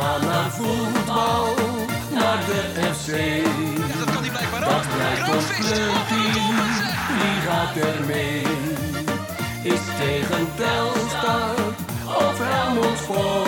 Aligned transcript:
gaan 0.00 0.20
naar 0.24 0.50
voetbal, 0.50 1.54
naar 2.10 2.38
de 2.46 2.60
FC. 2.94 3.10
Dat 3.98 4.14
kan 4.14 4.22
hij 4.22 4.30
blijkbaar 4.30 4.60
Dat 4.60 4.70
ook. 4.70 4.94
blijkt 4.96 5.34
ons 5.34 5.46
clubteam, 5.46 6.56
wie 7.20 7.38
gaat 7.48 7.76
er 7.76 8.04
mee? 8.06 8.42
Is 9.62 9.80
tegen 9.98 10.48
Telstar 10.56 11.54
of 12.06 12.38
Helmond 12.38 12.98
Sport? 12.98 13.45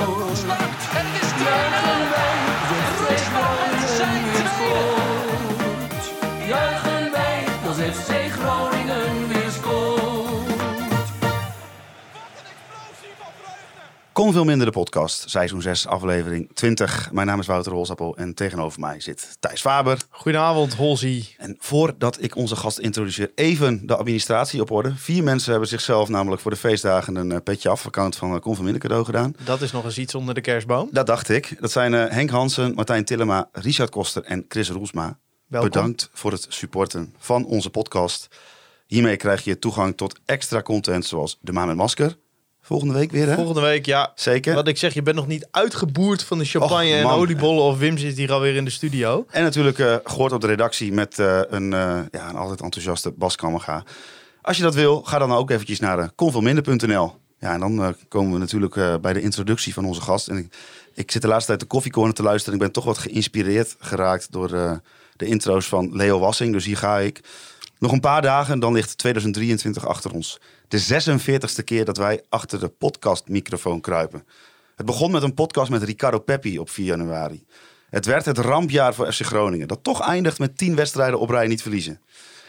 Kon 14.19 14.33
veel 14.33 14.45
minder 14.45 14.67
de 14.67 14.73
podcast, 14.73 15.31
seizoen 15.31 15.63
6, 15.63 15.87
aflevering 15.87 16.51
20. 16.55 17.13
Mijn 17.13 17.27
naam 17.27 17.41
is 17.41 17.47
Wouter 17.47 17.73
Holsappel 17.73 18.17
en 18.17 18.35
tegenover 18.35 18.81
mij 18.81 19.01
zit 19.01 19.37
Thijs 19.41 19.61
Faber. 19.61 19.99
Goedenavond, 20.11 20.75
Holzie. 20.75 21.35
En 21.37 21.57
voordat 21.59 22.23
ik 22.23 22.37
onze 22.37 22.57
gast 22.57 22.79
introduceer, 22.79 23.31
even 23.35 23.87
de 23.87 23.97
administratie 23.97 24.61
op 24.61 24.71
orde. 24.71 24.95
Vier 24.95 25.23
mensen 25.23 25.51
hebben 25.51 25.69
zichzelf 25.69 26.09
namelijk 26.09 26.43
voor 26.43 26.51
de 26.51 26.57
feestdagen 26.57 27.17
een 27.17 27.33
eh, 27.33 27.39
petje 27.45 27.69
af 27.69 27.87
account 27.87 28.17
van 28.17 28.41
veel 28.43 28.63
minder 28.63 28.79
cadeau 28.79 29.05
gedaan. 29.05 29.35
Dat 29.45 29.61
is 29.63 29.73
nog 29.73 29.85
eens 29.85 29.99
iets 29.99 30.15
onder 30.15 30.35
de 30.35 30.41
kerstboom. 30.41 30.89
Dat 30.93 31.07
dacht 31.07 31.29
ik. 31.29 31.57
Dat 31.61 31.73
zijn 31.73 31.95
eh, 31.95 32.11
Henk 32.11 32.31
Hansen, 32.31 32.75
Martijn 32.75 33.05
Tillema, 33.05 33.49
Richard 33.53 33.91
Koster 33.91 34.23
en 34.23 34.45
Chris 34.49 34.71
Roelsma. 34.71 35.19
Welkom. 35.47 35.71
Bedankt 35.71 36.11
voor 36.13 36.33
het 36.33 36.47
supporten 36.49 37.15
van 37.19 37.45
onze 37.45 37.71
podcast. 37.71 38.29
Hiermee 38.87 39.17
krijg 39.17 39.45
je 39.45 39.59
toegang 39.59 39.97
tot 39.97 40.19
extra 40.25 40.63
content 40.63 41.07
zoals 41.07 41.39
De 41.41 41.53
Maan 41.53 41.67
met 41.67 41.77
Masker. 41.77 42.17
Volgende 42.69 42.95
week 42.95 43.11
weer 43.11 43.29
hè? 43.29 43.35
Volgende 43.35 43.61
week, 43.61 43.87
ja. 43.87 44.13
Zeker. 44.15 44.55
Wat 44.55 44.69
ik 44.69 44.77
zeg, 44.77 44.95
je 44.95 45.03
bent 45.03 45.17
nog 45.17 45.27
niet 45.27 45.49
uitgeboerd 45.51 46.23
van 46.23 46.39
de 46.39 46.45
champagne 46.45 46.91
Och, 46.91 46.99
en 46.99 47.07
oliebollen. 47.07 47.63
Of 47.63 47.79
Wim 47.79 47.99
zit 47.99 48.17
hier 48.17 48.33
alweer 48.33 48.55
in 48.55 48.65
de 48.65 48.71
studio. 48.71 49.27
En 49.31 49.43
natuurlijk 49.43 49.79
eh, 49.79 49.97
gehoord 50.05 50.33
op 50.33 50.41
de 50.41 50.47
redactie 50.47 50.93
met 50.93 51.19
eh, 51.19 51.41
een, 51.49 51.73
eh, 51.73 52.01
ja, 52.11 52.29
een 52.29 52.37
altijd 52.37 52.61
enthousiaste 52.61 53.11
Bas 53.11 53.37
Kammerga. 53.37 53.83
Als 54.43 54.57
je 54.57 54.63
dat 54.63 54.75
wil, 54.75 55.03
ga 55.03 55.19
dan 55.19 55.33
ook 55.33 55.51
eventjes 55.51 55.81
naar 55.81 55.99
uh, 55.99 56.05
conveelminder.nl. 56.15 57.15
Ja, 57.39 57.53
en 57.53 57.61
dan 57.61 57.97
komen 58.09 58.33
we 58.33 58.39
natuurlijk 58.39 59.01
bij 59.01 59.13
de 59.13 59.21
introductie 59.21 59.75
van 59.75 59.85
onze 59.85 60.01
gast. 60.01 60.29
En 60.29 60.37
ik, 60.37 60.55
ik 60.95 61.11
zit 61.11 61.23
de 61.23 61.29
laatste 61.29 61.47
tijd 61.47 61.61
de 61.61 61.67
koffiecorner 61.67 62.15
te 62.15 62.23
luisteren. 62.23 62.55
Ik 62.55 62.65
ben 62.65 62.73
toch 62.73 62.85
wat 62.85 62.99
geïnspireerd 62.99 63.77
geraakt 63.79 64.33
door 64.33 64.49
de 65.17 65.27
intro's 65.27 65.67
van 65.67 65.97
Leo 65.97 66.19
Wassing. 66.19 66.53
Dus 66.53 66.65
hier 66.65 66.77
ga 66.77 66.99
ik. 66.99 67.21
Nog 67.79 67.93
een 67.93 68.01
paar 68.01 68.23
dagen, 68.23 68.61
dan 68.61 68.73
ligt 68.73 68.99
2023 68.99 69.87
achter 69.87 70.13
ons. 70.13 70.39
De 70.69 70.81
46ste 70.81 71.65
keer 71.65 71.85
dat 71.85 71.97
wij 71.97 72.23
achter 72.29 72.61
de 72.61 72.69
podcastmicrofoon 72.69 73.81
kruipen. 73.81 74.27
Het 74.77 74.87
begon 74.87 75.11
met 75.11 75.23
een 75.23 75.35
podcast 75.35 75.71
met 75.71 75.83
Ricardo 75.83 76.19
Peppi 76.19 76.59
op 76.59 76.71
4 76.71 76.85
januari. 76.85 77.45
Het 77.91 78.07
werd 78.07 78.25
het 78.25 78.39
rampjaar 78.39 78.95
voor 78.95 79.13
FC 79.13 79.21
Groningen, 79.21 79.69
dat 79.69 79.85
toch 79.85 80.01
eindigt 80.01 80.39
met 80.39 80.59
10 80.59 80.75
wedstrijden 80.75 81.21
op 81.21 81.31
rij 81.31 81.47
niet 81.47 81.63
verliezen. 81.63 82.01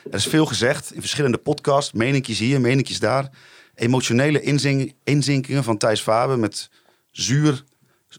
Er 0.03 0.13
is 0.13 0.27
veel 0.27 0.45
gezegd 0.45 0.93
in 0.93 0.99
verschillende 0.99 1.37
podcasts, 1.37 1.91
meninkjes 1.91 2.39
hier, 2.39 2.61
meninkjes 2.61 2.99
daar. 2.99 3.29
Emotionele 3.75 4.41
inzinkingen 5.03 5.63
van 5.63 5.77
Thijs 5.77 6.01
Faber 6.01 6.39
met 6.39 6.69
zuur, 7.11 7.63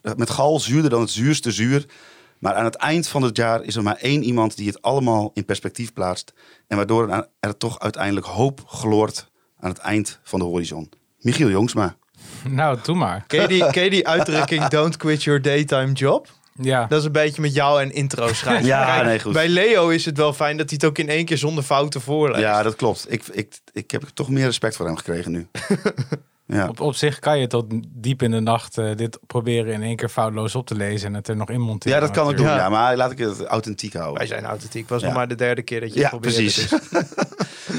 eh, 0.01 0.13
met 0.15 0.29
gal 0.29 0.59
zuurder 0.59 0.89
dan 0.89 1.01
het 1.01 1.11
zuurste 1.11 1.51
zuur. 1.51 1.85
Maar 2.39 2.53
aan 2.53 2.65
het 2.65 2.75
eind 2.75 3.07
van 3.07 3.21
het 3.21 3.37
jaar 3.37 3.63
is 3.63 3.75
er 3.75 3.83
maar 3.83 3.97
één 3.97 4.23
iemand 4.23 4.57
die 4.57 4.67
het 4.67 4.81
allemaal 4.81 5.31
in 5.33 5.45
perspectief 5.45 5.93
plaatst. 5.93 6.33
En 6.67 6.77
waardoor 6.77 7.27
er 7.39 7.57
toch 7.57 7.79
uiteindelijk 7.79 8.25
hoop 8.25 8.63
gloort 8.67 9.30
aan 9.61 9.69
het 9.69 9.77
eind 9.79 10.19
van 10.23 10.39
de 10.39 10.45
horizon. 10.45 10.89
Michiel 11.19 11.49
Jongsma. 11.49 11.95
Nou, 12.49 12.77
doe 12.83 12.95
maar. 12.95 13.23
Ken 13.27 13.41
je 13.41 13.47
die, 13.47 13.69
ken 13.71 13.83
je 13.83 13.89
die 13.89 14.07
uitdrukking 14.07 14.67
don't 14.77 14.97
quit 14.97 15.23
your 15.23 15.41
daytime 15.41 15.91
job? 15.91 16.27
Ja. 16.61 16.85
Dat 16.87 16.99
is 16.99 17.05
een 17.05 17.11
beetje 17.11 17.41
met 17.41 17.53
jou 17.53 17.81
en 17.81 17.91
intro 17.93 18.33
schrijven. 18.33 18.65
Ja, 18.73 18.85
Kijk, 18.85 19.05
nee, 19.05 19.19
goed. 19.19 19.33
Bij 19.33 19.47
Leo 19.49 19.89
is 19.89 20.05
het 20.05 20.17
wel 20.17 20.33
fijn 20.33 20.57
dat 20.57 20.69
hij 20.69 20.77
het 20.81 20.89
ook 20.89 20.97
in 20.97 21.09
één 21.09 21.25
keer 21.25 21.37
zonder 21.37 21.63
fouten 21.63 22.01
voorleest. 22.01 22.41
Ja, 22.41 22.63
dat 22.63 22.75
klopt. 22.75 23.05
Ik, 23.09 23.23
ik, 23.31 23.59
ik 23.73 23.91
heb 23.91 24.03
toch 24.13 24.29
meer 24.29 24.45
respect 24.45 24.75
voor 24.75 24.85
hem 24.85 24.95
gekregen 24.97 25.31
nu. 25.31 25.47
ja. 26.45 26.67
Op, 26.67 26.79
op 26.79 26.95
zich 26.95 27.19
kan 27.19 27.39
je 27.39 27.47
tot 27.47 27.65
diep 27.87 28.21
in 28.21 28.31
de 28.31 28.39
nacht 28.39 28.77
eh, 28.77 28.95
dit 28.95 29.19
proberen 29.27 29.73
in 29.73 29.83
één 29.83 29.95
keer 29.95 30.09
foutloos 30.09 30.55
op 30.55 30.67
te 30.67 30.75
lezen 30.75 31.07
en 31.07 31.13
het 31.13 31.27
er 31.27 31.35
nog 31.35 31.49
in 31.49 31.61
monteren. 31.61 31.97
ja, 31.97 32.03
dat 32.05 32.11
kan 32.15 32.29
ik 32.29 32.37
doen. 32.37 32.45
Ja, 32.45 32.69
maar 32.69 32.95
laat 32.95 33.11
ik 33.11 33.17
het 33.17 33.43
authentiek 33.43 33.93
houden. 33.93 34.17
Wij 34.17 34.27
zijn 34.27 34.45
authentiek. 34.45 34.89
was 34.89 35.01
Ja. 35.01 35.07
nog 35.07 35.15
maar 35.15 35.27
de 35.27 35.35
derde 35.35 35.61
keer 35.61 35.79
dat 35.79 35.93
je 35.93 35.99
Ja, 35.99 36.09
het 36.09 36.19
probeerde. 36.19 36.37
precies. 36.43 36.73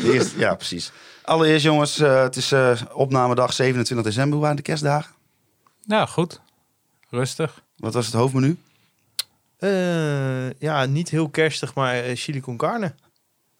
De 0.03 0.13
eerste- 0.13 0.39
ja, 0.39 0.55
precies. 0.55 0.93
Allereerst 1.23 1.65
jongens, 1.65 1.99
eh, 1.99 2.23
het 2.23 2.37
is 2.37 2.53
eh 2.53 2.81
opnamedag 2.93 3.53
27 3.53 4.07
december. 4.07 4.33
Hoe 4.33 4.41
waren 4.43 4.57
de 4.57 4.63
kerstdagen? 4.63 5.13
Nou, 5.85 6.09
goed. 6.09 6.41
Rustig. 7.11 7.63
Wat 7.77 7.95
was 7.95 8.07
het 8.07 8.15
hoofdmenu? 8.15 8.57
Eh, 9.59 10.51
ja, 10.59 10.85
niet 10.85 11.09
heel 11.09 11.29
kerstig, 11.29 11.75
maar 11.75 12.03
chili 12.15 12.41
con 12.41 12.57
carne. 12.57 12.95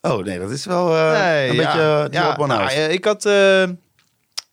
Oh 0.01 0.25
nee, 0.25 0.39
dat 0.39 0.51
is 0.51 0.65
wel 0.65 0.97
eh, 0.97 1.21
Nee, 1.21 1.49
een 1.49 1.55
ja. 1.55 1.63
beetje 1.65 1.79
uh, 1.79 2.21
ja, 2.23 2.37
one 2.37 2.55
nou, 2.55 2.71
ik 2.73 3.05
had... 3.05 3.25
eh, 3.27 3.65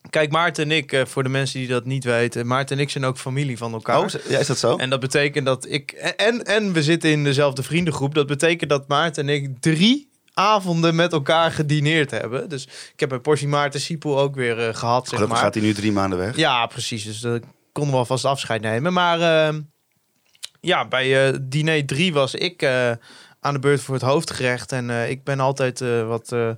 kijk, 0.10 0.32
Maarten 0.32 0.64
en 0.64 0.72
ik, 0.72 0.92
eh, 0.92 1.06
voor 1.06 1.24
de 1.24 1.30
mensen 1.30 1.60
die 1.60 1.68
dat 1.68 1.86
niet 1.86 2.04
weten... 2.04 2.48
Maarten 2.48 2.78
en 2.78 2.82
ik 2.84 2.90
zijn 2.90 3.06
ook 3.06 3.18
familie 3.18 3.58
van 3.58 3.74
elkaar. 3.74 4.00
Oh, 4.00 4.08
ja, 4.30 4.40
is 4.40 4.48
dat 4.48 4.58
zo? 4.58 4.76
En 4.78 4.90
dat 4.90 5.00
betekent 5.00 5.46
dat 5.46 5.66
ik... 5.70 5.92
En, 5.92 6.44
en 6.44 6.74
we 6.74 6.84
zitten 6.84 7.10
in 7.10 7.24
dezelfde 7.24 7.64
vriendengroep. 7.64 8.14
Dat 8.16 8.28
betekent 8.28 8.70
dat 8.70 8.88
Maarten 8.88 9.28
en 9.28 9.34
ik 9.36 9.62
drie 9.62 10.09
avonden 10.34 10.96
met 10.96 11.14
elkaar 11.14 11.52
gedineerd 11.52 12.12
hebben. 12.12 12.50
Dus 12.50 12.64
ik 12.94 13.00
heb 13.00 13.12
een 13.12 13.22
portie 13.22 13.48
Maarten 13.48 13.80
Siepel 13.82 14.20
ook 14.20 14.36
weer 14.36 14.68
eh, 14.68 14.76
gehad, 14.76 15.02
zeg 15.02 15.10
Gelukkig 15.10 15.28
maar. 15.36 15.38
gaat 15.46 15.54
hij 15.54 15.64
nu 15.64 15.74
drie 15.74 15.92
maanden 15.92 16.20
weg. 16.20 16.36
Ja, 16.36 16.66
precies. 16.66 17.04
Dus 17.04 17.20
dan 17.20 17.44
konden 17.72 17.94
we 17.94 18.00
alvast 18.00 18.26
afscheid 18.26 18.62
nemen. 18.62 18.94
Maar 18.94 19.22
eh, 19.48 19.56
ja, 20.62 20.88
bij 20.88 21.28
eh, 21.28 21.38
diner 21.42 21.86
3 21.86 22.14
was 22.14 22.36
ik 22.36 22.62
eh, 22.62 22.92
aan 23.40 23.54
de 23.54 23.60
beurt 23.60 23.82
voor 23.82 23.94
het 23.96 24.04
hoofdgerecht. 24.04 24.72
En 24.72 24.90
ik 25.10 25.24
ben 25.24 25.40
altijd 25.40 25.80
wat 26.06 26.30
nou 26.30 26.56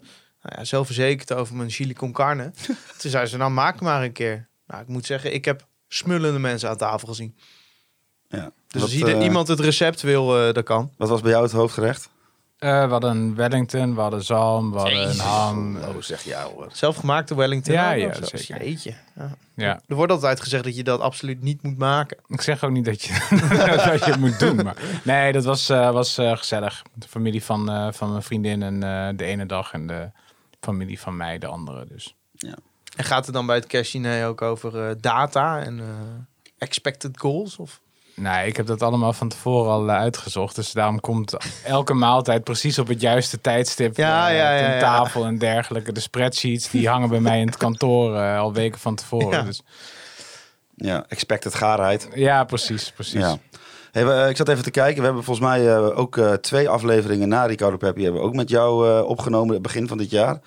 ja, 0.58 0.64
zelfverzekerd 0.64 1.34
over 1.34 1.56
mijn 1.56 1.70
chili 1.70 1.94
con 1.94 2.12
carne. 2.12 2.52
Toen 3.00 3.12
zei 3.12 3.26
ze, 3.26 3.38
nou 3.38 3.52
maak 3.52 3.82
maar 3.82 4.04
een 4.04 4.12
keer. 4.12 4.48
Nou, 4.68 4.82
ik 4.82 4.88
moet 4.88 5.06
zeggen, 5.06 5.34
ik 5.34 5.46
heb 5.46 5.66
smullende 5.88 6.40
mensen 6.40 6.70
aan 6.70 6.78
tafel 6.78 7.08
gezien. 7.08 7.36
Ja. 8.30 8.40
Dus 8.42 8.52
Wat, 8.68 8.82
als 8.82 8.94
ieder- 8.94 9.22
iemand 9.24 9.48
het 9.48 9.60
recept 9.60 10.02
wil, 10.02 10.26
dat 10.54 10.64
kan. 10.64 10.92
Wat 10.98 11.10
was 11.10 11.22
bij 11.22 11.32
jou 11.32 11.44
het 11.44 11.52
hoofdgerecht? 11.52 12.10
Eh, 12.62 12.84
we 12.86 12.92
hadden 12.92 13.10
een 13.18 13.36
Wellington, 13.36 13.96
we 13.96 14.02
hadden 14.02 14.24
zalm, 14.24 14.72
we 14.72 14.78
hadden 14.78 15.10
een 15.10 15.20
ham. 15.20 15.76
Oh, 15.78 15.96
zeg 16.00 16.24
ja 16.24 16.44
hoor. 16.44 16.68
Zelfgemaakte 16.72 17.36
Wellington. 17.36 17.74
Ja, 17.74 17.92
ja, 17.92 18.14
zeker. 18.24 18.66
Jeetje. 18.66 18.94
Ja. 19.16 19.30
Ja, 19.56 19.82
Er 19.88 19.96
wordt 19.96 20.12
altijd 20.12 20.42
gezegd 20.42 20.64
dat 20.64 20.76
je 20.76 20.84
dat 20.84 21.00
absoluut 21.00 21.42
niet 21.42 21.64
moet 21.64 21.78
maken. 21.78 22.18
ik 22.28 22.42
zeg 22.42 22.64
ook 22.64 22.72
niet 22.72 22.86
dat 22.86 23.02
je, 23.02 23.14
dat 23.86 24.06
je 24.06 24.12
het 24.12 24.20
moet 24.20 24.40
doen. 24.40 24.56
Maar 24.56 24.76
nee, 25.04 25.32
dat 25.32 25.44
was, 25.44 25.70
eh, 25.70 25.92
was 25.92 26.18
eh, 26.18 26.38
gezellig. 26.38 26.82
De 26.94 27.08
familie 27.08 27.44
van, 27.44 27.70
eh, 27.70 27.88
van 27.92 28.10
mijn 28.12 28.24
vriendin 28.24 28.64
en 28.64 28.84
eh, 28.84 29.10
de 29.18 29.24
ene 29.26 29.46
dag 29.46 29.74
en 29.74 29.88
de 29.88 30.10
familie 30.60 31.00
van 31.00 31.18
mij 31.18 31.38
de 31.38 31.48
andere. 31.48 31.86
Dus 31.88 32.16
En 32.96 33.04
gaat 33.04 33.26
het 33.26 33.34
dan 33.36 33.46
bij 33.46 33.56
het 33.56 33.68
kerstdiner 33.68 34.28
ook 34.28 34.42
over 34.42 34.88
eh, 34.90 34.96
data 35.00 35.60
en 35.62 35.80
eh, 35.80 35.86
expected 36.58 37.20
goals? 37.20 37.58
Of? 37.58 37.82
Nee, 38.16 38.48
ik 38.48 38.58
heb 38.58 38.66
dat 38.66 38.82
allemaal 38.82 39.14
van 39.14 39.28
tevoren 39.30 39.72
al 39.72 39.90
eh, 39.90 39.96
uitgezocht. 39.96 40.56
Dus 40.56 40.72
daarom 40.72 41.00
komt 41.00 41.38
elke 41.64 41.94
maaltijd 41.94 42.44
precies 42.44 42.80
op 42.80 42.88
het 42.88 43.02
juiste 43.02 43.42
tijdstip 43.42 43.98
Ja, 43.98 44.30
eh, 44.30 44.38
ja, 44.38 44.52
ja, 44.54 44.60
ten 44.66 44.74
ja. 44.74 44.80
tafel 44.80 45.26
en 45.26 45.38
dergelijke. 45.38 45.92
De 45.92 46.00
spreadsheets 46.00 46.70
die 46.70 46.88
hangen 46.90 47.10
bij 47.10 47.20
mij 47.20 47.40
in 47.40 47.48
het 47.48 47.58
kantoor 47.58 48.16
eh, 48.16 48.40
al 48.40 48.54
weken 48.54 48.80
van 48.80 48.96
tevoren. 48.96 49.30
Ja. 49.38 49.42
Dus, 49.44 49.62
Ja, 50.76 51.06
expected 51.08 51.56
gaarheid. 51.56 52.08
ja, 52.16 52.44
precies, 52.44 52.92
precies. 52.92 53.20
Ja. 53.20 53.38
Hey, 53.92 54.06
we, 54.06 54.30
ik 54.30 54.38
zat 54.38 54.48
even 54.50 54.64
te 54.64 54.72
kijken. 54.72 54.98
We 55.00 55.06
hebben 55.06 55.24
volgens 55.24 55.48
mij 55.48 55.68
eh, 55.76 55.98
ook 56.00 56.18
eh, 56.18 56.34
twee 56.34 56.70
afleveringen 56.70 57.28
na 57.30 57.46
Ricardo 57.46 57.78
Peppi 57.78 58.04
hebben 58.04 58.22
we 58.22 58.28
ook 58.28 58.36
met 58.36 58.50
jou 58.50 58.90
eh, 58.90 59.04
opgenomen 59.06 59.54
het 59.54 59.62
begin 59.62 59.88
van 59.88 59.98
dit 59.98 60.10
jaar. 60.10 60.40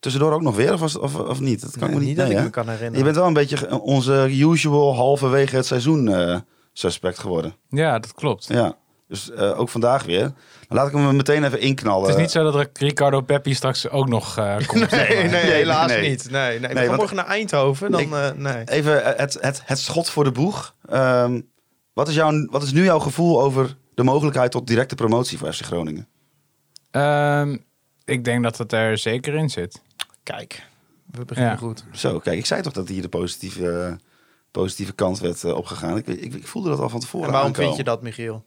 Tussendoor 0.00 0.32
ook 0.32 0.42
nog 0.42 0.56
weer, 0.56 0.72
of, 0.72 0.80
was- 0.80 0.98
of, 0.98 1.14
of 1.14 1.40
niet? 1.40 1.60
Dat 1.60 1.78
kan 1.78 1.88
ik 1.88 1.94
me 1.94 2.00
niet, 2.00 2.16
dat 2.16 2.24
nee, 2.24 2.32
ik 2.34 2.38
hè? 2.38 2.44
me 2.44 2.50
kan 2.50 2.64
herinneren. 2.68 2.98
Je 2.98 3.04
bent 3.04 3.16
wel 3.16 3.26
een 3.26 3.32
beetje 3.32 3.78
onze 3.80 4.26
usual 4.30 4.94
halverwege 4.94 5.56
het 5.56 5.66
seizoen 5.66 6.08
eh, 6.08 6.36
suspect 6.78 7.18
geworden. 7.18 7.54
Ja, 7.68 7.98
dat 7.98 8.14
klopt. 8.14 8.46
Ja, 8.48 8.76
dus 9.08 9.30
eh, 9.30 9.58
ook 9.60 9.68
vandaag 9.68 10.04
weer. 10.04 10.32
Laat 10.68 10.86
ik 10.86 10.92
hem 10.92 11.16
meteen 11.16 11.44
even 11.44 11.60
inknallen. 11.60 12.06
Het 12.08 12.16
is 12.16 12.20
niet 12.22 12.30
zo 12.30 12.50
dat 12.50 12.68
Ricardo 12.78 13.20
Peppi 13.20 13.54
straks 13.54 13.88
ook 13.88 14.08
nog 14.08 14.38
eh, 14.38 14.56
komt. 14.66 14.90
Nee, 14.96 15.08
nee, 15.08 15.28
Nee, 15.28 15.40
helaas 15.50 15.90
nee. 15.90 16.08
niet. 16.08 16.30
Nee, 16.30 16.58
nee. 16.58 16.68
we 16.68 16.74
Nee, 16.74 16.86
gaan 16.86 16.96
morgen 16.96 17.16
naar 17.16 17.26
Eindhoven. 17.26 17.90
Dan, 17.90 18.00
Ik- 18.00 18.12
eh, 18.12 18.30
nee. 18.30 18.64
Even 18.64 19.02
het, 19.16 19.36
het, 19.40 19.62
het 19.64 19.78
schot 19.78 20.10
voor 20.10 20.24
de 20.24 20.32
boeg. 20.32 20.74
Ehm, 20.88 21.40
wat, 21.92 22.08
is 22.08 22.14
jouw, 22.14 22.46
wat 22.50 22.62
is 22.62 22.72
nu 22.72 22.84
jouw 22.84 22.98
gevoel 22.98 23.40
over 23.42 23.76
de 23.94 24.02
mogelijkheid 24.02 24.50
tot 24.50 24.66
directe 24.66 24.94
promotie 24.94 25.38
voor 25.38 25.52
FC 25.52 25.62
Groningen? 25.64 26.08
Ehm, 26.90 27.56
ik 28.04 28.24
denk 28.24 28.42
dat 28.42 28.58
het 28.58 28.72
er 28.72 28.98
zeker 28.98 29.34
in 29.34 29.48
zit. 29.48 29.82
Kijk, 30.22 30.66
we 31.10 31.24
beginnen 31.24 31.52
Ja. 31.52 31.58
goed. 31.58 31.84
Zo, 31.92 32.18
kijk, 32.18 32.38
ik 32.38 32.46
zei 32.46 32.62
toch 32.62 32.72
dat 32.72 32.88
hier 32.88 33.02
de 33.02 33.08
positieve, 33.08 33.98
positieve 34.60 34.92
kant 34.92 35.18
werd 35.18 35.44
eh, 35.44 35.54
opgegaan. 35.56 35.96
Ik, 35.96 36.06
ik, 36.06 36.34
ik 36.34 36.46
voelde 36.46 36.68
dat 36.68 36.78
al 36.80 36.88
van 36.88 37.00
tevoren 37.00 37.26
En 37.26 37.32
waarom 37.32 37.48
aankomen. 37.50 37.74
vind 37.74 37.86
je 37.86 37.90
dat, 37.90 38.02
Michiel? 38.02 38.44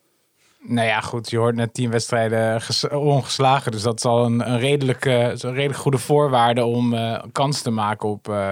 Nou 0.64 0.88
ja, 0.88 1.02
goed, 1.02 1.30
je 1.30 1.38
hoort 1.38 1.56
net 1.56 1.74
tien 1.74 1.90
wedstrijden 1.90 2.62
ges- 2.62 2.90
ongeslagen. 2.90 3.72
Dus 3.72 3.82
dat 3.82 3.98
is 3.98 4.06
al 4.06 4.26
een, 4.26 4.50
een, 4.52 4.60
redelijk, 4.60 5.06
eh, 5.06 5.28
een 5.28 5.54
redelijk 5.54 5.76
goede 5.80 5.98
voorwaarde 5.98 6.64
om 6.66 6.94
eh, 6.94 7.24
kans 7.32 7.62
te 7.62 7.70
maken 7.72 8.10
op, 8.10 8.30
eh, 8.30 8.52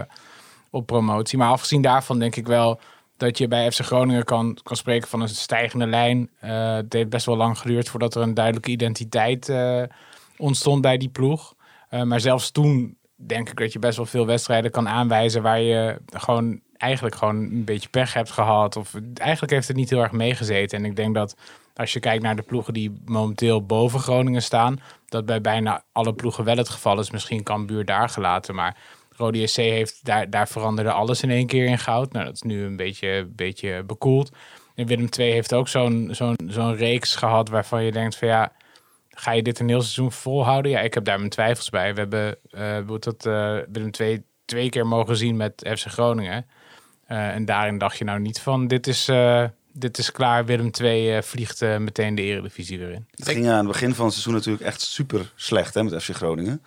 op 0.71 0.85
promotie. 0.85 1.37
Maar 1.37 1.49
afgezien 1.51 1.81
daarvan 1.81 2.19
denk 2.19 2.35
ik 2.35 2.47
wel 2.47 2.79
dat 3.17 3.37
je 3.37 3.47
bij 3.47 3.71
FC 3.71 3.79
Groningen 3.81 4.23
kan, 4.23 4.57
kan 4.63 4.75
spreken 4.77 5.07
van 5.09 5.21
een 5.21 5.29
stijgende 5.29 5.87
lijn. 5.87 6.29
Eh, 6.39 6.73
het 6.73 6.93
heeft 6.93 7.09
best 7.09 7.25
wel 7.25 7.37
lang 7.37 7.57
geduurd 7.57 7.89
voordat 7.89 8.15
er 8.15 8.21
een 8.21 8.33
duidelijke 8.33 8.71
identiteit 8.71 9.49
eh, 9.49 9.83
ontstond 10.37 10.81
bij 10.81 10.97
die 10.97 11.09
ploeg. 11.09 11.53
Eh, 11.89 12.01
maar 12.03 12.19
zelfs 12.19 12.51
toen 12.51 12.97
denk 13.15 13.49
ik 13.49 13.57
dat 13.57 13.73
je 13.73 13.79
best 13.79 13.97
wel 13.97 14.05
veel 14.05 14.25
wedstrijden 14.25 14.71
kan 14.71 14.87
aanwijzen 14.87 15.41
waar 15.41 15.61
je 15.61 16.01
gewoon 16.05 16.59
eigenlijk 16.79 17.15
gewoon 17.15 17.35
een 17.35 17.65
beetje 17.65 17.89
pech 17.89 18.13
hebt 18.13 18.31
gehad. 18.31 18.75
Of 18.75 18.93
eigenlijk 19.13 19.53
heeft 19.53 19.67
het 19.67 19.77
niet 19.77 19.89
heel 19.89 20.01
erg 20.01 20.11
meegezeten. 20.11 20.77
En 20.77 20.85
ik 20.85 20.95
denk 20.95 21.15
dat 21.15 21.35
als 21.73 21.93
je 21.93 21.99
kijkt 21.99 22.23
naar 22.23 22.35
de 22.35 22.41
ploegen 22.41 22.73
die 22.73 23.01
momenteel 23.05 23.65
boven 23.65 23.99
Groningen 23.99 24.41
staan, 24.41 24.79
dat 25.05 25.25
bij 25.25 25.41
bijna 25.41 25.83
alle 25.91 26.13
ploegen 26.13 26.43
wel 26.43 26.57
het 26.57 26.69
geval 26.69 26.99
is. 26.99 27.11
Misschien 27.11 27.43
kan 27.43 27.65
Buur 27.65 27.85
daar 27.85 28.09
gelaten, 28.09 28.55
maar 28.55 28.77
Rode 29.15 29.47
SC 29.47 29.55
heeft 29.55 30.05
daar, 30.05 30.29
daar 30.29 30.47
veranderde 30.47 30.91
alles 30.91 31.23
in 31.23 31.29
één 31.29 31.47
keer 31.47 31.65
in 31.65 31.77
goud. 31.77 32.13
Nou, 32.13 32.25
dat 32.25 32.33
is 32.33 32.41
nu 32.41 32.63
een 32.63 32.75
beetje, 32.75 33.27
beetje 33.35 33.83
bekoeld. 33.83 34.31
En 34.75 34.85
Willem 34.85 35.07
II 35.17 35.31
heeft 35.31 35.53
ook 35.53 35.67
zo'n 35.67 36.09
zo'n 36.11 36.35
zo'n 36.47 36.75
reeks 36.75 37.15
gehad 37.15 37.49
waarvan 37.49 37.83
je 37.83 37.91
denkt 37.91 38.15
van 38.15 38.27
ja, 38.27 38.51
ga 39.09 39.31
je 39.31 39.43
dit 39.43 39.59
een 39.59 39.67
heel 39.67 39.81
seizoen 39.81 40.11
volhouden? 40.11 40.71
Ja, 40.71 40.79
ik 40.79 40.93
heb 40.93 41.03
daar 41.03 41.17
mijn 41.17 41.29
twijfels 41.29 41.69
bij. 41.69 41.93
We 41.93 41.99
hebben 41.99 42.37
uh, 42.51 42.99
dat, 42.99 43.25
uh, 43.25 43.57
Willem 43.71 43.91
II 43.99 44.23
twee 44.45 44.69
keer 44.69 44.87
mogen 44.87 45.17
zien 45.17 45.37
met 45.37 45.69
FC 45.77 45.85
Groningen. 45.85 46.45
Uh, 47.09 47.27
en 47.27 47.45
daarin 47.45 47.77
dacht 47.77 47.97
je 47.97 48.03
nou 48.03 48.19
niet 48.19 48.39
van 48.39 48.67
dit 48.67 48.87
is, 48.87 49.09
uh, 49.09 49.43
dit 49.73 49.97
is 49.97 50.11
klaar. 50.11 50.45
Willem 50.45 50.69
II 50.81 51.23
vliegt 51.23 51.61
meteen 51.61 52.15
de 52.15 52.21
eredivisie 52.21 52.79
weer 52.79 52.91
in. 52.91 53.05
Het 53.15 53.29
ging 53.29 53.47
aan 53.47 53.57
het 53.57 53.67
begin 53.67 53.95
van 53.95 54.05
het 54.05 54.13
seizoen 54.13 54.33
natuurlijk 54.33 54.63
echt 54.63 54.81
super 54.81 55.31
slecht 55.35 55.73
hè, 55.73 55.83
met 55.83 56.03
FC 56.03 56.15
Groningen. 56.15 56.61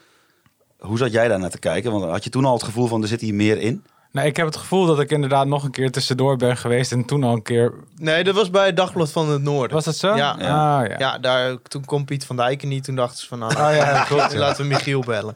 Hoe 0.78 0.98
zat 0.98 1.12
jij 1.12 1.28
daar 1.28 1.38
naar 1.38 1.50
te 1.50 1.58
kijken? 1.58 1.92
Want 1.92 2.04
had 2.04 2.24
je 2.24 2.30
toen 2.30 2.44
al 2.44 2.52
het 2.52 2.62
gevoel 2.62 2.86
van 2.86 3.02
er 3.02 3.08
zit 3.08 3.20
hier 3.20 3.34
meer 3.34 3.58
in? 3.58 3.84
Nou, 4.12 4.26
ik 4.26 4.36
heb 4.36 4.46
het 4.46 4.56
gevoel 4.56 4.86
dat 4.86 5.00
ik 5.00 5.10
inderdaad 5.10 5.46
nog 5.46 5.64
een 5.64 5.70
keer 5.70 5.90
tussendoor 5.90 6.36
ben 6.36 6.56
geweest 6.56 6.92
en 6.92 7.04
toen 7.04 7.24
al 7.24 7.32
een 7.32 7.42
keer... 7.42 7.74
Nee, 7.96 8.24
dat 8.24 8.34
was 8.34 8.50
bij 8.50 8.66
het 8.66 8.76
Dagblad 8.76 9.10
van 9.10 9.28
het 9.28 9.42
Noorden. 9.42 9.76
Was 9.76 9.84
dat 9.84 9.96
zo? 9.96 10.16
Ja. 10.16 10.36
Ja, 10.38 10.80
ah, 10.80 10.88
ja. 10.88 10.98
ja 10.98 11.18
daar, 11.18 11.56
toen 11.62 11.84
kwam 11.84 12.04
Piet 12.04 12.24
van 12.24 12.36
Dijken 12.36 12.68
niet. 12.68 12.84
Toen 12.84 12.94
dachten 12.94 13.18
ze 13.18 13.26
van, 13.26 13.38
nou, 13.38 13.52
oh, 13.52 13.74
ja, 13.76 14.06
laten 14.34 14.62
we 14.62 14.68
Michiel 14.68 15.00
bellen. 15.00 15.34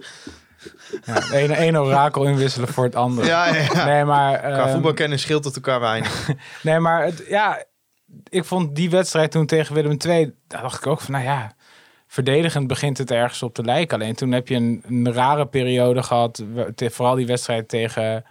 Ja, 1.05 1.23
een 1.33 1.79
orakel 1.79 2.25
inwisselen 2.25 2.69
voor 2.69 2.85
het 2.85 2.95
andere. 2.95 3.27
Ja, 3.27 3.55
ja. 3.55 3.85
Nee, 3.85 4.05
maar... 4.05 4.39
Qua 4.39 4.67
um, 4.67 4.73
voetbalkennis 4.73 5.23
scheelt 5.23 5.45
het 5.45 5.55
elkaar 5.55 5.81
weinig. 5.81 6.29
nee, 6.63 6.79
maar 6.79 7.05
het, 7.05 7.25
ja, 7.29 7.65
ik 8.29 8.45
vond 8.45 8.77
die 8.77 8.91
wedstrijd 8.91 9.31
toen 9.31 9.47
tegen 9.47 9.75
Willem 9.75 9.97
II, 10.07 10.35
daar 10.47 10.63
dacht 10.63 10.79
ik 10.79 10.87
ook 10.87 11.01
van, 11.01 11.13
nou 11.13 11.25
ja, 11.25 11.55
verdedigend 12.07 12.67
begint 12.67 12.99
het 12.99 13.11
ergens 13.11 13.43
op 13.43 13.55
te 13.55 13.65
lijken. 13.65 14.01
Alleen 14.01 14.15
toen 14.15 14.33
heb 14.33 14.49
je 14.49 14.55
een, 14.55 14.83
een 14.87 15.13
rare 15.13 15.47
periode 15.47 16.03
gehad, 16.03 16.45
vooral 16.77 17.15
die 17.15 17.27
wedstrijd 17.27 17.69
tegen, 17.69 18.25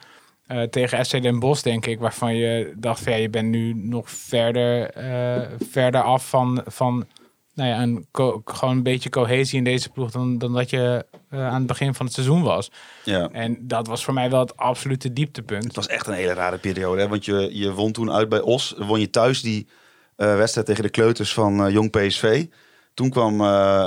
uh, 0.48 0.62
tegen 0.62 1.06
FC 1.06 1.22
Den 1.22 1.40
Bosch, 1.40 1.64
denk 1.64 1.86
ik, 1.86 2.00
waarvan 2.00 2.36
je 2.36 2.74
dacht 2.78 3.00
van, 3.00 3.12
ja, 3.12 3.18
je 3.18 3.30
bent 3.30 3.50
nu 3.50 3.74
nog 3.74 4.10
verder, 4.10 4.98
uh, 4.98 5.48
verder 5.70 6.02
af 6.02 6.30
van, 6.30 6.64
van 6.66 7.08
nou 7.56 7.70
ja, 7.70 7.82
een 7.82 8.08
gewoon 8.46 8.76
een 8.76 8.84
beetje 8.84 9.10
cohesie 9.10 9.58
in 9.58 9.64
deze 9.64 9.90
ploeg 9.90 10.12
dan, 10.12 10.38
dan 10.38 10.54
dat 10.54 10.70
je 10.70 11.06
uh, 11.32 11.48
aan 11.48 11.58
het 11.58 11.68
begin 11.68 11.94
van 11.94 12.06
het 12.06 12.16
seizoen 12.16 12.42
was. 12.42 12.72
Ja. 13.04 13.30
En 13.32 13.58
dat 13.62 13.88
was 13.88 14.04
voor 14.04 14.14
mij 14.14 14.30
wel 14.30 14.40
het 14.40 14.58
absolute 14.58 15.14
dieptepunt. 15.14 15.64
Het 15.64 15.76
was 15.76 15.88
echt 15.88 16.08
een 16.08 16.14
hele 16.14 16.34
rare 16.34 16.58
periode, 16.58 17.02
hè? 17.02 17.08
want 17.08 17.26
je, 17.26 17.50
je 17.52 17.72
won 17.72 17.92
toen 17.92 18.12
uit 18.12 18.30
bij 18.30 18.42
Os, 18.42 18.76
won 18.78 19.00
je 19.00 19.10
thuis 19.10 19.42
die 19.42 19.68
uh, 20.18 20.36
wedstrijd 20.36 20.68
tegen 20.68 20.84
de 20.84 20.90
kleuters 20.90 21.34
van 21.34 21.66
uh, 21.66 21.74
Jong 21.74 21.92
PSV. 21.92 22.46
Toen 22.94 23.10
kwam 23.10 23.42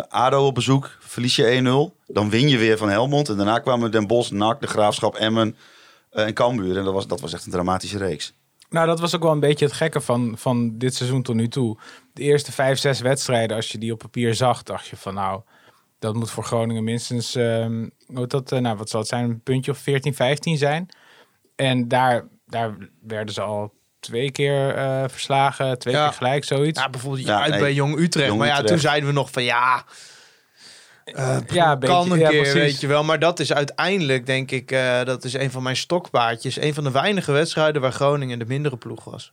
ADO 0.09 0.47
op 0.47 0.55
bezoek, 0.55 0.97
verlies 1.01 1.37
je 1.37 1.91
1-0. 1.93 1.97
Dan 2.07 2.31
win 2.31 2.49
je 2.49 2.59
weer 2.59 2.79
van 2.79 2.89
Helmond. 2.89 3.29
En 3.29 3.37
daarna 3.37 3.59
kwamen 3.59 3.91
Den 3.91 4.07
Bosch, 4.07 4.31
NAC, 4.31 4.61
de 4.61 4.67
Graafschap, 4.67 5.15
Emmen 5.15 5.57
en 6.11 6.35
Cambuur. 6.35 6.77
En 6.77 6.85
dat 6.85 6.95
was, 6.95 7.07
dat 7.07 7.21
was 7.21 7.33
echt 7.33 7.45
een 7.45 7.53
dramatische 7.53 7.99
reeks. 7.99 8.35
Nou, 8.71 8.87
dat 8.87 9.01
was 9.01 9.15
ook 9.15 9.23
wel 9.23 9.33
een 9.33 9.41
beetje 9.41 9.65
het 9.65 9.75
gekke 9.75 10.01
van, 10.01 10.35
van 10.39 10.79
dit 10.79 10.95
seizoen 10.95 11.23
tot 11.23 11.35
nu 11.35 11.49
toe. 11.49 11.79
De 12.13 12.23
eerste 12.23 12.53
vijf, 12.53 12.79
zes 12.79 13.01
wedstrijden, 13.01 13.57
als 13.57 13.73
je 13.73 13.79
die 13.79 13.93
op 13.93 13.99
papier 13.99 14.35
zag, 14.35 14.63
dacht 14.63 14.87
je 14.87 14.97
van 14.97 15.15
nou, 15.15 15.41
dat 15.99 16.15
moet 16.15 16.31
voor 16.31 16.45
Groningen 16.45 16.85
minstens, 16.85 17.35
um, 17.35 17.91
dat, 18.07 18.53
uh, 18.53 18.59
nou, 18.59 18.77
wat 18.77 18.91
zal 18.91 19.01
het 19.01 19.09
zijn, 19.09 19.25
een 19.25 19.41
puntje 19.41 19.71
of 19.71 19.79
14, 19.79 20.15
15 20.15 20.57
zijn. 20.57 20.89
En 21.57 21.89
daar, 21.89 22.25
daar 22.47 22.77
werden 23.03 23.35
ze 23.35 23.41
al 23.41 23.73
twee 24.01 24.31
keer 24.33 24.77
uh, 24.77 25.05
verslagen, 25.07 25.79
twee 25.79 25.95
Ja. 25.95 26.05
keer 26.09 26.17
gelijk, 26.17 26.45
zoiets. 26.45 26.81
Ja, 26.81 26.91
bijvoorbeeld 26.91 27.27
Ja, 27.27 27.41
uit 27.41 27.51
nee. 27.51 27.61
bij 27.61 27.73
Jong 27.73 27.99
Utrecht. 27.99 28.27
Jong 28.27 28.39
maar 28.39 28.47
ja, 28.49 28.53
Utrecht. 28.53 28.73
toen 28.73 28.83
zeiden 28.83 29.09
we 29.09 29.15
nog 29.15 29.31
van 29.31 29.43
ja, 29.43 29.85
eh, 31.15 31.39
Ja, 31.49 31.73
een 31.73 31.79
kan 31.79 32.09
beetje, 32.09 32.15
een 32.15 32.19
ja, 32.21 32.29
keer, 32.29 32.39
precies. 32.41 32.55
weet 32.61 32.81
je 32.81 32.87
wel. 32.87 33.05
Maar 33.05 33.19
dat 33.19 33.39
is 33.41 33.53
uiteindelijk, 33.53 34.27
denk 34.27 34.51
ik, 34.51 34.71
eh, 34.71 35.05
dat 35.05 35.25
is 35.25 35.33
een 35.33 35.51
van 35.51 35.63
mijn 35.63 35.77
stokpaardjes. 35.77 36.61
Een 36.61 36.75
van 36.75 36.85
de 36.85 36.91
weinige 36.91 37.33
wedstrijden 37.33 37.83
waar 37.83 37.93
Groningen 37.93 38.39
de 38.39 38.45
mindere 38.47 38.77
ploeg 38.77 39.05
was. 39.05 39.33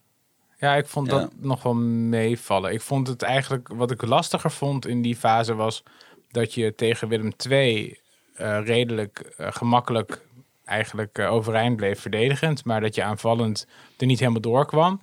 Ja, 0.58 0.76
ik 0.76 0.88
vond 0.88 1.12
Ja. 1.12 1.20
dat 1.20 1.32
nog 1.38 1.64
wel 1.64 1.74
meevallen. 1.76 2.74
Ik 2.74 2.82
vond 2.82 3.08
het 3.08 3.22
eigenlijk, 3.22 3.68
wat 3.74 3.92
ik 3.92 4.02
lastiger 4.06 4.52
vond 4.52 4.88
in 4.88 5.02
die 5.02 5.16
fase 5.16 5.56
was 5.56 5.84
dat 6.32 6.54
je 6.54 6.76
tegen 6.76 7.08
Willem 7.08 7.32
II 7.50 7.98
eh, 8.36 8.60
redelijk 8.66 9.34
gemakkelijk 9.38 10.22
eigenlijk 10.66 11.20
overeind 11.20 11.76
bleef 11.76 12.00
verdedigend, 12.00 12.66
maar 12.66 12.82
dat 12.82 12.96
je 12.96 13.04
aanvallend 13.04 13.68
er 13.98 14.06
niet 14.06 14.20
helemaal 14.20 14.42
doorkwam. 14.42 15.02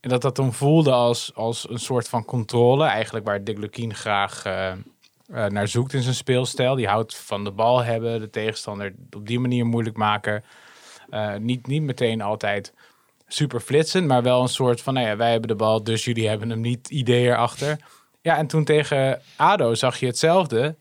En 0.00 0.08
dat 0.08 0.22
dat 0.22 0.36
dan 0.36 0.52
voelde 0.54 0.92
als, 0.92 1.30
als 1.34 1.70
een 1.70 1.78
soort 1.78 2.08
van 2.08 2.24
controle, 2.24 2.84
eigenlijk 2.84 3.26
waar 3.26 3.44
Dick 3.44 3.58
Lukien 3.58 3.94
graag 3.94 4.42
eh, 5.32 5.46
naar 5.46 5.68
zoekt 5.68 5.92
in 5.92 6.02
zijn 6.02 6.14
speelstijl. 6.14 6.74
Die 6.74 6.88
houdt 6.88 7.16
van 7.16 7.44
de 7.44 7.50
bal 7.50 7.84
hebben, 7.84 8.20
de 8.20 8.30
tegenstander 8.30 8.94
op 9.16 9.26
die 9.26 9.40
manier 9.40 9.66
moeilijk 9.66 9.96
maken. 9.96 10.44
Eh, 11.10 11.36
niet, 11.36 11.66
niet 11.66 11.82
meteen 11.82 12.20
altijd 12.20 12.74
super 13.26 13.60
flitsen, 13.60 14.06
maar 14.06 14.22
wel 14.22 14.42
een 14.42 14.48
soort 14.48 14.82
van, 14.82 14.94
nou 14.94 15.06
ja, 15.06 15.16
wij 15.16 15.30
hebben 15.30 15.48
de 15.48 15.56
bal, 15.56 15.84
dus 15.84 16.04
jullie 16.04 16.28
hebben 16.28 16.50
hem 16.50 16.60
niet, 16.60 16.90
idee 16.90 17.26
erachter. 17.26 17.78
Ja, 18.20 18.36
en 18.36 18.46
toen 18.46 18.64
tegen 18.64 19.20
ADO 19.36 19.74
zag 19.74 20.00
je 20.00 20.06
hetzelfde, 20.06 20.76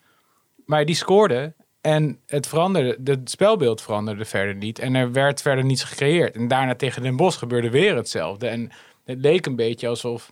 maar 0.66 0.86
die 0.86 0.96
scoorde 0.96 1.54
en 1.82 2.20
het 2.26 2.48
veranderde, 2.48 3.12
het 3.12 3.30
spelbeeld 3.30 3.82
veranderde 3.82 4.26
verder 4.26 4.56
niet 4.56 4.80
en 4.80 4.96
er 4.96 5.12
werd 5.12 5.42
verder 5.42 5.66
niets 5.66 5.84
gecreëerd. 5.84 6.36
En 6.36 6.48
daarna 6.48 6.76
tegen 6.76 7.02
Den 7.02 7.16
Bosch 7.16 7.40
gebeurde 7.40 7.70
weer 7.70 7.96
hetzelfde 7.96 8.48
en 8.48 8.72
het 9.06 9.20
leek 9.22 9.46
een 9.46 9.56
beetje 9.56 9.88
alsof 9.88 10.32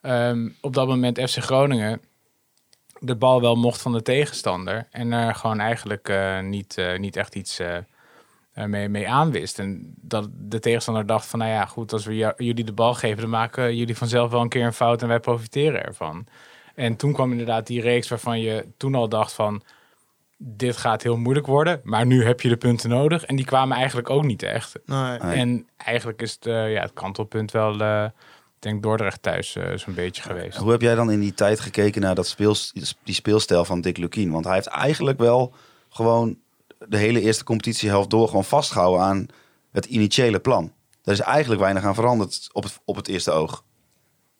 ehm, 0.00 0.48
op 0.60 0.74
dat 0.74 0.86
moment 0.86 1.30
FC 1.30 1.38
Groningen 1.38 2.00
de 3.04 3.16
bal 3.16 3.40
wel 3.40 3.54
mocht 3.56 3.82
van 3.82 3.92
de 3.92 4.02
tegenstander 4.02 4.86
en 4.90 5.12
er 5.12 5.34
gewoon 5.34 5.60
eigenlijk 5.60 6.08
eh, 6.08 6.40
niet, 6.40 6.78
eh, 6.78 6.98
niet 6.98 7.16
echt 7.16 7.34
iets 7.34 7.58
eh, 7.58 7.76
mee, 8.66 8.88
mee 8.88 9.08
aanwist. 9.08 9.58
En 9.58 9.94
dat 10.00 10.28
de 10.32 10.58
tegenstander 10.58 11.06
dacht 11.06 11.26
van, 11.26 11.38
nou 11.38 11.50
ja, 11.50 11.66
goed, 11.66 11.92
als 11.92 12.04
we 12.04 12.16
jou- 12.16 12.34
jullie 12.36 12.64
de 12.64 12.72
bal 12.72 12.94
geven, 12.94 13.20
dan 13.20 13.30
maken 13.30 13.76
jullie 13.76 13.96
vanzelf 13.96 14.30
wel 14.30 14.40
een 14.40 14.48
keer 14.48 14.64
een 14.64 14.72
fout 14.72 15.02
en 15.02 15.08
wij 15.08 15.20
profiteren 15.20 15.84
ervan. 15.84 16.26
En 16.74 16.96
toen 16.96 17.12
kwam 17.12 17.30
inderdaad 17.30 17.66
die 17.66 17.80
reeks 17.80 18.08
waarvan 18.08 18.40
je 18.40 18.66
toen 18.76 18.94
al 18.94 19.08
dacht 19.08 19.32
van, 19.32 19.62
dit 20.36 20.76
gaat 20.76 21.02
heel 21.02 21.16
moeilijk 21.16 21.46
worden, 21.46 21.80
maar 21.82 22.06
nu 22.06 22.24
heb 22.24 22.40
je 22.40 22.48
de 22.48 22.56
punten 22.56 22.90
nodig. 22.90 23.24
En 23.24 23.36
die 23.36 23.44
kwamen 23.44 23.76
eigenlijk 23.76 24.10
ook 24.10 24.24
niet 24.24 24.42
echt. 24.42 24.78
Nee. 24.86 25.18
En 25.18 25.68
eigenlijk 25.76 26.22
is 26.22 26.32
het, 26.32 26.44
ja, 26.44 26.80
het 26.82 26.92
kantelpunt 26.92 27.50
wel, 27.50 27.80
eh, 27.80 28.04
denk 28.62 28.82
Dordrecht 28.82 29.22
thuis 29.22 29.56
eh, 29.56 29.76
zo'n 29.76 29.94
beetje 29.94 30.22
geweest. 30.22 30.56
Hoe 30.56 30.70
heb 30.70 30.80
jij 30.80 30.94
dan 30.94 31.10
in 31.10 31.20
die 31.20 31.34
tijd 31.34 31.60
gekeken 31.60 32.00
naar 32.00 32.14
dat 32.14 32.26
speels, 32.26 32.72
die 33.04 33.14
speelstijl 33.14 33.64
van 33.64 33.80
Dick 33.80 33.96
Lukien? 33.96 34.30
Want 34.30 34.44
hij 34.44 34.54
heeft 34.54 34.66
eigenlijk 34.66 35.18
wel 35.18 35.54
gewoon 35.88 36.38
de 36.88 36.96
hele 36.96 37.20
eerste 37.20 37.44
competitiehelft 37.44 38.10
door 38.10 38.26
gewoon 38.28 38.44
vastgehouden 38.44 39.00
aan 39.06 39.26
het 39.72 39.84
initiële 39.84 40.40
plan. 40.40 40.72
Er 41.04 41.12
is 41.12 41.20
eigenlijk 41.20 41.60
weinig 41.60 41.84
aan 41.84 41.94
veranderd 41.94 42.48
op 42.52 42.62
het, 42.62 42.78
op 42.84 42.96
het 42.96 43.08
eerste 43.08 43.30
oog. 43.30 43.64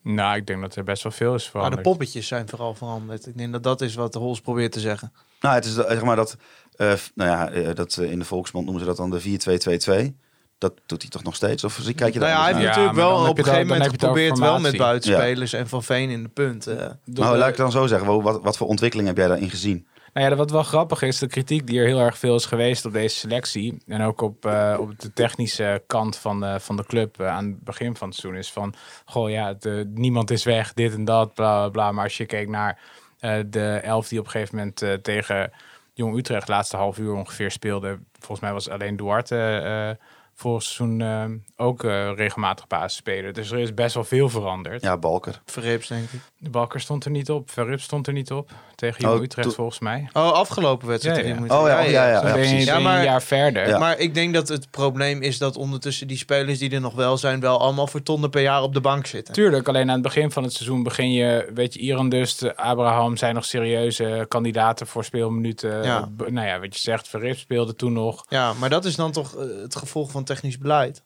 Nou, 0.03 0.37
ik 0.37 0.47
denk 0.47 0.61
dat 0.61 0.75
er 0.77 0.85
best 0.85 1.03
wel 1.03 1.13
veel 1.13 1.35
is 1.35 1.43
Maar 1.43 1.51
veranderd. 1.51 1.83
de 1.85 1.89
poppetjes 1.91 2.27
zijn 2.27 2.49
vooral 2.49 2.75
veranderd. 2.75 3.27
Ik 3.27 3.39
denk 3.39 3.53
dat 3.53 3.63
dat 3.63 3.81
is 3.81 3.95
wat 3.95 4.13
de 4.13 4.19
Hols 4.19 4.41
probeert 4.41 4.73
te 4.73 4.81
zeggen. 4.81 5.13
Nou, 5.41 5.55
het 5.55 5.65
is 5.65 5.75
de- 5.75 5.85
zeg 5.89 6.03
maar 6.03 6.17
dat, 6.17 6.37
eh, 6.77 6.93
nou 7.15 7.31
ja, 7.31 7.51
eh, 7.51 7.75
dat 7.75 7.97
in 7.97 8.19
de 8.19 8.25
volksmond 8.25 8.65
noemen 8.65 8.83
ze 8.83 8.89
dat 8.89 8.97
dan 8.97 9.11
de 9.11 9.21
4-2-2-2. 9.21 10.17
Dat 10.63 10.73
doet 10.87 11.03
hij 11.03 11.11
toch 11.11 11.23
nog 11.23 11.35
steeds? 11.35 11.65
Of 11.65 11.79
zie- 11.83 11.95
kijk 11.95 12.13
je 12.13 12.19
daar 12.19 12.29
Nou 12.29 12.41
ja, 12.41 12.45
hij 12.45 12.55
heeft 12.55 12.65
naar? 12.67 12.77
Ja, 12.77 12.83
natuurlijk 12.91 13.09
wel 13.17 13.29
op 13.31 13.39
een 13.39 13.45
gegeven 13.45 13.67
moment 13.67 13.91
geprobeerd 13.91 14.39
wel 14.39 14.61
met 14.61 14.77
buitenspelers 14.77 15.53
en 15.53 15.69
Van 15.69 15.83
Veen 15.83 16.11
in 16.11 16.23
de 16.23 16.29
punten. 16.29 16.77
Door 17.05 17.25
Nou, 17.25 17.33
de- 17.33 17.39
laat 17.41 17.49
ik 17.49 17.57
dan 17.57 17.71
zo 17.71 17.87
zeggen. 17.87 18.23
Wat, 18.23 18.43
wat 18.43 18.57
voor 18.57 18.67
ontwikkeling 18.67 19.09
heb 19.09 19.17
jij 19.17 19.29
daarin 19.29 19.51
gezien? 19.51 19.87
Nou 20.13 20.29
ja, 20.31 20.37
wat 20.37 20.51
wel 20.51 20.63
grappig 20.63 21.03
is, 21.03 21.19
de 21.19 21.27
kritiek 21.27 21.67
die 21.67 21.81
er 21.81 21.87
heel 21.87 22.01
erg 22.01 22.19
veel 22.19 22.35
is 22.35 22.47
geweest 22.47 22.85
op 22.85 22.93
deze 22.93 23.17
selectie. 23.17 23.83
En 23.87 24.03
ook 24.03 24.21
op, 24.21 24.47
eh, 24.47 24.77
op 24.81 24.99
de 25.01 25.13
technische 25.13 25.83
kant 25.87 26.17
van 26.17 26.41
de, 26.41 26.61
van 26.61 26.77
de 26.77 26.85
club 26.87 27.21
eh, 27.21 27.29
aan 27.29 27.45
het 27.47 27.65
begin 27.65 27.97
van 27.97 28.09
het 28.09 28.17
seizoen 28.19 28.41
is 28.43 28.51
van... 28.53 28.75
Goh 29.05 29.31
ja, 29.31 29.47
het, 29.49 29.67
eh, 29.67 29.73
niemand 29.95 30.31
is 30.31 30.45
weg, 30.45 30.73
dit 30.73 30.95
en 30.95 31.05
dat, 31.05 31.35
bla 31.35 31.59
bla 31.59 31.69
bla. 31.69 31.93
Maar 31.93 32.05
als 32.05 32.17
je 32.17 32.27
keek 32.27 32.49
naar 32.49 32.79
eh, 33.19 33.35
de 33.47 33.69
elf 33.83 34.09
die 34.09 34.19
op 34.19 34.25
een 34.25 34.31
gegeven 34.31 34.57
moment 34.57 34.83
eh, 34.83 34.93
tegen 34.93 35.51
Jong 35.95 36.17
Utrecht 36.19 36.49
laatste 36.49 36.77
half 36.77 36.99
uur 36.99 37.13
ongeveer 37.13 37.51
speelde. 37.51 37.99
Volgens 38.19 38.41
mij 38.41 38.53
was 38.53 38.69
alleen 38.69 38.97
Duarte 38.97 39.37
eh, 39.37 40.07
vorig 40.35 40.63
seizoen 40.63 41.01
eh, 41.01 41.25
ook 41.67 41.85
eh, 41.85 42.11
regelmatig 42.15 42.67
basis 42.67 42.97
spelen. 42.99 43.35
Dus 43.35 43.51
er 43.51 43.59
is 43.59 43.75
best 43.75 43.95
wel 43.95 44.05
veel 44.05 44.29
veranderd. 44.29 44.83
Ja, 44.83 44.97
Balker. 44.97 45.41
Verrips, 45.47 45.89
denk 45.89 46.11
ik. 46.11 46.21
De 46.39 46.51
Balker 46.51 46.81
stond 46.81 47.05
er 47.05 47.11
niet 47.11 47.31
op, 47.31 47.51
Verrip 47.51 47.81
stond 47.81 48.07
er 48.07 48.13
niet 48.13 48.31
op. 48.33 48.51
Tegen 48.75 49.01
Jong 49.01 49.17
Oh, 49.17 49.23
Utrecht 49.23 49.55
volgens 49.55 49.79
mij. 49.79 50.09
Oh, 50.13 50.33
afgelopen 50.33 50.89
wedstrijd. 50.89 51.17
Ja, 51.17 51.23
ja. 51.23 51.29
tegen 51.29 51.45
Utrecht. 51.45 51.63
Oh 51.63 51.69
ja, 51.69 51.81
ja, 51.81 52.09
ja, 52.09 52.33
ben 52.33 52.59
je, 52.59 52.65
ben 52.65 52.83
maar- 52.83 52.99
een 52.99 53.05
jaar 53.05 53.23
verder. 53.23 53.69
Ja. 53.69 53.79
Maar 53.79 53.99
ik 53.99 54.15
denk 54.15 54.35
dat 54.35 54.49
het 54.49 54.71
probleem 54.71 55.23
is 55.23 55.39
dat 55.39 55.57
ondertussen 55.57 56.07
die 56.07 56.17
spelers 56.17 56.59
die 56.59 56.71
er 56.71 56.81
nog 56.81 56.95
wel 56.95 57.17
zijn, 57.17 57.41
wel 57.41 57.61
allemaal 57.61 57.87
voor 57.87 58.03
tonnen 58.03 58.31
per 58.31 58.43
jaar 58.43 58.63
op 58.63 58.75
de 58.75 58.81
bank 58.81 59.07
zitten. 59.07 59.35
Tuurlijk, 59.35 59.69
alleen 59.69 59.89
aan 59.89 59.95
het 59.95 60.03
begin 60.03 60.31
van 60.31 60.43
het 60.43 60.53
seizoen 60.53 60.83
begin 60.83 61.13
je, 61.13 61.51
weet 61.55 61.75
je, 61.75 61.81
Iran 61.81 62.09
Dust, 62.09 62.57
Abraham 62.57 63.17
zijn 63.17 63.35
nog 63.35 63.45
serieuze 63.45 64.25
kandidaten 64.29 64.87
voor 64.87 65.05
speelminuten. 65.05 65.81
Nou 66.17 66.47
ja, 66.47 66.61
wat 66.61 66.75
je 66.75 66.81
zegt, 66.81 67.09
Verrip 67.09 67.39
speelde 67.39 67.75
toen 67.77 67.93
nog. 67.93 68.25
Ja, 68.29 68.53
maar 68.53 68.71
dat 68.71 68.85
is 68.85 68.97
dan 68.97 69.13
toch 69.13 69.37
eh, 69.37 69.45
het 69.63 69.77
gevolg 69.77 70.11
van 70.11 70.22
technisch 70.25 70.59
beleid. 70.59 71.05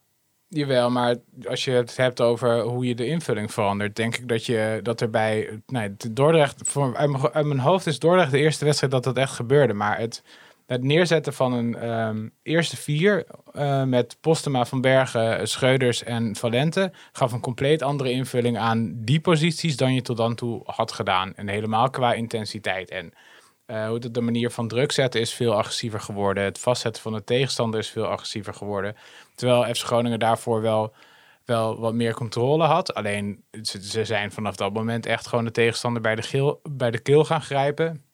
Jawel, 0.49 0.91
maar 0.91 1.17
als 1.49 1.65
je 1.65 1.71
het 1.71 1.97
hebt 1.97 2.21
over 2.21 2.61
hoe 2.61 2.87
je 2.87 2.95
de 2.95 3.07
invulling 3.07 3.53
verandert, 3.53 3.97
denk 3.97 4.17
ik 4.17 4.29
dat 4.29 4.47
je 4.47 4.81
dat 4.83 5.01
erbij. 5.01 5.63
Nee, 5.67 5.97
Dordrecht, 6.11 6.61
voor, 6.65 6.97
uit, 6.97 7.47
mijn, 7.47 7.59
hoofd 7.59 7.87
is 7.87 7.99
Dordrecht 7.99 8.31
de 8.31 8.39
eerste 8.39 8.65
wedstrijd 8.65 8.93
dat 8.93 9.05
dat 9.05 9.17
echt 9.17 9.33
gebeurde. 9.33 9.73
Maar 9.73 9.99
het, 9.99 10.23
neerzetten 10.67 11.33
van 11.33 11.53
een 11.53 11.75
ehm, 11.75 12.29
eerste 12.43 12.77
vier 12.77 13.27
eh, 13.53 13.83
met 13.83 14.17
Postema, 14.21 14.65
Van 14.65 14.81
Bergen, 14.81 15.49
Scheuders 15.49 16.03
en 16.03 16.37
Valente 16.37 16.93
gaf 17.13 17.33
een 17.33 17.41
compleet 17.41 17.83
andere 17.83 18.11
invulling 18.11 18.59
aan 18.59 18.93
die 18.97 19.21
posities 19.21 19.77
dan 19.77 19.95
je 19.95 20.03
tot 20.03 20.17
dan 20.17 20.35
toe 20.35 20.61
had 20.65 20.93
gedaan. 20.93 21.35
En 21.35 21.49
helemaal 21.49 21.91
qua 21.91 22.13
intensiteit. 22.13 22.91
En 22.91 23.13
eh, 23.67 23.87
hoe 23.87 23.95
het, 23.95 24.15
de 24.15 24.21
manier 24.21 24.51
van 24.51 24.69
druk 24.69 24.93
zetten 24.93 25.21
is 25.21 25.35
veel 25.35 25.55
agressiever 25.55 26.01
geworden. 26.01 26.45
Het 26.45 26.59
vastzetten 26.59 27.03
van 27.03 27.13
de 27.13 27.25
tegenstander 27.25 27.81
is 27.81 27.89
veel 27.89 28.07
agressiever 28.07 28.55
geworden. 28.55 28.97
Terwijl 29.35 29.75
FC 29.75 29.83
Groningen 29.83 30.19
daarvoor 30.19 30.61
wel, 30.61 30.93
wel 31.45 31.81
wat 31.81 31.95
meer 31.95 32.15
controle 32.15 32.65
had. 32.65 32.95
Alleen 32.95 33.45
ze, 33.63 33.87
ze 33.87 34.05
zijn 34.05 34.33
vanaf 34.33 34.57
dat 34.57 34.73
moment 34.73 35.07
echt 35.07 35.27
gewoon 35.27 35.45
de 35.45 35.51
tegenstander 35.51 36.03
bij 36.03 36.15
de, 36.15 36.23
geel, 36.23 36.61
bij 36.71 36.91
de 36.91 36.99
keel 36.99 37.25
gaan 37.25 37.43
grijpen. 37.43 38.05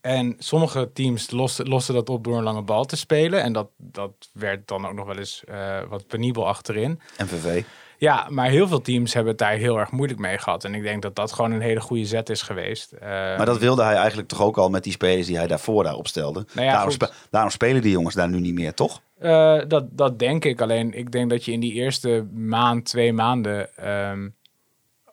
En 0.00 0.36
sommige 0.38 0.90
teams 0.92 1.30
losten, 1.30 1.68
losten 1.68 1.94
dat 1.94 2.08
op 2.08 2.24
door 2.24 2.36
een 2.36 2.42
lange 2.42 2.62
bal 2.62 2.84
te 2.84 2.96
spelen. 2.96 3.42
En 3.42 3.52
dat, 3.52 3.68
dat 3.76 4.30
werd 4.32 4.68
dan 4.68 4.86
ook 4.86 4.94
nog 4.94 5.06
wel 5.06 5.18
eens 5.18 5.44
eh, 5.44 5.82
wat 5.88 6.06
penibel 6.06 6.46
achterin. 6.46 7.00
MVV. 7.18 7.64
Ja, 7.98 8.26
maar 8.30 8.48
heel 8.48 8.68
veel 8.68 8.80
teams 8.80 9.12
hebben 9.14 9.32
het 9.32 9.40
daar 9.40 9.52
heel 9.52 9.78
erg 9.78 9.90
moeilijk 9.90 10.20
mee 10.20 10.38
gehad. 10.38 10.64
En 10.64 10.74
ik 10.74 10.82
denk 10.82 11.02
dat 11.02 11.14
dat 11.16 11.32
gewoon 11.32 11.50
een 11.52 11.60
hele 11.60 11.80
goede 11.80 12.04
zet 12.04 12.28
is 12.30 12.42
geweest. 12.42 12.92
Eh, 12.92 13.08
Maar 13.08 13.46
dat 13.46 13.58
wilde 13.58 13.82
hij 13.82 13.94
eigenlijk 13.94 14.28
toch 14.28 14.42
ook 14.42 14.56
al 14.58 14.70
met 14.70 14.82
die 14.84 14.92
spelers 14.92 15.26
die 15.26 15.36
hij 15.36 15.46
daarvoor 15.46 15.84
daar 15.84 15.94
opstelde. 15.94 16.46
Nou 16.54 16.66
ja, 16.66 16.72
daarom, 16.72 16.90
spe- 16.90 17.10
daarom 17.30 17.50
spelen 17.50 17.82
die 17.82 17.90
jongens 17.92 18.14
daar 18.14 18.28
nu 18.28 18.40
niet 18.40 18.54
meer, 18.54 18.74
toch? 18.74 19.00
Eh, 19.18 19.58
dat, 19.68 19.84
dat 19.90 20.18
denk 20.18 20.44
ik. 20.44 20.60
Alleen 20.60 20.92
ik 20.94 21.12
denk 21.12 21.30
dat 21.30 21.44
je 21.44 21.52
in 21.52 21.60
die 21.60 21.72
eerste 21.72 22.26
maand, 22.34 22.84
twee 22.84 23.12
maanden... 23.12 23.76
ehm, 23.76 24.28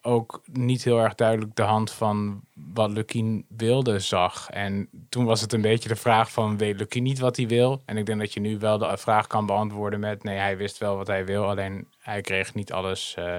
ook 0.06 0.42
niet 0.52 0.84
heel 0.84 1.00
erg 1.00 1.16
duidelijk 1.16 1.56
de 1.56 1.62
hand 1.62 1.92
van 1.92 2.42
wat 2.74 2.90
Lukien 2.92 3.46
wilde 3.58 4.00
zag. 4.00 4.50
En 4.50 4.90
toen 5.10 5.26
was 5.26 5.42
het 5.42 5.54
een 5.54 5.62
beetje 5.62 5.90
de 5.90 5.96
vraag 5.96 6.32
van... 6.32 6.58
weet 6.58 6.78
Lukien 6.80 7.04
niet 7.04 7.20
wat 7.20 7.38
hij 7.38 7.48
wil? 7.48 7.82
En 7.86 7.98
ik 7.98 8.06
denk 8.06 8.20
dat 8.20 8.34
je 8.34 8.40
nu 8.40 8.58
wel 8.60 8.78
de 8.78 8.98
vraag 8.98 9.28
kan 9.28 9.46
beantwoorden 9.46 10.00
met... 10.00 10.24
nee, 10.24 10.38
hij 10.38 10.58
wist 10.58 10.78
wel 10.78 10.96
wat 10.98 11.08
hij 11.08 11.26
wil. 11.26 11.50
Alleen 11.50 11.88
hij 12.04 12.22
kreeg 12.22 12.54
niet 12.54 12.72
alles... 12.72 13.14
eh, 13.18 13.38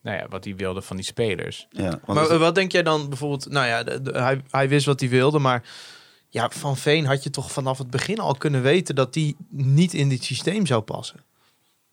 nou 0.00 0.18
ja, 0.18 0.28
wat 0.28 0.44
hij 0.44 0.56
wilde 0.56 0.82
van 0.82 0.96
die 0.96 1.04
spelers. 1.04 1.66
Ja, 1.70 1.88
want 1.90 2.06
Maar 2.06 2.28
het- 2.28 2.38
wat 2.38 2.54
denk 2.54 2.72
jij 2.72 2.82
dan 2.82 3.08
bijvoorbeeld? 3.08 3.50
Nou 3.50 3.66
ja, 3.66 3.82
de- 3.82 4.02
de- 4.02 4.18
hij, 4.18 4.40
hij 4.50 4.68
wist 4.68 4.86
wat 4.86 5.00
hij 5.00 5.08
wilde, 5.08 5.38
maar 5.38 5.62
ja, 6.28 6.50
Van 6.50 6.76
Veen 6.76 7.06
had 7.06 7.22
je 7.22 7.30
toch 7.30 7.52
vanaf 7.52 7.78
het 7.78 7.90
begin 7.90 8.18
al 8.18 8.34
kunnen 8.34 8.62
weten 8.62 8.94
dat 8.94 9.14
hij 9.14 9.34
niet 9.50 9.94
in 9.94 10.08
dit 10.08 10.24
systeem 10.24 10.66
zou 10.66 10.82
passen. 10.82 11.24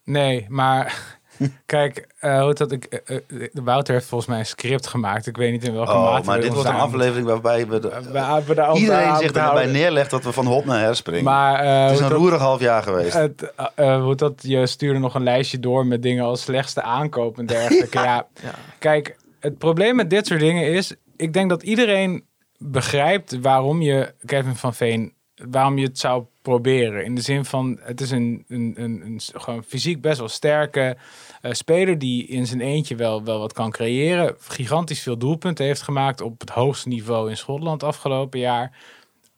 Nee, 0.04 0.46
maar 0.50 1.20
kijk, 1.66 2.08
eh, 2.20 2.42
hoe 2.42 2.54
dat 2.54 2.72
ik, 2.72 2.86
eh, 2.86 3.18
Wouter 3.54 3.94
heeft 3.94 4.06
volgens 4.06 4.30
mij 4.30 4.40
een 4.40 4.46
script 4.46 4.88
gemaakt. 4.88 5.28
Ik 5.28 5.38
weet 5.38 5.52
niet 5.52 5.64
in 5.64 5.74
welke 5.74 5.92
oh, 5.92 6.04
mate. 6.04 6.26
maar 6.26 6.42
dit 6.42 6.54
wordt 6.54 6.70
een 6.70 6.76
aflevering 6.76 7.28
waarbij 7.28 7.68
we 7.68 7.80
de- 7.80 8.72
iedereen 8.74 9.16
zich 9.18 9.32
erbij 9.32 9.66
neerlegt 9.66 10.10
dat 10.10 10.24
we 10.24 10.32
van 10.32 10.46
hop 10.46 10.66
naar 10.66 10.80
her 10.80 10.96
springen. 10.96 11.24
Maar 11.24 11.84
het 11.84 11.92
is 11.94 12.00
een 12.00 12.10
dat- 12.10 12.18
roerig 12.18 12.40
half 12.40 12.60
jaar 12.60 12.84
geweest. 12.84 13.14
het, 13.14 13.54
hoe 13.76 14.16
dat, 14.16 14.34
je 14.42 14.68
stuurde 14.68 15.00
nog 15.00 15.16
een 15.16 15.24
lijstje 15.24 15.60
door 15.60 15.86
met 15.86 16.02
dingen 16.02 16.24
als 16.24 16.42
slechtste 16.42 16.82
aankoop 16.82 17.38
en 17.38 17.46
dergelijke. 17.46 17.98
ja. 18.04 18.28
Kijk, 18.80 19.16
het 19.40 19.58
probleem 19.58 19.96
met 19.96 20.10
dit 20.10 20.28
soort 20.28 20.40
dingen 20.40 20.68
is, 20.68 20.96
ik 21.18 21.34
denk 21.34 21.50
dat 21.50 21.64
iedereen 21.64 22.26
begrijpt 22.58 23.40
waarom 23.42 23.82
je 23.82 24.14
Kevin 24.26 24.56
van 24.56 24.74
Veen, 24.74 25.14
waarom 25.36 25.78
je 25.78 25.86
het 25.86 26.00
zou 26.00 26.26
proberen. 26.42 27.06
In 27.06 27.16
de 27.16 27.22
zin 27.22 27.46
van, 27.46 27.80
het 27.82 28.02
is 28.02 28.12
een, 28.12 28.46
een, 28.48 28.74
een, 28.76 29.02
een 29.06 29.22
gewoon 29.34 29.64
fysiek 29.64 30.02
best 30.02 30.18
wel 30.20 30.28
sterke 30.28 30.98
eh, 31.42 31.52
speler 31.52 32.00
die 32.00 32.28
in 32.28 32.48
zijn 32.48 32.62
eentje 32.62 32.96
wel, 32.96 33.24
wel 33.24 33.40
wat 33.40 33.54
kan 33.54 33.72
creëren. 33.72 34.36
Gigantisch 34.40 35.02
veel 35.02 35.18
doelpunten 35.18 35.66
heeft 35.66 35.82
gemaakt 35.82 36.22
op 36.22 36.40
het 36.40 36.50
hoogste 36.50 36.88
niveau 36.88 37.30
in 37.30 37.38
Schotland 37.38 37.84
afgelopen 37.84 38.40
jaar. 38.40 38.78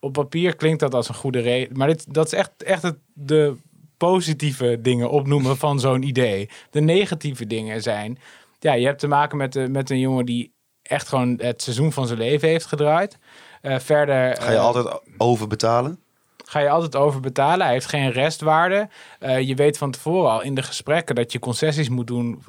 Op 0.00 0.12
papier 0.12 0.56
klinkt 0.56 0.80
dat 0.80 0.94
als 0.94 1.08
een 1.08 1.14
goede 1.14 1.40
reden. 1.40 1.76
Maar 1.76 1.88
dit, 1.88 2.14
dat 2.14 2.26
is 2.26 2.32
echt, 2.32 2.62
echt 2.62 2.82
het, 2.82 2.98
de 3.12 3.56
positieve 3.96 4.78
dingen 4.80 5.10
opnoemen 5.10 5.56
van 5.66 5.80
zo'n 5.80 6.02
idee. 6.02 6.48
De 6.70 6.80
negatieve 6.80 7.46
dingen 7.46 7.82
zijn... 7.82 8.18
Ja, 8.58 8.72
je 8.72 8.86
hebt 8.86 8.98
te 8.98 9.08
maken 9.08 9.36
met, 9.36 9.52
de, 9.52 9.68
met 9.68 9.90
een 9.90 9.98
jongen 9.98 10.26
die 10.26 10.52
echt 10.82 11.08
gewoon 11.08 11.34
het 11.42 11.62
seizoen 11.62 11.92
van 11.92 12.06
zijn 12.06 12.18
leven 12.18 12.48
heeft 12.48 12.66
gedraaid. 12.66 13.18
Eh, 13.66 13.78
verder 13.78 14.36
Ga 14.36 14.50
je 14.50 14.56
eh, 14.56 14.64
altijd 14.64 15.00
overbetalen? 15.16 16.00
ga 16.44 16.58
je 16.60 16.68
altijd 16.68 16.96
over 16.96 17.20
betalen. 17.20 17.64
Hij 17.64 17.74
heeft 17.74 17.86
geen 17.86 18.10
restwaarde. 18.10 18.88
Eh, 19.18 19.40
je 19.40 19.54
weet 19.54 19.78
van 19.78 19.90
tevoren 19.90 20.30
al 20.30 20.42
in 20.42 20.54
de 20.54 20.62
gesprekken 20.62 21.14
dat 21.14 21.32
je 21.32 21.38
concessies 21.38 21.88
moet 21.88 22.06
doen 22.06 22.44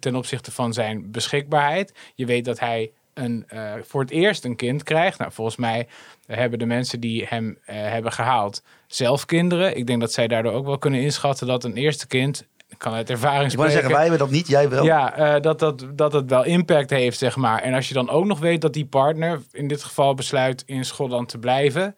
ten 0.00 0.16
opzichte 0.16 0.52
van 0.52 0.72
zijn 0.72 1.10
beschikbaarheid. 1.10 1.94
Je 2.14 2.26
weet 2.26 2.44
dat 2.44 2.58
hij 2.58 2.92
een, 3.14 3.46
voor 3.82 4.00
het 4.00 4.10
eerst 4.10 4.44
een 4.44 4.56
kind 4.56 4.82
krijgt. 4.82 5.18
Nou, 5.18 5.32
volgens 5.32 5.56
mij 5.56 5.88
hebben 6.26 6.58
de 6.58 6.66
mensen 6.66 7.00
die 7.00 7.26
hem 7.28 7.58
hebben 7.64 8.12
gehaald 8.12 8.62
zelf 8.86 9.24
kinderen. 9.24 9.76
Ik 9.76 9.86
denk 9.86 10.00
dat 10.00 10.12
zij 10.12 10.28
daardoor 10.28 10.52
ook 10.52 10.66
wel 10.66 10.78
kunnen 10.78 11.00
inschatten 11.00 11.46
dat 11.46 11.64
een 11.64 11.76
eerste 11.76 12.06
kind, 12.06 12.46
kan 12.76 12.92
uit 12.92 13.10
ervaring 13.10 13.50
Ik 13.50 13.58
wou 13.58 13.70
spreken, 13.70 13.72
zeggen, 13.72 13.90
wij 13.90 14.00
hebben 14.00 14.18
dat 14.18 14.30
niet, 14.30 14.48
jij 14.48 14.68
wel. 14.68 14.84
ja, 14.84 15.14
eh, 15.14 15.40
dat, 15.40 15.58
dat, 15.58 15.86
dat 15.94 16.12
het 16.12 16.30
wel 16.30 16.44
impact 16.44 16.90
heeft, 16.90 17.18
zeg 17.18 17.36
maar. 17.36 17.62
En 17.62 17.74
als 17.74 17.88
je 17.88 17.94
dan 17.94 18.10
ook 18.10 18.24
nog 18.24 18.38
weet 18.38 18.60
dat 18.60 18.72
die 18.72 18.86
partner 18.86 19.40
in 19.50 19.68
dit 19.68 19.82
geval 19.82 20.14
besluit 20.14 20.62
in 20.66 20.84
Schotland 20.84 21.28
te 21.28 21.38
blijven. 21.38 21.96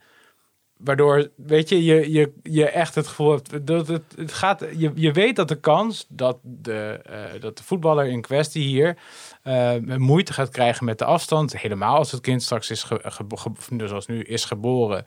Waardoor, 0.85 1.31
weet 1.37 1.69
je, 1.69 1.85
je, 1.85 2.13
je, 2.13 2.33
je 2.43 2.69
echt 2.69 2.95
het 2.95 3.07
gevoel 3.07 3.31
hebt. 3.31 3.67
Dat 3.67 3.89
het, 3.89 4.03
het 4.17 4.33
gaat, 4.33 4.65
je, 4.77 4.93
je 4.95 5.13
weet 5.13 5.37
dat 5.37 5.49
de 5.49 5.61
kans 5.61 6.07
dat 6.09 6.39
de, 6.43 7.01
eh, 7.05 7.41
dat 7.41 7.57
de 7.57 7.63
voetballer 7.65 8.07
in 8.07 8.21
kwestie 8.21 8.63
hier 8.63 8.97
eh, 9.43 9.75
moeite 9.97 10.33
gaat 10.33 10.49
krijgen 10.49 10.85
met 10.85 10.99
de 10.99 11.05
afstand. 11.05 11.59
Helemaal 11.61 11.97
als 11.97 12.13
het 12.13 12.21
kind 12.21 12.43
straks 12.43 12.71
is, 12.71 12.83
ge, 12.83 13.01
ge- 13.03 13.77
dus 13.77 13.89
zoals 13.89 14.07
nu 14.07 14.23
is 14.23 14.45
geboren. 14.45 15.05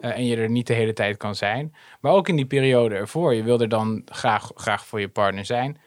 eh, 0.00 0.16
en 0.16 0.24
je 0.26 0.36
er 0.36 0.50
niet 0.50 0.66
de 0.66 0.74
hele 0.74 0.92
tijd 0.92 1.16
kan 1.16 1.34
zijn. 1.34 1.74
Maar 2.00 2.12
ook 2.12 2.28
in 2.28 2.36
die 2.36 2.46
periode 2.46 2.94
ervoor. 2.94 3.34
Je 3.34 3.42
wil 3.42 3.60
er 3.60 3.68
dan 3.68 4.02
graag, 4.04 4.50
graag 4.54 4.86
voor 4.86 5.00
je 5.00 5.08
partner 5.08 5.44
zijn. 5.44 5.78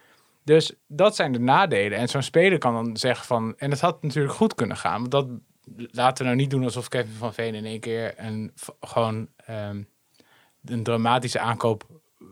Dus 0.44 0.74
dat 0.88 1.16
zijn 1.16 1.32
de 1.32 1.40
nadelen. 1.40 1.98
En 1.98 2.08
zo'n 2.08 2.22
speler 2.22 2.58
kan 2.58 2.74
dan 2.74 2.98
zeggen 2.98 3.26
van... 3.26 3.54
En 3.58 3.70
het 3.72 3.80
had 3.80 4.04
natuurlijk 4.04 4.34
goed 4.34 4.56
kunnen 4.56 4.78
gaan. 4.78 5.00
Want 5.00 5.12
dat 5.12 5.28
laten 5.76 6.18
we 6.18 6.24
nou 6.24 6.36
niet 6.36 6.50
doen 6.50 6.64
alsof 6.64 6.88
Kevin 6.88 7.14
van 7.14 7.34
Veen 7.34 7.56
in 7.56 7.66
één 7.66 7.80
keer... 7.80 8.14
Een, 8.18 8.54
gewoon 8.82 9.28
ehm, 9.46 9.84
een 10.66 10.84
dramatische 10.84 11.40
aankoop 11.40 11.88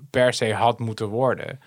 per 0.09 0.33
se 0.33 0.53
had 0.53 0.79
moeten 0.79 1.07
worden. 1.07 1.59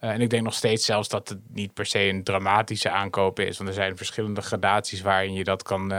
Eh, 0.00 0.10
en 0.10 0.20
ik 0.20 0.30
denk 0.30 0.42
nog 0.42 0.54
steeds 0.54 0.84
zelfs 0.84 1.08
dat 1.08 1.28
het 1.28 1.38
niet 1.48 1.74
per 1.74 1.86
se 1.86 1.98
een 1.98 2.24
dramatische 2.24 2.90
aankoop 2.90 3.40
is. 3.40 3.56
Want 3.56 3.68
er 3.68 3.74
zijn 3.74 3.96
verschillende 3.96 4.42
gradaties 4.42 5.00
waarin 5.00 5.32
je 5.32 5.44
dat 5.44 5.62
kan... 5.62 5.92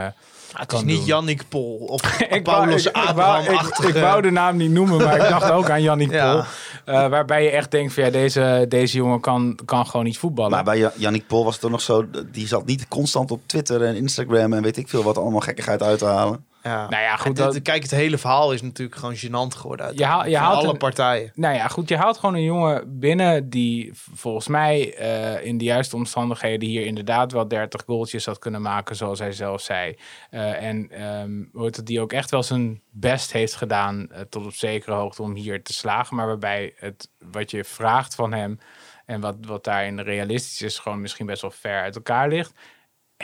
Het 0.52 0.72
is 0.72 0.82
niet 0.82 0.96
doen. 0.96 1.04
Jannik 1.04 1.42
Pol 1.48 1.76
of 1.76 2.02
ik 2.20 2.28
wou, 2.28 2.42
Paulus 2.42 2.86
ik, 2.86 2.96
wou, 3.14 3.42
ik, 3.44 3.78
ik 3.88 3.94
wou 3.94 4.22
de 4.22 4.30
naam 4.30 4.56
niet 4.56 4.70
noemen, 4.70 4.96
maar 4.98 5.14
ik 5.16 5.28
dacht 5.28 5.50
ook 5.50 5.70
aan 5.70 5.82
Jannik 5.82 6.10
Ja. 6.10 6.32
Pol. 6.32 6.42
Eh, 6.84 7.08
waarbij 7.08 7.42
je 7.42 7.50
echt 7.50 7.70
denkt 7.70 7.92
van 7.94 8.04
ja, 8.04 8.10
deze, 8.10 8.66
deze 8.68 8.96
jongen 8.96 9.20
kan, 9.20 9.58
kan 9.64 9.86
gewoon 9.86 10.04
niet 10.06 10.18
voetballen. 10.18 10.50
Maar 10.50 10.64
bij 10.64 10.78
Ja- 10.78 10.92
Yannick 10.96 11.26
Pol 11.26 11.44
was 11.44 11.52
het 11.52 11.62
toch 11.62 11.70
nog 11.70 11.80
zo, 11.80 12.04
die 12.32 12.46
zat 12.46 12.66
niet 12.66 12.88
constant 12.88 13.30
op 13.30 13.40
Twitter 13.46 13.82
en 13.82 13.96
Instagram 13.96 14.52
en 14.52 14.62
weet 14.62 14.76
ik 14.76 14.88
veel 14.88 15.02
wat 15.02 15.18
allemaal 15.18 15.40
gekkigheid 15.40 15.82
uit 15.82 15.98
te 15.98 16.04
halen. 16.04 16.44
Ja. 16.62 16.88
Nou 16.88 17.02
ja, 17.02 17.16
goed, 17.16 17.38
Het- 17.38 17.52
dat- 17.52 17.62
kijk, 17.62 17.82
het 17.82 17.90
hele 17.90 18.18
verhaal 18.18 18.52
is 18.52 18.62
natuurlijk 18.62 18.98
gewoon 18.98 19.16
gênant 19.16 19.56
geworden. 19.56 19.96
Je 19.96 20.36
haalt 20.36 20.56
alle 20.58 20.68
een- 20.72 20.76
partijen. 20.78 21.32
Nou 21.34 21.54
ja, 21.54 21.68
goed, 21.68 21.88
je 21.88 21.96
haalt 21.96 22.18
gewoon 22.18 22.34
een 22.34 22.42
jongen 22.42 22.98
binnen 23.00 23.50
die 23.50 23.90
volgens 24.14 24.48
mij 24.48 24.94
eh, 24.94 25.46
in 25.46 25.58
de 25.58 25.64
juiste 25.64 25.96
omstandigheden 25.96 26.68
hier 26.68 26.86
inderdaad 26.86 27.32
wel 27.32 27.48
30 27.48 27.82
goaltjes 27.86 28.26
had 28.26 28.38
kunnen 28.38 28.62
maken, 28.62 28.96
zoals 28.96 29.18
hij 29.18 29.32
zelf 29.32 29.60
zei. 29.60 29.96
Eh, 30.30 30.62
en 30.62 30.90
ehm 30.90 31.62
het, 31.64 31.86
die 31.86 32.00
ook 32.00 32.12
echt 32.12 32.30
wel 32.30 32.42
zijn 32.42 32.80
best 32.90 33.32
heeft 33.32 33.54
gedaan 33.54 34.10
eh, 34.10 34.20
tot 34.20 34.44
op 34.44 34.52
zekere 34.54 34.94
hoogte 34.94 35.22
om 35.22 35.34
hier 35.34 35.62
te 35.62 35.72
slagen. 35.72 36.16
Maar 36.16 36.26
waarbij 36.26 36.72
het 36.76 37.08
wat 37.32 37.50
je 37.50 37.64
vraagt 37.64 38.14
van 38.14 38.32
hem 38.32 38.58
en 39.06 39.20
wat, 39.20 39.36
wat 39.46 39.64
daarin 39.64 40.00
realistisch 40.00 40.62
is, 40.62 40.78
gewoon 40.78 41.00
misschien 41.00 41.26
best 41.26 41.42
wel 41.42 41.50
ver 41.50 41.80
uit 41.82 41.94
elkaar 41.96 42.28
ligt. 42.28 42.52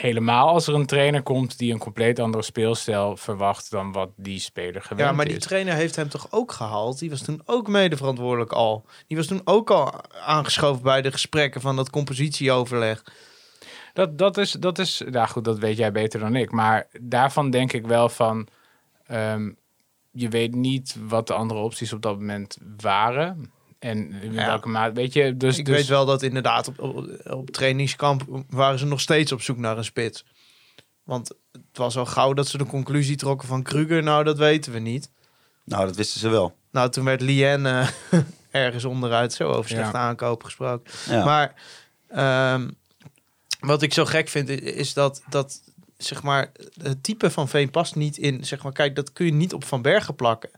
Helemaal 0.00 0.49
als 0.49 0.67
er 0.67 0.75
een 0.75 0.87
trainer 0.87 1.23
komt 1.23 1.59
die 1.59 1.73
een 1.73 1.78
compleet 1.78 2.19
andere 2.19 2.43
speelstijl 2.43 3.17
verwacht 3.17 3.71
dan 3.71 3.93
wat 3.93 4.11
die 4.17 4.38
speler 4.38 4.83
gewend 4.83 5.09
Ja, 5.09 5.12
maar 5.12 5.25
die 5.25 5.37
is. 5.37 5.43
trainer 5.43 5.75
heeft 5.75 5.97
hem 5.97 6.09
toch 6.09 6.26
ook 6.31 6.52
gehaald? 6.52 6.99
Die 6.99 7.11
was 7.11 7.23
toen 7.23 7.43
ook 7.45 7.69
mede 7.69 7.97
verantwoordelijk 7.97 8.52
al. 8.52 8.87
Die 9.07 9.17
was 9.17 9.26
toen 9.26 9.40
ook 9.45 9.71
al 9.71 9.95
aangeschoven 10.25 10.83
bij 10.83 11.02
de 11.02 11.12
gesprekken 11.12 11.61
van 11.61 11.76
dat 11.76 11.90
compositieoverleg. 11.90 13.02
Dat, 13.93 14.19
dat 14.19 14.37
is, 14.37 14.52
dat 14.52 14.78
is, 14.78 15.02
nou 15.11 15.28
goed, 15.28 15.45
dat 15.45 15.59
weet 15.59 15.76
jij 15.76 15.93
beter 15.93 16.21
dan 16.21 16.37
ik. 16.37 16.50
Maar 16.50 16.87
daarvan 17.00 17.50
denk 17.50 17.73
ik 17.73 17.87
wel 17.87 18.09
van, 18.09 18.49
ehm, 19.07 19.50
je 20.11 20.28
weet 20.28 20.55
niet 20.55 20.97
wat 21.09 21.26
de 21.26 21.35
andere 21.35 21.61
opties 21.61 21.93
op 21.93 22.02
dat 22.02 22.19
moment 22.19 22.59
waren. 22.76 23.52
En 23.78 24.12
in 24.23 24.32
Ja. 24.32 24.47
welke 24.47 24.68
maat, 24.68 24.92
weet 24.94 25.12
je, 25.12 25.37
dus... 25.37 25.58
ik 25.58 25.64
dus, 25.64 25.76
weet 25.76 25.87
wel 25.87 26.06
dat 26.06 26.23
inderdaad 26.23 26.68
op, 26.68 26.78
op, 26.78 27.08
op 27.30 27.50
trainingskamp 27.50 28.44
waren 28.49 28.78
ze 28.78 28.87
nog 28.87 29.00
steeds 29.00 29.32
op 29.32 29.42
zoek 29.42 29.56
naar 29.58 29.78
een 29.78 29.85
spits. 29.85 30.25
Want 31.02 31.28
het 31.52 31.62
was 31.73 31.97
al 31.97 32.06
gauw 32.06 32.32
dat 32.32 32.49
ze 32.49 32.58
de 32.58 32.66
conclusie 32.66 33.16
trokken 33.16 33.49
van 33.49 33.62
Kruger. 33.62 34.02
Nou, 34.02 34.25
dat 34.25 34.38
weten 34.38 34.73
we 34.73 34.78
niet. 34.78 35.11
Nou, 35.64 35.87
dat 35.87 35.97
wisten 35.97 36.20
ze 36.20 36.28
wel. 36.28 36.56
Nou, 36.70 36.90
toen 36.90 37.04
werd 37.04 37.20
Lien 37.20 37.66
eh, 37.66 37.88
ergens 38.50 38.85
onderuit 38.85 39.32
zo 39.32 39.49
over 39.49 39.70
slechte 39.70 39.97
Ja. 39.97 40.02
aankoop 40.02 40.44
gesproken. 40.44 40.92
Ja. 41.08 41.25
Maar 41.25 41.54
ehm, 42.08 42.68
wat 43.61 43.82
ik 43.82 43.92
zo 43.92 44.04
gek 44.04 44.28
vind, 44.28 44.49
is 44.49 44.92
dat, 44.92 45.23
dat 45.28 45.61
zeg 45.97 46.23
maar, 46.23 46.52
het 46.82 47.02
type 47.02 47.30
van 47.30 47.49
Veen 47.49 47.70
past 47.70 47.94
niet 47.94 48.16
in. 48.16 48.44
Zeg 48.44 48.62
maar, 48.62 48.73
kijk, 48.73 48.97
dat 48.97 49.12
kun 49.12 49.26
je 49.26 49.32
niet 49.32 49.54
op 49.54 49.64
Van 49.64 49.82
Bergen 49.82 50.14
plakken. 50.14 50.50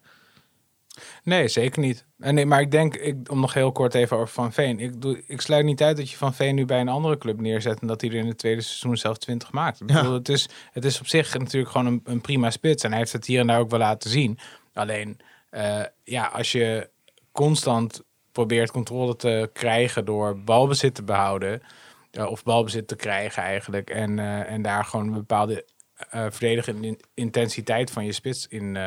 Nee, 1.24 1.48
zeker 1.48 1.80
niet. 1.80 2.04
En 2.18 2.34
nee, 2.34 2.46
maar 2.46 2.60
ik 2.60 2.70
denk, 2.70 2.94
ik, 2.96 3.16
om 3.30 3.40
nog 3.40 3.54
heel 3.54 3.72
kort 3.72 3.94
even 3.94 4.16
over 4.16 4.28
Van 4.28 4.52
Veen. 4.52 4.78
Ik, 4.80 5.00
doe, 5.02 5.22
ik 5.26 5.40
sluit 5.40 5.64
niet 5.64 5.82
uit 5.82 5.96
dat 5.96 6.10
je 6.10 6.16
Van 6.16 6.34
Veen 6.34 6.54
nu 6.54 6.64
bij 6.64 6.80
een 6.80 6.88
andere 6.88 7.18
club 7.18 7.40
neerzet... 7.40 7.80
en 7.80 7.86
dat 7.86 8.00
hij 8.00 8.10
er 8.10 8.16
in 8.16 8.26
het 8.26 8.38
tweede 8.38 8.60
seizoen 8.60 8.96
zelf 8.96 9.18
20 9.18 9.52
maakt. 9.52 9.80
Ik 9.80 9.90
Ja. 9.90 9.96
bedoel, 10.00 10.14
het, 10.14 10.28
is, 10.28 10.48
het 10.72 10.84
is 10.84 11.00
op 11.00 11.06
zich 11.06 11.38
natuurlijk 11.38 11.72
gewoon 11.72 11.86
een, 11.86 12.00
een 12.04 12.20
prima 12.20 12.50
spits. 12.50 12.82
En 12.84 12.90
hij 12.90 12.98
heeft 12.98 13.12
het 13.12 13.26
hier 13.26 13.40
en 13.40 13.46
daar 13.46 13.58
ook 13.58 13.70
wel 13.70 13.78
laten 13.78 14.10
zien. 14.10 14.38
Alleen, 14.74 15.18
eh, 15.50 15.82
ja, 16.04 16.24
als 16.26 16.52
je 16.52 16.90
constant 17.32 18.02
probeert 18.32 18.70
controle 18.70 19.16
te 19.16 19.50
krijgen... 19.52 20.04
door 20.04 20.38
balbezit 20.38 20.94
te 20.94 21.02
behouden... 21.02 21.62
eh, 22.10 22.26
of 22.30 22.42
balbezit 22.42 22.88
te 22.88 22.96
krijgen 22.96 23.42
eigenlijk... 23.42 23.90
en, 23.90 24.18
eh, 24.18 24.50
en 24.52 24.62
daar 24.62 24.84
gewoon 24.84 25.06
een 25.06 25.12
bepaalde 25.12 25.64
verdedigende 26.10 26.86
in- 26.86 27.00
intensiteit 27.14 27.90
van 27.90 28.04
je 28.04 28.12
spits 28.12 28.46
in... 28.48 28.78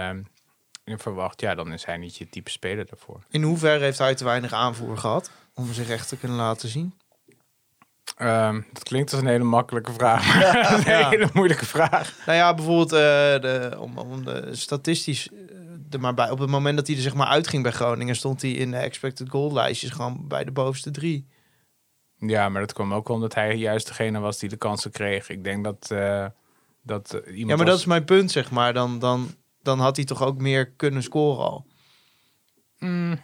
in 0.84 1.00
verwacht, 1.00 1.42
ja, 1.42 1.56
dan 1.56 1.74
is 1.74 1.86
hij 1.86 1.98
niet 1.98 2.18
je 2.18 2.30
type 2.30 2.50
speler 2.50 2.86
daarvoor. 2.86 3.20
In 3.30 3.44
hoeverre 3.44 3.84
heeft 3.84 3.98
hij 3.98 4.16
te 4.16 4.24
weinig 4.24 4.54
aanvoer 4.54 4.98
gehad 4.98 5.32
om 5.54 5.74
zich 5.74 5.90
echt 5.90 6.08
te 6.08 6.18
kunnen 6.18 6.38
laten 6.38 6.70
zien? 6.70 6.94
Ehm, 8.16 8.62
dat 8.72 8.84
klinkt 8.84 9.12
als 9.12 9.22
een 9.22 9.28
hele 9.28 9.44
makkelijke 9.44 9.94
vraag, 9.94 10.36
maar 10.36 10.74
een 10.88 11.10
hele 11.10 11.30
moeilijke 11.34 11.66
vraag. 11.66 12.18
Nou 12.26 12.38
ja, 12.38 12.54
bijvoorbeeld 12.54 12.92
eh, 12.92 13.00
de, 13.42 13.76
om, 13.80 13.98
om 13.98 14.26
de 14.26 14.50
statistisch 14.52 15.30
eh, 15.32 15.38
er 15.90 16.00
maar 16.00 16.14
bij. 16.14 16.30
Op 16.30 16.40
het 16.40 16.50
moment 16.50 16.78
dat 16.78 16.88
hij 16.88 16.96
er 16.96 17.02
zeg 17.02 17.14
maar 17.14 17.28
uitging 17.28 17.64
bij 17.64 17.72
Groningen, 17.72 18.16
stond 18.16 18.42
hij 18.42 18.52
in 18.52 18.72
de 18.72 18.78
expected 18.78 19.30
goal 19.30 19.54
lijstjes 19.54 19.90
gewoon 19.90 20.28
bij 20.28 20.44
de 20.44 20.52
bovenste 20.52 20.92
drie. 20.92 21.28
Ja, 22.18 22.50
maar 22.50 22.62
dat 22.62 22.74
kwam 22.74 22.94
ook 22.94 23.10
omdat 23.10 23.34
hij 23.34 23.56
juist 23.56 23.88
degene 23.88 24.20
was 24.20 24.40
die 24.40 24.50
de 24.50 24.58
kansen 24.58 24.92
kreeg. 24.92 25.30
Ik 25.30 25.44
denk 25.44 25.64
dat, 25.64 25.92
eh, 25.92 26.26
dat 26.82 27.14
iemand 27.14 27.50
Ja, 27.50 27.56
maar 27.56 27.66
dat 27.66 27.78
is 27.78 27.86
mijn 27.86 28.06
punt, 28.06 28.32
zeg 28.32 28.52
maar. 28.52 28.74
Dan, 28.74 29.00
dan, 29.00 29.36
dan 29.64 29.80
had 29.80 29.96
hij 29.96 30.06
toch 30.06 30.22
ook 30.24 30.38
meer 30.38 30.70
kunnen 30.72 31.04
scoren 31.04 31.46
al. 31.46 31.66
Mm, 32.80 33.20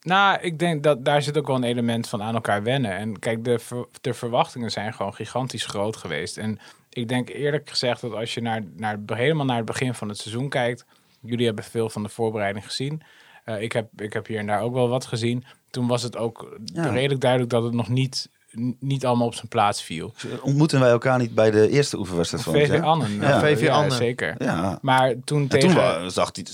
nou, 0.00 0.40
ik 0.40 0.58
denk 0.58 0.82
dat 0.82 1.04
daar 1.04 1.22
zit 1.22 1.38
ook 1.38 1.46
wel 1.46 1.56
een 1.56 1.62
element 1.64 2.08
van 2.08 2.22
aan 2.22 2.34
elkaar 2.34 2.62
wennen. 2.62 2.96
En 2.96 3.18
kijk, 3.18 3.44
de, 3.44 3.58
ver- 3.58 3.86
de 4.00 4.14
verwachtingen 4.14 4.70
zijn 4.70 4.94
gewoon 4.94 5.14
gigantisch 5.14 5.66
groot 5.66 5.96
geweest. 5.96 6.38
En 6.38 6.58
ik 6.90 7.08
denk 7.08 7.28
eerlijk 7.28 7.70
gezegd 7.70 8.00
dat 8.00 8.12
als 8.12 8.34
je 8.34 8.40
naar, 8.40 8.62
naar, 8.76 8.98
helemaal 9.06 9.46
naar 9.46 9.56
het 9.56 9.64
begin 9.64 9.94
van 9.94 10.08
het 10.08 10.18
seizoen 10.18 10.48
kijkt... 10.48 10.86
Jullie 11.22 11.46
hebben 11.46 11.64
veel 11.64 11.90
van 11.90 12.02
de 12.02 12.08
voorbereiding 12.08 12.64
gezien. 12.64 13.02
Eh, 13.44 13.62
ik, 13.62 13.72
heb, 13.72 14.00
ik 14.00 14.12
heb 14.12 14.26
hier 14.26 14.38
en 14.38 14.46
daar 14.46 14.60
ook 14.62 14.74
wel 14.74 14.88
wat 14.88 15.06
gezien. 15.06 15.44
Toen 15.70 15.86
was 15.86 16.02
het 16.02 16.16
ook 16.16 16.58
Ja. 16.64 16.90
redelijk 16.90 17.20
duidelijk 17.20 17.50
dat 17.50 17.62
het 17.62 17.72
nog 17.72 17.88
niet, 17.88 18.30
niet 18.80 19.06
allemaal 19.06 19.26
op 19.26 19.34
zijn 19.34 19.48
plaats 19.48 19.82
viel. 19.82 20.12
Ontmoeten 20.42 20.80
wij 20.80 20.90
elkaar 20.90 21.18
niet 21.18 21.34
bij 21.34 21.50
de 21.50 21.68
eerste 21.68 21.98
oefenwedstrijd 21.98 22.44
van 22.44 22.52
VV 22.52 22.68
jaar? 22.68 22.82
Annen. 22.82 23.20
Ja, 23.20 23.40
VV 23.40 23.68
Annen. 23.68 23.92
Zeker. 23.92 24.34
Ja. 24.38 24.78
Maar 24.82 25.14
toen 25.24 25.40
En 25.40 25.48
tegen... 25.48 26.00
toen 26.00 26.10
zag 26.10 26.30
toen, 26.30 26.44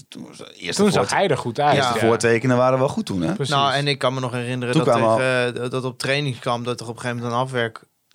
eerste 0.57 0.83
toen 0.83 0.93
zag 0.93 1.11
hij 1.11 1.29
er 1.29 1.39
goed 1.39 1.61
uit. 1.61 1.77
Ja. 1.77 1.93
de 1.93 1.99
voortekenen 1.99 2.57
waren 2.57 2.79
wel 2.79 2.89
goed 2.89 3.07
toen, 3.07 3.23
hè? 3.23 3.35
Precies. 3.35 3.55
Nou, 3.55 3.73
en 3.73 3.89
ik 3.89 3.99
kan 3.99 4.15
me 4.15 4.21
nog 4.21 4.33
herinneren 4.33 4.75
Toen 4.75 4.85
dat, 4.85 4.95
tegen, 4.95 5.63
eh, 5.63 5.71
dat 5.71 5.85
op 5.85 5.99
trainingskamp 5.99 6.65
dat 6.65 6.81
er 6.81 6.89
op 6.89 6.95
een 6.95 7.01
gegeven 7.01 7.23
moment 7.23 7.35
een 7.35 7.41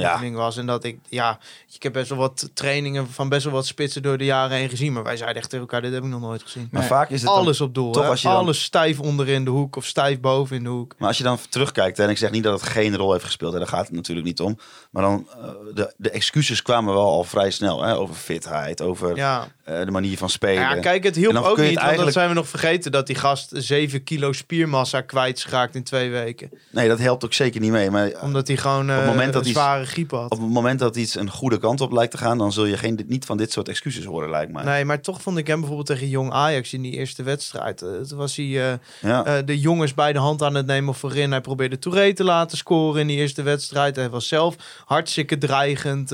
afwerkoefening 0.03 0.35
was. 0.35 0.57
En 0.57 0.65
dat 0.65 0.83
ik, 0.83 0.99
ja, 1.09 1.39
ik 1.73 1.83
heb 1.83 1.93
best 1.93 2.09
wel 2.09 2.17
wat 2.17 2.49
trainingen 2.53 3.07
van 3.09 3.29
best 3.29 3.43
wel 3.43 3.53
wat 3.53 3.65
spitsen 3.65 4.01
door 4.01 4.17
de 4.17 4.25
jaren 4.25 4.57
heen 4.57 4.69
gezien. 4.69 4.93
Maar 4.93 5.03
wij 5.03 5.17
zeiden 5.17 5.37
echt 5.41 5.49
tegen 5.49 5.65
elkaar, 5.65 5.81
dit 5.81 5.93
heb 5.93 6.03
ik 6.03 6.09
nog 6.09 6.21
nooit 6.21 6.41
gezien. 6.41 6.67
Maar 6.71 6.79
Nee. 6.81 6.89
vaak 6.89 7.09
is 7.09 7.21
het 7.21 7.29
Alles 7.29 7.61
op 7.61 7.73
doel. 7.75 7.91
toch 7.91 8.05
als 8.07 8.21
je 8.21 8.27
dan- 8.27 8.37
Alles 8.37 8.63
stijf 8.63 8.99
onder 8.99 9.27
in 9.29 9.43
de 9.45 9.49
hoek 9.51 9.75
of 9.75 9.85
stijf 9.85 10.19
boven 10.19 10.55
in 10.55 10.63
de 10.63 10.69
hoek. 10.69 10.95
Maar 10.97 11.07
als 11.07 11.17
je 11.17 11.23
dan 11.23 11.37
terugkijkt, 11.49 11.99
en 11.99 12.09
ik 12.09 12.17
zeg 12.17 12.31
niet 12.31 12.43
dat 12.43 12.61
het 12.61 12.69
geen 12.69 12.95
rol 12.97 13.11
heeft 13.11 13.25
gespeeld, 13.25 13.53
hè, 13.53 13.59
daar 13.59 13.67
gaat 13.67 13.85
het 13.85 13.95
natuurlijk 13.95 14.27
niet 14.27 14.39
om. 14.41 14.57
Maar 14.91 15.03
dan, 15.03 15.27
eh, 15.41 15.49
de, 15.73 15.93
de 15.97 16.09
excuses 16.09 16.61
kwamen 16.61 16.93
wel 16.93 17.05
al 17.09 17.23
vrij 17.23 17.51
snel, 17.51 17.83
hè, 17.83 17.97
over 17.97 18.15
fitheid, 18.15 18.81
over 18.81 19.15
Ja. 19.15 19.47
Eh, 19.79 19.85
de 19.85 19.91
manier 19.91 20.17
van 20.17 20.29
spelen. 20.29 20.61
ja, 20.61 20.75
kijk, 20.79 21.03
het 21.03 21.15
hielp 21.15 21.35
ook 21.35 21.43
niet. 21.43 21.47
het 21.47 21.57
Want 21.57 21.67
eigenlijk- 21.77 22.03
dan 22.03 22.11
zijn 22.11 22.27
we 22.29 22.33
nog 22.33 22.47
vergeten 22.47 22.91
dat 22.91 23.07
die 23.07 23.15
gast 23.15 23.49
7 23.53 24.03
kilo 24.03 24.31
spiermassa 24.33 25.01
kwijtschraakt 25.01 25.75
in 25.75 25.83
twee 25.83 26.09
weken. 26.09 26.49
Nee, 26.71 26.87
dat 26.87 26.99
helpt 26.99 27.25
ook 27.25 27.33
zeker 27.33 27.61
niet 27.61 27.71
mee. 27.71 27.89
Maar 27.91 28.07
eh, 28.07 28.23
Omdat 28.23 28.47
hij 28.47 28.57
gewoon 28.57 28.87
het 28.89 29.01
eh, 29.01 29.07
moment 29.07 29.33
dat 29.33 29.45
een 29.45 29.51
zware 29.51 29.85
griep 29.85 30.11
had. 30.11 30.31
op 30.31 30.39
het 30.41 30.49
moment 30.49 30.79
dat 30.79 30.95
iets 30.95 31.15
een 31.15 31.29
goede 31.29 31.57
kant 31.57 31.81
op 31.81 31.91
lijkt 31.91 32.11
te 32.11 32.17
gaan, 32.17 32.37
dan 32.37 32.51
zul 32.51 32.65
je 32.65 32.77
geen, 32.77 32.99
niet 33.07 33.25
van 33.25 33.37
dit 33.37 33.51
soort 33.51 33.69
excuses 33.69 34.05
horen, 34.05 34.29
lijkt 34.29 34.51
mij. 34.51 34.63
Nee, 34.63 34.85
maar 34.85 35.01
toch 35.01 35.21
vond 35.21 35.37
ik 35.37 35.47
hem 35.47 35.57
bijvoorbeeld 35.59 35.87
tegen 35.87 36.07
Jong 36.09 36.31
Ajax 36.31 36.73
in 36.73 36.81
die 36.81 36.91
eerste 36.91 37.23
wedstrijd. 37.23 37.81
eh, 37.81 37.89
toen 38.07 38.17
was 38.17 38.35
hij 38.35 38.45
eh, 38.45 38.73
Ja. 39.01 39.25
eh, 39.25 39.33
de 39.45 39.59
jongens 39.59 39.93
bij 39.93 40.13
de 40.13 40.19
hand 40.19 40.41
aan 40.41 40.55
het 40.55 40.65
nemen 40.65 40.93
voorin. 40.95 41.31
Hij 41.31 41.41
probeerde 41.41 41.79
Touré 41.79 42.13
te 42.13 42.23
laten 42.23 42.57
scoren 42.57 43.01
in 43.01 43.07
die 43.07 43.17
eerste 43.17 43.41
wedstrijd. 43.41 43.95
Hij 43.95 44.09
was 44.09 44.27
zelf 44.27 44.55
hartstikke 44.85 45.37
dreigend. 45.37 46.13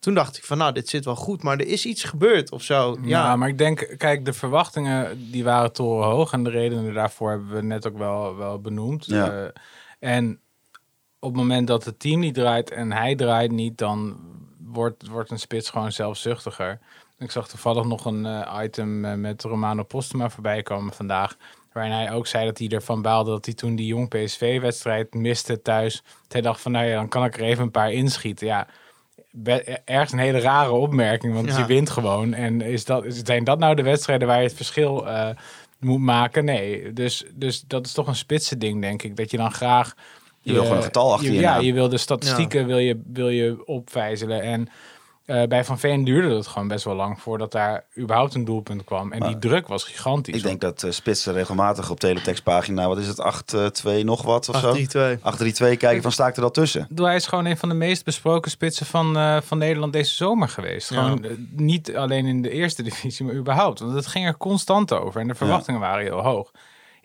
Toen 0.00 0.14
dacht 0.14 0.36
ik 0.36 0.44
van, 0.44 0.58
nou, 0.58 0.72
dit 0.72 0.88
zit 0.88 1.04
wel 1.04 1.16
goed. 1.16 1.42
Maar 1.42 1.58
er 1.58 1.66
is 1.66 1.86
iets 1.86 2.04
gebeurd 2.04 2.52
of 2.52 2.62
zo. 2.62 2.98
Ja, 3.02 3.08
Ja, 3.08 3.36
maar 3.36 3.48
ik 3.48 3.58
denk, 3.58 3.94
kijk, 3.96 4.24
de 4.24 4.32
verwachtingen 4.32 5.30
die 5.30 5.44
waren 5.44 5.72
torenhoog. 5.72 6.32
En 6.32 6.44
de 6.44 6.50
redenen 6.50 6.94
daarvoor 6.94 7.30
hebben 7.30 7.54
we 7.54 7.62
net 7.62 7.86
ook 7.86 7.98
wel, 7.98 8.36
wel 8.36 8.60
benoemd. 8.60 9.06
Ja. 9.06 9.30
Eh, 9.30 9.48
en 9.98 10.40
op 11.18 11.28
het 11.28 11.38
moment 11.38 11.66
dat 11.66 11.84
het 11.84 11.98
team 12.00 12.20
niet 12.20 12.34
draait 12.34 12.70
en 12.70 12.92
hij 12.92 13.14
draait 13.14 13.50
niet, 13.50 13.78
dan 13.78 14.16
wordt, 14.58 15.08
wordt 15.08 15.30
een 15.30 15.38
spits 15.38 15.70
gewoon 15.70 15.92
zelfzuchtiger. 15.92 16.78
Ik 17.18 17.30
zag 17.30 17.48
toevallig 17.48 17.84
nog 17.84 18.04
een 18.04 18.26
eh, 18.26 18.60
item 18.62 19.04
eh, 19.04 19.14
met 19.14 19.42
Romano 19.42 19.82
Postuma 19.82 20.30
voorbij 20.30 20.62
komen 20.62 20.92
vandaag. 20.92 21.36
Waarin 21.72 21.92
hij 21.92 22.12
ook 22.12 22.26
zei 22.26 22.44
dat 22.44 22.58
hij 22.58 22.68
ervan 22.68 23.02
baalde 23.02 23.30
dat 23.30 23.44
hij 23.44 23.54
toen 23.54 23.76
die 23.76 23.86
jong 23.86 24.08
PSV-wedstrijd 24.08 25.14
miste 25.14 25.62
thuis. 25.62 26.02
Hij 26.28 26.40
dacht 26.40 26.60
van, 26.60 26.72
nou 26.72 26.86
ja, 26.86 26.94
dan 26.94 27.08
kan 27.08 27.24
ik 27.24 27.36
er 27.36 27.42
even 27.42 27.64
een 27.64 27.70
paar 27.70 27.92
inschieten. 27.92 28.46
Ja, 28.46 28.66
ergens 29.84 30.12
een 30.12 30.18
hele 30.18 30.40
rare 30.40 30.70
opmerking, 30.72 31.34
want 31.34 31.48
Ja. 31.48 31.58
je 31.58 31.66
wint 31.66 31.90
gewoon. 31.90 32.34
En 32.34 32.60
is 32.60 32.84
dat, 32.84 33.04
zijn 33.24 33.44
dat 33.44 33.58
nou 33.58 33.74
de 33.74 33.82
wedstrijden 33.82 34.28
waar 34.28 34.38
je 34.38 34.46
het 34.46 34.56
verschil 34.56 35.08
eh, 35.08 35.28
moet 35.80 36.00
maken? 36.00 36.44
Nee, 36.44 36.92
dus, 36.92 37.24
dus 37.34 37.64
dat 37.66 37.86
is 37.86 37.92
toch 37.92 38.06
een 38.06 38.16
spitse 38.16 38.58
ding, 38.58 38.80
denk 38.80 39.02
ik. 39.02 39.16
Dat 39.16 39.30
je 39.30 39.36
dan 39.36 39.52
graag... 39.52 39.94
Je 40.40 40.52
wil 40.52 40.62
gewoon 40.62 40.76
een 40.76 40.82
getal 40.82 41.12
achter 41.12 41.32
je 41.32 41.40
Ja, 41.40 41.58
je 41.58 41.72
wil 41.72 41.88
de 41.88 41.98
statistieken 41.98 42.66
wil 42.66 42.78
je, 42.78 43.00
wil 43.12 43.28
je 43.28 43.66
opvijzelen. 43.66 44.42
En 44.42 44.68
eh, 45.28 45.42
bij 45.48 45.64
Van 45.64 45.78
Veen 45.78 46.04
duurde 46.04 46.34
het 46.34 46.46
gewoon 46.46 46.68
best 46.68 46.84
wel 46.84 46.94
lang 46.94 47.20
voordat 47.20 47.52
daar 47.52 47.84
überhaupt 47.98 48.34
een 48.34 48.44
doelpunt 48.44 48.84
kwam. 48.84 49.12
En 49.12 49.20
die 49.20 49.38
druk 49.38 49.66
was 49.66 49.84
gigantisch. 49.84 50.34
Ik 50.34 50.42
denk 50.42 50.60
dat 50.60 50.82
eh, 50.82 50.90
spitsen 50.90 51.32
regelmatig 51.32 51.90
op 51.90 52.00
teletextpagina, 52.00 52.88
wat 52.88 52.98
is 52.98 53.06
het, 53.06 53.82
8-2 53.84 54.04
nog 54.04 54.22
wat 54.22 54.48
of 54.48 54.58
zo? 54.58 54.74
8-3-2. 54.74 55.18
8-3-2 55.18 55.76
kijken 55.76 56.02
van 56.02 56.12
staat 56.12 56.36
er 56.36 56.42
dat 56.42 56.54
tussen. 56.54 56.88
Hij 56.94 57.16
is 57.16 57.26
gewoon 57.26 57.44
een 57.44 57.56
van 57.56 57.68
de 57.68 57.74
meest 57.74 58.04
besproken 58.04 58.50
spitsen 58.50 58.86
van, 58.86 59.16
eh, 59.16 59.36
van 59.42 59.58
Nederland 59.58 59.92
deze 59.92 60.14
zomer 60.14 60.48
geweest. 60.48 60.90
Ja. 60.90 61.02
Gewoon 61.02 61.24
eh, 61.24 61.30
niet 61.50 61.96
alleen 61.96 62.26
in 62.26 62.42
de 62.42 62.50
eerste 62.50 62.82
divisie, 62.82 63.26
maar 63.26 63.34
überhaupt. 63.34 63.78
Want 63.78 63.94
het 63.94 64.06
ging 64.06 64.26
er 64.26 64.36
constant 64.36 64.92
over 64.92 65.20
en 65.20 65.28
de 65.28 65.34
verwachtingen 65.34 65.80
waren 65.80 66.04
heel 66.04 66.22
hoog. 66.22 66.50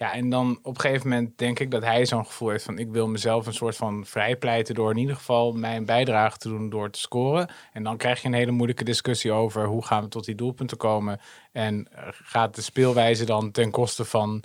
Ja, 0.03 0.13
en 0.13 0.29
dan 0.29 0.59
op 0.63 0.75
een 0.75 0.81
gegeven 0.81 1.09
moment 1.09 1.37
denk 1.37 1.59
ik 1.59 1.71
dat 1.71 1.83
hij 1.83 2.05
zo'n 2.05 2.25
gevoel 2.25 2.49
heeft 2.49 2.63
van... 2.63 2.77
ik 2.77 2.91
wil 2.91 3.07
mezelf 3.07 3.45
een 3.45 3.53
soort 3.53 3.75
van 3.75 4.05
vrijpleiten 4.05 4.75
door 4.75 4.91
in 4.91 4.97
ieder 4.97 5.15
geval 5.15 5.51
mijn 5.53 5.85
bijdrage 5.85 6.37
te 6.37 6.49
doen 6.49 6.69
door 6.69 6.89
te 6.89 6.99
scoren. 6.99 7.49
En 7.73 7.83
dan 7.83 7.97
krijg 7.97 8.21
je 8.21 8.27
een 8.27 8.33
hele 8.33 8.51
moeilijke 8.51 8.83
discussie 8.83 9.31
over 9.31 9.65
hoe 9.65 9.85
gaan 9.85 10.03
we 10.03 10.09
tot 10.09 10.25
die 10.25 10.35
doelpunten 10.35 10.77
komen. 10.77 11.19
En 11.51 11.87
eh, 11.91 12.03
gaat 12.11 12.55
de 12.55 12.61
speelwijze 12.61 13.25
dan 13.25 13.51
ten 13.51 13.71
koste 13.71 14.05
van 14.05 14.43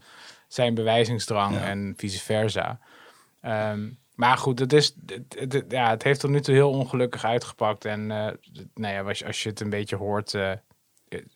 zijn 0.49 0.75
bewijzingsdrang 0.75 1.55
Ja. 1.55 1.61
en 1.65 1.95
vice 1.97 2.21
versa. 2.25 2.79
Ehm, 3.41 3.89
maar 4.15 4.37
goed, 4.39 4.59
het, 4.59 4.73
is, 4.73 4.95
het, 5.07 5.53
het- 5.53 5.65
ja, 5.69 5.91
het 5.91 6.03
heeft 6.03 6.21
tot 6.21 6.31
nu 6.31 6.41
toe 6.41 6.55
heel 6.55 6.71
ongelukkig 6.71 7.25
uitgepakt. 7.25 7.85
En 7.85 8.11
eh, 8.11 8.33
nou 8.75 8.95
ja, 8.95 9.01
als, 9.03 9.19
je, 9.19 9.27
als 9.27 9.43
je 9.43 9.49
het 9.49 9.61
een 9.61 9.71
beetje 9.71 9.97
hoort, 9.97 10.35
eh, 10.35 10.53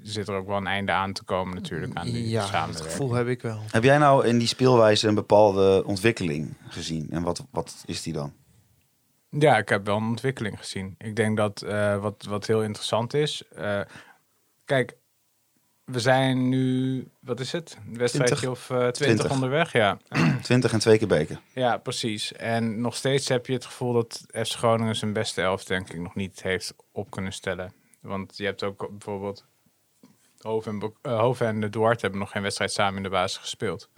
zit 0.02 0.28
er 0.28 0.34
ook 0.34 0.46
wel 0.46 0.56
een 0.56 0.66
einde 0.66 0.92
aan 0.92 1.12
te 1.12 1.22
komen 1.24 1.54
natuurlijk 1.54 1.94
aan 1.96 2.06
die 2.06 2.28
Ja, 2.28 2.40
dat 2.40 2.48
samenwerking. 2.48 2.90
gevoel 2.90 3.12
heb 3.12 3.26
ik 3.26 3.42
wel. 3.42 3.60
Heb 3.70 3.82
jij 3.82 3.98
nou 3.98 4.26
in 4.26 4.38
die 4.38 4.48
speelwijze 4.48 5.08
een 5.08 5.14
bepaalde 5.14 5.82
ontwikkeling 5.86 6.54
gezien? 6.68 7.06
En 7.10 7.22
wat, 7.22 7.46
wat 7.50 7.82
is 7.86 8.02
die 8.02 8.12
dan? 8.12 8.32
Ja, 9.28 9.58
ik 9.58 9.68
heb 9.68 9.86
wel 9.86 9.96
een 9.96 10.02
ontwikkeling 10.08 10.58
gezien. 10.58 10.94
Ik 10.98 11.16
denk 11.16 11.36
dat 11.36 11.62
eh, 11.62 12.00
wat, 12.00 12.24
wat 12.28 12.46
heel 12.46 12.62
interessant 12.62 13.14
is. 13.14 13.42
eh, 13.56 13.80
kijk, 14.64 14.96
we 15.84 16.00
zijn 16.00 16.48
nu, 16.48 17.08
wat 17.20 17.40
is 17.40 17.52
het? 17.52 17.76
Een 17.86 17.98
wedstrijdje 17.98 18.36
20. 18.36 18.50
of 18.60 18.70
eh 18.70 18.76
20 18.76 18.94
20. 18.96 19.30
onderweg, 19.30 19.72
ja. 19.72 19.98
20 20.42 20.72
en 20.72 20.78
twee 20.78 20.98
keer 20.98 21.06
beker. 21.08 21.40
Ja, 21.54 21.76
precies. 21.76 22.32
En 22.32 22.80
nog 22.80 22.96
steeds 22.96 23.28
heb 23.28 23.46
je 23.46 23.52
het 23.52 23.64
gevoel 23.64 23.92
dat 23.92 24.20
FC 24.32 24.52
Groningen 24.52 24.96
zijn 24.96 25.12
beste 25.12 25.42
elf 25.42 25.64
denk 25.64 25.90
ik 25.90 26.00
nog 26.00 26.14
niet 26.14 26.42
heeft 26.42 26.74
op 26.92 27.10
kunnen 27.10 27.32
stellen. 27.32 27.72
Want 28.00 28.36
je 28.36 28.44
hebt 28.44 28.62
ook 28.62 28.88
bijvoorbeeld 28.90 29.44
Hoven 30.42 30.72
en, 30.72 30.78
Bo- 30.78 30.96
eh, 31.02 31.60
de 31.60 31.68
Duarte 31.70 32.00
hebben 32.00 32.20
nog 32.20 32.30
geen 32.30 32.42
wedstrijd 32.42 32.72
samen 32.72 32.96
in 32.96 33.02
de 33.02 33.08
basis 33.08 33.38
gespeeld. 33.38 33.88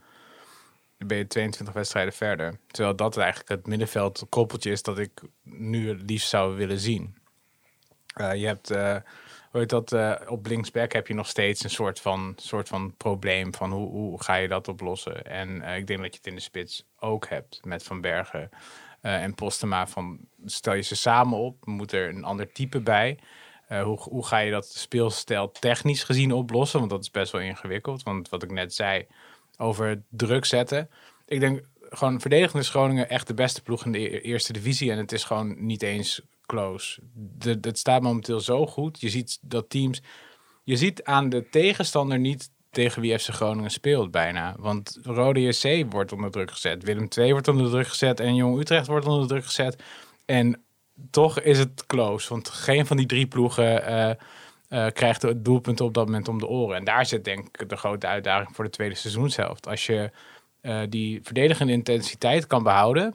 Dan 0.99 1.09
ben 1.09 1.19
je 1.19 1.27
22 1.27 1.75
wedstrijden 1.75 2.13
verder. 2.13 2.59
Terwijl 2.67 2.97
dat 2.97 3.17
eigenlijk 3.17 3.49
het 3.49 3.67
middenveld 3.67 4.27
koppeltje 4.29 4.71
is 4.71 4.83
dat 4.83 4.99
ik 4.99 5.21
nu 5.43 5.89
het 5.89 6.11
liefst 6.11 6.29
zou 6.29 6.57
willen 6.57 6.79
zien. 6.79 7.17
Eh, 8.15 8.35
je 8.35 8.47
hebt, 8.47 8.71
eh, 8.71 8.97
hoe 9.51 9.61
heet 9.61 9.69
dat, 9.71 9.93
eh, 9.93 10.15
op 10.27 10.47
linksback 10.47 10.93
heb 10.93 11.07
je 11.07 11.15
nog 11.15 11.27
steeds 11.29 11.65
een 11.65 11.71
soort 11.71 12.01
van, 12.01 12.33
soort 12.37 12.69
van 12.69 12.95
probleem 12.97 13.55
van 13.55 13.73
hoe, 13.73 13.89
hoe 13.91 14.23
ga 14.23 14.35
je 14.35 14.49
dat 14.49 14.69
oplossen. 14.69 15.25
En 15.25 15.63
eh, 15.63 15.77
ik 15.77 15.87
denk 15.87 16.01
dat 16.01 16.11
je 16.13 16.17
het 16.17 16.27
in 16.27 16.35
de 16.35 16.41
spits 16.41 16.85
ook 16.99 17.29
hebt 17.29 17.65
met 17.65 17.83
Van 17.83 18.01
Bergen 18.01 18.51
eh, 19.01 19.23
en 19.23 19.35
Postema. 19.35 19.87
Van, 19.87 20.19
stel 20.45 20.75
je 20.75 20.83
ze 20.83 20.97
samen 20.97 21.39
op, 21.39 21.67
moet 21.67 21.93
er 21.93 22.09
een 22.09 22.25
ander 22.25 22.53
type 22.53 22.81
bij. 22.81 23.19
Eh, 23.69 23.83
hoe, 23.83 23.99
hoe 23.99 24.27
ga 24.27 24.39
je 24.39 24.51
dat 24.51 24.67
speelstijl 24.67 25.51
technisch 25.51 26.05
gezien 26.05 26.33
oplossen? 26.33 26.79
Want 26.79 26.91
dat 26.91 27.01
is 27.03 27.11
best 27.11 27.33
wel 27.33 27.41
ingewikkeld. 27.41 28.03
Want 28.03 28.29
wat 28.29 28.43
ik 28.43 28.51
net 28.51 28.75
zei 28.75 29.07
over 29.57 30.03
druk 30.09 30.45
zetten. 30.45 30.91
Ik 31.27 31.41
denk 31.41 31.63
gewoon 31.81 32.21
verdedigend 32.21 32.63
is 32.63 32.69
Groningen 32.69 33.09
echt 33.09 33.27
de 33.27 33.35
beste 33.35 33.63
ploeg 33.63 33.85
in 33.85 33.93
de 33.93 33.99
e- 33.99 34.21
eerste 34.21 34.53
divisie. 34.53 34.91
En 34.91 34.99
het 34.99 35.13
is 35.13 35.25
gewoon 35.25 35.67
niet 35.67 35.83
eens 35.83 36.21
close. 36.47 37.01
Het 37.39 37.79
staat 37.79 38.03
momenteel 38.03 38.41
zo 38.41 38.67
goed. 38.67 39.01
Je 39.01 39.09
ziet 39.09 39.39
dat 39.43 39.71
teams... 39.71 40.03
Je 40.65 40.77
ziet 40.77 41.05
aan 41.05 41.29
de 41.29 41.49
tegenstander 41.49 42.19
niet 42.19 42.51
tegen 42.71 43.03
wie 43.03 43.19
FC 43.19 43.29
Groningen 43.29 43.71
speelt 43.71 44.11
bijna. 44.11 44.57
Want 44.59 44.99
Rode 45.03 45.41
JC 45.41 45.93
wordt 45.93 46.13
onder 46.13 46.31
druk 46.31 46.51
gezet. 46.51 46.83
Willem 46.83 47.09
II 47.19 47.33
wordt 47.33 47.49
onder 47.49 47.71
druk 47.71 47.87
gezet. 47.87 48.21
En 48.21 48.35
Jong 48.35 48.61
Utrecht 48.61 48.87
wordt 48.87 49.07
onder 49.07 49.29
druk 49.29 49.45
gezet. 49.45 49.83
En 50.25 50.64
toch 51.11 51.41
is 51.41 51.59
het 51.59 51.87
close. 51.87 52.29
Want 52.29 52.49
geen 52.49 52.87
van 52.87 52.97
die 52.97 53.07
drie 53.07 53.27
ploegen 53.27 53.87
eh, 53.87 54.11
eh, 54.69 54.93
krijgt 54.93 55.23
het 55.23 55.45
doelpunt 55.45 55.81
op 55.81 55.95
dat 55.95 56.07
moment 56.07 56.29
om 56.29 56.39
de 56.39 56.47
oren. 56.47 56.77
En 56.77 56.85
daar 56.85 57.07
zit 57.07 57.25
denk 57.25 57.59
ik 57.59 57.69
de 57.69 57.77
grote 57.77 58.07
uitdaging 58.07 58.55
voor 58.55 58.65
de 58.65 58.71
tweede 58.71 58.95
seizoenshelft. 58.95 59.67
Als 59.67 59.87
je 59.87 60.11
eh, 60.61 60.81
die 60.89 61.21
verdedigende 61.23 61.73
intensiteit 61.73 62.47
kan 62.47 62.63
behouden, 62.63 63.15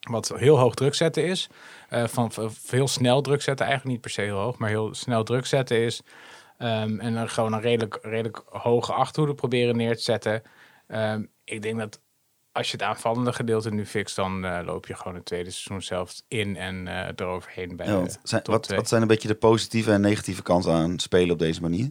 wat 0.00 0.32
heel 0.36 0.58
hoog 0.58 0.74
druk 0.74 0.94
zetten 0.94 1.24
is, 1.24 1.48
van 1.90 2.32
van 2.32 2.50
heel 2.70 2.88
snel 2.88 3.20
druk 3.20 3.42
zetten, 3.42 3.66
eigenlijk 3.66 3.94
niet 3.94 4.04
per 4.04 4.14
se 4.14 4.20
heel 4.20 4.38
hoog, 4.38 4.58
maar 4.58 4.68
heel 4.68 4.94
snel 4.94 5.24
druk 5.24 5.46
zetten 5.46 5.76
is. 5.76 6.02
ehm, 6.58 6.98
en 6.98 7.14
dan 7.14 7.28
gewoon 7.28 7.52
een 7.52 7.60
redelijk, 7.60 7.98
redelijk 8.02 8.42
hoge 8.48 8.92
achterhoede 8.92 9.34
proberen 9.34 9.76
neer 9.76 9.96
te 9.96 10.02
zetten. 10.02 10.42
Ehm, 10.86 11.24
ik 11.44 11.62
denk 11.62 11.78
dat 11.78 12.00
als 12.52 12.70
je 12.70 12.76
het 12.76 12.86
aanvallende 12.86 13.32
gedeelte 13.32 13.70
nu 13.70 13.86
fixt, 13.86 14.16
dan 14.16 14.44
eh, 14.44 14.64
loop 14.64 14.86
je 14.86 14.94
gewoon 14.94 15.14
het 15.14 15.24
tweede 15.24 15.50
seizoen 15.50 15.82
zelf 15.82 16.22
in 16.28 16.56
en 16.56 16.88
eh, 16.88 17.08
eroverheen 17.16 17.76
bij 17.76 17.86
Ja, 17.86 17.94
want 17.94 18.18
zijn, 18.22 18.42
wat, 18.44 18.68
wat 18.68 18.88
zijn 18.88 19.02
een 19.02 19.08
beetje 19.08 19.28
de 19.28 19.34
positieve 19.34 19.92
en 19.92 20.00
negatieve 20.00 20.42
kanten 20.42 20.72
aan 20.72 20.98
spelen 20.98 21.30
op 21.30 21.38
deze 21.38 21.60
manier? 21.60 21.90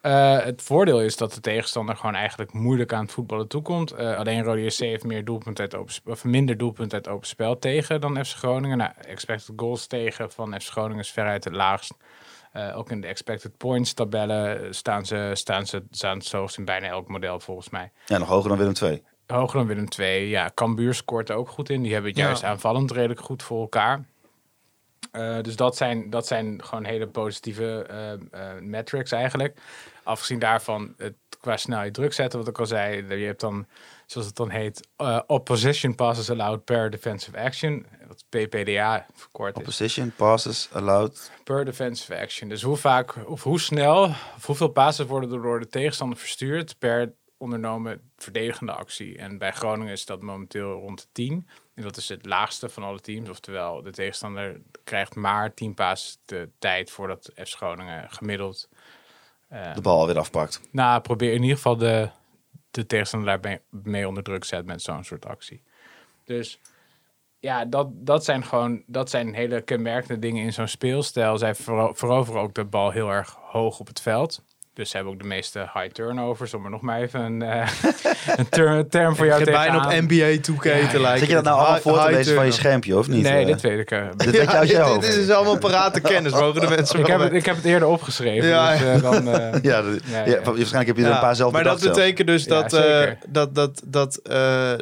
Eh, 0.00 0.44
het 0.44 0.62
voordeel 0.62 1.00
is 1.00 1.16
dat 1.16 1.32
de 1.32 1.40
tegenstander 1.40 1.96
gewoon 1.96 2.14
eigenlijk 2.14 2.52
moeilijk 2.52 2.92
aan 2.92 3.02
het 3.02 3.12
voetballen 3.12 3.48
toekomt. 3.48 3.96
Alleen 3.96 4.42
Rode 4.42 4.64
JC 4.64 4.78
heeft 4.78 5.04
meer 5.04 5.24
doelpunten 5.24 5.64
uit 5.64 5.74
open, 5.74 5.94
of 6.04 6.24
minder 6.24 6.56
doelpunten 6.56 6.98
uit 6.98 7.08
open 7.08 7.26
spel 7.26 7.58
tegen 7.58 8.00
dan 8.00 8.24
FC 8.24 8.36
Groningen. 8.36 8.78
Nou, 8.78 8.92
expected 9.00 9.52
goals 9.56 9.86
tegen 9.86 10.30
van 10.30 10.60
FC 10.60 10.68
Groningen 10.68 11.02
is 11.02 11.10
veruit 11.10 11.44
het 11.44 11.54
laagst. 11.54 11.94
Ook 12.74 12.90
in 12.90 13.00
de 13.00 13.06
expected 13.06 13.56
points 13.56 13.92
tabellen 13.92 14.74
staan 14.74 15.06
ze, 15.06 15.30
staan 15.32 15.66
ze, 15.66 15.82
staan 15.90 16.22
ze 16.22 16.36
hoogst 16.36 16.58
in 16.58 16.64
bijna 16.64 16.86
elk 16.86 17.08
model 17.08 17.40
volgens 17.40 17.70
mij. 17.70 17.92
Ja, 18.06 18.18
nog 18.18 18.28
hoger 18.28 18.48
dan 18.48 18.58
Willem 18.58 18.74
II. 18.82 19.02
Hoger 19.26 19.58
dan 19.58 19.66
Willem 19.66 19.88
II. 19.98 20.28
Ja, 20.28 20.50
Cambuur 20.54 20.94
scoort 20.94 21.28
er 21.28 21.36
ook 21.36 21.48
goed 21.48 21.70
in. 21.70 21.82
Die 21.82 21.92
hebben 21.92 22.10
het 22.10 22.20
Ja. 22.20 22.26
juist 22.26 22.44
aanvallend 22.44 22.90
redelijk 22.90 23.20
goed 23.20 23.42
voor 23.42 23.60
elkaar. 23.60 24.04
Eh, 25.12 25.40
dus 25.42 25.56
dat 25.56 25.76
zijn, 25.76 26.10
dat 26.10 26.26
zijn 26.26 26.64
gewoon 26.64 26.84
hele 26.84 27.06
positieve 27.06 27.86
eh, 27.88 28.12
eh, 28.12 28.62
metrics 28.62 29.12
eigenlijk. 29.12 29.58
Afgezien 30.02 30.38
daarvan, 30.38 30.94
het, 30.96 31.14
qua 31.40 31.56
snelheid 31.56 31.94
druk 31.94 32.12
zetten, 32.12 32.38
wat 32.38 32.48
ik 32.48 32.58
al 32.58 32.66
zei. 32.66 33.16
Je 33.16 33.26
hebt 33.26 33.40
dan, 33.40 33.66
zoals 34.06 34.26
het 34.26 34.36
dan 34.36 34.50
heet, 34.50 34.88
opposition 35.26 35.94
passes 35.94 36.30
allowed 36.30 36.64
per 36.64 36.90
defensive 36.90 37.38
action. 37.38 37.86
Wat 38.08 38.24
PPDA 38.28 39.06
verkort 39.14 39.54
is 39.54 39.60
Opposition, 39.60 40.12
passes, 40.16 40.68
allowed. 40.72 41.30
per 41.44 41.64
defensive 41.64 42.16
action. 42.20 42.48
Dus 42.48 42.62
hoe 42.62 42.76
vaak 42.76 43.14
of 43.26 43.42
hoe 43.42 43.60
snel 43.60 44.02
of 44.36 44.46
hoeveel 44.46 44.68
passes 44.68 45.06
worden 45.06 45.32
er 45.32 45.42
door 45.42 45.60
de 45.60 45.68
tegenstander 45.68 46.18
verstuurd 46.18 46.78
per 46.78 47.12
ondernomen 47.36 48.00
verdedigende 48.24 48.72
actie. 48.72 49.18
En 49.18 49.38
bij 49.38 49.52
Groningen 49.52 49.92
is 49.92 50.06
dat 50.06 50.22
momenteel 50.22 50.72
rond 50.80 51.00
de 51.00 51.06
10. 51.12 51.48
En 51.74 51.82
dat 51.82 51.96
is 51.96 52.08
het 52.08 52.26
laagste 52.26 52.68
van 52.68 52.82
alle 52.82 53.00
teams. 53.00 53.28
Oftewel, 53.28 53.82
de 53.82 53.90
tegenstander 53.90 54.60
krijgt 54.84 55.14
maar 55.14 55.54
10 55.54 55.74
passes 55.74 56.18
de 56.24 56.48
tijd 56.58 56.90
voordat 56.90 57.30
FC 57.34 57.54
Groningen 57.54 58.10
gemiddeld. 58.10 58.68
eh, 59.48 59.74
De 59.74 59.80
bal 59.80 59.98
alweer 59.98 60.18
afpakt. 60.18 60.60
nou, 60.70 61.00
probeer 61.00 61.32
in 61.32 61.42
ieder 61.42 61.56
geval 61.56 61.76
de, 61.76 62.10
de 62.70 62.86
tegenstander 62.86 63.28
daarbij 63.28 63.60
mee 63.70 64.08
onder 64.08 64.22
druk 64.22 64.44
zet 64.44 64.66
met 64.66 64.82
zo'n 64.82 65.04
soort 65.04 65.26
actie. 65.26 65.62
Dus 66.24 66.60
ja, 67.38 67.64
dat, 67.64 67.88
dat 67.92 68.24
zijn 68.24 68.44
gewoon 68.44 68.82
dat 68.86 69.10
zijn 69.10 69.34
hele 69.34 69.60
kenmerkende 69.60 70.18
dingen 70.18 70.44
in 70.44 70.52
zo'n 70.52 70.68
speelstijl. 70.68 71.38
Zij 71.38 71.54
vero- 71.54 71.92
veroveren 71.94 72.40
ook 72.40 72.54
de 72.54 72.64
bal 72.64 72.90
heel 72.90 73.10
erg 73.10 73.36
hoog 73.40 73.78
op 73.78 73.86
het 73.86 74.00
veld. 74.00 74.42
Dus 74.74 74.90
ze 74.90 74.96
hebben 74.96 75.14
ook 75.14 75.20
de 75.20 75.26
meeste 75.28 75.58
high 75.74 75.86
turnovers. 75.92 76.54
Om 76.54 76.64
er 76.64 76.70
nog 76.70 76.80
maar 76.80 77.00
even 77.00 77.20
een, 77.20 77.42
eh, 77.42 77.68
een 78.36 78.48
ter- 78.48 78.88
term 78.88 79.16
voor 79.16 79.26
jou 79.26 79.38
Ik 79.40 79.44
te 79.46 79.50
bijna 79.52 79.76
op 79.76 79.92
NBA 80.08 80.36
2K 80.52 80.90
te 80.90 81.00
lijken. 81.00 81.18
Zit 81.18 81.28
je 81.28 81.34
dat 81.34 81.44
nou 81.44 81.58
allemaal 81.58 81.80
voor 81.80 81.98
te 82.04 82.10
lezen 82.10 82.34
van 82.34 82.44
je 82.44 82.50
schermpje, 82.52 82.98
of 82.98 83.08
niet? 83.08 83.22
Nee, 83.22 83.40
Eh, 83.40 83.46
dit 83.46 83.60
weet 83.60 83.78
ik. 83.78 83.90
eh. 83.90 84.02
Dit 84.16 84.30
weet 84.30 84.50
je 84.50 84.56
uit 84.56 84.68
je 84.68 84.74
Ja, 84.74 84.82
dit, 84.84 84.92
hoofd. 84.92 85.06
dit 85.06 85.14
is 85.14 85.30
allemaal 85.30 85.58
parate 85.58 86.00
kennis, 86.10 86.32
mogen 86.32 86.60
de 86.60 86.68
mensen 86.68 86.98
ik, 86.98 87.06
heb 87.06 87.20
het, 87.20 87.32
ik 87.32 87.44
heb 87.44 87.56
het 87.56 87.64
eerder 87.64 87.88
opgeschreven. 87.88 88.48
Ja, 88.48 88.70
dus, 88.72 88.80
eh, 88.82 89.02
dan, 89.02 89.28
eh, 89.28 89.62
Ja, 89.62 89.82
dat- 89.82 90.00
Ja, 90.04 90.18
ja, 90.18 90.24
ja. 90.24 90.42
waarschijnlijk 90.42 90.86
heb 90.86 90.96
je 90.96 91.04
er 91.04 91.10
een 91.10 91.18
paar 91.20 91.36
zelf 91.36 91.52
maar 91.52 91.64
dat 91.64 91.80
betekent 91.80 92.28
dus 92.28 92.44
Ja, 92.44 92.48
dat, 92.62 92.72
eh, 92.72 93.10
dat, 93.28 93.54
dat, 93.54 93.82
dat 93.84 94.16
eh, 94.16 94.72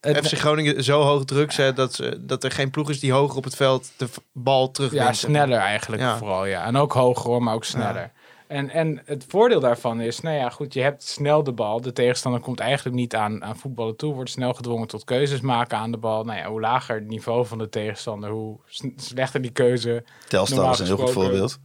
Het- 0.00 0.26
FC 0.26 0.38
Groningen 0.38 0.84
zo 0.84 1.00
hoog 1.02 1.24
druk 1.24 1.52
zet 1.52 1.76
dat, 1.76 1.94
ze, 1.94 2.18
dat 2.20 2.44
er 2.44 2.50
geen 2.50 2.70
ploeg 2.70 2.90
is 2.90 3.00
die 3.00 3.12
hoger 3.12 3.36
op 3.36 3.44
het 3.44 3.56
veld 3.56 3.90
de 3.96 4.06
bal 4.32 4.70
terug 4.70 4.92
Ja, 4.92 5.12
sneller 5.12 5.58
eigenlijk 5.58 6.02
Ja. 6.02 6.16
vooral, 6.16 6.46
ja. 6.46 6.64
En 6.64 6.76
ook 6.76 6.92
hoger 6.92 7.26
hoor, 7.30 7.42
maar 7.42 7.54
ook 7.54 7.64
sneller. 7.64 8.10
En, 8.46 8.70
en 8.70 9.02
het 9.04 9.24
voordeel 9.28 9.60
daarvan 9.60 10.00
is, 10.00 10.20
nou 10.20 10.36
ja, 10.36 10.50
goed, 10.50 10.74
je 10.74 10.80
hebt 10.80 11.02
snel 11.02 11.42
de 11.42 11.52
bal. 11.52 11.80
De 11.80 11.92
tegenstander 11.92 12.40
komt 12.40 12.60
eigenlijk 12.60 12.96
niet 12.96 13.14
aan, 13.14 13.44
aan 13.44 13.56
voetballen 13.56 13.96
toe. 13.96 14.14
Wordt 14.14 14.30
snel 14.30 14.54
gedwongen 14.54 14.88
tot 14.88 15.04
keuzes 15.04 15.40
maken 15.40 15.78
aan 15.78 15.90
de 15.90 15.96
bal. 15.96 16.24
Nou 16.24 16.38
ja, 16.38 16.48
hoe 16.48 16.60
lager 16.60 16.94
het 16.94 17.06
niveau 17.06 17.46
van 17.46 17.58
de 17.58 17.68
tegenstander, 17.68 18.30
hoe 18.30 18.58
slechter 18.96 19.42
die 19.42 19.50
keuze 19.50 20.04
Telstar 20.28 20.72
is 20.72 20.78
een 20.78 20.86
heel 20.86 20.96
goed 20.96 21.10
voorbeeld. 21.10 21.58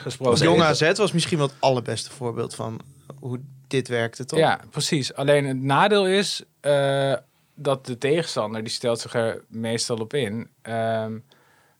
gesproken 0.00 0.44
Jong. 0.44 0.62
AZ 0.62 0.92
was 0.92 1.12
misschien 1.12 1.38
wel 1.38 1.46
het 1.46 1.56
allerbeste 1.58 2.10
voorbeeld 2.10 2.54
van 2.54 2.80
hoe 3.20 3.40
dit 3.66 3.88
werkte, 3.88 4.24
toch? 4.24 4.38
Ja, 4.38 4.60
precies. 4.70 5.14
Alleen 5.14 5.44
het 5.44 5.62
nadeel 5.62 6.08
is 6.08 6.42
eh, 6.60 7.14
dat 7.54 7.86
de 7.86 7.98
tegenstander, 7.98 8.62
die 8.62 8.72
stelt 8.72 9.00
zich 9.00 9.14
er 9.14 9.44
meestal 9.48 9.96
op 9.96 10.14
in. 10.14 10.48
Ehm 10.62 11.10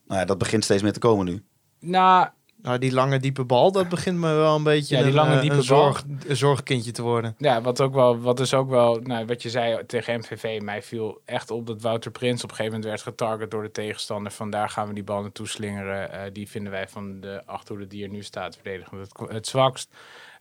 Nou 0.07 0.21
ja, 0.21 0.25
dat 0.25 0.39
begint 0.39 0.65
steeds 0.65 0.83
meer 0.83 0.93
te 0.93 0.99
komen 0.99 1.25
nu. 1.25 1.43
nou, 1.81 2.29
Nou, 2.67 2.79
die 2.79 2.93
lange 2.93 3.19
diepe 3.19 3.45
bal, 3.45 3.73
dat 3.73 3.89
begint 3.89 4.19
me 4.19 4.35
wel 4.35 4.55
een 4.55 4.63
beetje 4.63 4.97
Ja, 4.97 5.03
die 5.03 5.11
een, 5.11 5.17
lange 5.17 5.35
eh, 5.35 5.41
diepe 5.41 5.57
een, 5.57 5.63
zorg, 5.63 6.05
een 6.27 6.37
zorgkindje 6.37 6.91
te 6.91 7.03
worden. 7.03 7.35
Ja, 7.39 7.61
wat 7.61 7.81
ook 7.81 7.95
wel, 7.95 8.21
wat 8.21 8.41
is 8.41 8.55
ook 8.55 8.71
wel, 8.71 9.01
nou, 9.03 9.27
wat 9.27 9.43
je 9.43 9.51
zei 9.51 9.87
tegen 9.87 10.19
MVV, 10.19 10.61
mij 10.61 10.83
viel 10.83 11.21
echt 11.25 11.51
op 11.51 11.67
dat 11.67 11.83
Wouter 11.83 12.11
Prins 12.11 12.45
op 12.45 12.51
een 12.51 12.57
gegeven 12.57 12.79
moment 12.79 12.91
werd 12.91 13.03
getarget 13.03 13.51
door 13.51 13.63
de 13.63 13.71
tegenstander. 13.71 14.33
Van 14.33 14.51
daar 14.51 14.69
gaan 14.69 14.89
we 14.89 14.95
die 14.95 15.05
bal 15.05 15.21
naartoe 15.23 15.49
slingeren. 15.49 16.13
Eh, 16.13 16.21
die 16.33 16.49
vinden 16.49 16.73
wij 16.73 16.89
van 16.89 17.21
de 17.21 17.43
achterhoede 17.45 17.89
die 17.89 18.05
er 18.05 18.11
nu 18.11 18.23
staat 18.23 18.55
verdedigend 18.55 19.01
het, 19.01 19.31
het 19.31 19.47
zwakst. 19.47 19.91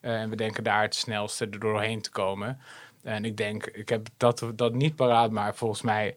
Eh, 0.01 0.21
en 0.21 0.29
we 0.29 0.35
denken 0.35 0.63
daar 0.63 0.81
het 0.81 0.95
snelste 0.95 1.45
er 1.45 1.59
doorheen 1.59 2.01
te 2.01 2.11
komen. 2.11 2.59
En 3.03 3.25
ik 3.25 3.38
denk, 3.38 3.65
ik 3.65 3.89
heb 3.89 4.07
dat, 4.17 4.45
dat 4.55 4.73
niet 4.73 4.95
paraat, 4.95 5.31
maar 5.31 5.55
volgens 5.55 5.81
mij, 5.81 6.15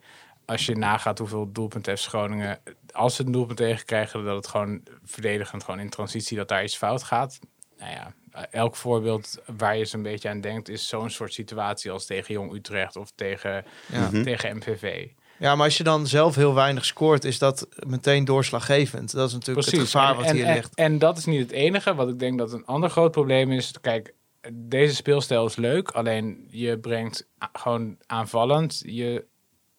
als 0.48 0.66
je 0.66 0.76
nagaat 0.76 1.18
hoeveel 1.18 1.52
doelpunten 1.52 1.92
heeft 1.92 2.06
Groningen, 2.06 2.58
als 2.92 3.14
ze 3.16 3.24
een 3.24 3.32
doelpunt 3.32 3.58
tegenkrijgen, 3.58 4.24
dat 4.24 4.36
het 4.36 4.46
gewoon 4.46 4.82
verdedigend, 5.04 5.64
gewoon 5.64 5.80
in 5.80 5.90
transitie, 5.90 6.36
dat 6.36 6.48
daar 6.48 6.64
iets 6.64 6.76
fout 6.76 7.02
gaat. 7.02 7.38
Nou 7.78 7.90
ja, 7.92 8.14
elk 8.50 8.76
voorbeeld 8.76 9.38
waar 9.56 9.76
je 9.76 9.84
zo'n 9.84 10.02
beetje 10.02 10.28
aan 10.28 10.40
denkt, 10.40 10.68
is 10.68 10.88
zo'n 10.88 11.10
soort 11.10 11.32
situatie 11.32 11.90
als 11.90 12.06
tegen 12.06 12.34
Jong 12.34 12.54
Utrecht 12.54 12.96
of 12.96 13.10
tegen, 13.14 13.64
Ja. 13.92 14.10
tegen 14.22 14.56
MVV. 14.56 15.06
ja, 15.38 15.54
maar 15.56 15.64
als 15.64 15.76
je 15.76 15.84
dan 15.84 16.06
zelf 16.06 16.34
heel 16.34 16.54
weinig 16.54 16.84
scoort, 16.84 17.24
is 17.24 17.38
dat 17.38 17.68
meteen 17.86 18.24
doorslaggevend. 18.24 19.12
Dat 19.12 19.28
is 19.28 19.34
natuurlijk 19.34 19.66
het 19.66 19.78
gevaar 19.80 20.10
En- 20.10 20.16
wat 20.16 20.24
en, 20.24 20.34
hier 20.36 20.44
en, 20.46 20.54
ligt. 20.54 20.74
En 20.74 20.98
dat 20.98 21.18
is 21.18 21.24
niet 21.24 21.40
het 21.40 21.50
enige. 21.50 21.94
Wat 21.94 22.08
ik 22.08 22.18
denk 22.18 22.38
dat 22.38 22.52
een 22.52 22.64
ander 22.66 22.90
groot 22.90 23.10
probleem 23.12 23.52
is. 23.52 23.72
Kijk, 23.80 24.14
deze 24.52 24.94
speelstijl 24.94 25.46
is 25.46 25.56
leuk. 25.56 25.90
Alleen 25.90 26.46
je 26.50 26.78
brengt 26.78 27.26
gewoon 27.52 27.96
aanvallend 28.06 28.82
je 28.86 29.24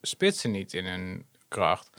spitsen 0.02 0.50
niet 0.50 0.74
in 0.74 0.86
hun 0.86 1.26
kracht. 1.48 1.90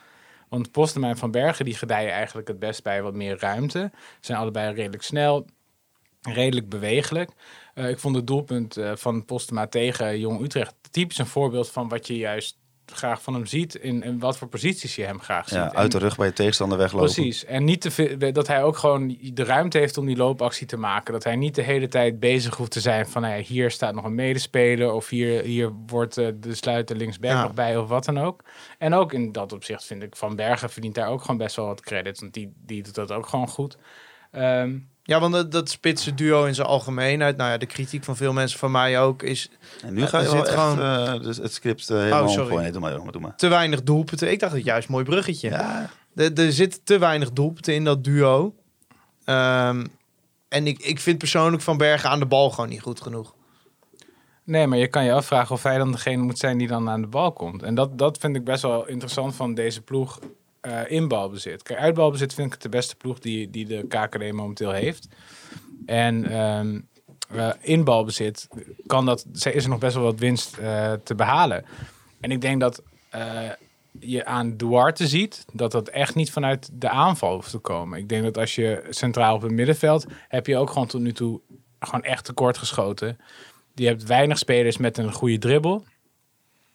Want 0.50 0.72
Postema 0.72 1.10
en 1.10 1.18
Van 1.18 1.32
Bergen 1.32 1.66
die 1.66 1.76
gedijen 1.76 2.12
eigenlijk 2.12 2.48
het 2.48 2.60
best 2.60 2.84
bij 2.84 3.02
wat 3.02 3.14
meer 3.14 3.40
ruimte. 3.40 3.92
Zijn 4.20 4.38
allebei 4.38 4.74
redelijk 4.74 5.04
snel, 5.04 5.46
redelijk 6.22 6.70
bewegelijk. 6.70 7.32
Eh, 7.74 7.90
ik 7.90 8.00
vond 8.00 8.16
het 8.16 8.28
doelpunt 8.28 8.78
eh, 8.78 8.96
van 8.96 9.26
Postema 9.26 9.68
tegen 9.68 10.20
Jong 10.20 10.42
Utrecht 10.42 10.76
typisch 10.92 11.18
een 11.18 11.26
voorbeeld 11.26 11.70
van 11.70 11.90
wat 11.90 12.08
je 12.08 12.18
juist 12.18 12.58
graag 12.94 13.22
van 13.22 13.34
hem 13.34 13.46
ziet. 13.46 13.76
In, 13.76 14.04
in 14.04 14.20
wat 14.20 14.38
voor 14.38 14.48
posities 14.48 14.96
je 14.96 15.04
hem 15.04 15.22
graag 15.22 15.48
ziet. 15.48 15.58
Ja, 15.58 15.74
uit 15.74 15.92
de 15.92 15.98
rug 15.98 16.18
bij 16.18 16.28
je 16.28 16.34
tegenstander 16.34 16.78
weglopen. 16.78 17.14
Precies. 17.14 17.46
En 17.46 17.64
niet 17.64 17.82
te 17.82 17.92
veel, 17.92 18.18
dat 18.34 18.48
hij 18.48 18.64
ook 18.64 18.78
gewoon 18.78 19.18
de 19.34 19.44
ruimte 19.44 19.78
heeft 19.78 19.98
om 19.98 20.06
die 20.06 20.16
loopactie 20.18 20.68
te 20.68 20.78
maken. 20.78 21.14
Dat 21.14 21.24
hij 21.24 21.36
niet 21.36 21.56
de 21.56 21.62
hele 21.62 21.88
tijd 21.88 22.20
bezig 22.20 22.56
hoeft 22.56 22.72
te 22.72 22.80
zijn 22.80 23.08
van 23.08 23.22
nou 23.22 23.36
ja, 23.36 23.42
hier 23.42 23.72
staat 23.72 23.94
nog 23.94 24.04
een 24.04 24.16
medespeler. 24.16 24.92
Of 24.92 25.10
hier, 25.10 25.44
hier 25.44 25.72
wordt 25.88 26.18
eh, 26.18 26.28
de 26.40 26.56
sluiter 26.56 26.96
linksback 26.96 27.32
Ja. 27.32 27.42
nog 27.44 27.54
bij 27.54 27.78
of 27.78 27.88
wat 27.88 28.06
dan 28.06 28.20
ook. 28.20 28.44
En 28.78 28.94
ook 28.94 29.14
in 29.14 29.32
dat 29.32 29.54
opzicht 29.54 29.86
vind 29.86 30.04
ik 30.04 30.16
Van 30.16 30.36
Bergen 30.36 30.70
verdient 30.70 30.96
daar 30.96 31.10
ook 31.10 31.22
gewoon 31.22 31.38
best 31.38 31.56
wel 31.56 31.66
wat 31.66 31.82
credit. 31.82 32.20
Want 32.20 32.34
die, 32.34 32.54
die 32.66 32.84
doet 32.84 32.96
dat 32.96 33.12
ook 33.12 33.28
gewoon 33.28 33.48
goed. 33.48 33.78
Ehm, 34.32 34.78
Ja, 35.04 35.20
want 35.20 35.34
dat, 35.34 35.52
dat 35.52 35.70
spitse 35.70 36.14
duo 36.14 36.44
in 36.46 36.56
zijn 36.56 36.68
algemeenheid, 36.68 37.38
nou 37.38 37.52
ja, 37.52 37.58
de 37.58 37.66
kritiek 37.66 38.04
van 38.04 38.16
veel 38.16 38.34
mensen 38.34 38.60
van 38.60 38.72
mij 38.72 39.00
ook, 39.02 39.24
is 39.24 39.50
En 39.84 39.94
nu 39.94 40.00
Ja, 40.02 40.08
ga 40.08 40.20
je 40.20 40.24
wel 40.26 40.36
zit 40.36 40.48
echt 40.48 40.60
gewoon- 40.60 40.82
eh, 40.82 41.22
dus 41.22 41.38
het 41.38 41.54
script 41.54 41.90
eh, 41.90 41.98
helemaal 41.98 42.24
Oh, 42.24 42.30
sorry. 42.30 42.56
Nee, 42.56 42.72
doe 42.72 42.82
maar, 42.82 42.92
doe 42.94 43.04
maar, 43.04 43.12
doe 43.12 43.22
maar. 43.22 43.36
te 43.36 43.48
weinig 43.48 43.84
doelpunten. 43.84 44.32
Ik 44.32 44.40
dacht 44.40 44.54
het 44.54 44.64
juist 44.64 44.90
mooi 44.90 45.04
bruggetje. 45.04 45.50
Ja, 45.50 45.90
Er, 46.16 46.34
er 46.34 46.52
zitten 46.54 46.84
te 46.84 46.98
weinig 46.98 47.32
doelpunten 47.32 47.74
in 47.74 47.84
dat 47.84 48.04
duo. 48.04 48.56
Ehm, 49.26 49.86
en 50.50 50.68
ik, 50.68 50.80
ik 50.80 51.00
vind 51.00 51.18
persoonlijk 51.18 51.64
Van 51.64 51.78
Bergen 51.78 52.10
aan 52.10 52.20
de 52.20 52.26
bal 52.26 52.50
gewoon 52.50 52.70
niet 52.70 52.82
goed 52.82 53.02
genoeg. 53.02 53.34
Nee, 54.44 54.68
maar 54.68 54.78
je 54.78 54.88
kan 54.88 55.04
je 55.04 55.14
afvragen 55.14 55.56
of 55.56 55.64
hij 55.64 55.78
dan 55.78 55.92
degene 55.92 56.24
moet 56.24 56.40
zijn 56.40 56.58
die 56.58 56.68
dan 56.68 56.90
aan 56.90 57.02
de 57.02 57.08
bal 57.08 57.32
komt. 57.32 57.64
En 57.64 57.76
dat, 57.76 57.98
dat 57.98 58.18
vind 58.18 58.36
ik 58.36 58.44
best 58.44 58.62
wel 58.62 58.88
interessant 58.88 59.36
van 59.36 59.54
deze 59.54 59.82
ploeg 59.82 60.20
eh, 60.62 60.80
in 60.88 61.08
balbezit. 61.08 61.64
Kijk, 61.64 61.80
uit 61.80 61.94
balbezit 61.94 62.34
vind 62.34 62.48
ik 62.48 62.54
het 62.54 62.62
de 62.62 62.70
beste 62.70 62.96
ploeg 62.96 63.20
die, 63.20 63.50
die 63.50 63.66
de 63.66 63.88
KKD 63.88 64.32
momenteel 64.32 64.72
heeft. 64.72 65.08
En 65.86 66.32
ehm, 66.32 66.80
eh, 67.36 67.50
in 67.62 67.84
balbezit 67.84 68.48
kan 68.86 69.06
dat, 69.06 69.26
is 69.34 69.64
er 69.64 69.70
nog 69.70 69.80
best 69.80 69.96
wel 69.96 70.04
wat 70.04 70.20
winst 70.20 70.58
eh, 70.58 70.94
te 71.04 71.16
behalen. 71.16 71.66
En 72.20 72.32
ik 72.32 72.42
denk 72.42 72.60
dat 72.60 72.84
eh, 73.10 73.50
je 74.00 74.26
aan 74.26 74.58
Duarte 74.58 75.08
ziet 75.08 75.46
dat 75.54 75.72
dat 75.72 75.88
echt 75.88 76.16
niet 76.16 76.32
vanuit 76.32 76.70
de 76.74 76.90
aanval 76.90 77.34
hoeft 77.34 77.52
te 77.52 77.58
komen. 77.58 78.00
Ik 78.00 78.10
denk 78.10 78.24
dat 78.24 78.38
als 78.38 78.56
je 78.56 78.84
centraal 78.90 79.36
op 79.36 79.42
het 79.42 79.52
middenveld 79.52 80.06
heb 80.28 80.48
je 80.48 80.58
ook 80.58 80.70
gewoon 80.70 80.88
tot 80.88 81.02
nu 81.02 81.14
toe 81.14 81.40
gewoon 81.80 82.04
echt 82.04 82.26
tekort 82.26 82.58
geschoten. 82.58 83.20
Je 83.76 83.88
hebt 83.88 84.04
weinig 84.04 84.38
spelers 84.38 84.78
met 84.78 84.98
een 84.98 85.14
goede 85.14 85.38
dribbel. 85.38 85.84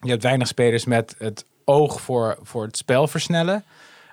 Je 0.00 0.10
hebt 0.10 0.22
weinig 0.22 0.46
spelers 0.46 0.84
met 0.84 1.14
het 1.18 1.44
oog 1.68 2.00
voor, 2.00 2.38
voor 2.42 2.64
het 2.64 2.76
spel 2.76 3.06
versnellen. 3.08 3.64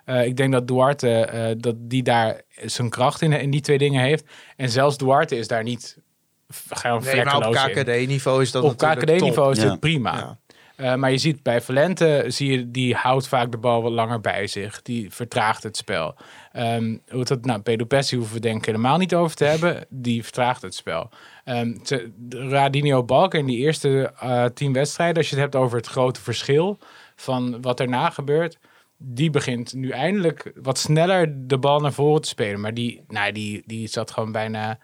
Eh, 0.06 0.26
ik 0.26 0.38
denk 0.38 0.52
dat 0.52 0.68
Duarte 0.68 1.10
eh, 1.26 1.56
dat 1.58 1.76
die 1.80 2.04
daar 2.04 2.42
zijn 2.66 2.90
kracht 2.90 3.22
in, 3.22 3.32
in 3.32 3.50
die 3.52 3.62
twee 3.62 3.78
dingen 3.78 4.02
heeft. 4.02 4.26
En 4.56 4.70
zelfs 4.70 4.98
Duarte 4.98 5.36
is 5.38 5.48
daar 5.48 5.64
niet 5.64 5.98
gewoon 6.70 7.04
Nee, 7.04 7.26
maar 7.26 7.48
op. 7.48 7.54
KKD-niveau 7.54 8.42
is 8.42 8.52
dat 8.52 8.64
Op 8.64 8.70
natuurlijk 8.82 9.02
KKD-niveau 9.18 9.48
top. 9.48 9.58
is 9.58 9.64
Ja. 9.64 9.70
het 9.70 9.80
prima. 9.80 10.16
Ja. 10.18 10.38
Eh, 10.76 10.96
maar 10.96 11.12
je 11.12 11.18
ziet 11.18 11.44
bij 11.44 11.62
Valente, 11.62 12.26
zie 12.28 12.52
je, 12.52 12.72
die 12.72 12.96
houdt 12.96 13.28
vaak 13.28 13.52
de 13.52 13.58
bal 13.58 13.82
wat 13.82 13.92
langer 13.92 14.20
bij 14.22 14.48
zich. 14.48 14.82
Die 14.82 15.12
vertraagt 15.12 15.64
het 15.64 15.78
spel. 15.78 16.16
Ehm 16.52 16.98
hoe 17.10 17.24
dat? 17.24 17.46
Nou, 17.46 17.60
Pedro 17.62 17.86
Pessi 17.86 18.16
hoeven 18.16 18.34
we 18.36 18.40
denk 18.42 18.58
ik 18.58 18.66
helemaal 18.66 18.98
niet 18.98 19.16
over 19.16 19.36
te 19.36 19.44
hebben. 19.46 19.86
Die 19.90 20.24
vertraagt 20.24 20.62
het 20.62 20.76
spel. 20.76 21.10
Ehm 21.44 21.74
ze- 21.84 22.12
de 22.18 22.48
Radinho 22.48 23.04
Balken 23.04 23.40
in 23.40 23.46
die 23.46 23.58
eerste 23.58 24.12
eh 24.20 24.46
tien 24.46 24.74
wedstrijden, 24.74 25.18
als 25.18 25.30
je 25.30 25.36
het 25.36 25.44
hebt 25.44 25.56
over 25.56 25.78
het 25.78 25.88
grote 25.88 26.22
verschil 26.22 26.80
van 27.16 27.62
wat 27.62 27.80
erna 27.80 28.10
gebeurt. 28.10 28.58
Die 28.98 29.30
begint 29.30 29.74
nu 29.74 29.90
eindelijk 29.90 30.52
wat 30.56 30.78
sneller 30.78 31.48
de 31.48 31.58
bal 31.58 31.80
naar 31.80 31.94
voren 31.94 32.22
te 32.22 32.28
spelen. 32.28 32.60
Maar 32.60 32.74
die, 32.74 33.04
nou, 33.08 33.32
die, 33.32 33.64
die 33.66 33.88
zat 33.88 34.12
gewoon 34.12 34.32
bijna, 34.32 34.80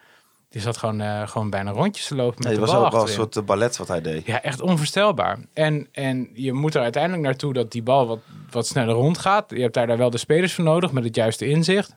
die 0.49 0.61
zat 0.61 0.77
gewoon, 0.77 1.01
eh, 1.01 1.27
gewoon 1.27 1.49
bijna 1.49 1.71
rondjes 1.71 2.07
te 2.07 2.15
lopen 2.15 2.35
met 2.37 2.47
nee, 2.47 2.59
het 2.59 2.71
was 2.71 2.85
ook 2.85 2.91
wel 2.91 3.01
een 3.01 3.07
soort 3.07 3.37
eh, 3.37 3.43
ballet 3.43 3.77
wat 3.77 3.87
hij 3.87 4.01
deed. 4.01 4.25
Ja, 4.25 4.41
echt 4.41 4.61
onvoorstelbaar. 4.61 5.39
En, 5.53 5.87
en 5.91 6.29
je 6.33 6.53
moet 6.53 6.75
er 6.75 6.81
uiteindelijk 6.81 7.23
naartoe 7.23 7.53
dat 7.53 7.71
die 7.71 7.83
bal 7.83 8.07
wat, 8.07 8.19
wat 8.49 8.67
sneller 8.67 8.95
rondgaat. 8.95 9.49
Je 9.49 9.61
hebt 9.61 9.73
daar, 9.73 9.87
daar 9.87 9.97
wel 9.97 10.09
de 10.09 10.17
spelers 10.17 10.53
voor 10.53 10.63
nodig 10.63 10.91
met 10.91 11.03
het 11.03 11.15
juiste 11.15 11.45
inzicht 11.47 11.95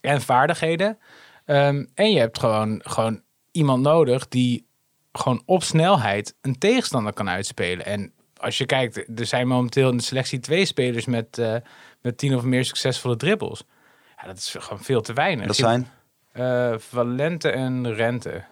en 0.00 0.20
vaardigheden. 0.20 0.98
Ehm, 1.44 1.84
en 1.94 2.12
je 2.12 2.18
hebt 2.18 2.38
gewoon, 2.38 2.80
gewoon 2.84 3.22
iemand 3.50 3.82
nodig 3.82 4.28
die 4.28 4.66
gewoon 5.12 5.42
op 5.46 5.62
snelheid 5.62 6.34
een 6.40 6.58
tegenstander 6.58 7.12
kan 7.12 7.28
uitspelen. 7.28 7.86
En 7.86 8.12
als 8.42 8.58
je 8.58 8.66
kijkt, 8.66 9.18
er 9.18 9.26
zijn 9.26 9.46
momenteel 9.48 9.90
in 9.90 9.96
de 9.96 10.02
selectie 10.02 10.38
twee 10.38 10.64
spelers 10.64 11.06
met, 11.06 11.38
eh, 11.38 11.56
met 12.00 12.18
tien 12.18 12.34
of 12.36 12.42
meer 12.42 12.64
succesvolle 12.64 13.16
dribbles. 13.16 13.62
Ja, 14.20 14.26
dat 14.26 14.36
is 14.36 14.54
gewoon 14.58 14.82
veel 14.84 15.00
te 15.00 15.12
weinig. 15.12 15.46
Dat 15.46 15.56
zijn... 15.56 15.88
Eh, 16.32 16.74
Valente 16.78 17.50
en 17.50 17.94
Rente. 17.94 18.44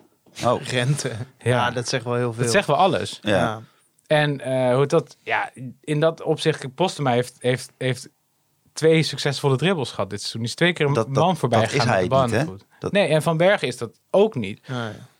Oh, 0.45 0.63
Rente. 0.73 1.09
Ja. 1.09 1.17
Ja, 1.51 1.71
dat 1.71 1.89
zegt 1.89 2.05
wel 2.05 2.15
heel 2.15 2.33
veel. 2.33 2.43
dat 2.43 2.53
zeggen 2.53 2.75
we 2.75 2.81
alles. 2.81 3.19
ja. 3.23 3.31
ja. 3.37 3.63
En 4.07 4.41
eh, 4.41 4.75
hoe 4.75 4.87
dat, 4.87 5.17
ja, 5.23 5.51
in 5.81 6.01
dat 6.01 6.23
opzicht, 6.23 6.75
Postema 6.75 7.11
heeft, 7.13 7.37
heeft, 7.39 7.73
heeft 7.79 8.09
twee 8.73 9.03
succesvolle 9.03 9.57
dribbles 9.57 9.91
gehad 9.91 10.11
dit 10.11 10.19
seizoen. 10.19 10.41
Die 10.41 10.51
is 10.51 10.57
twee 10.57 10.73
keer 10.73 10.87
een 10.87 10.93
Dat- 10.95 11.15
dat- 11.15 11.25
man 11.25 11.37
voorbij 11.37 11.59
dat 11.61 11.69
is 11.69 11.75
gegaan 11.75 11.89
hij 11.95 12.09
de 12.09 12.15
niet, 12.23 12.31
hè? 12.31 12.45
Dat- 12.79 12.93
Nee, 12.93 13.09
en 13.09 13.23
Van 13.23 13.37
Bergen 13.37 13.69
is 13.69 13.77
dat 13.77 14.01
ook 14.11 14.35
niet. 14.35 14.61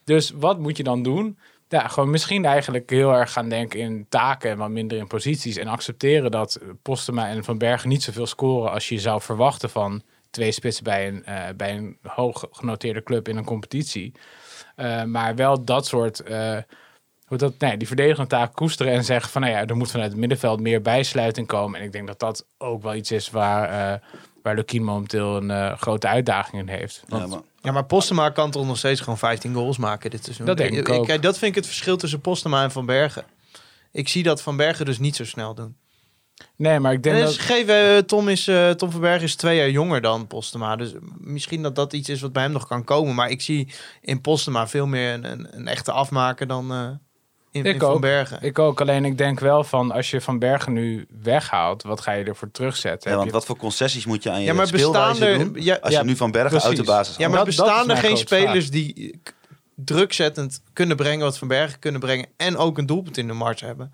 Dus 0.03 0.31
wat 0.35 0.59
moet 0.59 0.77
je 0.77 0.83
dan 0.83 1.03
doen? 1.03 1.39
Ja, 1.71 1.87
gewoon 1.87 2.09
misschien 2.09 2.45
eigenlijk 2.45 2.89
heel 2.89 3.13
erg 3.13 3.31
gaan 3.31 3.49
denken 3.49 3.79
in 3.79 4.05
taken 4.09 4.49
en 4.49 4.57
wat 4.57 4.69
minder 4.69 4.97
in 4.97 5.07
posities. 5.07 5.57
En 5.57 5.67
accepteren 5.67 6.31
dat 6.31 6.59
Postema 6.81 7.27
en 7.27 7.43
Van 7.43 7.57
Bergen 7.57 7.89
niet 7.89 8.03
zoveel 8.03 8.25
scoren 8.25 8.71
als 8.71 8.89
je 8.89 8.99
zou 8.99 9.21
verwachten 9.21 9.69
van 9.69 10.01
twee 10.29 10.51
spitsen 10.51 10.83
bij 10.83 11.07
een, 11.07 11.25
eh, 11.25 11.43
bij 11.55 11.77
een 11.77 11.97
hoog 12.01 12.47
genoteerde 12.51 13.03
club 13.03 13.27
in 13.27 13.37
een 13.37 13.45
competitie. 13.45 14.11
Eh, 14.75 15.03
maar 15.03 15.35
wel 15.35 15.63
dat 15.65 15.85
soort, 15.85 16.19
eh, 16.19 16.57
hoe 17.25 17.37
dat, 17.37 17.59
nee, 17.59 17.77
die 17.77 17.87
verdedigende 17.87 18.29
taak 18.29 18.55
koesteren 18.55 18.93
en 18.93 19.03
zeggen 19.03 19.31
van 19.31 19.41
nou 19.41 19.53
ja, 19.53 19.65
er 19.65 19.77
moet 19.77 19.91
vanuit 19.91 20.11
het 20.11 20.19
middenveld 20.19 20.59
meer 20.59 20.81
bijsluiting 20.81 21.47
komen. 21.47 21.79
En 21.79 21.85
ik 21.85 21.91
denk 21.91 22.07
dat 22.07 22.19
dat 22.19 22.45
ook 22.57 22.83
wel 22.83 22.95
iets 22.95 23.11
is 23.11 23.29
waar, 23.29 23.93
eh 23.93 23.99
waar 24.41 24.55
Lukien 24.55 24.83
momenteel 24.83 25.35
een 25.37 25.51
eh, 25.51 25.77
grote 25.77 26.07
uitdaging 26.07 26.61
in 26.61 26.67
heeft. 26.67 27.03
Want 27.07 27.23
Ja, 27.23 27.27
maar, 27.27 27.41
Ja, 27.61 27.71
maar 27.71 27.85
Postema 27.85 28.29
kan 28.29 28.51
toch 28.51 28.65
nog 28.65 28.77
steeds 28.77 28.99
gewoon 28.99 29.17
15 29.17 29.53
goals 29.53 29.77
maken 29.77 30.09
dit 30.09 30.23
seizoen. 30.23 30.45
Dat 30.45 30.57
denk 30.57 30.73
ik 30.73 30.89
ook. 30.89 31.05
Kijk, 31.05 31.21
dat 31.21 31.37
vind 31.37 31.51
ik 31.51 31.55
het 31.55 31.65
verschil 31.65 31.97
tussen 31.97 32.21
Postema 32.21 32.63
en 32.63 32.71
Van 32.71 32.85
Bergen. 32.85 33.25
Ik 33.91 34.07
zie 34.07 34.23
dat 34.23 34.41
Van 34.41 34.57
Bergen 34.57 34.85
dus 34.85 34.99
niet 34.99 35.15
zo 35.15 35.25
snel 35.25 35.53
doen. 35.53 35.75
nee, 36.55 36.79
maar 36.79 36.93
ik 36.93 37.03
denk 37.03 37.15
En 37.15 37.21
dat... 37.21 37.31
dus 37.31 37.41
gegeven, 37.41 37.95
eh, 37.95 37.97
Tom, 37.97 38.29
is, 38.29 38.47
eh, 38.47 38.69
Tom 38.69 38.91
van 38.91 39.01
Bergen 39.01 39.23
is 39.23 39.35
twee 39.35 39.57
jaar 39.57 39.69
jonger 39.69 40.01
dan 40.01 40.27
Postema. 40.27 40.75
Dus 40.75 40.93
misschien 41.17 41.61
dat 41.61 41.75
dat 41.75 41.93
iets 41.93 42.09
is 42.09 42.21
wat 42.21 42.33
bij 42.33 42.43
hem 42.43 42.51
nog 42.51 42.67
kan 42.67 42.83
komen. 42.83 43.15
Maar 43.15 43.29
ik 43.29 43.41
zie 43.41 43.73
in 44.01 44.21
Postema 44.21 44.67
veel 44.67 44.87
meer 44.87 45.13
een, 45.13 45.31
een, 45.31 45.47
een 45.57 45.67
echte 45.67 45.91
afmaker 45.91 46.47
dan 46.47 46.71
eh, 46.71 46.89
in, 47.51 47.65
Ik 47.65 47.73
in 47.73 47.79
Van 47.79 47.89
ook. 47.89 48.01
Bergen. 48.01 48.37
Ik 48.41 48.59
ook, 48.59 48.81
alleen 48.81 49.05
ik 49.05 49.17
denk 49.17 49.39
wel 49.39 49.63
van 49.63 49.91
als 49.91 50.11
je 50.11 50.21
Van 50.21 50.39
Bergen 50.39 50.73
nu 50.73 51.07
weghaalt, 51.23 51.83
wat 51.83 52.01
ga 52.01 52.11
je 52.11 52.23
ervoor 52.23 52.51
terugzetten? 52.51 53.09
ja, 53.09 53.15
want 53.15 53.27
je- 53.27 53.33
wat 53.33 53.45
voor 53.45 53.57
concessies 53.57 54.05
moet 54.05 54.23
je 54.23 54.29
aan 54.31 54.39
je 54.39 54.45
ja, 54.45 54.53
maar 54.53 54.69
bestaan 54.71 55.15
speelwijze 55.15 55.43
er, 55.43 55.51
doen? 55.53 55.63
ja, 55.63 55.77
Als 55.81 55.93
Ja, 55.93 55.99
je 55.99 56.05
nu 56.05 56.15
Van 56.15 56.31
Bergen 56.31 56.61
uit 56.61 56.75
de 56.77 56.83
basis 56.83 57.15
ja, 57.15 57.21
haalt? 57.21 57.35
maar 57.35 57.45
dat- 57.45 57.55
dat 57.55 57.65
is 57.65 57.71
bestaan 57.73 57.89
er 57.89 57.97
geen 57.97 58.17
vraag. 58.17 58.39
spelers 58.41 58.69
die 58.71 59.21
drukzettend 59.75 60.61
kunnen 60.73 60.95
brengen 60.97 61.25
wat 61.25 61.37
Van 61.37 61.47
Bergen 61.47 61.79
kunnen 61.79 62.01
brengen 62.01 62.27
en 62.37 62.57
ook 62.57 62.77
een 62.77 62.85
doelpunt 62.85 63.17
in 63.17 63.27
de 63.27 63.33
marge 63.33 63.65
hebben? 63.65 63.93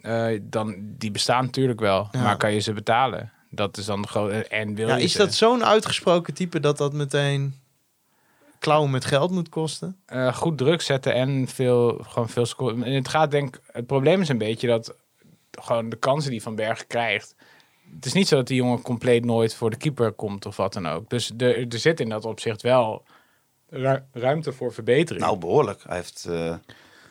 eh, 0.00 0.26
dan, 0.42 0.74
die 0.78 1.10
bestaan 1.10 1.44
natuurlijk 1.44 1.80
wel, 1.80 2.08
Ja. 2.12 2.22
maar 2.22 2.36
kan 2.36 2.52
je 2.52 2.60
ze 2.60 2.72
betalen? 2.72 3.32
Dat 3.50 3.76
is 3.76 3.84
dan 3.84 4.02
de 4.02 4.08
grote... 4.08 4.46
En 4.46 4.74
wil 4.74 4.88
Ja, 4.88 4.96
je 4.96 5.02
is 5.02 5.12
ze? 5.12 5.18
dat 5.18 5.34
zo'n 5.34 5.64
uitgesproken 5.64 6.34
type 6.34 6.60
dat 6.60 6.78
dat 6.78 6.92
meteen 6.92 7.54
klauwen 8.58 8.90
met 8.90 9.04
geld 9.04 9.30
moet 9.30 9.48
kosten? 9.48 9.96
Eh, 10.06 10.34
goed 10.34 10.58
druk 10.58 10.80
zetten 10.80 11.14
en 11.14 11.48
veel, 11.48 11.98
gewoon 12.02 12.28
veel 12.28 12.46
scoren. 12.46 12.82
En 12.82 12.92
het 12.92 13.08
gaat 13.08 13.30
denk 13.30 13.60
het 13.72 13.86
probleem 13.86 14.20
is 14.20 14.28
een 14.28 14.38
beetje 14.38 14.66
dat 14.66 14.94
gewoon 15.50 15.88
de 15.88 15.96
kansen 15.96 16.30
die 16.30 16.42
Van 16.42 16.54
Bergen 16.54 16.86
krijgt. 16.86 17.34
Het 17.94 18.06
is 18.06 18.12
niet 18.12 18.28
zo 18.28 18.36
dat 18.36 18.46
die 18.46 18.56
jongen 18.56 18.82
compleet 18.82 19.24
nooit 19.24 19.54
voor 19.54 19.70
de 19.70 19.76
keeper 19.76 20.12
komt 20.12 20.46
of 20.46 20.56
wat 20.56 20.72
dan 20.72 20.86
ook. 20.88 21.10
Dus 21.10 21.32
er, 21.38 21.58
er 21.72 21.78
zit 21.78 22.00
in 22.00 22.08
dat 22.08 22.24
opzicht 22.24 22.62
wel 22.62 23.02
ru- 23.68 24.02
ruimte 24.12 24.52
voor 24.52 24.72
verbetering. 24.72 25.24
Nou, 25.24 25.38
behoorlijk. 25.38 25.82
Hij 25.86 25.96
heeft 25.96 26.24
eh, 26.30 26.54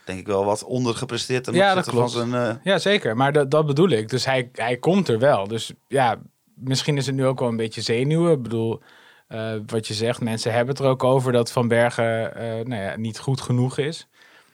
denk 0.05 0.19
ik 0.19 0.27
wel 0.27 0.45
wat 0.45 0.63
ondergepresteerd 0.63 1.43
ten 1.43 1.53
Ja, 1.53 1.69
opzichte 1.75 1.91
dat 1.99 2.11
van 2.11 2.29
zijn... 2.29 2.33
eh, 2.49 2.55
Ja, 2.63 2.77
zeker. 2.77 3.15
Maar 3.15 3.33
dat, 3.33 3.51
dat 3.51 3.65
bedoel 3.65 3.89
ik. 3.89 4.09
Dus 4.09 4.25
hij, 4.25 4.49
hij 4.53 4.77
komt 4.77 5.07
er 5.07 5.19
wel. 5.19 5.47
Dus 5.47 5.73
ja, 5.87 6.19
misschien 6.53 6.97
is 6.97 7.05
het 7.05 7.15
nu 7.15 7.25
ook 7.25 7.39
wel 7.39 7.49
een 7.49 7.55
beetje 7.57 7.81
zenuwen. 7.81 8.31
Ik 8.31 8.41
bedoel, 8.41 8.81
eh, 9.35 9.59
wat 9.67 9.87
je 9.87 9.93
zegt, 9.93 10.21
mensen 10.21 10.51
hebben 10.53 10.75
het 10.75 10.83
er 10.83 10.89
ook 10.89 11.03
over 11.03 11.31
dat 11.31 11.51
Van 11.51 11.67
Bergen 11.67 12.35
eh, 12.35 12.65
nou 12.65 12.81
ja, 12.81 12.97
niet 12.97 13.19
goed 13.19 13.41
genoeg 13.41 13.77
is. 13.77 14.07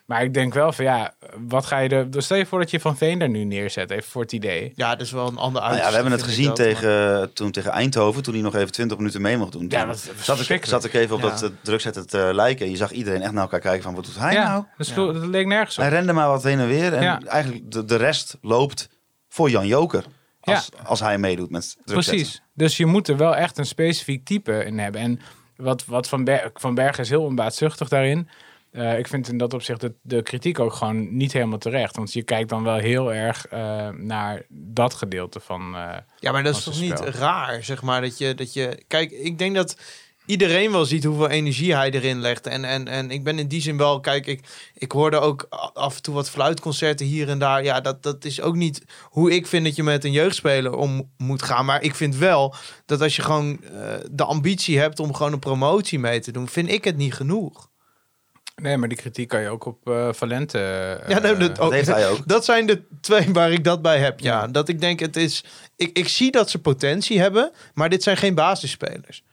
Maar 0.05 0.23
ik 0.23 0.33
denk 0.33 0.53
wel 0.53 0.71
van 0.73 0.85
ja, 0.85 1.13
wat 1.47 1.65
ga 1.65 1.77
je 1.79 1.89
er... 1.89 2.11
Dus 2.11 2.25
stel 2.25 2.37
je 2.37 2.45
voor 2.45 2.59
dat 2.59 2.71
je 2.71 2.79
Van 2.79 2.97
Veen 2.97 3.19
daar 3.19 3.29
nu 3.29 3.43
neerzet, 3.43 3.91
even 3.91 4.09
voor 4.09 4.21
het 4.21 4.31
idee. 4.31 4.71
Ja, 4.75 4.89
dat 4.95 5.05
is 5.05 5.11
wel 5.11 5.27
een 5.27 5.37
ander 5.37 5.61
Nou 5.61 5.73
uit. 5.73 5.81
ja, 5.83 5.87
we 5.87 5.93
hebben 5.93 6.11
het 6.11 6.23
gezien 6.23 6.53
tegen, 6.53 7.33
toen 7.33 7.51
tegen 7.51 7.71
Eindhoven, 7.71 8.23
toen 8.23 8.33
hij 8.33 8.43
nog 8.43 8.55
even 8.55 8.71
20 8.71 8.97
minuten 8.97 9.21
mee 9.21 9.37
mocht 9.37 9.51
doen. 9.51 9.65
Ja, 9.69 9.85
dat 9.85 9.99
zat, 9.99 10.09
ik, 10.11 10.17
verschrikkelijk. 10.17 10.65
zat 10.81 10.83
ik 10.85 10.93
even 10.93 11.15
op 11.15 11.21
Ja. 11.21 11.29
dat 11.29 11.43
uh, 11.43 11.49
drukzetten 11.61 12.07
te 12.07 12.29
lijken. 12.33 12.65
En 12.65 12.71
je 12.71 12.77
zag 12.77 12.91
iedereen 12.91 13.21
echt 13.21 13.31
naar 13.31 13.41
elkaar 13.43 13.59
kijken 13.59 13.83
van, 13.83 13.95
wat 13.95 14.05
doet 14.05 14.19
hij 14.19 14.33
ja, 14.33 14.47
nou? 14.49 14.63
dat, 14.77 14.87
sloeg- 14.87 15.13
dat 15.13 15.25
leek 15.25 15.45
nergens 15.45 15.77
op. 15.77 15.83
Hij 15.83 15.91
rende 15.93 16.13
maar 16.13 16.27
wat 16.27 16.43
heen 16.43 16.59
en 16.59 16.67
weer. 16.67 16.93
En 16.93 17.03
Ja. 17.03 17.19
eigenlijk 17.25 17.71
de, 17.71 17.85
de 17.85 17.95
rest 17.95 18.37
loopt 18.41 18.89
voor 19.29 19.49
Jan 19.49 19.67
Joker. 19.67 20.03
Ja. 20.41 20.53
als, 20.53 20.69
als 20.83 20.99
hij 20.99 21.17
meedoet 21.17 21.49
met 21.49 21.77
druk 21.85 22.03
zetten. 22.03 22.41
Dus 22.61 22.77
je 22.77 22.85
moet 22.85 23.07
er 23.07 23.17
wel 23.17 23.35
echt 23.35 23.57
een 23.57 23.65
specifiek 23.65 24.25
type 24.25 24.65
in 24.65 24.79
hebben. 24.79 25.01
En 25.01 25.19
wat, 25.55 25.85
wat 25.85 26.07
van, 26.07 26.23
Ber 26.23 26.51
van 26.53 26.75
Bergen 26.75 27.03
is 27.03 27.09
heel 27.09 27.23
onbaatzuchtig 27.23 27.87
daarin. 27.87 28.29
Eh, 28.71 28.97
ik 28.97 29.07
vind 29.07 29.27
in 29.27 29.37
dat 29.37 29.53
opzicht 29.53 29.81
de, 29.81 29.93
de 30.01 30.21
kritiek 30.21 30.59
ook 30.59 30.73
gewoon 30.73 31.17
niet 31.17 31.33
helemaal 31.33 31.57
terecht. 31.57 31.95
Want 31.95 32.13
je 32.13 32.23
kijkt 32.23 32.49
dan 32.49 32.63
wel 32.63 32.75
heel 32.75 33.13
erg 33.13 33.47
eh, 33.47 33.89
naar 33.89 34.45
dat 34.49 34.93
gedeelte 34.93 35.39
van... 35.39 35.75
eh, 35.75 35.97
Ja, 36.19 36.31
maar 36.31 36.43
dat 36.43 36.55
is 36.55 36.63
toch 36.63 36.79
niet 36.79 36.99
raar, 36.99 37.63
zeg 37.63 37.81
maar, 37.81 38.01
dat 38.01 38.17
je, 38.17 38.35
dat 38.35 38.53
je... 38.53 38.83
Kijk, 38.87 39.11
ik 39.11 39.37
denk 39.37 39.55
dat 39.55 39.77
iedereen 40.31 40.71
wel 40.71 40.85
ziet 40.85 41.03
hoeveel 41.03 41.29
energie 41.29 41.75
hij 41.75 41.91
erin 41.91 42.19
legt. 42.19 42.47
En, 42.47 42.65
en, 42.65 42.87
en 42.87 43.11
ik 43.11 43.23
ben 43.23 43.39
in 43.39 43.47
die 43.47 43.61
zin 43.61 43.77
wel... 43.77 43.99
Kijk, 43.99 44.25
ik, 44.27 44.41
ik 44.73 44.91
hoorde 44.91 45.19
ook 45.19 45.47
af 45.73 45.95
en 45.95 46.01
toe 46.01 46.13
wat 46.13 46.29
fluitconcerten 46.29 47.05
hier 47.05 47.29
en 47.29 47.39
daar. 47.39 47.63
Ja, 47.63 47.81
dat, 47.81 48.03
dat 48.03 48.25
is 48.25 48.41
ook 48.41 48.55
niet 48.55 48.81
hoe 49.03 49.31
ik 49.31 49.47
vind 49.47 49.65
dat 49.65 49.75
je 49.75 49.83
met 49.83 50.03
een 50.03 50.11
jeugdspeler 50.11 50.75
om 50.75 51.09
moet 51.17 51.41
gaan. 51.41 51.65
Maar 51.65 51.83
ik 51.83 51.95
vind 51.95 52.15
wel 52.15 52.55
dat 52.85 53.01
als 53.01 53.15
je 53.15 53.21
gewoon 53.21 53.63
eh, 53.63 53.71
de 54.11 54.23
ambitie 54.23 54.79
hebt 54.79 54.99
om 54.99 55.13
gewoon 55.13 55.33
een 55.33 55.39
promotie 55.39 55.99
mee 55.99 56.19
te 56.19 56.31
doen... 56.31 56.47
vind 56.49 56.69
ik 56.71 56.83
het 56.83 56.97
niet 56.97 57.13
genoeg. 57.13 57.69
nee, 58.55 58.77
maar 58.77 58.89
die 58.89 58.97
kritiek 58.97 59.27
kan 59.27 59.41
je 59.41 59.49
ook 59.49 59.65
op 59.65 59.89
eh, 59.89 60.09
Valente... 60.13 60.59
eh, 61.03 61.09
Ja, 61.09 61.19
nou, 61.19 61.37
dat, 61.37 61.59
ook, 61.59 61.71
heeft 61.71 61.87
hij 61.87 62.09
ook. 62.09 62.27
dat 62.27 62.45
zijn 62.45 62.65
de 62.65 62.81
twee 63.01 63.29
waar 63.33 63.51
ik 63.51 63.63
dat 63.63 63.81
bij 63.81 63.99
heb. 63.99 64.19
Ja, 64.19 64.47
dat 64.47 64.69
ik 64.69 64.81
denk 64.81 64.99
het 64.99 65.15
is. 65.15 65.43
Ik, 65.75 65.97
ik 65.97 66.07
zie 66.07 66.31
dat 66.31 66.49
ze 66.49 66.59
potentie 66.59 67.19
hebben, 67.19 67.51
maar 67.73 67.89
dit 67.89 68.03
zijn 68.03 68.17
geen 68.17 68.35
basisspelers. 68.35 69.23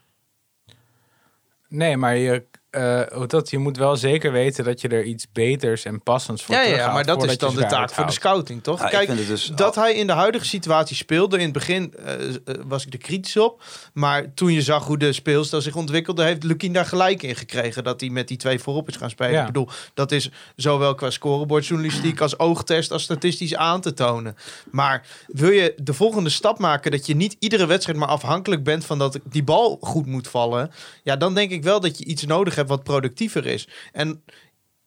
Nee, 1.69 1.97
maar 1.97 2.17
je, 2.17 2.47
eh, 2.71 3.23
dat, 3.27 3.51
je 3.51 3.59
moet 3.59 3.77
wel 3.77 3.97
zeker 3.97 4.33
weten 4.33 4.65
dat 4.65 4.81
je 4.81 4.89
er 4.89 5.05
iets 5.05 5.27
beters 5.33 5.85
en 5.85 6.03
passends 6.03 6.45
voor 6.45 6.55
Ja, 6.55 6.63
ja, 6.63 6.77
ja, 6.77 6.93
maar 6.93 7.05
dat 7.05 7.25
is 7.25 7.39
dan 7.39 7.55
de 7.55 7.67
taak 7.67 7.91
voor 7.91 8.07
de 8.07 8.13
scouting, 8.13 8.63
toch? 8.63 8.81
Ja, 8.81 8.89
Kijk, 8.89 9.27
dus- 9.27 9.47
dat 9.55 9.75
hij 9.75 9.95
in 9.95 10.07
de 10.07 10.13
huidige 10.13 10.45
situatie 10.45 10.97
speelde. 10.97 11.37
In 11.37 11.43
het 11.43 11.53
begin 11.53 11.95
eh, 11.95 12.15
eh, 12.15 12.35
was 12.67 12.87
ik 12.87 12.93
er 12.93 12.99
kritisch 12.99 13.37
op. 13.37 13.63
Maar 13.93 14.35
toen 14.35 14.53
je 14.53 14.63
zag 14.63 14.87
hoe 14.87 14.99
de 14.99 15.13
speelstijl 15.13 15.63
zich 15.63 15.77
ontwikkelde, 15.77 16.23
heeft 16.23 16.45
Lukien 16.45 16.73
daar 16.73 16.85
gelijk 16.85 17.23
in 17.23 17.37
gekregen. 17.37 17.85
Dat 17.85 18.01
hij 18.01 18.11
met 18.11 18.29
die 18.29 18.37
twee 18.37 18.59
voorop 18.59 18.89
is 18.89 18.97
gaan 18.97 19.11
spelen. 19.11 19.33
Ja. 19.33 19.41
Ik 19.41 19.47
bedoel, 19.47 19.69
dat 19.95 20.13
is 20.13 20.31
zowel 20.57 20.95
qua 20.95 21.11
scorebordjournalistiek 21.11 22.21
als 22.21 22.39
oogtest 22.39 22.93
als 22.93 23.03
statistisch 23.03 23.55
aan 23.55 23.81
te 23.81 23.95
tonen. 23.95 24.37
Maar 24.71 25.07
wil 25.27 25.51
je 25.51 25.75
de 25.77 25.95
volgende 25.95 26.31
stap 26.31 26.59
maken 26.59 26.91
dat 26.91 27.07
je 27.07 27.17
niet 27.17 27.37
iedere 27.39 27.67
wedstrijd 27.67 27.99
maar 27.99 28.09
afhankelijk 28.09 28.65
bent 28.65 28.85
van 28.85 28.99
dat 28.99 29.19
die 29.25 29.45
bal 29.45 29.79
goed 29.81 30.07
moet 30.07 30.29
vallen. 30.29 30.71
Ja, 31.03 31.17
dan 31.17 31.35
denk 31.35 31.51
ik 31.51 31.63
wel 31.63 31.81
dat 31.81 31.99
je 31.99 32.05
iets 32.05 32.25
nodig 32.25 32.57
hebt 32.59 32.68
wat 32.68 32.83
productiever 32.83 33.47
is. 33.47 33.68
En 33.92 34.23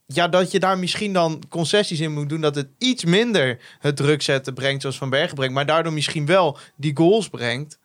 ja, 0.05 0.27
dat 0.27 0.51
je 0.51 0.59
daar 0.59 0.79
misschien 0.79 1.13
dan 1.13 1.43
concessies 1.49 1.99
in 1.99 2.13
moet 2.13 2.29
doen. 2.29 2.41
Dat 2.41 2.55
het 2.55 2.67
iets 2.77 3.05
minder 3.05 3.59
het 3.79 3.95
druk 3.95 4.21
zetten 4.21 4.53
brengt 4.53 4.81
zoals 4.81 4.97
Van 4.97 5.09
Bergen 5.09 5.35
brengt. 5.35 5.53
Maar 5.53 5.65
daardoor 5.65 5.93
misschien 5.93 6.25
wel 6.25 6.57
die 6.75 6.95
goals 6.97 7.29
brengt. 7.29 7.79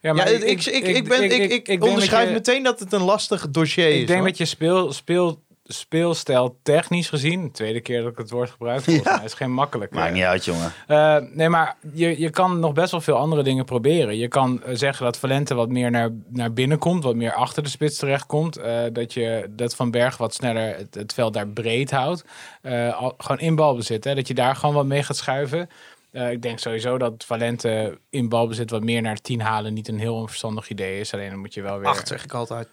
Ja, 0.00 0.14
Ja, 0.14 0.24
ik, 0.24 0.42
ik, 0.42 0.64
ik, 0.66 0.86
ik, 0.86 1.08
ben, 1.08 1.22
ik, 1.42 1.50
ik, 1.52 1.66
dat 1.80 1.88
onderschrijf 1.88 2.28
je- 2.28 2.34
meteen 2.34 2.62
dat 2.62 2.80
het 2.80 2.92
een 2.92 3.02
lastig 3.02 3.50
dossier 3.50 3.88
is. 3.88 4.00
Ik 4.00 4.06
denk 4.06 4.18
hoor. 4.18 4.28
dat 4.28 4.38
je 4.38 4.44
speel, 4.44 4.92
speel, 4.92 5.42
speelstijl 5.72 6.58
technisch 6.62 7.08
gezien, 7.08 7.42
de 7.42 7.50
tweede 7.50 7.80
keer 7.80 8.02
dat 8.02 8.12
ik 8.12 8.18
het 8.18 8.30
woord 8.30 8.50
gebruik, 8.50 8.80
volgens 8.82 9.06
Ja. 9.06 9.16
mij 9.16 9.24
is 9.24 9.34
geen 9.34 9.52
makkelijk. 9.52 9.92
Maakt 9.92 10.12
niet 10.14 10.22
uit, 10.22 10.44
jongen. 10.44 10.72
Eh, 10.86 11.16
nee, 11.32 11.48
maar 11.48 11.76
je, 11.92 12.20
je 12.20 12.30
kan 12.30 12.58
nog 12.60 12.72
best 12.72 12.90
wel 12.90 13.00
veel 13.00 13.16
andere 13.16 13.42
dingen 13.42 13.64
proberen. 13.64 14.16
Je 14.16 14.28
kan 14.28 14.62
eh, 14.62 14.74
zeggen 14.74 15.04
dat 15.04 15.16
Valente 15.18 15.54
wat 15.54 15.68
meer 15.68 15.90
naar, 15.90 16.10
naar 16.28 16.52
binnen 16.52 16.78
komt, 16.78 17.04
wat 17.04 17.14
meer 17.16 17.32
achter 17.32 17.62
de 17.62 17.68
spits 17.68 17.98
terecht 17.98 18.26
komt. 18.26 18.56
Eh, 18.56 18.80
dat 18.92 19.12
je 19.12 19.46
dat 19.50 19.74
Van 19.74 19.90
Berg 19.90 20.16
wat 20.16 20.34
sneller 20.34 20.76
het, 20.76 20.94
het 20.94 21.14
veld 21.14 21.34
daar 21.34 21.48
breed 21.48 21.90
houdt. 21.90 22.24
Eh, 22.62 23.00
al, 23.00 23.14
gewoon 23.18 23.38
in 23.40 23.54
balbezit, 23.54 24.04
hè, 24.04 24.14
dat 24.14 24.28
je 24.28 24.34
daar 24.34 24.56
gewoon 24.56 24.74
wat 24.74 24.86
mee 24.86 25.02
gaat 25.02 25.16
schuiven. 25.16 25.68
Eh, 26.10 26.30
ik 26.30 26.42
denk 26.42 26.58
sowieso 26.58 26.98
dat 26.98 27.24
Valente 27.26 27.98
in 28.10 28.28
balbezit 28.28 28.70
wat 28.70 28.82
meer 28.82 29.02
naar 29.02 29.16
10 29.20 29.40
halen 29.40 29.74
niet 29.74 29.88
een 29.88 29.98
heel 29.98 30.14
onverstandig 30.14 30.68
idee 30.68 31.00
is. 31.00 31.14
Alleen 31.14 31.30
dan 31.30 31.38
moet 31.38 31.54
je 31.54 31.62
wel 31.62 31.78
weer. 31.78 31.88
Acht 31.88 32.08
zeg 32.08 32.24
ik 32.24 32.32
altijd. 32.34 32.68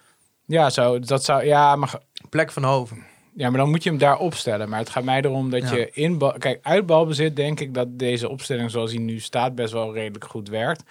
Ja, 0.50 0.70
zo, 0.70 1.00
dat 1.00 1.24
zou. 1.24 1.46
Ja, 1.46 1.76
maar 1.76 2.00
Plek 2.30 2.52
van 2.52 2.64
Hoven. 2.64 3.04
ja, 3.34 3.50
maar 3.50 3.60
dan 3.60 3.70
moet 3.70 3.84
je 3.84 3.90
hem 3.90 4.00
daar 4.00 4.18
opstellen. 4.18 4.70
Maar 4.70 4.80
het 4.80 4.90
gaat 4.90 5.04
mij 5.04 5.22
erom 5.22 5.50
dat 5.50 5.70
Ja. 5.70 5.76
je 5.76 5.90
in. 5.92 6.22
Kijk, 6.38 6.60
uit 6.62 6.86
balbezit 6.86 7.36
denk 7.36 7.60
ik 7.60 7.74
dat 7.74 8.00
deze 8.00 8.30
opstelling 8.30 8.72
zoals 8.72 8.92
hij 8.92 9.00
nu 9.02 9.20
staat 9.20 9.56
best 9.56 9.74
wel 9.74 9.94
redelijk 9.94 10.26
goed 10.26 10.50
werkt. 10.50 10.84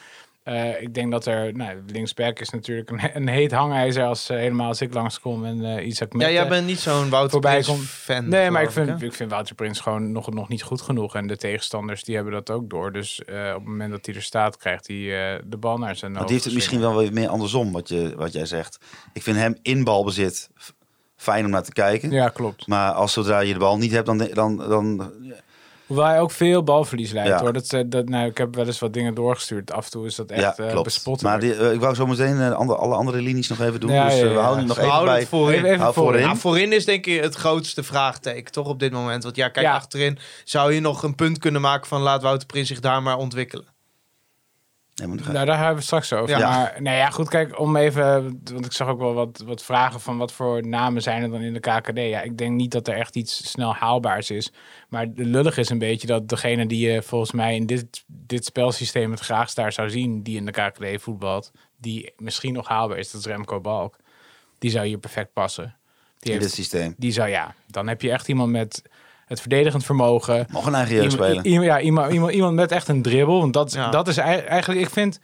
Eh, 0.48 0.82
ik 0.82 0.94
denk 0.94 1.10
dat 1.10 1.26
er... 1.26 1.56
Nou, 1.56 1.82
linksback 1.86 2.38
is 2.38 2.50
natuurlijk 2.50 2.90
een, 2.90 3.00
een 3.14 3.28
heet 3.28 3.52
hangijzer 3.52 4.04
als 4.04 4.28
eh, 4.28 4.36
helemaal 4.36 4.68
als 4.68 4.80
ik 4.80 4.94
langskom 4.94 5.44
en 5.44 5.64
eh 5.64 5.86
Isaac 5.86 6.12
Ja, 6.12 6.18
Mette 6.18 6.32
jij 6.32 6.48
bent 6.48 6.66
niet 6.66 6.78
zo'n 6.78 7.08
Wouter 7.10 7.40
Prins 7.40 7.70
fan. 7.86 8.28
Nee, 8.28 8.50
maar 8.50 8.62
ik 8.62 8.70
vind, 8.70 9.02
ik 9.02 9.12
vind 9.12 9.30
Wouter 9.30 9.54
Prins 9.54 9.80
gewoon 9.80 10.12
nog, 10.12 10.30
nog 10.30 10.48
niet 10.48 10.62
goed 10.62 10.80
genoeg. 10.80 11.14
En 11.14 11.26
de 11.26 11.36
tegenstanders 11.36 12.04
die 12.04 12.14
hebben 12.14 12.32
dat 12.32 12.50
ook 12.50 12.70
door. 12.70 12.92
Dus 12.92 13.24
eh, 13.24 13.48
op 13.48 13.54
het 13.54 13.64
moment 13.64 13.90
dat 13.90 14.06
hij 14.06 14.14
er 14.14 14.22
staat, 14.22 14.56
krijgt 14.56 14.86
hij 14.86 14.96
eh, 14.96 15.42
de 15.44 15.56
bal 15.56 15.78
naar 15.78 15.96
zijn 15.96 16.12
die 16.12 16.24
heeft 16.26 16.44
het 16.44 16.54
misschien 16.54 16.80
wel 16.80 16.96
weer 16.96 17.12
meer 17.12 17.28
andersom, 17.28 17.72
wat, 17.72 17.88
je, 17.88 18.14
wat 18.16 18.32
jij 18.32 18.46
zegt. 18.46 18.78
Ik 19.12 19.22
vind 19.22 19.36
hem 19.36 19.56
in 19.62 19.84
balbezit 19.84 20.50
fijn 21.16 21.44
om 21.44 21.50
naar 21.50 21.62
te 21.62 21.72
kijken. 21.72 22.10
Ja, 22.10 22.28
klopt. 22.28 22.66
Maar 22.66 22.92
als 22.92 23.12
zodra 23.12 23.40
je 23.40 23.52
de 23.52 23.58
bal 23.58 23.78
niet 23.78 23.92
hebt, 23.92 24.06
dan, 24.06 24.18
dan, 24.18 24.56
dan 24.56 25.12
Hoewel 25.88 26.06
hij 26.06 26.20
ook 26.20 26.30
veel 26.30 26.62
balverlies 26.62 27.12
leidt 27.12 27.28
Ja. 27.30 27.40
hoor. 27.40 27.52
Dat, 27.52 27.72
eh, 27.72 27.80
dat, 27.86 28.08
nou, 28.08 28.26
ik 28.26 28.38
heb 28.38 28.54
wel 28.54 28.66
eens 28.66 28.78
wat 28.78 28.92
dingen 28.92 29.14
doorgestuurd. 29.14 29.72
Af 29.72 29.84
en 29.84 29.90
toe 29.90 30.06
is 30.06 30.14
dat 30.14 30.30
echt 30.30 30.40
ja, 30.56 30.64
eh, 30.64 30.70
klopt. 30.70 30.84
bespottelijk. 30.84 31.34
Maar 31.34 31.44
die, 31.50 31.54
eh, 31.66 31.72
ik 31.72 31.80
wou 31.80 31.94
zo 31.94 32.06
meteen 32.06 32.40
eh, 32.40 32.50
ander- 32.52 32.76
alle 32.76 32.94
andere 32.94 33.22
linies 33.22 33.48
nog 33.48 33.60
even 33.60 33.80
doen. 33.80 33.90
Ja, 33.92 34.04
dus 34.08 34.18
ja, 34.18 34.24
eh, 34.26 34.32
we 34.32 34.38
houden 34.38 34.58
het 34.58 34.66
nog 34.66 34.76
We 34.76 34.82
even 34.82 34.92
houden 34.94 35.12
bij. 35.14 35.20
het 35.22 35.30
voorin. 35.30 35.56
Even, 35.58 35.68
even 35.68 35.80
Hou 35.80 35.92
voorin. 35.94 36.12
voorin. 36.12 36.28
Ja, 36.34 36.36
voorin 36.40 36.72
is 36.72 36.84
denk 36.84 37.06
ik 37.06 37.22
het 37.22 37.34
grootste 37.34 37.82
vraagteken, 37.82 38.52
toch 38.52 38.68
op 38.68 38.78
dit 38.80 38.92
moment. 38.92 39.22
Want 39.22 39.36
ja, 39.36 39.48
kijk, 39.48 39.66
Ja. 39.66 39.74
achterin 39.74 40.18
zou 40.44 40.72
je 40.72 40.80
nog 40.80 41.02
een 41.02 41.14
punt 41.14 41.38
kunnen 41.38 41.60
maken 41.60 41.86
van 41.86 42.00
laat 42.00 42.22
Wouter 42.22 42.46
Prins 42.46 42.68
zich 42.68 42.80
daar 42.80 43.02
maar 43.02 43.16
ontwikkelen. 43.16 43.64
Nee, 44.98 45.08
Nou, 45.08 45.32
daar 45.32 45.46
hebben 45.46 45.68
we 45.68 45.74
het 45.74 45.84
straks 45.84 46.12
over. 46.12 46.38
Ja. 46.38 46.48
Maar 46.48 46.82
nee, 46.82 46.96
ja, 46.96 47.10
goed, 47.10 47.28
kijk, 47.28 47.60
om 47.60 47.76
even... 47.76 48.40
Want 48.52 48.64
ik 48.64 48.72
zag 48.72 48.88
ook 48.88 48.98
wel 48.98 49.14
wat, 49.14 49.42
wat 49.46 49.62
vragen 49.62 50.00
van 50.00 50.18
wat 50.18 50.32
voor 50.32 50.66
namen 50.66 51.02
zijn 51.02 51.22
er 51.22 51.30
dan 51.30 51.40
in 51.40 51.52
de 51.52 51.60
KKD. 51.60 51.98
Ja, 51.98 52.20
ik 52.20 52.38
denk 52.38 52.54
niet 52.54 52.70
dat 52.70 52.88
er 52.88 52.94
echt 52.94 53.16
iets 53.16 53.50
snel 53.50 53.74
haalbaars 53.74 54.30
is. 54.30 54.52
Maar 54.88 55.12
de 55.14 55.24
lullig 55.24 55.56
is 55.56 55.68
een 55.68 55.78
beetje 55.78 56.06
dat 56.06 56.28
degene 56.28 56.66
die 56.66 56.90
je 56.90 57.02
volgens 57.02 57.32
mij 57.32 57.54
in 57.54 57.66
dit, 57.66 58.04
dit 58.06 58.44
spelsysteem 58.44 59.10
het 59.10 59.20
graagst 59.20 59.56
daar 59.56 59.72
zou 59.72 59.90
zien... 59.90 60.22
die 60.22 60.36
in 60.36 60.46
de 60.46 60.52
KKD 60.52 61.02
voetbalt, 61.02 61.50
die 61.76 62.12
misschien 62.16 62.52
nog 62.52 62.68
haalbaar 62.68 62.98
is, 62.98 63.10
dat 63.10 63.20
is 63.20 63.26
Remco 63.26 63.60
Balk. 63.60 63.96
Die 64.58 64.70
zou 64.70 64.86
hier 64.86 64.98
perfect 64.98 65.32
passen. 65.32 65.76
Die, 66.18 66.32
in 66.32 66.38
dit 66.38 66.52
systeem. 66.52 66.94
die 66.96 67.12
zou, 67.12 67.28
ja, 67.28 67.54
dan 67.66 67.88
heb 67.88 68.02
je 68.02 68.10
echt 68.10 68.28
iemand 68.28 68.50
met 68.50 68.82
het 69.28 69.40
verdedigend 69.40 69.84
vermogen... 69.84 70.46
Nog 70.50 70.66
een 70.66 70.74
eigen 70.74 70.94
jeugd 70.94 71.12
Iemand- 71.12 71.30
spelen. 71.36 71.62
i- 71.62 71.64
ja, 71.66 71.80
iemand, 71.80 72.12
iemand, 72.12 72.32
iemand 72.32 72.54
met 72.54 72.72
echt 72.72 72.88
een 72.88 73.02
dribbel. 73.02 73.40
Want 73.40 73.52
dat, 73.52 73.72
Ja. 73.72 73.90
dat 73.90 74.08
is 74.08 74.16
ei- 74.16 74.40
eigenlijk, 74.40 74.80
ik 74.80 74.90
vind 74.90 75.20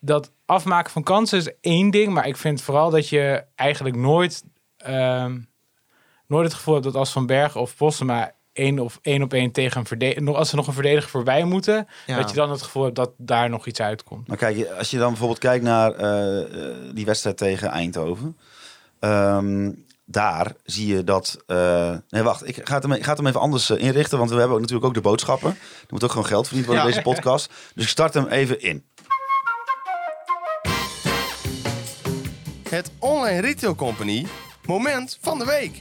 dat 0.00 0.32
afmaken 0.46 0.92
van 0.92 1.02
kansen 1.02 1.38
is 1.38 1.50
één 1.60 1.90
ding. 1.90 2.12
Maar 2.12 2.26
ik 2.26 2.36
vind 2.36 2.62
vooral 2.62 2.90
dat 2.90 3.08
je 3.08 3.44
eigenlijk 3.54 3.96
nooit, 3.96 4.42
ehm, 4.76 5.38
nooit 6.26 6.44
het 6.44 6.54
gevoel 6.54 6.74
hebt 6.74 6.86
dat 6.86 6.94
als 6.96 7.12
Van 7.12 7.26
Bergen 7.26 7.60
of 7.60 7.76
Postema 7.76 8.32
één 8.52 8.78
of 8.78 8.98
één 9.02 9.22
op 9.22 9.32
één 9.32 9.50
tegen 9.52 9.80
een 9.80 9.86
verdediger, 9.86 10.34
als 10.36 10.50
er 10.50 10.56
nog 10.56 10.66
een 10.66 10.72
verdediger 10.72 11.10
voorbij 11.10 11.44
moeten, 11.44 11.86
Ja. 12.06 12.16
dat 12.16 12.30
je 12.30 12.36
dan 12.36 12.50
het 12.50 12.62
gevoel 12.62 12.82
hebt 12.82 12.96
dat 12.96 13.10
daar 13.16 13.50
nog 13.50 13.66
iets 13.66 13.80
uitkomt. 13.80 14.28
Maar 14.28 14.36
kijk, 14.36 14.56
je- 14.56 14.74
als 14.74 14.90
je 14.90 14.98
dan 14.98 15.08
bijvoorbeeld 15.08 15.38
kijkt 15.38 15.64
naar 15.64 15.92
eh, 15.92 16.40
eh, 16.40 16.74
die 16.94 17.04
wedstrijd 17.04 17.36
tegen 17.36 17.68
Eindhoven. 17.70 18.36
ehm, 18.98 19.70
daar 20.10 20.52
zie 20.64 20.86
je 20.94 21.04
dat... 21.04 21.36
eh, 21.46 21.94
nee, 22.08 22.22
wacht. 22.22 22.48
Ik 22.48 22.60
ga 22.68 22.74
het 22.74 22.82
hem, 22.82 22.92
ik 22.92 23.02
ga 23.02 23.08
het 23.08 23.18
hem 23.18 23.26
even 23.26 23.40
anders 23.40 23.70
eh, 23.70 23.82
inrichten. 23.82 24.18
Want 24.18 24.30
we 24.30 24.36
hebben 24.36 24.54
ook 24.54 24.60
natuurlijk 24.60 24.88
ook 24.88 24.94
de 24.94 25.00
boodschappen. 25.00 25.50
Er 25.50 25.86
moet 25.88 26.04
ook 26.04 26.10
gewoon 26.10 26.26
geld 26.26 26.46
verdiend 26.46 26.66
worden 26.66 26.84
in 26.84 26.90
Ja. 26.90 26.96
deze 26.96 27.10
podcast. 27.14 27.50
Dus 27.74 27.84
ik 27.84 27.90
start 27.90 28.14
hem 28.14 28.26
even 28.26 28.60
in. 28.60 28.84
Het 32.68 32.90
Online 32.98 33.40
Retail 33.40 33.74
Company 33.74 34.26
moment 34.66 35.18
van 35.20 35.38
de 35.38 35.44
week. 35.44 35.80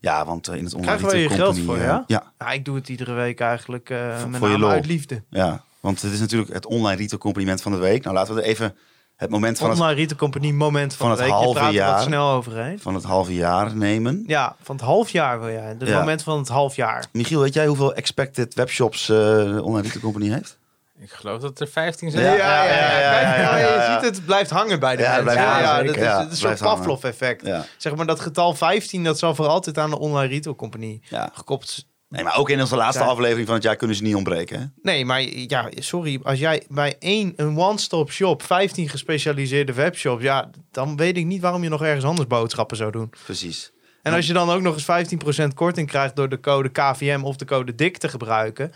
Ja, 0.00 0.24
want 0.24 0.48
eh, 0.48 0.54
in 0.56 0.64
het 0.64 0.74
online 0.74 0.96
Krijgen 0.96 1.16
we 1.16 1.22
retail 1.22 1.28
hier 1.36 1.44
geld 1.44 1.54
company, 1.56 1.78
voor, 1.78 1.88
ja? 1.88 2.04
Ja, 2.06 2.32
Ja, 2.38 2.50
ik 2.50 2.64
doe 2.64 2.76
het 2.76 2.88
iedere 2.88 3.12
week 3.12 3.40
eigenlijk 3.40 3.90
eh 3.90 4.18
Voor- 4.18 4.28
met 4.30 4.38
voor 4.38 4.48
je 4.48 4.52
name 4.54 4.64
lol. 4.66 4.74
uit 4.74 4.86
liefde. 4.86 5.22
ja. 5.30 5.66
Want 5.80 6.02
het 6.02 6.12
is 6.12 6.20
natuurlijk 6.20 6.52
het 6.52 6.66
online 6.66 6.96
retail 7.00 7.18
compliment 7.20 7.62
van 7.62 7.72
de 7.72 7.78
week. 7.78 8.02
Nou, 8.04 8.14
laten 8.16 8.34
we 8.34 8.40
er 8.42 8.46
even 8.46 8.76
het 9.16 9.30
moment 9.30 9.58
van 9.58 9.70
het, 9.70 9.78
Online 9.78 9.94
Retail 9.96 10.18
Company 10.18 10.50
moment 10.50 10.94
van, 10.94 11.06
van 11.08 11.16
de 11.16 11.22
het. 11.22 11.30
Je 11.30 11.36
halve 11.38 11.58
praat 11.58 11.68
er 11.68 11.74
jaar. 11.74 11.92
wat 11.94 12.02
snel 12.02 12.30
overheen. 12.30 12.78
van 12.80 12.94
het 12.94 13.04
halve 13.04 13.34
jaar 13.34 13.76
nemen. 13.76 14.24
Ja, 14.26 14.56
van 14.62 14.76
het 14.76 14.84
half 14.84 15.10
jaar 15.10 15.40
wil 15.40 15.50
jij. 15.50 15.74
Het 15.78 15.88
Ja. 15.88 15.98
moment 15.98 16.22
van 16.22 16.38
het 16.38 16.48
half 16.48 16.76
jaar. 16.76 17.06
Michiel, 17.12 17.40
weet 17.40 17.54
jij 17.54 17.66
hoeveel 17.66 17.94
expected 17.94 18.54
webshops 18.54 19.08
eh, 19.08 19.16
de 19.16 19.60
online 19.62 19.82
retail 19.82 20.00
company 20.02 20.28
heeft? 20.32 20.58
Ik 21.00 21.10
geloof 21.10 21.40
dat 21.40 21.60
er 21.60 21.68
15 21.68 22.10
zijn. 22.10 22.24
Ja, 22.24 22.32
Ja, 22.34 22.64
ja, 22.64 22.64
ja. 22.64 22.98
ja, 23.00 23.10
Kijk, 23.10 23.36
ja, 23.36 23.56
ja, 23.58 23.58
ja, 23.58 23.84
je 23.86 23.92
ziet 23.92 24.10
het, 24.16 24.24
blijft 24.26 24.50
hangen 24.50 24.80
bij 24.80 24.96
de 24.96 25.02
Ja, 25.02 25.08
het 25.14 25.24
mensen. 25.24 25.42
blijft 25.44 25.60
Ja, 25.60 25.66
hangen, 25.74 25.84
ja, 26.00 26.16
dat 26.18 26.26
is, 26.32 26.40
het 26.42 26.52
een 26.52 26.56
soort. 26.58 26.76
Pavlov-effect. 26.76 27.46
Ja. 27.46 27.64
Zeg 27.76 27.94
maar, 27.96 28.06
dat 28.06 28.20
getal 28.20 28.54
15, 28.54 29.04
dat 29.04 29.18
zal 29.18 29.34
voor 29.34 29.46
altijd 29.46 29.78
aan 29.78 29.90
de 29.90 29.98
Online 29.98 30.28
Retail 30.32 30.56
Company 30.56 31.00
Ja. 31.08 31.30
gekoppeld 31.34 31.84
Nee, 32.08 32.24
maar 32.24 32.36
ook 32.36 32.50
in 32.50 32.60
onze 32.60 32.76
laatste 32.76 33.02
aflevering 33.02 33.46
van 33.46 33.54
het 33.54 33.64
jaar 33.64 33.76
kunnen 33.76 33.96
ze 33.96 34.02
niet 34.02 34.14
ontbreken. 34.14 34.60
Hè? 34.60 34.66
Nee, 34.82 35.04
maar 35.04 35.22
ja, 35.22 35.68
sorry. 35.74 36.20
Als 36.22 36.38
jij 36.38 36.64
bij 36.68 36.96
één, 36.98 37.32
een 37.36 37.58
one-stop 37.58 38.12
shop, 38.12 38.42
15 38.42 38.88
gespecialiseerde 38.88 39.72
webshops, 39.72 40.22
ja, 40.22 40.50
dan 40.70 40.96
weet 40.96 41.16
ik 41.16 41.24
niet 41.24 41.40
waarom 41.40 41.62
je 41.62 41.68
nog 41.68 41.82
ergens 41.82 42.04
anders 42.04 42.26
boodschappen 42.28 42.76
zou 42.76 42.90
doen. 42.90 43.10
Precies. 43.24 43.72
En 44.02 44.12
als 44.12 44.26
je 44.26 44.32
dan 44.32 44.50
ook 44.50 44.60
nog 44.60 44.86
eens 44.88 45.14
15% 45.50 45.54
korting 45.54 45.88
krijgt 45.88 46.16
door 46.16 46.28
de 46.28 46.40
code 46.40 46.68
KVM 46.68 47.20
of 47.22 47.36
de 47.36 47.44
code 47.44 47.74
DIK 47.74 47.96
te 47.96 48.08
gebruiken. 48.08 48.72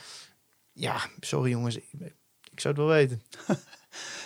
Ja, 0.73 0.97
sorry 1.21 1.51
jongens, 1.51 1.77
ik, 1.77 2.61
zou 2.61 2.75
het 2.75 2.83
wel 2.83 2.93
weten. 2.93 3.23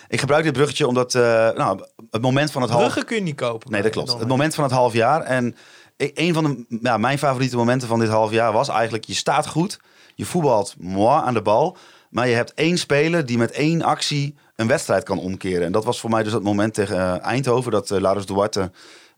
Ik 0.07 0.19
gebruik 0.19 0.43
dit 0.43 0.53
bruggetje 0.53 0.87
omdat 0.87 1.15
eh, 1.15 1.21
nou, 1.51 1.85
het 2.09 2.21
moment 2.21 2.51
van 2.51 2.61
het 2.61 2.71
half... 2.71 2.81
Bruggen 2.81 3.05
kun 3.05 3.15
je 3.15 3.21
niet 3.21 3.35
kopen. 3.35 3.71
Nee, 3.71 3.81
dat 3.81 3.91
klopt. 3.91 4.19
Het 4.19 4.27
moment 4.27 4.55
van 4.55 4.63
het 4.63 4.73
half 4.73 4.93
jaar. 4.93 5.21
En 5.21 5.55
een 5.97 6.33
van 6.33 6.43
de, 6.43 6.77
ja, 6.81 6.97
mijn 6.97 7.17
favoriete 7.17 7.55
momenten 7.55 7.87
van 7.87 7.99
dit 7.99 8.09
half 8.09 8.31
jaar 8.31 8.51
was 8.53 8.69
eigenlijk... 8.69 9.05
je 9.05 9.13
staat 9.13 9.47
goed, 9.47 9.79
je 10.15 10.25
voetbalt 10.25 10.75
moi 10.77 11.21
aan 11.25 11.33
de 11.33 11.41
bal... 11.41 11.77
maar 12.09 12.27
je 12.27 12.35
hebt 12.35 12.53
één 12.53 12.77
speler 12.77 13.25
die 13.25 13.37
met 13.37 13.51
één 13.51 13.81
actie 13.81 14.35
een 14.55 14.67
wedstrijd 14.67 15.03
kan 15.03 15.19
omkeren. 15.19 15.65
En 15.65 15.71
dat 15.71 15.85
was 15.85 15.99
voor 15.99 16.09
mij 16.09 16.23
dus 16.23 16.31
dat 16.31 16.43
moment 16.43 16.73
tegen 16.73 16.97
eh, 16.97 17.25
Eindhoven... 17.25 17.71
dat 17.71 17.89
uh, 17.89 17.99
Laurens 17.99 18.25
Duarte 18.25 18.71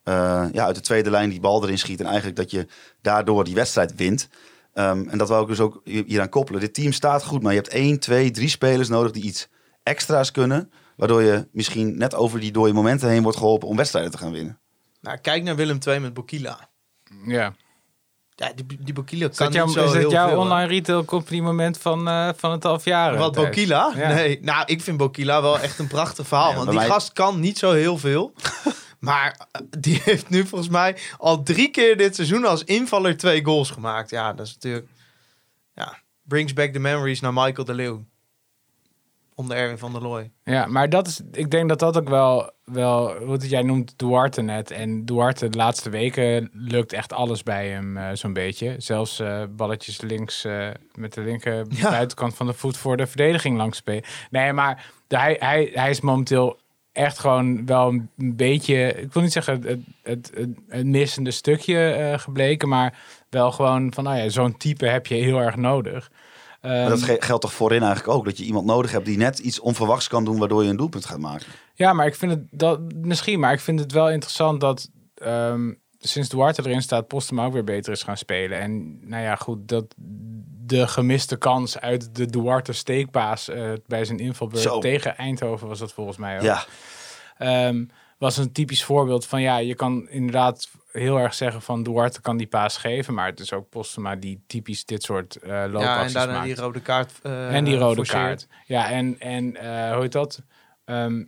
eh, 0.03 0.45
ja, 0.51 0.65
uit 0.65 0.75
de 0.75 0.82
tweede 0.82 1.09
lijn 1.09 1.30
die 1.30 1.39
bal 1.39 1.63
erin 1.63 1.77
schiet... 1.77 1.99
en 1.99 2.05
eigenlijk 2.05 2.36
dat 2.36 2.51
je 2.51 2.67
daardoor 3.01 3.43
die 3.43 3.55
wedstrijd 3.55 3.95
wint... 3.95 4.30
Ehm, 4.73 5.09
en 5.09 5.17
dat 5.17 5.30
wou 5.30 5.41
ik 5.41 5.47
dus 5.47 5.59
ook 5.59 5.82
hier 5.84 6.21
aan 6.21 6.30
koppelen. 6.30 6.61
Dit 6.61 6.73
team 6.73 6.91
staat 6.91 7.23
goed, 7.23 7.41
maar 7.41 7.53
je 7.53 7.59
hebt 7.59 7.73
één, 7.73 7.99
twee, 7.99 8.32
drie 8.32 8.49
spelers 8.49 8.89
nodig 8.89 9.11
die 9.11 9.23
iets 9.23 9.47
extra's 9.84 10.32
kunnen. 10.32 10.71
Waardoor 10.95 11.21
je 11.21 11.47
misschien 11.51 11.97
net 11.97 12.15
over 12.15 12.39
die 12.39 12.51
dode 12.51 12.73
momenten 12.73 13.09
heen 13.09 13.23
wordt 13.23 13.38
geholpen 13.38 13.67
om 13.67 13.75
wedstrijden 13.75 14.11
te 14.11 14.17
gaan 14.17 14.32
winnen. 14.32 14.59
Nou, 15.01 15.17
kijk 15.17 15.43
naar 15.43 15.55
Willem 15.55 15.77
II 15.88 15.99
met 15.99 16.13
Bokila. 16.13 16.68
Ja. 17.26 17.53
Ja, 18.36 18.51
die, 18.55 18.78
die 18.80 18.93
Bokila 18.93 19.30
Is 19.30 19.38
kan 19.38 19.45
dat, 19.45 19.55
jouw, 19.55 19.66
niet 19.66 19.74
zo 19.74 19.84
is 19.84 20.03
dat 20.03 20.12
jouw 20.12 20.28
veel, 20.28 20.38
online 20.38 20.68
retail 20.68 21.05
company 21.05 21.39
moment 21.39 21.78
van, 21.78 22.07
eh, 22.07 22.30
van 22.36 22.51
het 22.51 22.64
half 22.64 22.86
jaar? 22.86 23.18
Wat? 23.18 23.36
Bokila? 23.36 23.93
Ja. 23.95 24.14
Nee, 24.14 24.39
nou, 24.41 24.64
ik 24.66 24.82
vind 24.82 24.97
Bokila 24.97 25.41
wel 25.41 25.60
echt 25.60 25.80
een 25.80 25.88
prachtig 25.88 26.28
verhaal. 26.28 26.49
Ja, 26.49 26.55
want 26.55 26.70
die 26.70 26.78
mij- 26.78 26.88
gast 26.88 27.14
kan 27.14 27.39
niet 27.39 27.57
zo 27.57 27.72
heel 27.72 27.97
veel. 27.97 28.34
maar 28.99 29.47
eh, 29.51 29.62
die 29.80 30.01
heeft 30.03 30.30
nu 30.30 30.45
volgens 30.45 30.70
mij 30.70 30.97
al 31.18 31.43
drie 31.43 31.70
keer 31.70 31.97
dit 31.97 32.16
seizoen 32.16 32.45
als 32.45 32.64
invaller 32.64 33.18
twee 33.18 33.45
goals 33.45 33.72
gemaakt. 33.72 34.10
Ja, 34.10 34.34
dat 34.34 34.45
is 34.45 34.53
natuurlijk... 34.53 34.88
Ja, 35.76 35.97
brings 36.24 36.53
back 36.53 36.74
the 36.74 36.80
memories 36.80 37.20
naar 37.20 37.34
Michael 37.34 37.66
de 37.66 37.74
Leeuw. 37.74 38.05
Onder 39.39 39.57
Erwin 39.57 39.77
van 39.77 39.91
der 39.91 40.01
Looy. 40.01 40.31
Ja, 40.43 40.65
maar 40.65 40.89
dat 40.89 41.07
is, 41.07 41.21
ik 41.31 41.51
denk 41.51 41.69
dat 41.69 41.79
dat 41.79 41.97
ook 41.97 42.09
wel, 42.09 42.51
wel 42.65 43.15
het 43.31 43.49
jij 43.49 43.61
noemt 43.61 43.93
Duarte 43.97 44.41
net. 44.41 44.71
En 44.71 45.05
Duarte 45.05 45.49
de 45.49 45.57
laatste 45.57 45.89
weken 45.89 46.49
lukt 46.53 46.93
echt 46.93 47.13
alles 47.13 47.43
bij 47.43 47.67
hem 47.69 47.97
eh, 47.97 48.09
zo'n 48.13 48.33
beetje. 48.33 48.75
Zelfs 48.77 49.19
eh, 49.19 49.43
balletjes 49.49 50.01
links 50.01 50.45
eh, 50.45 50.67
met 50.93 51.13
de 51.13 51.21
linker 51.21 51.65
Ja. 51.81 51.89
buitenkant 51.89 52.35
van 52.35 52.45
de 52.45 52.53
voet 52.53 52.77
voor 52.77 52.97
de 52.97 53.07
verdediging 53.07 53.57
langs 53.57 53.77
spelen. 53.77 54.03
Nee, 54.29 54.53
maar 54.53 54.85
de- 55.07 55.17
hij, 55.19 55.35
hij, 55.39 55.69
hij 55.73 55.89
is 55.89 56.01
momenteel 56.01 56.59
echt 56.91 57.19
gewoon 57.19 57.65
wel 57.65 57.87
een 57.87 58.09
beetje, 58.35 58.93
ik 58.93 59.13
wil 59.13 59.23
niet 59.23 59.31
zeggen 59.31 59.53
het, 59.61 59.79
het, 60.03 60.31
het, 60.35 60.49
het 60.67 60.85
missende 60.85 61.31
stukje 61.31 62.13
gebleken, 62.17 62.69
maar 62.69 62.97
wel 63.29 63.51
gewoon 63.51 63.93
van, 63.93 64.03
nou 64.03 64.17
ja, 64.17 64.29
zo'n 64.29 64.57
type 64.57 64.85
heb 64.85 65.07
je 65.07 65.15
heel 65.15 65.39
erg 65.39 65.55
nodig. 65.55 66.11
Maar 66.62 66.89
dat 66.89 66.97
Ehm, 66.99 67.07
ge- 67.07 67.18
geldt 67.20 67.41
toch 67.41 67.53
voorin 67.53 67.82
eigenlijk 67.84 68.18
ook? 68.18 68.26
Dat 68.26 68.38
je 68.38 68.43
iemand 68.43 68.66
nodig 68.66 68.91
hebt 68.91 69.05
die 69.05 69.18
net 69.18 69.39
iets 69.39 69.60
onverwachts 69.60 70.07
kan 70.07 70.26
doen... 70.26 70.38
waardoor 70.38 70.64
je 70.64 70.70
een 70.70 70.76
doelpunt 70.78 71.05
gaat 71.05 71.20
maken. 71.20 71.45
Ja, 71.74 71.93
maar 71.93 72.05
ik 72.07 72.16
vind 72.16 72.32
het 72.32 72.41
dat 72.51 72.80
misschien, 72.93 73.39
maar 73.39 73.53
ik 73.53 73.60
vind 73.60 73.80
het 73.80 73.91
wel 73.91 74.10
interessant 74.10 74.62
dat 74.62 74.89
ehm, 75.16 75.74
sinds 75.99 76.30
Duarte 76.30 76.62
erin 76.66 76.82
staat, 76.82 77.07
Postema 77.07 77.45
ook 77.45 77.53
weer 77.53 77.64
beter 77.64 77.91
is 77.91 78.03
gaan 78.03 78.18
spelen. 78.18 78.60
En 78.60 78.99
nou 79.10 79.24
ja, 79.24 79.36
goed, 79.36 79.68
dat 79.68 79.86
de 80.66 80.88
gemiste 80.88 81.36
kans 81.38 81.80
uit 81.80 82.16
de 82.16 82.26
Duarte 82.26 82.74
steekpaas 82.74 83.49
eh, 83.49 83.72
bij 83.88 84.05
zijn 84.05 84.20
invalbeurt 84.20 84.82
tegen 84.82 85.18
Eindhoven 85.18 85.68
was 85.68 85.80
dat 85.80 85.93
volgens 85.93 86.18
mij 86.18 86.36
ook. 86.38 86.43
Ja, 86.43 86.66
Ehm, 87.38 87.86
was 88.18 88.38
een 88.38 88.51
typisch 88.51 88.84
voorbeeld 88.84 89.26
van 89.26 89.41
ja, 89.41 89.57
je 89.57 89.76
kan 89.76 90.10
inderdaad 90.10 90.70
heel 90.91 91.17
erg 91.19 91.33
zeggen 91.33 91.61
van 91.61 91.83
Duarte 91.83 92.21
kan 92.21 92.37
die 92.37 92.47
paas 92.47 92.77
geven, 92.77 93.13
maar 93.13 93.25
het 93.25 93.39
is 93.39 93.53
ook 93.53 93.69
Postema 93.69 94.15
die 94.15 94.43
typisch 94.47 94.85
dit 94.85 95.03
soort 95.03 95.35
eh 95.35 95.49
Ja, 95.49 95.67
loopacties 95.67 96.05
en 96.07 96.13
daarna 96.13 96.33
maakt. 96.33 96.45
die 96.45 96.55
rode 96.55 96.79
kaart. 96.81 97.11
eh, 97.23 97.55
En 97.55 97.63
die 97.63 97.77
rode 97.77 97.95
forceert. 97.95 98.17
kaart. 98.47 98.47
Ja, 98.65 98.89
en, 98.89 99.19
en 99.19 99.55
eh, 99.55 99.91
hoe 99.93 100.01
heet 100.01 100.11
dat? 100.11 100.41
Ehm, 100.85 101.23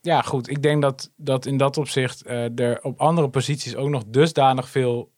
ja, 0.00 0.22
goed. 0.22 0.48
Ik 0.50 0.62
denk 0.62 0.82
dat, 0.82 1.10
dat 1.16 1.46
in 1.46 1.56
dat 1.56 1.76
opzicht 1.76 2.22
eh, 2.22 2.58
er 2.58 2.82
op 2.82 3.00
andere 3.00 3.28
posities 3.28 3.76
ook 3.76 3.88
nog 3.88 4.02
dusdanig 4.06 4.68
veel 4.68 5.10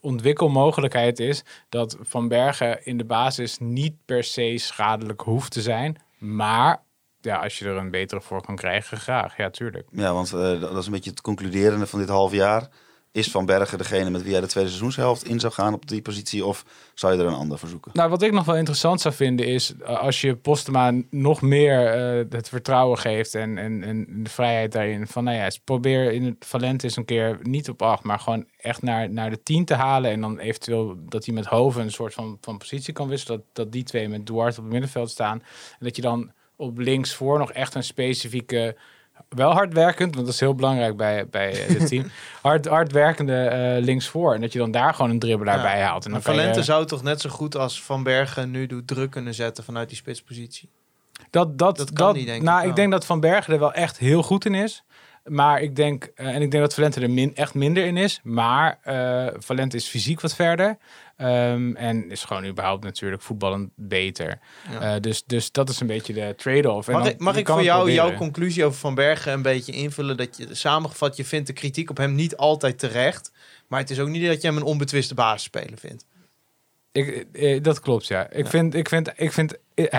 ontwikkelmogelijkheid 0.00 1.18
is. 1.18 1.42
Dat 1.68 1.96
Van 2.00 2.28
Bergen 2.28 2.84
in 2.84 2.96
de 2.98 3.04
basis 3.04 3.58
niet 3.58 3.94
per 4.04 4.24
se 4.24 4.58
schadelijk 4.58 5.20
hoeft 5.20 5.52
te 5.52 5.60
zijn. 5.62 5.96
Maar 6.18 6.82
ja, 7.20 7.36
als 7.36 7.58
je 7.58 7.64
er 7.64 7.76
een 7.76 7.90
betere 7.90 8.20
voor 8.20 8.42
kan 8.44 8.56
krijgen, 8.56 8.96
graag. 8.98 9.36
Ja, 9.36 9.50
tuurlijk. 9.50 9.88
ja 9.92 10.12
want 10.12 10.32
eh, 10.32 10.38
dat 10.40 10.60
dat 10.60 10.76
is 10.76 10.86
een 10.86 10.92
beetje 10.92 11.10
het 11.10 11.20
concluderende 11.20 11.86
van 11.86 11.98
dit 11.98 12.08
half 12.08 12.32
jaar. 12.32 12.68
Is 13.12 13.30
Van 13.30 13.46
Bergen 13.46 13.78
degene 13.78 14.10
met 14.10 14.22
wie 14.22 14.30
jij 14.30 14.40
de 14.40 14.46
tweede 14.46 14.68
seizoenshelft 14.68 15.24
in 15.24 15.40
zou 15.40 15.52
gaan 15.52 15.74
op 15.74 15.88
die 15.88 16.02
positie? 16.02 16.44
Of 16.44 16.64
zou 16.94 17.12
je 17.12 17.18
er 17.18 17.26
een 17.26 17.34
ander 17.34 17.58
voor 17.58 17.68
zoeken? 17.68 17.90
Nou, 17.94 18.10
wat 18.10 18.22
ik 18.22 18.32
nog 18.32 18.44
wel 18.44 18.56
interessant 18.56 19.00
zou 19.00 19.14
vinden 19.14 19.46
is 19.46 19.74
eh, 19.76 20.00
als 20.00 20.20
je 20.20 20.36
Postema 20.36 20.92
nog 21.10 21.42
meer 21.42 21.86
eh, 21.86 22.24
het 22.30 22.48
vertrouwen 22.48 22.98
geeft 22.98 23.34
en, 23.34 23.58
en, 23.58 23.82
en 23.82 24.06
de 24.22 24.30
vrijheid 24.30 24.72
daarin. 24.72 25.06
Van 25.06 25.24
nou 25.24 25.36
ja, 25.36 25.50
probeer 25.64 26.12
in 26.12 26.24
het 26.24 26.36
Valente 26.38 26.84
eens 26.84 26.96
een 26.96 27.04
keer 27.04 27.38
niet 27.42 27.68
op 27.68 27.82
acht, 27.82 28.02
maar 28.02 28.18
gewoon 28.18 28.46
echt 28.56 28.82
naar, 28.82 29.10
naar 29.10 29.30
de 29.30 29.42
10 29.42 29.64
te 29.64 29.74
halen. 29.74 30.10
En 30.10 30.20
dan 30.20 30.38
eventueel 30.38 30.96
dat 31.08 31.24
hij 31.24 31.34
met 31.34 31.46
Hoven 31.46 31.82
een 31.82 31.90
soort 31.90 32.14
van, 32.14 32.38
van 32.40 32.58
positie 32.58 32.92
kan 32.92 33.08
wisselen. 33.08 33.36
Dat, 33.36 33.46
dat 33.52 33.72
die 33.72 33.82
twee 33.82 34.08
met 34.08 34.26
Duarte 34.26 34.58
op 34.58 34.64
het 34.64 34.72
middenveld 34.72 35.10
staan. 35.10 35.42
En 35.70 35.84
dat 35.84 35.96
je 35.96 36.02
dan 36.02 36.32
op 36.56 36.78
links 36.78 37.14
voor 37.14 37.38
nog 37.38 37.52
echt 37.52 37.74
een 37.74 37.84
specifieke. 37.84 38.76
Wel 39.28 39.50
hardwerkend, 39.52 40.14
want 40.14 40.26
dat 40.26 40.34
is 40.34 40.40
heel 40.40 40.54
belangrijk 40.54 40.96
bij, 40.96 41.26
bij 41.28 41.66
eh, 41.66 41.78
het 41.78 41.88
team. 41.88 42.10
Hard, 42.42 42.66
hardwerkende 42.66 43.34
eh 43.36 43.82
linksvoor. 43.84 44.34
En 44.34 44.40
dat 44.40 44.52
je 44.52 44.58
dan 44.58 44.70
daar 44.70 44.94
gewoon 44.94 45.10
een 45.10 45.18
dribbelaar 45.18 45.56
Ja. 45.56 45.62
bij 45.62 45.80
haalt. 45.82 46.04
En 46.04 46.10
dan 46.10 46.20
je- 46.20 46.26
Valente 46.26 46.62
zou 46.62 46.86
toch 46.86 47.02
net 47.02 47.20
zo 47.20 47.30
goed 47.30 47.56
als 47.56 47.82
Van 47.82 48.02
Bergen 48.02 48.50
nu 48.50 48.66
doet 48.66 48.86
druk 48.86 49.10
kunnen 49.10 49.34
zetten 49.34 49.64
vanuit 49.64 49.88
die 49.88 49.96
spitspositie. 49.96 50.68
Dat, 51.30 51.58
dat, 51.58 51.58
Dat 51.58 51.76
dat, 51.76 51.92
kan 51.92 52.14
niet, 52.14 52.26
denk 52.26 52.38
ik 52.38 52.44
nou, 52.44 52.68
ik 52.68 52.76
denk 52.76 52.90
dat 52.92 53.06
Van 53.06 53.20
Bergen 53.20 53.52
er 53.52 53.58
wel 53.58 53.72
echt 53.72 53.98
heel 53.98 54.22
goed 54.22 54.44
in 54.44 54.54
is. 54.54 54.84
Maar 55.28 55.60
ik 55.62 55.76
denk, 55.76 56.10
eh, 56.14 56.26
en 56.26 56.42
ik 56.42 56.50
denk 56.50 56.62
dat 56.62 56.74
Valente 56.74 57.00
er 57.00 57.10
min, 57.10 57.34
echt 57.36 57.54
minder 57.54 57.84
in 57.84 57.96
is. 57.96 58.20
Maar 58.22 58.78
eh 58.82 59.26
Valente 59.38 59.76
is 59.76 59.88
fysiek 59.88 60.20
wat 60.20 60.34
verder. 60.34 60.76
Ehm, 61.16 61.74
en 61.76 62.10
is 62.10 62.24
gewoon 62.24 62.44
überhaupt 62.46 62.84
natuurlijk 62.84 63.22
voetballend 63.22 63.70
beter. 63.76 64.38
Ja. 64.70 64.94
Eh, 64.94 65.00
dus, 65.00 65.24
dus 65.24 65.52
dat 65.52 65.68
is 65.68 65.80
een 65.80 65.86
beetje 65.86 66.12
de 66.12 66.34
trade-off. 66.36 66.88
En 66.88 66.98
Mag 66.98 67.16
mag 67.16 67.36
ik 67.36 67.48
voor 67.48 67.62
jou 67.62 67.92
jouw 67.92 68.14
conclusie 68.14 68.64
over 68.64 68.78
Van 68.78 68.94
Bergen 68.94 69.32
een 69.32 69.42
beetje 69.42 69.72
invullen? 69.72 70.16
Dat 70.16 70.36
je 70.36 70.54
samengevat, 70.54 71.16
je 71.16 71.24
vindt 71.24 71.46
de 71.46 71.52
kritiek 71.52 71.90
op 71.90 71.96
hem 71.96 72.14
niet 72.14 72.36
altijd 72.36 72.78
terecht. 72.78 73.32
Maar 73.68 73.80
het 73.80 73.90
is 73.90 74.00
ook 74.00 74.08
niet 74.08 74.26
dat 74.26 74.40
je 74.42 74.48
hem 74.48 74.56
een 74.56 74.62
onbetwiste 74.62 75.14
basisspeler 75.14 75.78
vindt. 75.78 76.06
Ik, 76.92 77.26
eh, 77.32 77.62
dat 77.62 77.80
klopt, 77.80 78.06
ja. 78.06 78.30
Ik 78.30 78.44
Ja. 78.44 78.50
vind, 78.50 78.74
ik 78.74 78.88
vind, 78.88 79.12
ik 79.16 79.32
vind, 79.32 79.54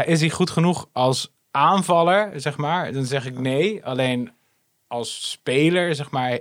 is 0.05 0.19
hij 0.19 0.29
goed 0.29 0.49
genoeg 0.49 0.87
als 0.91 1.33
aanvaller, 1.51 2.31
zeg 2.35 2.57
maar? 2.57 2.93
Dan 2.93 3.05
zeg 3.05 3.25
ik 3.25 3.39
nee. 3.39 3.85
Alleen 3.85 4.31
als 4.89 5.29
speler, 5.31 5.95
zeg 5.95 6.11
maar, 6.11 6.39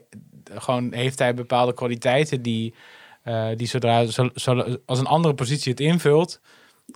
gewoon 0.55 0.93
heeft 0.93 1.19
hij 1.19 1.35
bepaalde 1.35 1.75
kwaliteiten 1.75 2.43
die, 2.43 2.75
eh, 3.23 3.49
die 3.57 3.67
zodra, 3.67 4.07
zo, 4.07 4.29
zo- 4.35 4.77
als 4.87 4.99
een 4.99 5.07
andere 5.07 5.35
positie 5.35 5.71
het 5.71 5.81
invult, 5.81 6.41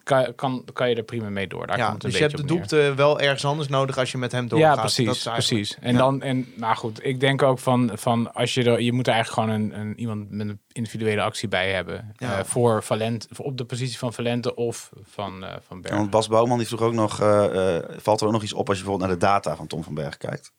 kan, 0.02 0.34
kan, 0.34 0.64
kan 0.72 0.88
je 0.88 0.94
er 0.94 1.02
prima 1.02 1.28
mee 1.28 1.46
door. 1.46 1.66
Daar 1.66 1.78
ja, 1.78 1.88
komt 1.88 2.00
dus 2.00 2.14
je 2.14 2.20
hebt 2.20 2.36
de 2.36 2.44
doepte 2.44 2.92
wel 2.96 3.20
ergens 3.20 3.44
anders 3.44 3.68
nodig 3.68 3.98
als 3.98 4.12
je 4.12 4.18
met 4.18 4.32
hem 4.32 4.48
doorgaat. 4.48 4.68
Ja, 4.68 4.82
Dat 4.82 4.94
precies, 4.94 5.16
is 5.18 5.26
eigenlijk- 5.26 5.46
precies. 5.64 5.76
En 5.80 5.92
Ja. 5.92 5.98
dan, 5.98 6.22
en 6.22 6.52
nou 6.56 6.76
goed, 6.76 7.04
ik 7.06 7.20
denk 7.20 7.42
ook 7.42 7.58
van, 7.58 7.90
van 7.94 8.34
als 8.34 8.54
je 8.54 8.64
er, 8.64 8.80
je 8.80 8.92
moet 8.92 9.06
er 9.06 9.12
eigenlijk 9.12 9.42
gewoon 9.50 9.60
een, 9.62 9.80
een 9.80 10.00
iemand 10.00 10.30
met 10.30 10.48
een 10.48 10.60
individuele 10.72 11.22
actie 11.22 11.48
bij 11.48 11.72
hebben 11.72 12.14
Ja. 12.16 12.38
Eh, 12.38 12.44
voor 12.44 12.82
Valente, 12.82 13.26
voor 13.30 13.44
op 13.44 13.56
de 13.58 13.64
positie 13.64 13.98
van 13.98 14.12
Valente 14.12 14.54
of 14.54 14.90
van, 15.02 15.44
eh 15.44 15.50
van 15.66 15.76
Ja, 15.76 15.80
Bergen. 15.82 15.98
want 15.98 16.10
Bas 16.10 16.28
Bouwman 16.28 16.58
die 16.58 16.66
vroeg 16.66 16.80
ook 16.80 16.92
nog, 16.92 17.20
eh, 17.20 17.76
eh, 17.76 17.84
valt 17.96 18.20
er 18.20 18.26
ook 18.26 18.32
nog 18.32 18.42
iets 18.42 18.52
op 18.52 18.68
als 18.68 18.78
je 18.78 18.82
bijvoorbeeld 18.84 19.10
naar 19.10 19.18
de 19.20 19.26
data 19.26 19.56
van 19.56 19.66
Tom 19.66 19.82
van 19.84 19.94
Berg 19.94 20.16
kijkt? 20.16 20.52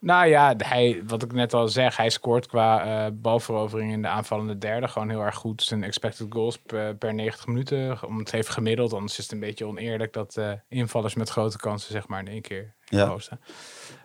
Nou 0.00 0.26
ja, 0.26 0.54
hij, 0.58 1.02
wat 1.06 1.22
ik 1.22 1.32
net 1.32 1.54
al 1.54 1.68
zeg, 1.68 1.96
hij 1.96 2.10
scoort 2.10 2.46
qua 2.46 2.84
eh 2.84 3.12
balverovering 3.12 3.92
in 3.92 4.02
de 4.02 4.08
aanvallende 4.08 4.58
derde 4.58 4.88
gewoon 4.88 5.08
heel 5.08 5.20
erg 5.20 5.34
goed. 5.34 5.62
Zijn 5.62 5.82
expected 5.84 6.26
goals 6.30 6.58
per, 6.58 6.96
per 6.96 7.14
90 7.14 7.46
minuten, 7.46 8.06
om 8.06 8.18
het 8.18 8.32
even 8.32 8.52
gemiddeld. 8.52 8.92
Anders 8.92 9.18
is 9.18 9.24
het 9.24 9.32
een 9.32 9.40
beetje 9.40 9.66
oneerlijk 9.66 10.12
dat 10.12 10.36
eh, 10.36 10.52
invallers 10.68 11.14
met 11.14 11.28
grote 11.28 11.58
kansen 11.58 11.92
zeg 11.92 12.08
maar 12.08 12.20
in 12.20 12.28
één 12.28 12.42
keer 12.42 12.74
Ja. 12.84 13.04
ja. 13.04 13.18
staan. 13.18 13.40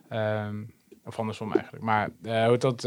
Ehm, 0.10 0.64
of 1.06 1.20
andersom 1.20 1.54
eigenlijk. 1.54 1.84
Maar 1.84 2.10
eh, 2.24 2.48
hoe 2.48 2.58
dat, 2.58 2.84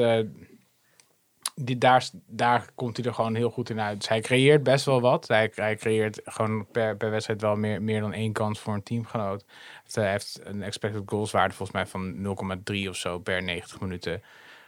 die, 1.55 1.79
daar, 1.79 2.09
daar 2.27 2.67
komt 2.75 2.97
hij 2.97 3.07
er 3.07 3.15
gewoon 3.15 3.35
heel 3.35 3.51
goed 3.51 3.71
in 3.71 3.81
uit. 3.81 3.99
Dus 3.99 4.09
hij 4.09 4.21
creëert 4.21 4.63
best 4.63 4.85
wel 4.85 5.01
wat. 5.01 5.29
Hij, 5.29 5.53
hij 5.55 5.77
creëert 5.77 6.21
gewoon 6.25 6.67
per, 6.71 6.97
per 6.97 7.11
wedstrijd 7.11 7.41
wel 7.41 7.57
meer, 7.57 7.83
meer 7.83 8.01
dan 8.01 8.13
één 8.13 8.33
kans 8.33 8.59
voor 8.59 8.75
een 8.75 8.83
teamgenoot. 8.83 9.45
Hij 9.47 9.57
heeft, 9.83 9.95
hij 9.95 10.11
heeft 10.11 10.41
een 10.45 10.63
expected 10.63 11.03
goals 11.07 11.31
waarde 11.31 11.55
volgens 11.55 11.77
mij 11.77 11.87
van 11.87 12.37
0,3 12.85 12.89
of 12.89 12.97
zo 12.97 13.19
per 13.19 13.43
90 13.43 13.81
minuten. 13.81 14.23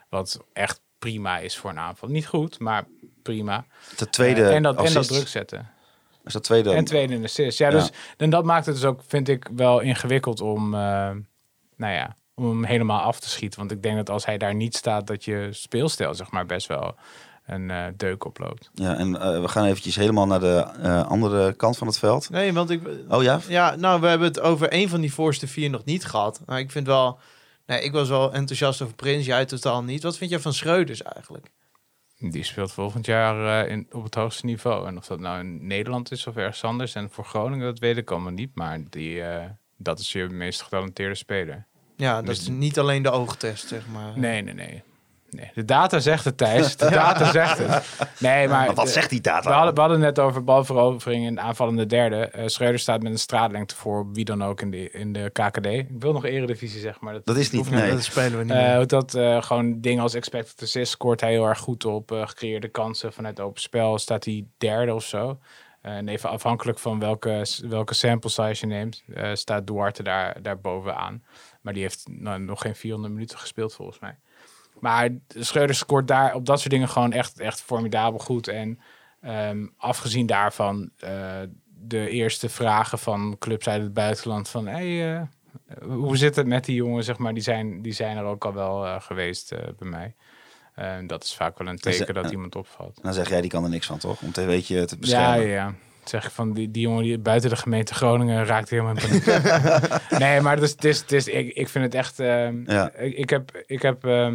Wat 0.08 0.44
echt 0.52 0.80
prima 0.98 1.38
is 1.38 1.56
voor 1.56 1.70
een 1.70 1.78
aanval. 1.78 2.08
Niet 2.08 2.26
goed, 2.26 2.58
maar 2.58 2.86
prima. 3.22 3.64
De 3.96 4.08
tweede 4.10 4.42
Eh, 4.42 4.54
en, 4.54 4.62
dat, 4.62 4.76
en 4.76 4.82
dat 4.84 4.96
assist. 4.96 5.08
druk 5.08 5.28
zetten. 5.28 5.70
Is 6.24 6.32
dat 6.32 6.44
tweede? 6.44 6.72
En 6.72 6.84
tweede 6.84 7.14
in 7.14 7.24
assist. 7.24 7.58
Ja, 7.58 7.68
Ja. 7.68 7.72
Dus, 7.74 7.90
en 8.16 8.30
dat 8.30 8.44
maakt 8.44 8.66
het 8.66 8.74
dus 8.74 8.84
ook, 8.84 9.00
vind 9.06 9.28
ik, 9.28 9.48
wel 9.56 9.80
ingewikkeld 9.80 10.40
om, 10.40 10.74
eh, 10.74 10.80
nou 11.76 11.92
ja, 11.92 12.16
om 12.36 12.48
hem 12.48 12.64
helemaal 12.64 13.00
af 13.00 13.20
te 13.20 13.28
schieten. 13.28 13.58
Want 13.58 13.70
ik 13.70 13.82
denk 13.82 13.96
dat 13.96 14.10
als 14.10 14.24
hij 14.26 14.38
daar 14.38 14.54
niet 14.54 14.76
staat, 14.76 15.06
dat 15.06 15.24
je 15.24 15.48
speelstijl, 15.50 16.14
zeg 16.14 16.30
maar, 16.30 16.46
best 16.46 16.66
wel 16.66 16.94
een 17.46 17.70
eh, 17.70 17.84
deuk 17.96 18.24
oploopt. 18.24 18.70
Ja, 18.74 18.96
en 18.96 19.20
eh, 19.20 19.40
we 19.40 19.48
gaan 19.48 19.64
eventjes 19.64 19.96
helemaal 19.96 20.26
naar 20.26 20.40
de 20.40 20.66
eh, 20.82 21.06
andere 21.06 21.52
kant 21.52 21.78
van 21.78 21.86
het 21.86 21.98
veld. 21.98 22.30
Nee, 22.30 22.52
want 22.52 22.70
ik... 22.70 22.80
Oh 23.08 23.22
ja? 23.22 23.40
Ja, 23.48 23.74
nou, 23.76 24.00
we 24.00 24.06
hebben 24.06 24.28
het 24.28 24.40
over 24.40 24.72
een 24.72 24.88
van 24.88 25.00
die 25.00 25.12
voorste 25.12 25.46
vier 25.46 25.70
nog 25.70 25.84
niet 25.84 26.04
gehad. 26.04 26.40
Maar 26.46 26.58
ik 26.58 26.70
vind 26.70 26.86
wel... 26.86 27.18
Nee, 27.66 27.82
ik 27.82 27.92
was 27.92 28.08
wel 28.08 28.32
enthousiast 28.32 28.82
over 28.82 28.94
Prins. 28.94 29.26
Jij 29.26 29.44
totaal 29.44 29.82
niet. 29.82 30.02
Wat 30.02 30.16
vind 30.16 30.30
jij 30.30 30.40
van 30.40 30.52
Schreuders 30.52 31.02
eigenlijk? 31.02 31.50
Die 32.18 32.42
speelt 32.42 32.72
volgend 32.72 33.06
jaar 33.06 33.64
eh, 33.64 33.72
in, 33.72 33.86
op 33.90 34.04
het 34.04 34.14
hoogste 34.14 34.46
niveau. 34.46 34.86
En 34.86 34.96
of 34.96 35.06
dat 35.06 35.20
nou 35.20 35.40
in 35.40 35.66
Nederland 35.66 36.10
is 36.10 36.26
of 36.26 36.36
ergens 36.36 36.64
anders. 36.64 36.94
En 36.94 37.10
voor 37.10 37.24
Groningen, 37.24 37.66
dat 37.66 37.78
weet 37.78 37.96
ik 37.96 38.10
allemaal 38.10 38.32
niet. 38.32 38.50
Maar 38.54 38.80
die, 38.90 39.22
eh, 39.22 39.44
dat 39.76 39.98
is 39.98 40.12
je 40.12 40.28
meest 40.28 40.62
getalenteerde 40.62 41.14
speler. 41.14 41.66
Ja, 41.96 42.22
dat 42.22 42.36
is 42.36 42.48
niet 42.48 42.78
alleen 42.78 43.02
de 43.02 43.10
oogtest, 43.10 43.68
zeg 43.68 43.86
maar. 43.92 44.12
Nee, 44.18 44.42
nee, 44.42 44.54
nee. 44.54 44.82
nee. 45.30 45.50
De 45.54 45.64
data 45.64 45.98
zegt 45.98 46.24
het, 46.24 46.36
Thijs. 46.38 46.76
De 46.76 46.90
data 47.04 47.30
zegt 47.30 47.58
het. 47.58 47.84
Nee, 48.18 48.48
maar... 48.48 48.66
Maar 48.66 48.74
wat 48.74 48.84
de- 48.86 48.90
zegt 48.90 49.10
die 49.10 49.20
data? 49.20 49.48
We 49.48 49.54
hadden, 49.54 49.74
we 49.74 49.80
hadden 49.80 50.00
net 50.00 50.18
over 50.18 50.44
balverovering 50.44 51.26
in 51.26 51.34
de 51.34 51.40
aanvallende 51.40 51.86
derde. 51.86 52.16
Eh 52.16 52.46
Schreuder 52.46 52.78
staat 52.80 53.02
met 53.02 53.12
een 53.12 53.18
straatlengte 53.18 53.74
voor 53.76 54.12
wie 54.12 54.24
dan 54.24 54.44
ook 54.44 54.60
in 54.60 54.70
de, 54.70 54.90
in 54.90 55.12
de 55.12 55.30
KKD. 55.32 55.66
Ik 55.66 55.88
wil 55.98 56.12
nog 56.12 56.24
eredivisie, 56.24 56.80
zeg 56.80 57.00
maar. 57.00 57.20
Dat 57.24 57.36
is 57.36 57.50
niet, 57.50 57.70
nee. 57.70 57.90
Dat 57.90 58.02
spelen 58.04 58.38
we 58.38 58.44
niet 58.44 58.52
Eh, 58.52 58.80
dat 58.86 59.14
eh, 59.14 59.42
gewoon 59.42 59.80
dingen 59.80 60.02
als 60.02 60.14
expected 60.14 60.62
assist 60.62 60.92
scoort 60.92 61.20
hij 61.20 61.30
heel 61.30 61.46
erg 61.46 61.58
goed 61.58 61.84
op. 61.84 62.12
eh, 62.12 62.26
gecreëerde 62.28 62.68
kansen 62.68 63.12
vanuit 63.12 63.40
open 63.40 63.60
spel 63.62 63.98
staat 63.98 64.24
hij 64.24 64.44
derde 64.58 64.94
of 64.94 65.04
zo. 65.04 65.38
Eh, 65.82 65.92
en 65.96 66.08
even 66.08 66.30
afhankelijk 66.30 66.78
van 66.78 66.98
welke, 66.98 67.46
welke 67.68 67.94
sample 67.94 68.30
size 68.30 68.66
je 68.66 68.66
neemt, 68.66 69.02
eh, 69.14 69.30
staat 69.34 69.66
Duarte 69.66 70.02
daar, 70.02 70.42
daar 70.42 70.60
bovenaan. 70.60 71.22
Maar 71.66 71.74
die 71.74 71.82
heeft 71.82 72.06
nou, 72.10 72.40
nog 72.40 72.60
geen 72.60 72.76
400 72.76 73.14
minuten 73.14 73.38
gespeeld 73.38 73.74
volgens 73.74 73.98
mij. 73.98 74.18
Maar 74.80 75.10
Schreuder 75.28 75.76
scoort 75.76 76.08
daar 76.08 76.34
op 76.34 76.46
dat 76.46 76.58
soort 76.58 76.70
dingen 76.70 76.88
gewoon 76.88 77.12
echt, 77.12 77.40
echt 77.40 77.62
formidabel 77.62 78.18
goed. 78.18 78.48
En 78.48 78.80
ehm, 79.20 79.66
afgezien 79.76 80.26
daarvan, 80.26 80.90
eh, 80.98 81.40
de 81.66 82.08
eerste 82.08 82.48
vragen 82.48 82.98
van 82.98 83.36
clubs 83.38 83.68
uit 83.68 83.82
het 83.82 83.94
buitenland 83.94 84.48
van... 84.48 84.66
Hey, 84.66 85.14
eh, 85.14 85.22
hoe 85.82 86.16
zit 86.16 86.36
het 86.36 86.46
met 86.46 86.64
die 86.64 86.74
jongen, 86.74 87.04
zeg 87.04 87.18
maar, 87.18 87.34
die 87.34 87.42
zijn, 87.42 87.82
die 87.82 87.92
zijn 87.92 88.16
er 88.16 88.24
ook 88.24 88.44
al 88.44 88.54
wel 88.54 88.86
eh, 88.86 89.00
geweest 89.00 89.54
bij 89.78 89.88
mij. 89.88 90.14
Eh, 90.74 90.96
dat 91.06 91.24
is 91.24 91.34
vaak 91.34 91.58
wel 91.58 91.68
een 91.68 91.78
teken 91.78 92.14
dat 92.14 92.30
iemand 92.30 92.56
opvalt. 92.56 92.98
Dan 93.02 93.14
zeg 93.14 93.28
jij, 93.28 93.40
die 93.40 93.50
kan 93.50 93.64
er 93.64 93.70
niks 93.70 93.86
van, 93.86 93.98
toch? 93.98 94.22
Om 94.22 94.30
een 94.32 94.46
beetje 94.46 94.84
te 94.84 94.98
beschermen. 94.98 95.46
ja, 95.46 95.54
ja. 95.54 95.74
Zeg 96.08 96.22
je 96.22 96.30
van 96.30 96.52
die, 96.52 96.70
die 96.70 96.82
jongen 96.82 97.02
die 97.02 97.18
buiten 97.18 97.50
de 97.50 97.56
gemeente 97.56 97.94
Groningen 97.94 98.44
raakt 98.44 98.70
helemaal 98.70 98.94
in 98.96 99.08
paniek. 99.08 99.26
nee, 100.22 100.40
maar 100.40 100.60
dus, 100.60 100.70
het 100.70 101.12
is, 101.12 101.28
ik, 101.28 101.54
ik 101.54 101.68
vind 101.68 101.84
het 101.84 101.94
echt. 101.94 102.20
ehm, 102.20 102.70
Ja. 102.70 102.92
ik, 102.92 103.14
ik 103.16 103.30
heb, 103.30 103.62
ik 103.66 103.82
heb 103.82 104.04
ehm, 104.04 104.34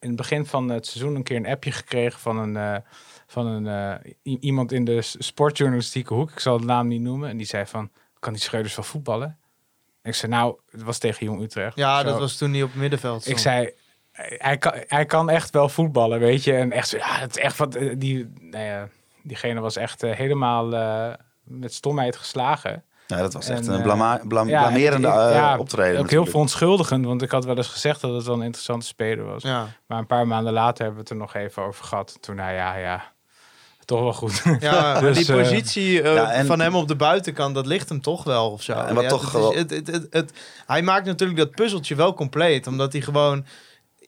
in 0.00 0.08
het 0.08 0.16
begin 0.16 0.46
van 0.46 0.68
het 0.68 0.86
seizoen 0.86 1.14
een 1.14 1.22
keer 1.22 1.36
een 1.36 1.46
appje 1.46 1.72
gekregen 1.72 2.20
van 2.20 2.38
een, 2.38 2.56
eh, 2.56 2.76
van 3.26 3.46
een 3.46 3.66
eh, 4.02 4.12
iemand 4.40 4.72
in 4.72 4.84
de 4.84 4.98
sportjournalistieke 5.02 6.14
hoek. 6.14 6.30
Ik 6.30 6.40
zal 6.40 6.58
de 6.58 6.64
naam 6.64 6.86
niet 6.88 7.00
noemen. 7.02 7.28
En 7.28 7.36
die 7.36 7.46
zei 7.46 7.66
van, 7.66 7.90
kan 8.18 8.32
die 8.32 8.42
Schreuders 8.42 8.74
wel 8.76 8.84
voetballen? 8.84 9.38
Ik 10.02 10.14
zei, 10.14 10.32
nou, 10.32 10.56
het 10.70 10.82
was 10.82 10.98
tegen 10.98 11.26
Jong 11.26 11.42
Utrecht. 11.42 11.76
Ja, 11.76 11.98
Zo. 12.00 12.04
dat 12.04 12.18
was 12.18 12.36
toen 12.36 12.50
niet 12.50 12.62
op 12.62 12.70
het 12.70 12.80
middenveld. 12.80 13.28
Ik 13.28 13.38
zei, 13.38 13.70
hij 14.12 14.58
kan, 14.58 14.72
hij 14.86 15.04
kan 15.06 15.30
echt 15.30 15.50
wel 15.50 15.68
voetballen, 15.68 16.18
weet 16.20 16.44
je. 16.44 16.52
En 16.52 16.72
echt 16.72 16.88
zo, 16.88 16.96
ja, 16.96 17.18
het 17.18 17.36
is 17.36 17.42
echt 17.42 17.56
wat, 17.56 17.74
eh, 17.74 17.94
die, 17.98 18.30
nou 18.40 18.64
ja, 18.64 18.88
diegene 19.22 19.60
was 19.60 19.76
echt 19.76 20.02
eh, 20.02 20.12
helemaal 20.16 20.74
eh, 20.74 21.14
met 21.44 21.74
stomheid 21.74 22.16
geslagen. 22.16 22.84
Ja, 23.06 23.16
dat 23.16 23.32
was 23.32 23.48
echt 23.48 23.66
En, 23.66 23.72
een 23.72 23.76
eh, 23.78 23.82
blama 23.82 24.20
blam- 24.28 24.48
Ja, 24.48 24.60
blamerende 24.60 25.08
ik- 25.08 25.14
ja, 25.14 25.58
optreden. 25.58 26.00
Ook 26.00 26.10
heel 26.10 26.26
verontschuldigend, 26.26 27.04
want 27.04 27.22
ik 27.22 27.30
had 27.30 27.44
wel 27.44 27.56
eens 27.56 27.68
gezegd 27.68 28.00
dat 28.00 28.12
het 28.14 28.24
wel 28.26 28.34
een 28.34 28.42
interessante 28.42 28.86
speler 28.86 29.24
was. 29.24 29.42
Ja. 29.42 29.66
Maar 29.86 29.98
een 29.98 30.06
paar 30.06 30.26
maanden 30.26 30.52
later 30.52 30.76
hebben 30.84 30.94
we 30.94 31.00
het 31.00 31.10
er 31.10 31.16
nog 31.16 31.34
even 31.34 31.62
over 31.62 31.84
gehad. 31.84 32.16
Toen, 32.20 32.36
nou 32.36 32.52
ja, 32.52 32.76
ja, 32.76 33.12
toch 33.84 34.00
wel 34.00 34.12
goed. 34.12 34.42
Ja, 34.60 34.72
maar 34.92 35.00
Dus, 35.00 35.16
die 35.26 35.34
eh, 35.36 35.42
positie 35.42 36.02
ja, 36.02 36.30
en- 36.30 36.46
van 36.46 36.60
hem 36.60 36.74
op 36.74 36.88
de 36.88 36.96
buitenkant, 36.96 37.54
dat 37.54 37.66
ligt 37.66 37.88
hem 37.88 38.00
toch 38.00 38.24
wel 38.24 38.50
of 38.50 38.62
zo. 38.62 38.72
Ja, 38.72 38.86
en 38.86 38.94
wat 38.94 39.02
Ja, 39.04 39.08
toch 39.08 39.22
het 39.22 39.32
wel- 39.32 39.52
is- 39.52 39.58
het, 39.58 39.70
het, 39.70 39.86
het, 39.86 40.06
het- 40.10 40.32
hij 40.66 40.82
maakt 40.82 41.06
natuurlijk 41.06 41.38
dat 41.38 41.50
puzzeltje 41.50 41.94
wel 41.94 42.14
compleet, 42.14 42.66
omdat 42.66 42.92
hij 42.92 43.02
gewoon... 43.02 43.44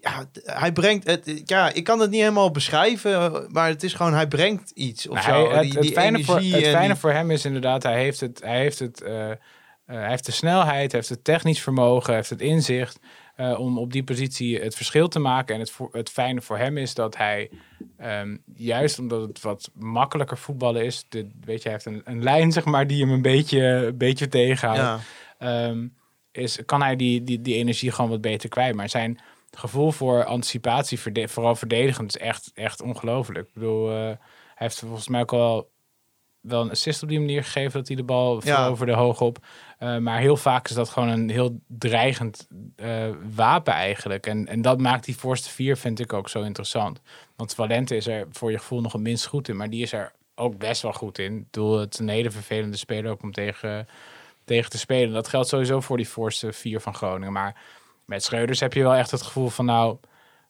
Ja, 0.02 0.24
hij 0.44 0.72
brengt 0.72 1.06
het. 1.06 1.42
Ja, 1.44 1.72
ik 1.72 1.84
kan 1.84 2.00
het 2.00 2.10
niet 2.10 2.20
helemaal 2.20 2.50
beschrijven, 2.50 3.46
maar 3.52 3.68
het 3.68 3.82
is 3.82 3.94
gewoon 3.94 4.12
hij 4.14 4.28
brengt 4.28 4.70
iets 4.70 5.08
of 5.08 5.26
Nou, 5.26 5.44
zo. 5.46 5.50
hij- 5.52 5.58
het, 5.64 5.70
die, 5.70 5.80
het, 5.80 5.92
fijne, 5.92 6.24
voor, 6.24 6.34
het 6.36 6.44
fijne 6.66 6.86
die- 6.86 6.96
voor 6.96 7.12
hem 7.12 7.30
is 7.30 7.44
inderdaad, 7.44 7.82
hij 7.82 7.98
heeft 8.02 8.20
het, 8.20 8.40
hij 8.44 8.58
heeft 8.60 8.78
het, 8.78 9.02
eh, 9.02 9.30
eh, 9.30 9.36
hij 9.84 10.08
heeft 10.08 10.26
de 10.26 10.32
snelheid, 10.32 10.90
hij 10.92 11.00
heeft 11.00 11.08
het 11.08 11.24
technisch 11.24 11.60
vermogen, 11.62 12.06
hij 12.06 12.16
heeft 12.16 12.30
het 12.30 12.40
inzicht 12.40 12.98
eh, 13.36 13.58
om 13.60 13.78
op 13.78 13.92
die 13.92 14.04
positie 14.04 14.60
het 14.60 14.74
verschil 14.74 15.08
te 15.08 15.18
maken. 15.18 15.54
En 15.54 15.60
het, 15.60 15.72
het 15.92 16.10
fijne 16.10 16.40
voor 16.40 16.58
hem 16.58 16.76
is 16.78 16.94
dat 16.94 17.16
hij, 17.16 17.50
ehm, 17.98 18.36
juist 18.54 18.98
omdat 18.98 19.20
het 19.28 19.40
wat 19.40 19.70
makkelijker 19.74 20.38
voetballen 20.38 20.84
is, 20.84 21.04
de, 21.08 21.28
weet 21.44 21.62
je, 21.62 21.68
hij 21.68 21.72
heeft 21.72 21.84
een, 21.84 22.00
een 22.04 22.22
lijn 22.22 22.52
zeg 22.52 22.64
maar 22.64 22.86
die 22.86 23.00
hem 23.04 23.12
een 23.12 23.22
beetje, 23.22 23.60
een 23.62 23.96
beetje 23.96 24.28
tegenhoudt. 24.28 24.80
Ja. 24.80 24.98
Ehm, 25.68 25.86
is, 26.32 26.58
kan 26.66 26.82
hij 26.82 26.96
die, 26.96 27.24
die, 27.24 27.40
die 27.42 27.54
energie 27.54 27.90
gewoon 27.92 28.10
wat 28.10 28.20
beter 28.20 28.48
kwijt. 28.48 28.74
Maar 28.74 28.88
zijn 28.88 29.18
gevoel 29.56 29.90
voor 29.92 30.24
anticipatie, 30.24 31.00
verde- 31.00 31.28
vooral 31.28 31.54
verdedigend, 31.56 32.14
is 32.16 32.20
echt, 32.22 32.50
echt 32.54 32.82
ongelooflijk. 32.82 33.46
Ik 33.48 33.54
bedoel, 33.54 33.90
eh, 33.90 33.94
hij 33.96 34.16
heeft 34.54 34.78
volgens 34.78 35.08
mij 35.08 35.20
ook 35.20 35.30
wel, 35.30 35.70
wel 36.40 36.60
een 36.62 36.70
assist 36.70 37.02
op 37.02 37.08
die 37.08 37.18
manier 37.20 37.44
gegeven 37.44 37.72
dat 37.72 37.86
hij 37.88 37.96
de 37.96 38.02
bal 38.04 38.40
Ja. 38.44 38.62
veroverde 38.64 38.92
hoog 38.92 39.20
op. 39.20 39.38
Eh, 39.78 39.96
maar 39.96 40.18
heel 40.18 40.36
vaak 40.36 40.68
is 40.68 40.74
dat 40.74 40.88
gewoon 40.88 41.08
een 41.08 41.30
heel 41.30 41.60
dreigend 41.66 42.48
eh, 42.76 43.08
wapen 43.34 43.72
eigenlijk. 43.72 44.26
En, 44.26 44.46
en 44.48 44.62
dat 44.62 44.80
maakt 44.80 45.04
die 45.04 45.16
voorste 45.16 45.50
vier, 45.50 45.76
vind 45.76 46.00
ik 46.00 46.12
ook 46.12 46.28
zo 46.28 46.42
interessant. 46.42 47.00
Want 47.36 47.54
Valente 47.54 47.96
is 47.96 48.06
er 48.06 48.26
voor 48.30 48.50
je 48.50 48.58
gevoel 48.58 48.80
nog 48.80 48.92
het 48.92 49.02
minst 49.02 49.26
goed 49.26 49.48
in, 49.48 49.56
maar 49.56 49.70
die 49.70 49.82
is 49.82 49.92
er 49.92 50.12
ook 50.34 50.58
best 50.58 50.82
wel 50.82 50.92
goed 50.92 51.18
in. 51.18 51.36
Ik 51.36 51.44
bedoel, 51.50 51.78
het 51.78 51.92
is 51.92 51.98
een 52.00 52.08
hele 52.08 52.30
vervelende 52.30 52.76
speler 52.76 53.10
ook 53.10 53.22
om 53.22 53.32
tegen, 53.32 53.88
tegen 54.44 54.70
te 54.70 54.78
spelen. 54.78 55.12
Dat 55.14 55.28
geldt 55.28 55.48
sowieso 55.48 55.80
voor 55.80 55.96
die 55.96 56.08
voorste 56.08 56.52
vier 56.52 56.80
van 56.80 56.94
Groningen. 56.94 57.32
Maar 57.32 57.56
met 58.12 58.24
Schreuders 58.24 58.60
heb 58.60 58.72
je 58.72 58.82
wel 58.82 58.94
echt 58.94 59.10
het 59.10 59.22
gevoel 59.22 59.48
van 59.48 59.64
nou, 59.64 59.96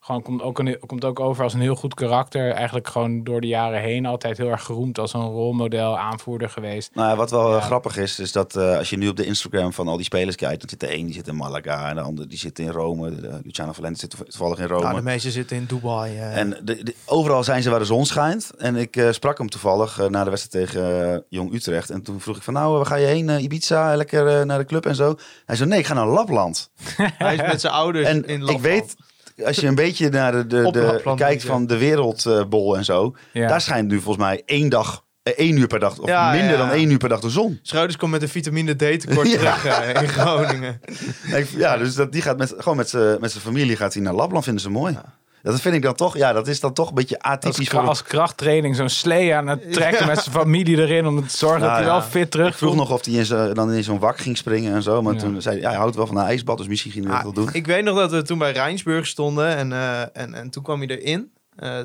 gewoon 0.05 0.23
komt 0.23 0.43
ook, 0.43 0.59
een, 0.59 0.79
komt 0.87 1.05
ook 1.05 1.21
over 1.21 1.45
als 1.45 1.55
een 1.55 1.61
heel 1.61 1.75
goed 1.75 1.95
karakter. 1.95 2.51
Eigenlijk 2.51 2.89
gewoon 2.89 3.25
door 3.25 3.41
de 3.41 3.47
jaren 3.47 3.81
heen 3.81 4.07
altijd 4.07 4.39
heel 4.39 4.49
erg 4.49 4.63
geroemd 4.65 4.99
als 4.99 5.13
een 5.13 5.21
rolmodel, 5.31 5.99
aanvoerder 5.99 6.49
geweest. 6.51 6.95
Nou, 6.95 7.09
ja, 7.09 7.17
wat 7.17 7.31
wel 7.31 7.55
Ja. 7.55 7.61
grappig 7.61 7.97
is, 7.97 8.19
is 8.19 8.33
dat 8.33 8.57
eh, 8.57 8.77
als 8.79 8.91
je 8.91 8.97
nu 8.97 9.09
op 9.09 9.17
de 9.17 9.25
Instagram 9.25 9.73
van 9.73 9.89
al 9.89 9.97
die 9.97 10.05
spelers 10.05 10.37
kijkt, 10.37 10.61
dan 10.61 10.69
zit 10.69 10.81
de 10.81 10.95
een 10.97 11.05
die 11.05 11.15
zit 11.15 11.29
in 11.29 11.37
Malaga 11.37 11.89
en 11.89 11.95
de 11.95 12.01
ander 12.01 12.29
die 12.29 12.39
zit 12.39 12.59
in 12.59 12.69
Rome. 12.69 13.15
De, 13.21 13.41
Luciano 13.45 13.73
Valente 13.73 13.99
zit 13.99 14.11
toevallig 14.31 14.59
in 14.59 14.67
Rome. 14.67 14.83
Nou, 14.83 14.95
de 14.97 15.03
meeste 15.03 15.31
zitten 15.31 15.57
in 15.57 15.65
Dubai. 15.65 16.17
eh. 16.17 16.37
En 16.39 16.51
de, 16.51 16.83
de- 16.83 16.95
overal 17.07 17.45
zijn 17.45 17.63
ze 17.63 17.71
waar 17.71 17.79
de 17.79 17.85
zon 17.85 18.07
schijnt. 18.07 18.51
En 18.59 18.77
ik 18.77 18.97
eh, 18.97 19.11
sprak 19.11 19.39
hem 19.39 19.49
toevallig 19.49 20.09
na 20.09 20.25
de 20.25 20.31
wedstrijd 20.31 20.67
tegen 20.67 21.25
Jong 21.29 21.55
Utrecht. 21.55 21.91
En 21.91 22.03
toen 22.03 22.21
vroeg 22.21 22.37
ik 22.37 22.43
van, 22.43 22.55
nou, 22.55 22.77
waar 22.77 22.87
ga 22.87 22.95
je 22.97 23.07
heen? 23.07 23.29
Ibiza, 23.29 23.97
lekker 23.97 24.47
naar 24.47 24.59
de 24.59 24.65
club 24.65 24.87
en 24.87 24.95
zo. 24.95 25.15
Hij 25.47 25.57
zei, 25.57 25.69
nee, 25.69 25.79
ik 25.79 25.87
ga 25.87 25.95
naar 25.95 26.07
Lapland. 26.07 26.71
hij 26.97 27.35
is 27.35 27.41
met 27.43 27.61
zijn 27.61 27.73
ouders 27.73 28.09
en 28.09 28.17
in 28.27 28.35
ik 28.35 28.41
Lapland. 28.41 28.61
weet, 28.63 28.97
als 29.45 29.57
je 29.57 29.67
een 29.67 29.75
beetje 29.75 30.09
naar 30.09 30.33
de, 30.33 30.47
de, 30.47 30.71
de 31.03 31.13
kijkt 31.17 31.45
van 31.45 31.67
de 31.67 31.77
wereldbol 31.79 32.77
en 32.77 32.85
zo. 32.85 33.15
Ja. 33.33 33.49
Daar 33.49 33.61
schijnt 33.61 33.89
nu 33.89 34.01
volgens 34.01 34.25
mij 34.25 34.43
één 34.47 34.69
dag, 34.69 35.05
eh, 35.23 35.33
één 35.37 35.57
uur 35.57 35.67
per 35.67 35.79
dag, 35.79 35.99
of 35.99 36.09
Ja, 36.09 36.31
minder 36.33 36.51
ja. 36.51 36.57
dan 36.57 36.71
één 36.71 36.91
uur 36.91 36.99
per 36.99 37.09
dag 37.09 37.21
de 37.21 37.31
zon. 37.31 37.59
Schreuders 37.63 37.97
komt 37.97 38.11
met 38.13 38.23
een 38.23 38.29
vitamine 38.29 38.75
D 38.75 38.79
tekort 39.01 39.31
Ja. 39.31 39.37
terug 39.39 39.65
eh, 39.67 40.03
in 40.03 40.09
Groningen. 40.19 40.81
Ja, 41.57 41.77
dus 41.77 41.95
dat, 41.95 42.13
die 42.13 42.23
gaat 42.23 42.39
met, 42.39 42.55
gewoon 42.59 42.77
met 42.77 42.89
zijn 42.89 43.21
met 43.21 43.31
zijn 43.31 43.43
familie 43.45 43.77
gaat 43.77 43.95
hij 43.95 44.03
naar 44.03 44.15
Lapland, 44.15 44.45
vinden 44.45 44.63
ze 44.63 44.71
mooi. 44.71 44.99
Dat 45.43 45.61
vind 45.61 45.75
ik 45.75 45.83
dan 45.83 45.95
toch, 45.95 46.17
ja, 46.17 46.33
dat 46.33 46.49
is 46.49 46.61
dan 46.61 46.73
toch 46.73 46.89
een 46.89 46.95
beetje 46.95 47.19
Als, 47.21 47.33
atypisch 47.33 47.69
voor... 47.69 47.81
als 47.81 48.03
krachttraining 48.03 48.77
zo'n 48.77 48.89
slee 48.89 49.35
aan 49.35 49.47
het 49.47 49.73
trekken 49.73 50.07
met 50.07 50.19
zijn 50.23 50.35
familie 50.37 50.77
erin 50.77 51.07
om 51.07 51.27
te 51.29 51.37
zorgen 51.37 51.61
Nou 51.61 51.71
dat 51.73 51.79
hij 51.85 51.89
ja. 51.93 51.99
wel 52.01 52.09
fit 52.11 52.31
terug 52.31 52.49
Ik 52.49 52.55
vroeg 52.55 52.75
nog 52.75 52.91
of 52.91 53.05
hij 53.05 53.15
in 53.15 53.25
zo- 53.25 53.53
dan 53.53 53.73
in 53.73 53.85
zo'n 53.85 53.99
wak 53.99 54.19
ging 54.19 54.37
springen 54.37 54.75
en 54.75 54.83
zo. 54.83 55.03
Maar 55.03 55.15
Ja. 55.15 55.19
toen 55.21 55.43
zei 55.43 55.55
hij, 55.55 55.63
ja, 55.65 55.69
hij 55.71 55.79
houdt 55.79 55.97
wel 55.97 56.07
van 56.07 56.17
een 56.17 56.25
ijsbad, 56.25 56.59
dus 56.59 56.67
misschien 56.69 56.93
ging 56.93 57.05
hij 57.05 57.15
dat 57.15 57.25
Ah, 57.27 57.35
wel 57.35 57.45
doen. 57.45 57.55
Ik 57.55 57.67
weet 57.67 57.85
nog 57.85 57.97
dat 57.99 58.11
we 58.11 58.23
toen 58.23 58.39
bij 58.39 58.53
Rijnsburg 58.53 59.07
stonden 59.07 59.57
en, 59.57 59.73
eh, 59.73 60.01
en, 60.13 60.35
en 60.35 60.51
toen 60.51 60.63
kwam 60.63 60.79
hij 60.81 60.89
erin. 60.99 61.33
Eh, 61.57 61.79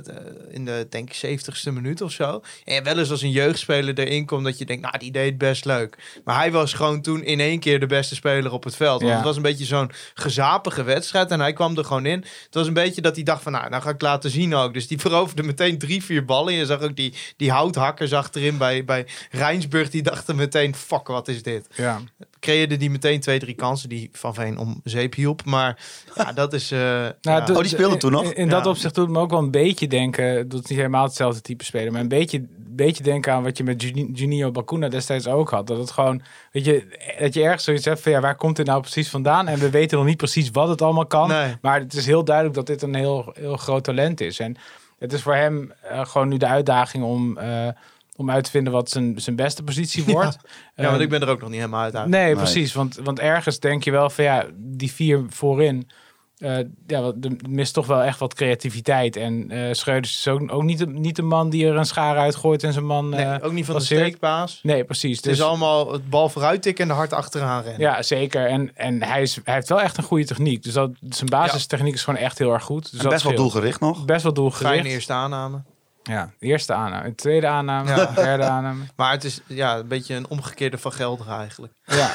in 0.50 0.66
de, 0.66 0.88
denk 0.90 1.10
ik, 1.14 1.40
70ste 1.40 1.74
minuut 1.74 2.02
of 2.02 2.12
zo. 2.12 2.42
En 2.66 2.84
wel 2.84 2.98
eens 2.98 3.12
als 3.12 3.22
een 3.22 3.32
jeugdspeler 3.32 4.00
erin 4.00 4.26
komt, 4.26 4.44
dat 4.44 4.58
je 4.58 4.66
denkt, 4.66 4.82
nou, 4.84 4.98
die 4.98 5.12
deed 5.12 5.38
best 5.38 5.66
leuk. 5.66 6.20
Maar 6.24 6.36
hij 6.38 6.52
was 6.52 6.74
gewoon 6.74 7.02
toen 7.02 7.24
in 7.24 7.40
één 7.40 7.60
keer 7.60 7.80
de 7.80 7.86
beste 7.86 8.16
speler 8.16 8.52
op 8.52 8.64
het 8.64 8.76
veld. 8.76 9.00
Want 9.02 9.12
Ja. 9.12 9.18
het 9.18 9.26
was 9.26 9.36
een 9.36 9.42
beetje 9.42 9.66
zo'n 9.66 9.92
gezapige 10.14 10.84
wedstrijd 10.84 11.32
en 11.32 11.40
hij 11.40 11.54
kwam 11.54 11.78
er 11.78 11.86
gewoon 11.86 12.06
in. 12.06 12.20
Het 12.46 12.54
was 12.56 12.68
een 12.68 12.74
beetje 12.74 13.02
dat 13.02 13.16
hij 13.16 13.24
dacht 13.24 13.44
van, 13.44 13.52
nou, 13.52 13.70
nou 13.70 13.82
ga 13.84 13.90
ik 13.90 14.02
laten 14.02 14.30
zien 14.30 14.54
ook. 14.56 14.74
Dus 14.74 14.88
die 14.88 15.00
veroverde 15.00 15.44
meteen 15.44 15.78
drie, 15.78 16.04
vier 16.04 16.26
ballen. 16.26 16.54
Je 16.54 16.66
zag 16.66 16.82
ook 16.82 16.96
die, 16.96 17.14
die 17.38 17.52
houthakkers 17.52 18.14
achterin 18.14 18.58
bij, 18.58 18.86
bij 18.86 19.06
Rijnsburg, 19.32 19.90
die 19.90 20.02
dachten 20.04 20.36
meteen, 20.36 20.76
fuck, 20.76 21.08
wat 21.08 21.28
is 21.28 21.44
dit? 21.44 21.68
Ja. 21.76 22.00
creëerde 22.40 22.78
die 22.78 22.90
meteen 22.90 23.20
twee, 23.20 23.40
drie 23.40 23.56
kansen 23.56 23.90
die 23.90 24.10
Van 24.14 24.34
Veen 24.34 24.58
om 24.58 24.82
zeep 24.84 25.14
hielp. 25.16 25.46
Maar 25.46 25.80
ja, 26.16 26.34
dat 26.34 26.54
is... 26.54 26.72
eh, 26.72 26.80
Nou, 26.80 27.14
ja. 27.22 27.44
Oh, 27.54 27.58
die 27.60 27.68
speelde 27.68 27.98
toen 27.98 28.12
nog? 28.12 28.24
In, 28.24 28.36
in 28.36 28.50
dat 28.50 28.66
opzicht 28.66 28.96
doet 28.96 29.10
me 29.10 29.20
ook 29.20 29.30
wel 29.30 29.40
een 29.40 29.52
beetje 29.64 29.88
denken. 29.88 30.48
Dat 30.50 30.64
is 30.64 30.70
niet 30.70 30.78
helemaal 30.80 31.04
hetzelfde 31.04 31.42
type 31.42 31.64
speler. 31.64 31.92
Maar 31.92 32.02
een 32.02 32.08
beetje, 32.08 32.46
beetje 32.70 33.04
denken 33.04 33.34
aan 33.34 33.44
wat 33.44 33.58
je 33.58 33.64
met 33.64 33.82
Juni- 33.82 34.12
Junio 34.14 34.52
Bakuna 34.52 34.90
destijds 34.90 35.28
ook 35.28 35.50
had. 35.50 35.68
Dat 35.68 35.78
het 35.78 35.92
gewoon, 35.92 36.22
weet 36.52 36.66
je, 36.66 36.98
dat 37.20 37.34
je 37.34 37.44
ergens 37.44 37.64
zoiets 37.64 37.86
hebt 37.86 38.02
van 38.02 38.12
ja, 38.12 38.20
waar 38.20 38.36
komt 38.36 38.56
dit 38.56 38.66
nou 38.66 38.82
precies 38.82 39.10
vandaan? 39.10 39.48
En 39.48 39.60
we 39.60 39.70
weten 39.70 39.98
nog 39.98 40.08
niet 40.08 40.18
precies 40.18 40.52
wat 40.52 40.68
het 40.70 40.82
allemaal 40.82 41.06
kan. 41.06 41.28
Nee. 41.28 41.56
Maar 41.62 41.80
het 41.80 41.94
is 41.94 42.06
heel 42.06 42.24
duidelijk 42.24 42.56
dat 42.56 42.66
dit 42.68 42.82
een 42.82 42.96
heel, 42.96 43.34
heel 43.40 43.58
groot 43.58 43.84
talent 43.84 44.22
is. 44.22 44.40
En 44.40 44.56
het 45.00 45.14
is 45.14 45.22
voor 45.22 45.36
hem 45.36 45.72
eh, 45.82 46.06
gewoon 46.06 46.28
nu 46.28 46.38
de 46.38 46.48
uitdaging 46.48 47.04
om, 47.04 47.38
eh, 47.38 47.68
om 48.16 48.32
uit 48.32 48.44
te 48.44 48.52
vinden 48.52 48.74
wat 48.74 48.90
zijn, 48.90 49.22
zijn 49.22 49.36
beste 49.36 49.64
positie 49.64 50.04
wordt. 50.14 50.38
Ja, 50.76 50.84
want 50.84 50.96
Eh, 50.98 51.02
ik 51.02 51.10
ben 51.10 51.22
er 51.22 51.30
ook 51.30 51.40
nog 51.40 51.50
niet 51.50 51.60
helemaal 51.60 51.82
uit. 51.84 51.96
uit. 51.96 52.08
Nee, 52.08 52.36
precies. 52.36 52.74
Want, 52.74 52.96
want 53.04 53.20
ergens 53.20 53.60
denk 53.60 53.84
je 53.84 53.92
wel 53.92 54.10
van 54.10 54.24
ja, 54.24 54.46
die 54.56 54.92
vier 54.92 55.26
voorin. 55.30 55.90
Eh, 56.38 56.58
ja, 56.88 57.02
wat- 57.02 57.16
er 57.22 57.32
mist 57.50 57.74
toch 57.74 57.86
wel 57.88 58.02
echt 58.02 58.20
wat 58.20 58.34
creativiteit. 58.34 59.16
En 59.16 59.52
eh 59.52 59.74
Schreuders 59.74 60.18
is 60.18 60.28
ook, 60.28 60.52
ook 60.54 60.64
niet, 60.64 60.78
de, 60.78 60.88
niet 60.88 61.16
de 61.16 61.22
man 61.22 61.50
die 61.50 61.66
er 61.68 61.76
een 61.76 61.86
schaar 61.86 62.18
uitgooit 62.18 62.64
en 62.64 62.74
zijn 62.74 62.86
man. 62.86 63.10
Nee, 63.10 63.26
eh, 63.26 63.46
ook 63.46 63.52
niet 63.52 63.66
van 63.66 63.76
de 63.76 63.82
steekpaas. 63.82 64.60
Nee, 64.64 64.84
precies. 64.84 65.18
Het 65.18 65.26
is 65.26 65.42
allemaal 65.42 65.92
het 65.92 66.10
bal 66.10 66.30
vooruit 66.30 66.62
tikken 66.62 66.84
en 66.84 66.90
de 66.90 66.96
hard 66.96 67.14
achteraan 67.14 67.62
rennen. 67.64 67.82
Ja, 67.82 68.02
zeker. 68.02 68.46
En, 68.46 68.72
en 68.76 69.04
hij, 69.04 69.22
is, 69.22 69.40
hij 69.44 69.54
heeft 69.54 69.70
wel 69.70 69.82
echt 69.82 69.98
een 69.98 70.04
goede 70.04 70.26
techniek. 70.26 70.64
Dus 70.64 70.74
dat, 70.74 70.92
zijn 71.10 71.30
basistechniek 71.30 71.94
is 71.94 72.04
gewoon 72.04 72.20
echt 72.20 72.38
heel 72.38 72.54
erg 72.54 72.64
goed. 72.64 72.92
Dus 72.92 73.02
best 73.02 73.24
wel 73.24 73.36
doelgericht 73.36 73.80
nog. 73.80 74.06
Best 74.06 74.24
wel 74.24 74.32
Fijne 74.34 74.34
doelgericht. 74.34 74.86
eerste 74.86 75.14
aanname. 75.14 75.62
Ja, 76.08 76.32
eerste 76.40 76.74
aanname. 76.74 77.16
Tweede 77.16 77.48
aanname. 77.48 77.90
Ja. 77.90 78.06
Derde 78.16 78.44
aanname. 78.44 78.84
Maar 78.96 79.12
het 79.12 79.24
is 79.24 79.42
ja, 79.48 79.78
een 79.78 79.88
beetje 79.88 80.16
een 80.16 80.30
omgekeerde 80.30 80.78
van 80.78 80.92
Gelder 80.92 81.28
eigenlijk. 81.30 81.74
Ja. 81.86 82.12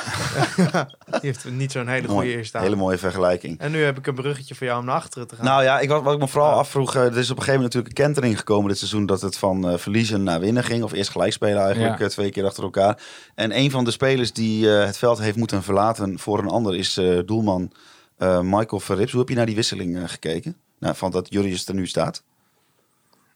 Die 1.11 1.21
heeft 1.21 1.51
niet 1.51 1.73
zo'n 1.73 1.89
hele 1.89 2.09
goede 2.09 2.29
eerste 2.37 2.57
Hele 2.57 2.69
aanname. 2.69 2.87
mooie 2.87 2.99
vergelijking. 2.99 3.59
En 3.59 3.71
nu 3.71 3.83
heb 3.85 3.99
ik 3.99 4.07
een 4.07 4.15
bruggetje 4.15 4.55
voor 4.55 4.67
jou 4.67 4.79
om 4.81 4.85
naar 4.87 4.95
achteren 4.95 5.29
te 5.29 5.37
gaan. 5.37 5.45
Nou 5.45 5.63
ja, 5.63 5.81
ik, 5.81 5.89
wat, 5.89 6.03
wat 6.03 6.15
ik 6.15 6.21
me 6.21 6.29
vooral 6.29 6.51
afvroeg, 6.59 6.95
eh, 6.95 7.01
er 7.03 7.07
is 7.07 7.31
op 7.31 7.37
een 7.37 7.43
gegeven 7.43 7.47
moment 7.47 7.63
natuurlijk 7.75 7.99
een 7.99 8.05
kentering 8.05 8.39
gekomen 8.39 8.69
dit 8.69 8.79
seizoen 8.79 9.07
dat 9.07 9.21
het 9.21 9.39
van 9.39 9.69
eh, 9.69 9.79
verliezen 9.79 10.23
naar 10.23 10.41
winnen 10.41 10.65
ging. 10.65 10.83
Of 10.83 10.93
eerst 10.93 11.11
gelijk 11.11 11.33
spelen 11.33 11.63
eigenlijk, 11.63 11.99
Ja. 11.99 12.05
eh, 12.05 12.11
twee 12.11 12.31
keer 12.31 12.45
achter 12.45 12.63
elkaar. 12.63 12.99
En 13.35 13.57
een 13.57 13.71
van 13.71 13.85
de 13.85 13.91
spelers 13.91 14.33
die 14.33 14.77
eh, 14.79 14.87
het 14.87 14.99
veld 14.99 15.19
heeft 15.19 15.37
moeten 15.37 15.63
verlaten 15.63 16.19
voor 16.19 16.39
een 16.39 16.49
ander 16.49 16.77
is 16.77 16.97
eh, 16.97 17.19
doelman 17.27 17.73
eh, 18.19 18.41
Michael 18.41 18.81
Verrips. 18.81 19.11
Hoe 19.11 19.21
heb 19.21 19.29
je 19.29 19.35
naar 19.37 19.47
die 19.47 19.55
wisseling 19.55 19.97
eh, 19.97 20.03
gekeken? 20.07 20.57
Nou, 20.79 20.95
van 20.97 21.11
dat 21.11 21.27
Jurrius 21.31 21.69
er 21.69 21.75
nu 21.75 21.87
staat. 21.87 22.23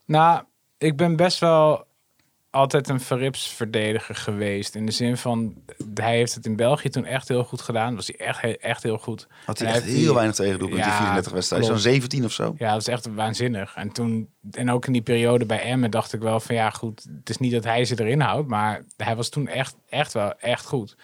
Nou, 0.06 0.42
ik 0.78 0.96
ben 0.96 1.16
best 1.16 1.38
wel 1.38 1.86
altijd 2.50 2.88
een 2.88 3.00
Verrips 3.00 3.48
verdediger 3.48 4.14
geweest. 4.14 4.74
In 4.74 4.86
de 4.86 4.92
zin 4.92 5.16
van, 5.16 5.54
hij 5.94 6.16
heeft 6.16 6.34
het 6.34 6.46
in 6.46 6.56
België 6.56 6.88
toen 6.88 7.04
echt 7.04 7.28
heel 7.28 7.44
goed 7.44 7.60
gedaan. 7.60 7.94
Was 7.94 8.06
hij 8.06 8.26
echt, 8.26 8.58
echt 8.58 8.82
heel 8.82 8.98
goed. 8.98 9.26
Had 9.44 9.58
hij 9.58 9.68
echt 9.68 9.82
heel 9.82 10.14
weinig 10.14 10.34
tegendoelpunten 10.34 10.86
in 10.86 10.92
Ja, 10.92 10.96
34 10.96 11.32
wedstrijden. 11.32 11.68
Zo'n 11.68 11.76
klopt. 11.76 11.94
17 11.94 12.24
of 12.24 12.32
zo. 12.32 12.54
Ja, 12.58 12.72
dat 12.72 12.80
is 12.80 12.88
echt 12.88 13.06
waanzinnig. 13.14 13.74
En 13.74 13.92
toen, 13.92 14.28
en 14.50 14.70
ook 14.70 14.86
in 14.86 14.92
die 14.92 15.02
periode 15.02 15.46
bij 15.46 15.60
Emmen 15.60 15.90
dacht 15.90 16.12
ik 16.12 16.20
wel 16.20 16.40
van 16.40 16.54
ja, 16.54 16.70
goed, 16.70 17.06
het 17.18 17.30
is 17.30 17.38
niet 17.38 17.52
dat 17.52 17.64
hij 17.64 17.84
ze 17.84 18.00
erin 18.00 18.20
houdt, 18.20 18.48
maar 18.48 18.84
hij 18.96 19.16
was 19.16 19.28
toen 19.28 19.48
echt, 19.48 19.76
echt 19.88 20.12
wel 20.12 20.38
echt 20.38 20.66
goed. 20.66 20.96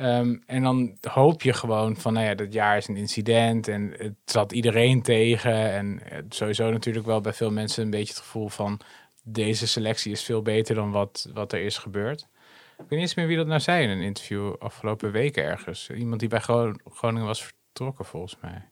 Ehm, 0.00 0.36
en 0.46 0.62
dan 0.62 0.96
hoop 1.00 1.42
je 1.42 1.52
gewoon 1.52 1.96
van, 1.96 2.12
nou 2.12 2.26
ja, 2.26 2.34
dat 2.34 2.52
jaar 2.52 2.76
is 2.76 2.88
een 2.88 2.96
incident 2.96 3.68
en 3.68 3.94
het 3.96 4.14
zat 4.24 4.52
iedereen 4.52 5.02
tegen. 5.02 5.70
En 5.72 6.10
eh, 6.10 6.18
sowieso 6.28 6.70
natuurlijk 6.70 7.06
wel 7.06 7.20
bij 7.20 7.32
veel 7.32 7.50
mensen 7.50 7.84
een 7.84 7.90
beetje 7.90 8.14
het 8.14 8.22
gevoel 8.22 8.48
van, 8.48 8.80
deze 9.22 9.66
selectie 9.66 10.12
is 10.12 10.22
veel 10.22 10.42
beter 10.42 10.74
dan 10.74 10.90
wat, 10.90 11.30
wat 11.32 11.52
er 11.52 11.60
is 11.60 11.78
gebeurd. 11.78 12.20
Ik 12.20 12.76
weet 12.76 12.90
niet 12.90 13.00
eens 13.00 13.14
meer 13.14 13.26
wie 13.26 13.36
dat 13.36 13.46
nou 13.46 13.60
zei 13.60 13.82
in 13.82 13.90
een 13.90 14.02
interview 14.02 14.54
afgelopen 14.58 15.12
weken 15.12 15.44
ergens. 15.44 15.90
Iemand 15.90 16.20
die 16.20 16.28
bij 16.28 16.40
Gro- 16.40 16.74
Groningen 16.84 17.26
was 17.26 17.44
vertrokken 17.44 18.04
volgens 18.04 18.36
mij. 18.40 18.68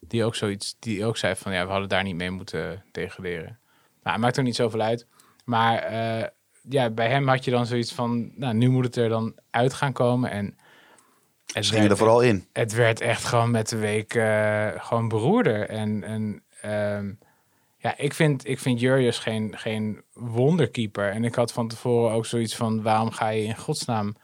Die 0.00 0.24
ook 0.24 0.34
zoiets, 0.34 0.76
die 0.78 1.04
ook 1.04 1.16
zei 1.16 1.36
van 1.36 1.52
ja, 1.52 1.64
we 1.64 1.70
hadden 1.70 1.88
daar 1.88 2.02
niet 2.02 2.16
mee 2.16 2.30
moeten 2.30 2.84
degraderen. 2.92 3.58
Nou, 4.02 4.16
het 4.16 4.20
maakt 4.20 4.36
er 4.36 4.42
niet 4.42 4.56
zoveel 4.56 4.80
uit. 4.80 5.06
Maar 5.44 5.78
eh, 5.78 6.26
ja, 6.68 6.90
bij 6.90 7.08
hem 7.08 7.28
had 7.28 7.44
je 7.44 7.50
dan 7.50 7.66
zoiets 7.66 7.92
van, 7.92 8.32
nou, 8.34 8.54
nu 8.54 8.68
moet 8.68 8.84
het 8.84 8.96
er 8.96 9.08
dan 9.08 9.34
uit 9.50 9.72
gaan 9.72 9.92
komen. 9.92 10.30
En 10.30 10.58
het 11.52 11.66
Ze 11.66 11.72
gingen 11.72 11.90
er 11.90 11.96
vooral 11.96 12.20
in. 12.20 12.46
het 12.52 12.72
werd 12.72 13.00
echt 13.00 13.24
gewoon 13.24 13.50
met 13.50 13.68
de 13.68 13.76
week 13.76 14.14
eh, 14.14 14.68
gewoon 14.76 15.08
beroerder. 15.08 15.68
En, 15.68 16.04
en 16.04 16.42
ehm, 16.60 17.12
ja, 17.76 17.96
ik 17.96 18.14
vind, 18.14 18.48
ik 18.48 18.58
vind 18.58 18.80
Jurjes 18.80 19.18
geen, 19.18 19.58
geen 19.58 20.02
wonderkeeper. 20.12 21.10
En 21.10 21.24
ik 21.24 21.34
had 21.34 21.52
van 21.52 21.68
tevoren 21.68 22.12
ook 22.14 22.26
zoiets 22.26 22.56
van, 22.56 22.82
waarom 22.82 23.10
ga 23.10 23.28
je 23.28 23.42
in 23.44 23.56
godsnaam 23.56 24.14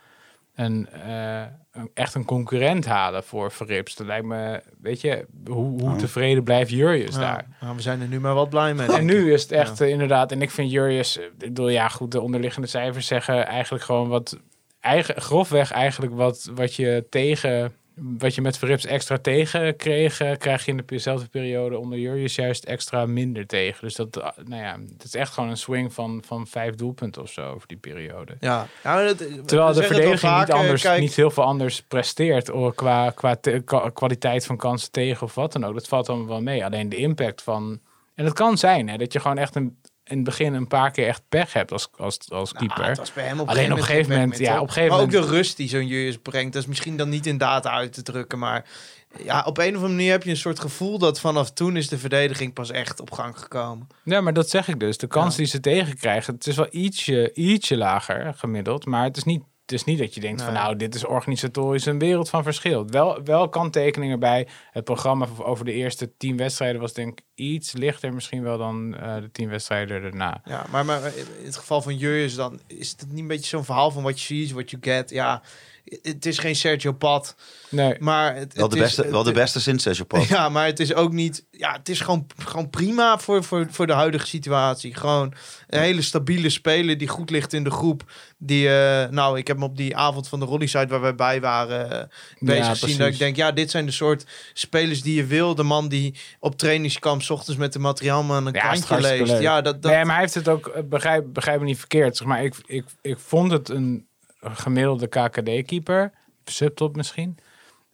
een, 0.54 0.88
eh, 0.88 1.40
een- 1.40 1.50
echt 1.94 2.14
een 2.14 2.24
concurrent 2.24 2.84
halen 2.86 3.24
voor 3.24 3.52
Verrips? 3.52 3.94
Dat 3.94 4.06
lijkt 4.06 4.26
me, 4.26 4.62
weet 4.80 5.00
je, 5.00 5.26
hoe, 5.46 5.80
hoe 5.82 5.96
tevreden 5.96 6.44
blijft 6.44 6.70
Jurjes 6.70 7.14
Ja, 7.14 7.20
daar? 7.20 7.48
nou, 7.60 7.76
we 7.76 7.82
zijn 7.82 8.00
er 8.00 8.08
nu 8.08 8.20
maar 8.20 8.34
wat 8.34 8.48
blij 8.48 8.74
mee. 8.74 8.88
En 8.88 9.04
nu 9.04 9.32
is 9.32 9.42
het 9.42 9.52
echt 9.52 9.80
eh, 9.80 9.88
inderdaad, 9.88 10.32
en 10.32 10.42
ik 10.42 10.50
vind 10.50 10.70
Jurjes, 10.70 11.18
eh, 11.18 11.24
ik 11.24 11.38
bedoel, 11.38 11.68
ja 11.68 11.88
goed, 11.88 12.12
de 12.12 12.20
onderliggende 12.20 12.68
cijfers 12.68 13.06
zeggen 13.06 13.46
eigenlijk 13.46 13.84
gewoon 13.84 14.08
wat, 14.08 14.38
eigen, 14.80 15.20
grofweg 15.20 15.70
eigenlijk 15.70 16.14
wat, 16.14 16.50
wat 16.54 16.74
je 16.74 17.06
tegen, 17.10 17.74
wat 18.00 18.34
je 18.34 18.40
met 18.40 18.58
Verrips 18.58 18.86
extra 18.86 19.18
tegen 19.18 19.76
kreeg, 19.76 20.20
eh, 20.20 20.36
krijg 20.36 20.64
je 20.64 20.72
in 20.72 20.82
dezelfde 20.86 21.28
periode 21.28 21.78
onder 21.78 21.98
Jurjes 21.98 22.34
juist 22.34 22.64
extra 22.64 23.06
minder 23.06 23.46
tegen. 23.46 23.84
Dus 23.84 23.94
dat, 23.94 24.16
eh, 24.16 24.28
nou 24.44 24.62
ja, 24.62 24.78
het 24.92 25.04
is 25.04 25.14
echt 25.14 25.32
gewoon 25.32 25.50
een 25.50 25.56
swing 25.56 25.92
van, 25.92 26.22
van 26.26 26.46
vijf 26.46 26.74
doelpunten 26.74 27.22
of 27.22 27.30
zo 27.30 27.50
over 27.50 27.68
die 27.68 27.76
periode. 27.76 28.36
Ja, 28.40 28.66
dat, 28.82 29.18
Terwijl 29.48 29.72
de 29.72 29.82
verdediging 29.82 30.38
niet, 30.38 30.52
anders, 30.52 30.82
kijk, 30.82 31.00
niet 31.00 31.14
heel 31.16 31.30
veel 31.30 31.44
anders 31.44 31.82
presteert 31.82 32.50
qua, 32.74 33.10
qua 33.10 33.36
te- 33.36 33.62
kwa- 33.64 33.90
kwaliteit 33.90 34.46
van 34.46 34.56
kansen 34.56 34.90
tegen 34.90 35.22
of 35.22 35.34
wat 35.34 35.52
dan 35.52 35.64
ook. 35.64 35.74
Dat 35.74 35.88
valt 35.88 36.06
dan 36.06 36.26
wel 36.26 36.40
mee. 36.42 36.64
Alleen 36.64 36.88
de 36.88 36.96
impact 36.96 37.42
van... 37.42 37.80
En 38.14 38.24
het 38.24 38.34
kan 38.34 38.58
zijn 38.58 38.88
hè, 38.88 38.96
dat 38.96 39.12
je 39.12 39.20
gewoon 39.20 39.38
echt 39.38 39.54
een, 39.54 39.76
in 40.08 40.16
het 40.16 40.24
begin 40.24 40.54
een 40.54 40.66
paar 40.66 40.90
keer 40.90 41.06
echt 41.06 41.22
pech 41.28 41.52
hebt 41.52 41.72
als, 41.72 41.88
als, 41.96 42.18
als 42.30 42.52
keeper. 42.52 42.84
Het 42.84 42.98
was 42.98 43.12
bij 43.12 43.24
hem 43.24 43.40
op 43.40 43.48
Alleen 43.48 43.72
op 43.72 43.78
een 43.78 43.84
gegeven 43.84 44.12
moment, 44.12 44.38
ja, 44.38 44.60
op 44.60 44.68
gegeven 44.68 44.90
Maar 44.90 45.00
ook 45.00 45.10
moment- 45.12 45.28
de 45.28 45.34
rust 45.34 45.56
die 45.56 45.68
zo'n 45.68 45.86
Jurjes 45.86 46.18
brengt, 46.22 46.52
dat 46.52 46.62
is 46.62 46.68
misschien 46.68 46.96
dan 46.96 47.08
niet 47.08 47.26
in 47.26 47.38
data 47.38 47.70
uit 47.70 47.92
te 47.92 48.02
drukken, 48.02 48.38
maar 48.38 48.64
ja, 49.24 49.42
op 49.46 49.58
een 49.58 49.68
of 49.68 49.74
andere 49.74 49.92
manier 49.92 50.10
heb 50.10 50.22
je 50.22 50.30
een 50.30 50.36
soort 50.36 50.60
gevoel 50.60 50.98
dat 50.98 51.20
vanaf 51.20 51.50
toen 51.50 51.76
is 51.76 51.88
de 51.88 51.98
verdediging 51.98 52.52
pas 52.52 52.70
echt 52.70 53.00
op 53.00 53.10
gang 53.10 53.38
gekomen. 53.38 53.86
Ja, 54.04 54.20
maar 54.20 54.32
dat 54.32 54.50
zeg 54.50 54.68
ik 54.68 54.80
dus. 54.80 54.98
De 54.98 55.06
kans 55.06 55.30
Ja. 55.30 55.36
die 55.36 55.46
ze 55.46 55.60
tegenkrijgen, 55.60 56.34
het 56.34 56.46
is 56.46 56.56
wel 56.56 56.68
ietsje, 56.70 57.30
ietsje 57.34 57.76
lager 57.76 58.34
gemiddeld. 58.34 58.86
Maar 58.86 59.04
het 59.04 59.16
is 59.16 59.24
niet, 59.24 59.42
het 59.66 59.74
is 59.74 59.84
niet 59.84 59.98
dat 59.98 60.14
je 60.14 60.20
denkt 60.20 60.42
van 60.42 60.52
nou, 60.52 60.76
dit 60.76 60.94
is 60.94 61.04
organisatorisch 61.04 61.86
een 61.86 61.98
wereld 61.98 62.28
van 62.28 62.42
verschil. 62.42 62.86
Wel, 62.86 63.22
wel 63.22 63.48
kanttekeningen 63.48 64.12
erbij. 64.12 64.48
Het 64.70 64.84
programma 64.84 65.26
over 65.38 65.64
de 65.64 65.72
eerste 65.72 66.16
tien 66.16 66.36
wedstrijden 66.36 66.80
was 66.80 66.92
denk 66.92 67.18
ik 67.18 67.24
iets 67.34 67.72
lichter 67.72 68.14
misschien 68.14 68.42
wel 68.42 68.58
dan 68.58 68.96
eh, 68.96 69.16
de 69.16 69.30
tien 69.30 69.48
wedstrijden 69.48 70.02
daarna. 70.02 70.40
Ja, 70.44 70.66
maar, 70.70 70.84
maar 70.84 71.06
in 71.16 71.44
het 71.44 71.56
geval 71.56 71.82
van 71.82 71.96
Jurjes 71.96 72.34
dan 72.34 72.60
is 72.66 72.90
het 72.90 73.06
niet 73.08 73.18
een 73.18 73.26
beetje 73.26 73.48
zo'n 73.48 73.64
verhaal 73.64 73.90
van 73.90 74.02
you 74.02 74.18
see 74.18 74.42
is 74.42 74.52
what 74.52 74.70
you 74.70 74.82
get. 74.82 75.10
Ja, 75.10 75.42
het 76.02 76.26
is 76.26 76.38
geen 76.38 76.56
Sergio 76.56 76.92
Pat, 76.92 77.34
Nee, 77.70 77.96
maar 77.98 78.34
het, 78.36 78.54
Wel 78.54 78.62
het 78.64 78.72
de 78.72 78.78
is- 78.78 78.84
beste, 78.96 79.10
wel 79.10 79.22
de 79.22 79.32
beste 79.32 79.60
sinds 79.60 79.82
Sergio 79.82 80.04
Pas. 80.04 80.28
Ja, 80.28 80.48
maar 80.48 80.66
het 80.66 80.80
is 80.80 80.94
ook 80.94 81.12
niet. 81.12 81.44
Ja, 81.50 81.72
het 81.72 81.88
is 81.88 82.00
gewoon, 82.00 82.26
gewoon 82.38 82.70
prima 82.70 83.18
voor, 83.18 83.44
voor, 83.44 83.66
voor 83.70 83.86
de 83.86 83.92
huidige 83.92 84.26
situatie. 84.26 84.94
Gewoon 84.94 85.34
een 85.66 85.80
hele 85.80 86.02
stabiele 86.02 86.50
speler 86.50 86.98
die 86.98 87.08
goed 87.08 87.30
ligt 87.30 87.52
in 87.52 87.64
de 87.64 87.70
groep. 87.70 88.12
Die, 88.38 88.68
eh, 88.68 89.08
nou, 89.10 89.38
ik 89.38 89.46
heb 89.46 89.56
hem 89.56 89.64
op 89.66 89.76
die 89.76 89.96
avond 89.96 90.28
van 90.28 90.40
de 90.40 90.46
Rolly 90.46 90.66
site 90.66 90.86
waar 90.86 91.00
wij 91.00 91.14
bij 91.14 91.40
waren 91.40 91.90
eh, 91.90 92.08
bezig 92.38 92.64
Ja, 92.66 92.74
gezien. 92.74 92.98
Dat 92.98 93.08
ik 93.08 93.18
denk, 93.18 93.36
ja, 93.36 93.52
dit 93.52 93.70
zijn 93.70 93.86
de 93.86 93.92
soort 93.92 94.26
spelers 94.52 95.02
die 95.02 95.14
je 95.14 95.24
wil. 95.26 95.54
De 95.54 95.62
man 95.62 95.88
die 95.88 96.14
op 96.40 96.56
trainingskamp 96.58 97.22
's 97.22 97.30
ochtends 97.30 97.60
met 97.60 97.72
de 97.72 97.78
materiaalman 97.78 98.46
een 98.46 98.54
Ja, 98.54 98.60
hartstikke 98.66 99.02
leest. 99.02 99.30
leuk. 99.32 99.40
Ja, 99.40 99.60
dat, 99.60 99.82
dat, 99.82 99.92
nee, 99.92 100.04
maar 100.04 100.12
hij 100.14 100.22
heeft 100.22 100.34
het 100.34 100.48
ook, 100.48 100.66
eh, 100.66 100.82
begrijp, 100.84 101.24
begrijp 101.32 101.58
me 101.60 101.64
niet 101.66 101.78
verkeerd. 101.78 102.16
Zeg 102.16 102.26
maar, 102.26 102.44
ik, 102.44 102.54
ik, 102.66 102.84
ik 103.02 103.18
vond 103.18 103.50
het 103.52 103.68
een 103.68 104.06
gemiddelde 104.54 105.06
KKD-keeper. 105.06 106.12
Subtop 106.44 106.96
misschien. 106.96 107.38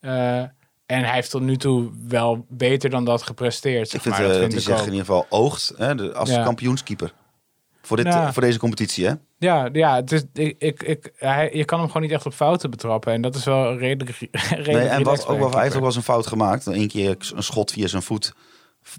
Eh, 0.00 0.38
en 0.86 1.04
hij 1.04 1.14
heeft 1.14 1.30
tot 1.30 1.42
nu 1.42 1.56
toe 1.56 1.90
wel 2.08 2.46
beter 2.48 2.90
dan 2.90 3.04
dat 3.04 3.22
gepresteerd. 3.22 3.88
Zeg 3.88 3.94
Ik 3.96 4.02
vind 4.02 4.14
maar. 4.14 4.24
eh, 4.24 4.30
dat 4.30 4.38
vind 4.40 4.52
hij 4.52 4.60
ik 4.62 4.66
zich 4.78 4.86
in 4.86 4.92
ieder 4.92 5.06
geval 5.06 5.26
oogt 5.28 5.72
hè, 5.76 5.94
de, 5.94 6.14
als 6.14 6.30
Ja. 6.30 6.42
kampioenskeeper. 6.44 7.12
Voor, 7.82 7.96
dit, 7.96 8.06
Ja. 8.06 8.32
voor 8.32 8.42
deze 8.42 8.58
competitie, 8.58 9.06
hè? 9.06 9.12
Ja, 9.38 9.68
ja 9.72 9.94
het 9.94 10.12
is, 10.12 10.22
ik, 10.32 10.54
ik, 10.58 10.82
ik, 10.82 11.12
hij, 11.16 11.50
je 11.52 11.64
kan 11.64 11.78
hem 11.78 11.86
gewoon 11.86 12.02
niet 12.02 12.10
echt 12.10 12.26
op 12.26 12.32
fouten 12.34 12.70
betrappen. 12.70 13.12
En 13.12 13.22
dat 13.22 13.34
is 13.34 13.44
wel 13.44 13.76
redelijk, 13.78 14.18
redelijk 14.30 14.66
Nee, 14.78 14.88
en 14.88 15.02
wat, 15.02 15.26
ook 15.26 15.26
wel, 15.26 15.36
hij 15.36 15.38
heeft 15.38 15.54
ook 15.54 15.60
keeper. 15.60 15.78
wel 15.78 15.86
eens 15.86 15.96
een 15.96 16.02
fout 16.02 16.26
gemaakt. 16.26 16.66
Eén 16.66 16.88
keer 16.88 17.16
een 17.34 17.42
schot 17.42 17.72
via 17.72 17.86
zijn 17.86 18.02
voet 18.02 18.34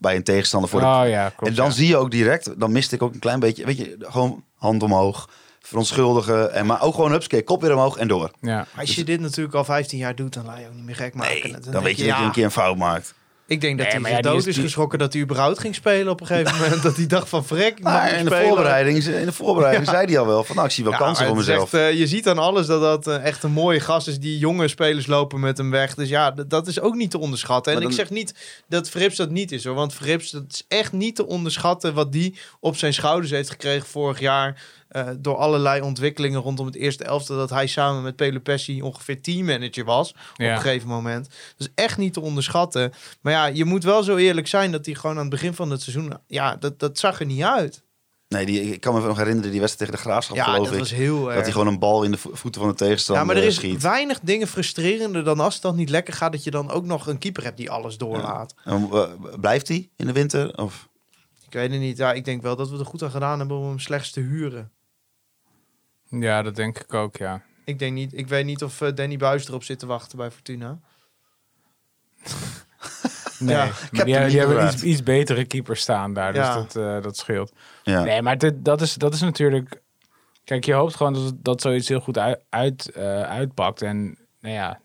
bij 0.02 0.16
een 0.16 0.24
tegenstander 0.24 0.70
voor 0.70 0.80
de 0.80 0.86
Oh 0.86 1.04
ja, 1.08 1.30
klopt. 1.30 1.48
en 1.48 1.56
dan 1.56 1.66
ja. 1.66 1.72
zie 1.72 1.88
je 1.88 1.98
ook 1.98 2.12
direct, 2.12 2.60
dan 2.60 2.72
miste 2.72 2.96
ik 2.96 3.02
ook 3.02 3.14
een 3.14 3.20
klein 3.20 3.40
beetje, 3.40 3.66
weet 3.66 3.78
je, 3.78 3.96
gewoon 4.00 4.44
hand 4.56 4.84
omhoog, 4.84 5.30
verontschuldigen, 5.68 6.54
en 6.54 6.66
maar 6.66 6.82
ook 6.82 6.96
gewoon 6.96 7.12
hupske, 7.12 7.44
kop 7.44 7.62
weer 7.62 7.74
omhoog 7.74 7.98
en 7.98 8.08
door. 8.08 8.32
Ja. 8.42 8.68
als 8.78 8.96
je 8.96 9.04
dit 9.04 9.20
natuurlijk 9.20 9.56
al 9.56 9.64
15 9.64 9.98
jaar 9.98 10.16
doet, 10.16 10.34
dan 10.34 10.46
laat 10.46 10.60
je 10.60 10.66
ook 10.68 10.74
niet 10.74 10.86
meer 10.86 10.96
gek 10.96 11.14
maken. 11.14 11.52
Nee, 11.52 11.60
Dan 11.72 11.84
weet 11.84 11.98
je 11.98 12.06
dat 12.08 12.16
je 12.16 12.22
ja, 12.22 12.26
een 12.26 12.32
keer 12.32 12.44
een 12.46 12.52
fout 12.52 12.78
maakt. 12.78 13.14
Ik 13.48 13.62
denk 13.62 13.78
dat 13.78 13.88
Nee, 13.94 14.02
hij 14.02 14.12
ja, 14.12 14.20
dood 14.22 14.38
is- 14.40 14.46
is, 14.48 14.54
die- 14.56 14.64
geschrokken 14.64 15.00
dat 15.00 15.14
hij 15.14 15.22
überhaupt 15.22 15.60
ging 15.60 15.76
spelen 15.76 16.08
op 16.12 16.22
een 16.22 16.28
gegeven 16.28 16.58
moment. 16.62 16.84
dat 16.84 16.96
hij 16.96 17.06
dacht 17.08 17.30
van 17.30 17.46
vrek, 17.46 17.80
mag 17.80 17.94
Maar 17.94 18.12
in 18.14 18.26
de 18.26 18.30
spelen. 18.32 18.48
voorbereiding, 18.48 19.04
in 19.04 19.26
de 19.26 19.32
voorbereiding 19.32 19.86
Ja. 19.88 19.92
zei 19.92 20.06
hij 20.06 20.20
al 20.20 20.26
wel 20.28 20.44
van, 20.44 20.56
nou, 20.56 20.68
ik 20.68 20.74
zie 20.74 20.84
wel 20.84 20.94
Ja, 20.94 21.00
kansen 21.00 21.26
voor 21.28 21.36
mezelf. 21.36 21.74
echt, 21.74 21.84
eh, 21.84 21.94
je 22.00 22.08
ziet 22.08 22.28
aan 22.28 22.38
alles 22.38 22.68
dat 22.68 22.82
dat 22.82 23.08
eh, 23.08 23.26
echt 23.26 23.44
een 23.44 23.52
mooie 23.52 23.80
gast 23.80 24.08
is. 24.08 24.20
Die 24.20 24.38
jonge 24.38 24.68
spelers 24.68 25.06
lopen 25.08 25.40
met 25.40 25.58
hem 25.58 25.70
weg. 25.72 25.94
Dus 25.96 26.10
ja, 26.10 26.32
dat 26.32 26.68
is 26.68 26.80
ook 26.80 26.96
niet 26.96 27.12
te 27.12 27.18
onderschatten. 27.20 27.74
En 27.74 27.80
Maar 27.80 27.88
ik 27.90 27.96
zeg 27.96 28.10
niet 28.10 28.34
dat 28.68 28.90
Frips 28.90 29.16
dat 29.16 29.30
niet 29.30 29.52
is 29.52 29.64
hoor. 29.64 29.76
Want 29.76 29.94
Frips, 29.94 30.32
dat 30.32 30.44
is 30.50 30.64
echt 30.68 30.92
niet 30.92 31.16
te 31.16 31.28
onderschatten 31.28 31.94
wat 31.94 32.12
die 32.12 32.38
op 32.60 32.78
zijn 32.78 32.94
schouders 32.94 33.32
heeft 33.32 33.50
gekregen 33.50 33.88
vorig 33.88 34.20
jaar. 34.20 34.62
Eh, 34.94 35.08
door 35.18 35.36
allerlei 35.38 35.82
ontwikkelingen 35.82 36.40
rondom 36.42 36.66
het 36.66 36.76
eerste 36.76 37.04
elftal... 37.04 37.38
dat 37.38 37.50
hij 37.50 37.68
samen 37.68 38.02
met 38.04 38.16
Pelopessi 38.16 38.82
ongeveer 38.82 39.22
teammanager 39.22 39.86
was 39.86 40.10
op 40.12 40.18
Ja. 40.36 40.54
een 40.56 40.62
gegeven 40.62 40.88
moment. 40.90 41.26
Dat 41.58 41.68
is 41.68 41.84
echt 41.84 41.98
niet 41.98 42.14
te 42.14 42.22
onderschatten. 42.22 42.94
Maar 43.22 43.34
ja, 43.34 43.46
je 43.46 43.66
moet 43.66 43.84
wel 43.84 44.04
zo 44.04 44.16
eerlijk 44.16 44.48
zijn 44.48 44.72
dat 44.72 44.86
hij 44.86 44.96
gewoon 44.96 45.16
aan 45.16 45.22
het 45.22 45.30
begin 45.32 45.54
van 45.54 45.70
het 45.72 45.82
seizoen... 45.82 46.14
Ja, 46.28 46.56
dat, 46.56 46.80
dat 46.80 47.00
zag 47.00 47.20
er 47.20 47.26
niet 47.26 47.44
uit. 47.44 47.82
Nee, 48.28 48.46
die, 48.46 48.62
ik 48.74 48.82
kan 48.82 48.94
me 48.94 49.08
nog 49.08 49.18
herinneren 49.18 49.52
die 49.52 49.60
wedstrijd 49.60 49.90
tegen 49.92 50.06
de 50.06 50.10
Graafschap, 50.10 50.36
Ja, 50.36 50.44
geloof 50.44 50.64
dat 50.66 50.74
ik. 50.74 50.80
was 50.80 50.92
heel 50.92 51.26
erg. 51.26 51.34
Dat 51.36 51.44
hij 51.44 51.52
gewoon 51.52 51.68
een 51.68 51.80
bal 51.80 52.04
in 52.04 52.12
de 52.12 52.18
vo- 52.18 52.30
voeten 52.34 52.62
van 52.62 52.70
de 52.70 52.76
tegenstander 52.76 53.26
Ja, 53.26 53.32
maar 53.34 53.42
er 53.42 53.48
is 53.48 53.56
schiet. 53.56 53.82
weinig 53.82 54.20
dingen 54.20 54.48
frustrerender 54.48 55.24
dan 55.24 55.40
als 55.40 55.54
het 55.54 55.64
dan 55.64 55.76
niet 55.76 55.90
lekker 55.90 56.14
gaat... 56.14 56.32
dat 56.32 56.44
je 56.44 56.52
dan 56.52 56.72
ook 56.72 56.86
nog 56.86 57.08
een 57.08 57.18
keeper 57.18 57.44
hebt 57.44 57.58
die 57.58 57.72
alles 57.72 57.98
doorlaat. 57.98 58.54
En, 58.64 58.90
eh, 58.92 59.04
blijft 59.40 59.68
hij 59.68 59.90
in 59.98 60.06
de 60.08 60.14
winter? 60.14 60.58
Of? 60.58 60.88
Ik 61.48 61.54
weet 61.54 61.72
het 61.72 61.80
niet. 61.80 61.98
Ja, 61.98 62.14
ik 62.14 62.26
denk 62.26 62.42
wel 62.42 62.56
dat 62.56 62.70
we 62.70 62.78
er 62.80 62.86
goed 62.86 63.04
aan 63.04 63.12
gedaan 63.12 63.40
hebben 63.40 63.58
om 63.58 63.68
hem 63.68 63.80
slechts 63.80 64.12
te 64.12 64.20
huren. 64.20 64.72
Ja, 66.20 66.42
dat 66.42 66.56
denk 66.56 66.80
ik 66.80 66.94
ook, 66.94 67.18
ja. 67.18 67.42
Ik, 67.66 67.80
denk 67.80 67.94
niet, 67.94 68.18
ik 68.18 68.28
weet 68.28 68.46
niet 68.46 68.64
of 68.64 68.82
eh, 68.82 68.96
Danny 68.96 69.18
Buis 69.18 69.48
erop 69.48 69.64
zit 69.64 69.80
te 69.80 69.86
wachten 69.86 70.18
bij 70.18 70.32
Fortuna. 70.32 70.80
Nee, 73.40 73.56
Ja, 73.56 73.66
maar 73.66 73.90
heb 73.92 74.06
die, 74.06 74.26
die 74.26 74.40
hebben 74.40 74.66
iets, 74.66 74.84
iets 74.84 75.04
betere 75.04 75.46
keepers 75.46 75.82
staan 75.82 76.14
daar, 76.14 76.34
dus 76.34 76.42
Ja. 76.46 76.54
dat, 76.54 76.76
eh, 76.76 77.02
dat 77.02 77.18
scheelt. 77.18 77.54
Ja. 77.84 78.04
Nee, 78.04 78.22
maar 78.22 78.38
dit, 78.38 78.66
dat, 78.66 78.82
is, 78.82 78.94
dat 78.94 79.14
is 79.14 79.22
natuurlijk... 79.22 79.82
Kijk, 80.44 80.66
je 80.66 80.74
hoopt 80.74 80.96
gewoon 80.96 81.14
dat, 81.14 81.34
dat 81.38 81.62
zoiets 81.62 81.88
heel 81.88 82.00
goed 82.00 82.18
uit, 82.18 82.44
uit, 82.50 82.90
eh, 82.92 83.22
uitpakt. 83.22 83.82
En 83.82 84.18
nou 84.40 84.54
ja, 84.56 84.80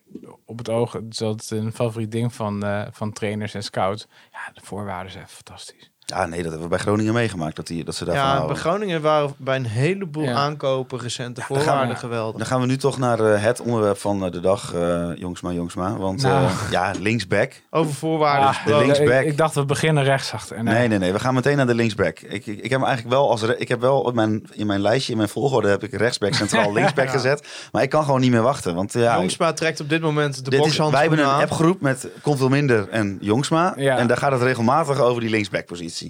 op 0.45 0.59
het 0.59 0.69
oog 0.69 0.95
is 1.09 1.17
dat 1.17 1.51
een 1.51 1.73
favoriet 1.73 2.11
ding 2.13 2.35
van, 2.35 2.65
eh, 2.65 2.87
van 2.91 3.13
trainers 3.13 3.55
en 3.55 3.63
scouts. 3.63 4.07
Ja, 4.33 4.53
de 4.55 4.61
voorwaarden 4.65 5.13
zijn 5.13 5.29
fantastisch. 5.29 5.91
Ja, 6.15 6.27
nee, 6.27 6.43
dat 6.43 6.51
hebben 6.51 6.63
we 6.69 6.75
bij 6.75 6.79
Groningen 6.85 7.13
meegemaakt. 7.15 7.57
Dat, 7.57 7.67
die, 7.67 7.85
dat 7.85 7.95
ze 7.95 8.05
daarvan 8.05 8.25
Ja, 8.25 8.31
houden. 8.31 8.53
bij 8.53 8.63
Groningen 8.63 9.03
waren 9.03 9.35
bij 9.37 9.57
een 9.57 9.67
heleboel 9.67 10.23
Ja. 10.25 10.33
aankopen 10.35 10.99
recente 11.01 11.41
we- 11.41 11.47
voorwaarden 11.47 11.97
geweldig. 11.97 12.37
Dan 12.37 12.47
gaan 12.47 12.61
we 12.61 12.67
nu 12.67 12.77
toch 12.77 12.99
naar 12.99 13.21
eh, 13.21 13.43
het 13.43 13.61
onderwerp 13.61 13.99
van 13.99 14.25
eh, 14.25 14.31
de 14.33 14.41
dag, 14.41 14.75
eh 14.75 15.09
Jongsma, 15.15 15.51
Jongsma. 15.53 15.97
Want 15.97 16.23
Nou. 16.23 16.45
eh, 16.45 16.53
ja, 16.71 16.93
linksback. 17.01 17.53
Over 17.71 17.95
voorwaarden 17.95 18.49
Ah, 18.49 18.55
gesproken. 18.55 18.87
linksback. 18.87 19.21
Ik, 19.23 19.27
ik 19.27 19.37
dacht, 19.37 19.55
we 19.55 19.65
beginnen 19.65 20.05
rechtsachter. 20.05 20.57
En, 20.57 20.65
Nee, 20.65 20.89
nee, 20.89 20.99
nee. 20.99 21.13
We 21.13 21.19
gaan 21.21 21.35
meteen 21.35 21.57
naar 21.57 21.67
de 21.67 21.75
linksback. 21.75 22.19
Ik, 22.21 22.47
ik, 22.47 22.59
ik 22.63 22.71
heb 22.71 22.83
eigenlijk 22.83 23.15
wel 23.15 23.31
als 23.31 23.43
ik 23.43 23.69
heb 23.69 23.81
wel 23.81 24.01
op 24.01 24.15
mijn, 24.15 24.47
in 24.53 24.67
mijn 24.67 24.81
lijstje, 24.81 25.11
in 25.13 25.19
mijn 25.19 25.31
volgorde 25.31 25.69
heb 25.69 25.83
ik 25.85 25.93
rechtsback, 25.93 26.35
centraal, 26.35 26.73
linksback 26.79 27.05
Ja. 27.07 27.11
gezet. 27.13 27.47
Maar 27.73 27.83
ik 27.83 27.91
kan 27.91 28.05
gewoon 28.05 28.21
niet 28.21 28.31
meer 28.31 28.43
wachten. 28.43 28.75
Want 28.75 28.93
ja, 28.93 29.17
Jongsma 29.19 29.53
trekt 29.53 29.81
op 29.81 29.89
dit 29.89 30.01
moment 30.01 30.45
de 30.45 30.51
dit 30.51 30.67
is, 30.67 30.77
wij 30.77 31.01
hebben 31.01 31.19
een 31.19 31.25
appgroep 31.27 31.81
met 31.81 32.09
Komt 32.23 32.39
veel 32.39 32.49
minder 32.49 32.89
en 32.89 33.19
Jongsma. 33.21 33.73
Ja. 33.77 33.97
En 33.97 34.07
daar 34.07 34.17
gaat 34.17 34.33
het 34.33 34.43
regelmatig 34.43 34.99
over 35.01 35.21
die 35.21 35.31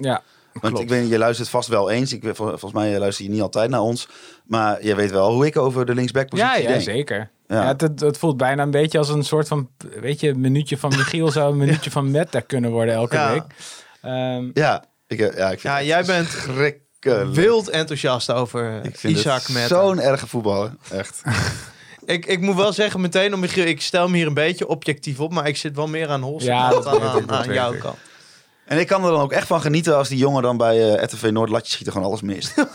Ja, 0.00 0.22
Want 0.52 0.74
klopt. 0.74 0.80
ik 0.80 0.88
weet, 0.88 1.08
je 1.08 1.18
luistert 1.18 1.48
vast 1.48 1.68
wel 1.68 1.90
eens. 1.90 2.12
Ik, 2.12 2.22
volgens 2.34 2.72
mij 2.72 2.98
luister 2.98 3.24
je 3.24 3.30
niet 3.30 3.40
altijd 3.40 3.70
naar 3.70 3.80
ons. 3.80 4.08
Maar 4.44 4.84
je 4.84 4.94
weet 4.94 5.10
wel 5.10 5.32
hoe 5.32 5.46
ik 5.46 5.56
over 5.56 5.86
de 5.86 5.94
linksbackpositie 5.94 6.52
Ja, 6.52 6.58
ja 6.60 6.68
denk. 6.68 6.80
zeker. 6.80 7.30
Ja. 7.46 7.62
Ja. 7.62 7.74
het, 7.76 8.00
het, 8.00 8.18
voelt 8.18 8.36
bijna 8.36 8.62
een 8.62 8.70
beetje 8.70 8.98
als 8.98 9.08
een 9.08 9.24
soort 9.24 9.48
van, 9.48 9.70
weet 10.00 10.20
je, 10.20 10.28
een 10.28 10.40
minuutje 10.40 10.78
van 10.78 10.90
Michiel 10.96 11.30
zou 11.30 11.52
een 11.52 11.58
minuutje 11.66 11.90
van 11.90 12.10
Meta 12.10 12.40
kunnen 12.40 12.70
worden 12.70 12.94
elke 12.94 13.14
Ja. 13.16 13.32
week. 13.32 13.42
Ehm, 14.02 14.50
Ja, 14.54 14.84
ik, 15.06 15.20
eh, 15.20 15.36
ja, 15.36 15.50
ik 15.50 15.60
vind 15.60 15.72
Ja, 15.74 15.82
jij 15.82 16.04
bent 16.04 16.28
wild 17.34 17.68
enthousiast 17.68 18.30
over 18.32 18.84
Ik 18.84 18.98
vind 18.98 19.16
Isaac 19.18 19.48
met. 19.48 19.68
zo'n 19.68 20.00
erge 20.00 20.26
voetballer. 20.26 20.72
Echt. 20.90 21.22
Ik, 22.04 22.26
ik 22.26 22.40
moet 22.40 22.56
wel 22.56 22.72
zeggen 22.72 23.00
meteen, 23.00 23.34
om 23.34 23.40
Michiel, 23.40 23.64
ik 23.66 23.80
stel 23.80 24.08
me 24.08 24.16
hier 24.16 24.26
een 24.26 24.34
beetje 24.34 24.66
objectief 24.68 25.20
op, 25.20 25.32
maar 25.32 25.48
ik 25.48 25.56
zit 25.56 25.76
wel 25.76 25.86
meer 25.86 26.08
aan 26.08 26.22
Holst 26.22 26.46
Ja, 26.46 26.70
dan 26.70 26.86
aan, 27.00 27.30
aan 27.30 27.52
jouw 27.52 27.78
kant. 27.78 27.96
En 28.68 28.78
ik 28.78 28.86
kan 28.86 29.04
er 29.04 29.10
dan 29.10 29.20
ook 29.20 29.32
echt 29.32 29.46
van 29.46 29.60
genieten 29.60 29.96
als 29.96 30.08
die 30.08 30.18
jongen 30.18 30.42
dan 30.42 30.56
bij 30.56 30.94
eh 30.94 31.02
RTV 31.02 31.28
Noord 31.32 31.50
latjes 31.50 31.72
schieten 31.72 31.92
gewoon 31.92 32.08
alles 32.08 32.22
mist. 32.22 32.56
nee, 32.56 32.66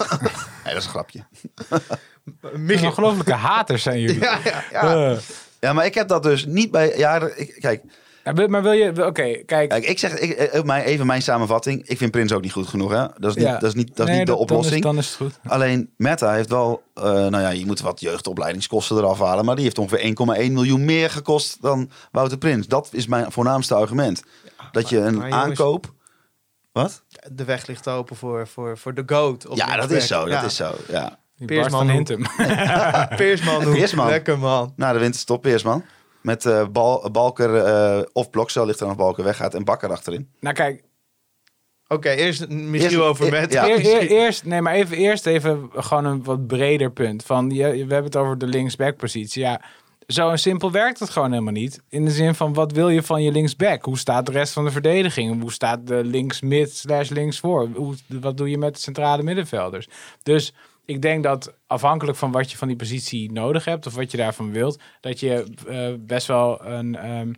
dat 0.64 0.76
is 0.76 0.84
een 0.86 0.89
grapje. 0.89 1.24
Michiel. 2.58 2.88
ongelofelijke 2.88 3.34
haters 3.34 3.84
zijn 3.84 4.00
jullie. 4.00 4.20
Ja, 4.24 4.38
ja, 4.44 4.64
ja. 4.72 5.10
Eh. 5.12 5.18
Ja, 5.60 5.74
maar 5.74 5.86
ik 5.86 5.94
heb 5.94 6.08
dat 6.08 6.24
dus 6.24 6.46
niet 6.46 6.72
bij... 6.72 6.98
Ja, 6.98 7.28
ik, 7.36 7.58
kijk, 7.60 7.84
Ja, 8.24 8.48
maar 8.48 8.62
wil 8.64 8.72
je, 8.72 8.89
oké, 9.06 9.44
kijk. 9.46 9.70
kijk, 9.70 9.86
ik 9.86 10.00
zeg 10.00 10.18
ik, 10.20 10.32
eh, 10.32 10.62
mijn, 10.64 10.84
even 10.84 11.06
mijn 11.06 11.22
samenvatting. 11.22 11.88
Ik 11.88 11.98
vind 11.98 12.12
Prins 12.12 12.32
ook 12.34 12.41
niet 12.41 12.52
goed 12.52 12.68
genoeg. 12.68 12.91
Hè? 12.91 12.98
Dat 13.18 13.30
is 13.30 13.36
niet, 13.36 13.46
Ja. 13.46 13.54
dat 13.58 13.64
is 13.70 13.74
niet, 13.76 13.88
dat 13.96 14.00
is 14.00 14.06
Nee, 14.06 14.18
niet 14.18 14.26
de 14.28 14.32
dat- 14.38 14.48
dan 14.48 14.48
is- 14.48 14.52
oplossing. 14.58 14.84
Dan 14.84 14.98
is, 14.98 15.08
het 15.08 15.16
goed. 15.16 15.39
Alleen 15.48 15.89
Meta 15.98 16.34
heeft 16.34 16.50
wel, 16.50 16.84
eh, 16.94 17.04
nou 17.04 17.39
ja, 17.39 17.50
je 17.50 17.66
moet 17.66 17.82
wat 17.82 18.00
jeugdopleidingskosten 18.00 18.98
eraf 18.98 19.20
halen. 19.20 19.46
Maar 19.46 19.56
die 19.56 19.64
heeft 19.64 19.78
ongeveer 19.78 20.04
1,1 20.04 20.54
miljoen 20.54 20.86
meer 20.86 21.10
gekost 21.10 21.58
dan 21.62 21.89
Wouter 22.12 22.38
Prins. 22.38 22.68
Dat 22.68 22.88
is 22.91 23.08
mijn 23.08 23.32
voornaamste 23.32 23.76
argument. 23.76 24.24
Dat 24.74 24.90
je 24.90 24.98
een 24.98 25.18
maar 25.18 25.30
jongens- 25.30 25.50
aankoop. 25.60 25.94
Wat? 26.72 27.04
De 27.32 27.44
weg 27.44 27.68
ligt 27.68 27.88
open 27.88 28.16
voor, 28.16 28.48
voor, 28.48 28.78
voor 28.78 28.94
de 28.94 29.04
GOAT. 29.06 29.48
op 29.48 29.58
Ja, 29.58 29.76
dat 29.76 29.92
is 29.92 30.08
zo. 30.08 30.26
Dat 30.26 30.44
is 30.44 30.56
zo. 30.56 30.72
Ja. 30.88 31.20
Peersman. 31.46 31.90
Hintem. 31.90 32.22
Peersman. 33.16 33.64
Peersman. 33.74 34.08
lekker 34.08 34.40
man. 34.40 34.74
Na 34.76 34.94
de 34.94 35.00
winterstop 35.00 35.42
Peersman. 35.42 35.84
Met 36.22 36.46
eh, 36.46 36.68
bal, 36.68 37.12
Balker 37.12 37.56
eh, 37.56 38.02
of 38.14 38.30
Blokcel 38.30 38.66
ligt 38.66 38.80
er 38.80 38.88
nog 38.88 38.96
Balker 38.96 39.24
weggaat 39.24 39.54
en 39.54 39.64
Bakker 39.64 39.90
achterin. 39.92 40.30
nou 40.40 40.56
kijk, 40.56 40.84
Oké, 41.88 42.10
eerst 42.10 42.42
Eerst- 42.50 42.98
over 42.98 43.28
e- 43.28 43.30
met. 43.30 43.54
ja. 43.54 43.68
eer- 43.70 43.86
eer- 43.86 44.08
eerst, 44.08 44.46
nee, 44.46 44.62
maar 44.62 44.74
even, 44.74 44.98
eerst 44.98 45.26
even 45.26 45.70
gewoon 45.74 46.06
een 46.06 46.24
wat 46.24 46.48
breder 46.48 46.92
punt. 46.92 47.24
Van, 47.24 47.50
je, 47.50 47.64
we 47.72 47.78
hebben 47.78 48.04
het 48.04 48.16
over 48.16 48.38
de 48.38 48.46
linksback 48.48 48.98
positie. 48.98 49.42
Ja, 49.42 49.62
zo 50.08 50.36
simpel 50.36 50.72
werkt 50.72 50.99
het 50.99 51.10
gewoon 51.10 51.32
helemaal 51.32 51.54
niet. 51.54 51.82
In 51.89 52.06
de 52.06 52.12
zin 52.12 52.36
van, 52.36 52.54
wat 52.54 52.72
wil 52.72 52.89
je 52.89 53.04
van 53.04 53.24
je 53.24 53.32
linksback? 53.32 53.86
Hoe 53.86 53.97
staat 53.97 54.26
de 54.26 54.32
rest 54.32 54.54
van 54.54 54.66
de 54.66 54.72
verdediging? 54.72 55.41
Hoe 55.41 55.51
staat 55.51 55.88
de 55.88 56.04
links-mid 56.04 56.76
slash 56.76 57.10
links-voor? 57.10 57.70
Wat 58.08 58.38
doe 58.38 58.49
je 58.49 58.58
met 58.58 58.74
de 58.74 58.82
centrale 58.82 59.24
middenvelders? 59.24 59.88
Dus 60.24 60.54
ik 60.86 61.01
denk 61.01 61.24
dat 61.24 61.54
afhankelijk 61.68 62.18
van 62.18 62.32
wat 62.32 62.51
je 62.51 62.58
van 62.58 62.68
die 62.68 62.78
positie 62.78 63.32
nodig 63.32 63.66
hebt... 63.66 63.86
of 63.86 63.95
wat 63.95 64.12
je 64.12 64.18
daarvan 64.18 64.51
wilt... 64.51 64.80
dat 64.99 65.20
je 65.20 65.45
eh, 65.68 65.93
best 65.99 66.28
wel 66.28 66.66
een... 66.66 66.95
ehm, 66.95 67.32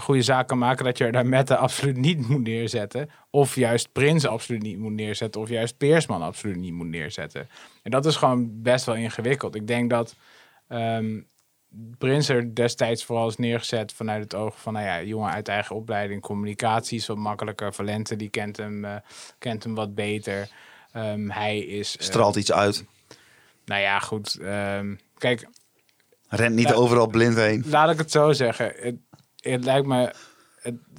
goede 0.00 0.22
zaak 0.22 0.48
kan 0.48 0.58
maken 0.58 0.84
dat 0.84 0.98
je 0.98 1.12
daar 1.12 1.26
Mette 1.26 1.56
absoluut 1.56 1.96
niet 1.96 2.28
moet 2.28 2.42
neerzetten. 2.42 3.10
Of 3.30 3.54
juist 3.54 3.92
Prins 3.92 4.26
absoluut 4.26 4.62
niet 4.62 4.78
moet 4.78 4.92
neerzetten. 4.92 5.40
Of 5.40 5.48
juist 5.48 5.76
Peersman 5.76 6.22
absoluut 6.22 6.56
niet 6.56 6.72
moet 6.72 6.88
neerzetten. 6.88 7.48
En 7.82 7.90
dat 7.90 8.06
is 8.06 8.16
gewoon 8.16 8.62
best 8.62 8.84
wel 8.84 8.94
ingewikkeld. 8.94 9.54
Ik 9.54 9.66
denk 9.66 9.90
dat 9.90 10.14
ehm, 10.68 11.20
Prins 11.98 12.28
er 12.28 12.54
destijds 12.54 13.04
vooral 13.04 13.28
is 13.28 13.36
neergezet 13.36 13.92
vanuit 13.92 14.22
het 14.22 14.34
oog 14.34 14.60
van, 14.60 14.72
nou 14.72 14.84
ja, 14.86 15.02
jongen 15.02 15.32
uit 15.32 15.48
eigen 15.48 15.76
opleiding, 15.76 16.20
communicatie 16.22 16.98
is 16.98 17.06
wat 17.06 17.16
makkelijker. 17.16 17.74
Valente 17.74 18.16
die 18.16 18.28
kent 18.28 18.56
hem, 18.56 18.84
eh, 18.84 18.96
kent 19.38 19.64
hem 19.64 19.74
wat 19.74 19.94
beter. 19.94 20.48
Ehm, 20.92 21.28
hij 21.28 21.58
is. 21.58 21.96
eh, 21.96 22.02
Straalt 22.04 22.36
iets 22.36 22.52
uit. 22.52 22.84
nou 23.64 23.80
ja, 23.80 23.98
goed. 23.98 24.38
ehm, 24.40 24.94
kijk, 25.18 25.46
Rent 26.28 26.54
niet 26.54 26.72
overal 26.72 27.06
blind 27.06 27.36
heen. 27.36 27.64
laat 27.66 27.90
ik 27.90 27.98
het 27.98 28.10
zo 28.10 28.32
zeggen. 28.32 28.72
Het, 28.76 28.94
het 29.40 29.64
lijkt 29.64 29.86
me. 29.86 30.12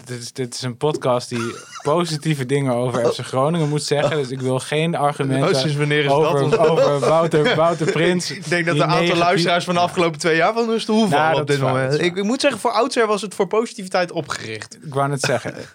Dit, 0.05 0.20
is, 0.20 0.34
dit 0.34 0.53
is 0.53 0.62
een 0.62 0.78
podcast 0.78 1.30
die 1.30 1.55
positieve 1.82 2.45
dingen 2.45 2.74
over 2.74 3.14
FC 3.14 3.20
Groningen 3.20 3.70
moet 3.70 3.84
zeggen. 3.84 4.18
Dus 4.18 4.30
ik 4.30 4.41
wil 4.41 4.60
geen 4.60 4.93
Oh, 4.95 5.01
argumenten 5.01 5.78
wanneer 5.78 6.03
is 6.05 6.12
over, 6.12 6.49
dat? 6.49 6.57
over 6.57 6.99
Wouter, 6.99 7.55
Wouter 7.55 7.91
Prins. 7.97 8.32
Ik 8.32 8.49
denk 8.49 8.66
dat 8.66 8.76
een 8.76 8.82
aantal 8.84 8.97
negatief- 8.99 9.20
luisteraars 9.24 9.66
van 9.66 9.74
de 9.74 9.80
afgelopen 9.80 10.20
twee 10.20 10.36
jaar 10.36 10.53
van 10.53 10.70
hun 10.70 10.80
stoel 10.82 11.07
vallen 11.07 11.26
Nou, 11.30 11.41
op 11.41 11.47
dit 11.47 11.57
waar, 11.60 11.74
moment. 11.74 12.01
Ik, 12.01 12.16
ik 12.16 12.24
moet 12.24 12.41
zeggen, 12.41 12.60
voor 12.60 12.72
oudsher 12.72 13.07
was 13.07 13.22
het 13.22 13.36
voor 13.36 13.47
positiviteit 13.47 14.12
opgericht. 14.12 14.78
Ik 14.86 14.93
wou 14.93 15.10
net 15.10 15.22
zeggen. 15.22 15.53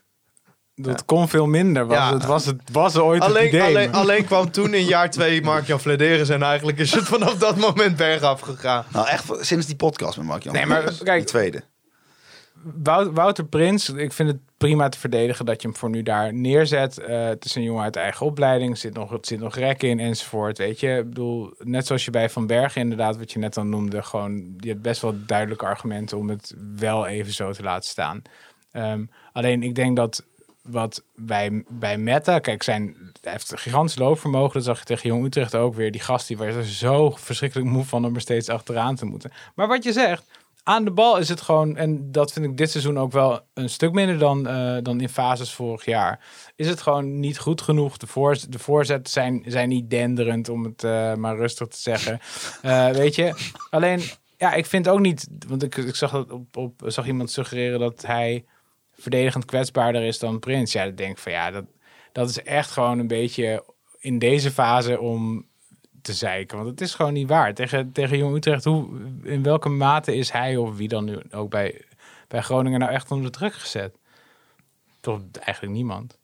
Dat 0.77 1.05
kon 1.05 1.29
veel 1.29 1.47
minder. 1.47 1.87
Was, 1.87 1.97
Ja. 1.97 2.13
het, 2.13 2.25
was, 2.25 2.45
het 2.47 2.61
was 2.73 2.97
ooit 2.97 3.23
het 3.23 3.31
Alleen, 3.31 3.47
idee. 3.49 3.63
alleen, 3.63 3.93
alleen 3.95 4.25
kwam 4.25 4.51
toen 4.51 4.75
in 4.75 4.85
jaar 4.85 5.11
twee 5.11 5.43
Mark-Jan 5.43 5.81
Flederis 5.81 6.29
en 6.29 6.43
eigenlijk 6.43 6.79
is 6.79 6.95
het 6.95 7.05
vanaf 7.05 7.35
dat 7.35 7.57
moment 7.57 7.97
bergaf 7.97 8.41
gegaan. 8.41 8.85
Nou, 8.93 9.09
echt 9.09 9.25
sinds 9.41 9.67
die 9.67 9.77
podcast 9.77 10.17
met 10.17 10.27
Mark-Jan. 10.27 10.55
Nee, 10.55 10.67
maar 10.67 10.83
kijk- 11.05 11.19
Die 11.19 11.25
tweede. 11.25 11.63
Wou- 12.83 13.11
Wouter 13.11 13.45
Prins, 13.45 13.89
ik 13.91 14.13
vind 14.13 14.29
het 14.29 14.39
prima 14.57 14.89
te 14.89 14.99
verdedigen 14.99 15.45
dat 15.47 15.63
je 15.63 15.69
hem 15.69 15.77
voor 15.77 15.91
nu 15.91 16.03
daar 16.03 16.35
neerzet. 16.35 16.99
Eh, 16.99 17.25
het 17.25 17.45
is 17.45 17.55
een 17.55 17.63
jongen 17.63 17.83
uit 17.83 17.97
eigen 17.97 18.27
opleiding, 18.27 18.79
zit 18.79 18.95
nog, 18.95 19.19
zit 19.21 19.41
nog 19.41 19.57
rek 19.57 19.83
in 19.83 20.01
enzovoort. 20.01 20.59
Weet 20.59 20.81
je, 20.81 20.97
ik 20.97 21.09
bedoel, 21.09 21.55
net 21.59 21.87
zoals 21.87 22.05
je 22.05 22.11
bij 22.11 22.31
Van 22.31 22.47
Bergen 22.47 22.81
inderdaad, 22.81 23.17
wat 23.17 23.33
je 23.33 23.39
net 23.39 23.57
al 23.57 23.65
noemde, 23.65 24.03
gewoon, 24.03 24.55
je 24.59 24.69
hebt 24.69 24.83
best 24.83 25.01
wel 25.03 25.15
duidelijke 25.27 25.65
argumenten 25.67 26.19
om 26.19 26.29
het 26.29 26.55
wel 26.77 27.07
even 27.07 27.33
zo 27.33 27.53
te 27.53 27.63
laten 27.63 27.89
staan. 27.89 28.23
Ehm, 28.73 29.05
alleen 29.33 29.63
ik 29.63 29.75
denk 29.75 29.97
dat 29.97 30.25
wat 30.63 31.03
bij, 31.15 31.65
bij 31.69 31.99
Meta, 31.99 32.39
kijk, 32.39 32.63
zijn, 32.63 32.97
hij 33.21 33.33
heeft 33.33 33.53
een 33.53 33.59
gigantisch 33.59 33.99
loopvermogen. 33.99 34.53
Dat 34.53 34.65
zag 34.65 34.79
je 34.79 34.85
tegen 34.85 35.09
Jong 35.09 35.25
Utrecht 35.25 35.55
ook 35.55 35.75
weer. 35.75 35.91
Die 35.91 36.01
gast 36.01 36.29
die 36.29 36.37
was 36.37 36.55
er 36.55 36.65
zo 36.65 37.11
verschrikkelijk 37.11 37.69
moe 37.69 37.85
van 37.85 38.05
om 38.05 38.15
er 38.15 38.21
steeds 38.21 38.49
achteraan 38.49 38.95
te 38.95 39.05
moeten. 39.05 39.33
Maar 39.55 39.69
wat 39.69 39.85
je 39.85 39.93
zegt, 39.93 40.25
aan 40.65 40.85
de 40.85 40.91
bal 40.91 41.19
is 41.19 41.29
het 41.29 41.41
gewoon, 41.41 41.77
en 41.77 42.13
dat 42.13 42.33
vind 42.33 42.47
ik 42.47 42.57
dit 42.57 42.71
seizoen 42.71 42.99
ook 42.99 43.13
wel 43.13 43.41
een 43.55 43.69
stuk 43.69 43.93
minder 43.93 44.19
dan, 44.19 44.47
eh, 44.47 44.77
dan 44.83 45.01
in 45.01 45.09
fases 45.09 45.53
vorig 45.53 45.85
jaar. 45.85 46.25
Is 46.57 46.69
het 46.69 46.83
gewoon 46.83 47.21
niet 47.21 47.39
goed 47.39 47.61
genoeg? 47.61 47.97
De, 47.97 48.07
voor, 48.07 48.39
de 48.49 48.59
voorzetten 48.59 49.13
zijn, 49.13 49.43
zijn 49.47 49.69
niet 49.69 49.91
denderend, 49.91 50.49
om 50.49 50.65
het 50.65 50.85
eh, 50.85 51.15
maar 51.15 51.37
rustig 51.37 51.69
te 51.69 51.81
zeggen. 51.81 52.21
Eh, 52.63 52.91
weet 52.91 53.15
je, 53.15 53.53
alleen, 53.71 54.01
ja, 54.37 54.53
ik 54.55 54.67
vind 54.67 54.89
ook 54.89 55.01
niet, 55.01 55.29
want 55.49 55.63
ik, 55.63 55.77
ik 55.77 55.95
zag, 55.95 56.11
dat 56.11 56.31
op, 56.31 56.57
op, 56.57 56.83
zag 56.87 57.07
iemand 57.07 57.31
suggereren 57.31 57.81
dat 57.81 58.07
hij 58.07 58.45
verdedigend 58.93 59.45
kwetsbaarder 59.45 60.03
is 60.03 60.19
dan 60.19 60.39
Prins. 60.39 60.73
Ja, 60.73 60.83
ik 60.83 60.97
denk 60.97 61.19
van 61.19 61.33
ja, 61.33 61.51
dat, 61.51 61.65
dat 62.13 62.29
is 62.29 62.43
echt 62.43 62.71
gewoon 62.71 62.99
een 62.99 63.07
beetje 63.07 63.65
in 63.99 64.19
deze 64.19 64.51
fase 64.51 65.01
om 65.01 65.47
te 66.05 66.13
zeiken. 66.13 66.57
Want 66.57 66.71
het 66.71 66.81
is 66.81 66.95
gewoon 66.95 67.13
niet 67.13 67.29
waar. 67.29 67.55
Tegen, 67.55 67.93
tegen 67.93 68.19
Jong 68.19 68.37
Utrecht, 68.37 68.65
hoe, 68.65 68.89
in 69.23 69.43
welke 69.43 69.69
mate 69.69 70.17
is 70.17 70.31
hij 70.31 70.57
of 70.57 70.77
wie 70.77 70.89
dan 70.89 71.05
nu 71.05 71.19
ook 71.31 71.51
bij, 71.51 71.85
bij 72.29 72.41
Groningen 72.41 72.81
nou 72.81 72.93
echt 72.93 73.11
onder 73.11 73.31
druk 73.31 73.55
gezet? 73.55 73.95
Toch 75.01 75.21
eigenlijk 75.33 75.75
niemand. 75.75 76.19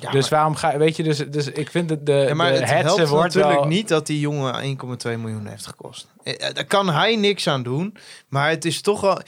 Ja, 0.00 0.10
dus 0.10 0.30
maar- 0.30 0.38
waarom 0.38 0.54
ga 0.54 0.78
weet 0.78 0.96
je, 0.96 1.02
dus, 1.02 1.18
dus 1.18 1.48
ik 1.48 1.70
vind 1.70 1.90
het 1.90 2.06
de, 2.06 2.12
Ja, 2.12 2.34
maar 2.34 2.52
de 2.52 2.58
het 2.58 2.70
helpt 2.70 3.08
wordt 3.08 3.34
natuurlijk 3.34 3.60
wel, 3.60 3.68
niet 3.68 3.88
dat 3.88 4.06
die 4.06 4.20
jongen 4.20 4.78
1,2 5.06 5.18
miljoen 5.18 5.46
heeft 5.46 5.66
gekost. 5.66 6.06
Eh, 6.22 6.48
eh, 6.48 6.54
Daar 6.54 6.66
kan 6.66 6.88
hij 6.88 7.16
niks 7.16 7.46
aan 7.46 7.62
doen. 7.62 7.96
Maar 8.28 8.48
het 8.48 8.64
is 8.64 8.80
toch 8.80 9.00
wel... 9.00 9.20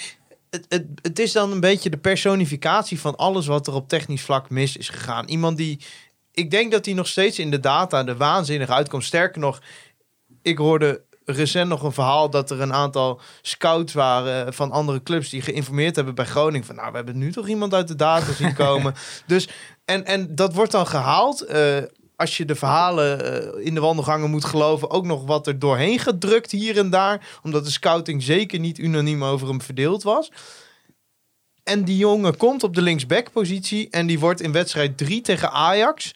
Het, 0.51 0.67
het, 0.69 0.87
het 1.03 1.19
is 1.19 1.33
dan 1.33 1.53
een 1.53 1.61
beetje 1.61 1.91
de 1.91 1.97
personificatie 1.97 3.01
van 3.01 3.17
alles 3.17 3.47
wat 3.47 3.67
er 3.67 3.75
op 3.75 3.89
technisch 3.89 4.23
vlak 4.23 4.51
mis 4.51 4.77
is 4.77 4.89
gegaan. 4.89 5.29
Iemand 5.29 5.57
die... 5.57 5.79
Ik 6.33 6.51
denk 6.51 6.73
dat 6.73 6.85
hij 6.85 6.95
nog 6.95 7.09
steeds 7.09 7.39
in 7.39 7.51
de 7.51 7.61
data 7.61 8.07
er 8.07 8.17
waanzinnig 8.17 8.69
uitkomt. 8.69 9.05
Sterker 9.05 9.41
nog, 9.41 9.61
ik 10.43 10.59
hoorde 10.59 11.03
recent 11.25 11.69
nog 11.69 11.83
een 11.83 11.93
verhaal 11.93 12.31
dat 12.31 12.51
er 12.51 12.61
een 12.61 12.73
aantal 12.73 13.21
scouts 13.43 13.93
waren 13.93 14.55
van 14.55 14.71
andere 14.71 15.03
clubs 15.03 15.29
die 15.29 15.43
geïnformeerd 15.43 15.97
hebben 15.97 16.15
bij 16.15 16.25
Groningen. 16.25 16.67
Van 16.67 16.75
nou, 16.75 16.91
we 16.91 16.97
hebben 16.97 17.19
nu 17.19 17.33
toch 17.33 17.49
iemand 17.49 17.75
uit 17.75 17.89
de 17.89 17.97
data 17.97 18.33
zien 18.39 18.55
komen. 18.55 18.95
dus, 19.27 19.49
en, 19.85 20.05
en 20.05 20.35
dat 20.35 20.55
wordt 20.55 20.73
dan 20.73 20.87
gehaald. 20.87 21.41
eh, 21.41 21.77
als 22.17 22.37
je 22.37 22.45
de 22.45 22.55
verhalen 22.55 23.25
eh, 23.59 23.67
in 23.67 23.75
de 23.75 23.81
wandelgangen 23.81 24.31
moet 24.31 24.45
geloven, 24.45 24.91
ook 24.91 25.05
nog 25.05 25.25
wat 25.25 25.47
er 25.47 25.59
doorheen 25.59 25.99
gedrukt 25.99 26.51
hier 26.51 26.79
en 26.79 26.91
daar. 26.91 27.39
Omdat 27.43 27.65
de 27.65 27.71
scouting 27.71 28.23
zeker 28.23 28.59
niet 28.59 28.79
unaniem 28.79 29.25
over 29.25 29.49
hem 29.49 29.63
verdeeld 29.63 30.03
was. 30.03 30.31
En 31.63 31.85
die 31.85 31.97
jongen 31.97 32.37
komt 32.37 32.63
op 32.63 32.75
de 32.75 32.83
linksback-positie 32.83 33.89
en 33.91 34.07
die 34.07 34.19
wordt 34.19 34.41
in 34.41 34.53
wedstrijd 34.53 34.99
3 34.99 35.21
tegen 35.21 35.51
Ajax. 35.51 36.15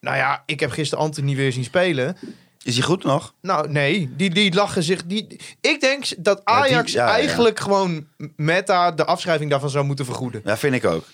Nou 0.00 0.16
ja, 0.16 0.42
ik 0.46 0.60
heb 0.60 0.70
gisteren 0.70 1.04
Anthony 1.04 1.34
weer 1.36 1.52
zien 1.52 1.64
spelen. 1.64 2.16
Is 2.62 2.74
hij 2.76 2.84
goed 2.84 3.04
nog? 3.04 3.34
Nou, 3.40 3.68
nee, 3.70 4.10
die, 4.16 4.30
die 4.30 4.54
lachen 4.54 4.82
zich. 4.82 5.04
Die, 5.06 5.26
ik 5.60 5.80
denk 5.80 6.04
dat 6.18 6.40
Ja, 6.44 6.62
die- 6.62 6.72
Ajax 6.72 6.92
ja, 6.92 7.06
ja. 7.06 7.12
eigenlijk 7.12 7.60
gewoon 7.60 8.06
meta 8.36 8.92
de 8.92 9.04
afschrijving 9.04 9.50
daarvan 9.50 9.70
zou 9.70 9.84
moeten 9.84 10.04
vergoeden. 10.04 10.40
Ja, 10.44 10.56
vind 10.56 10.74
ik 10.74 10.84
ook. 10.84 11.04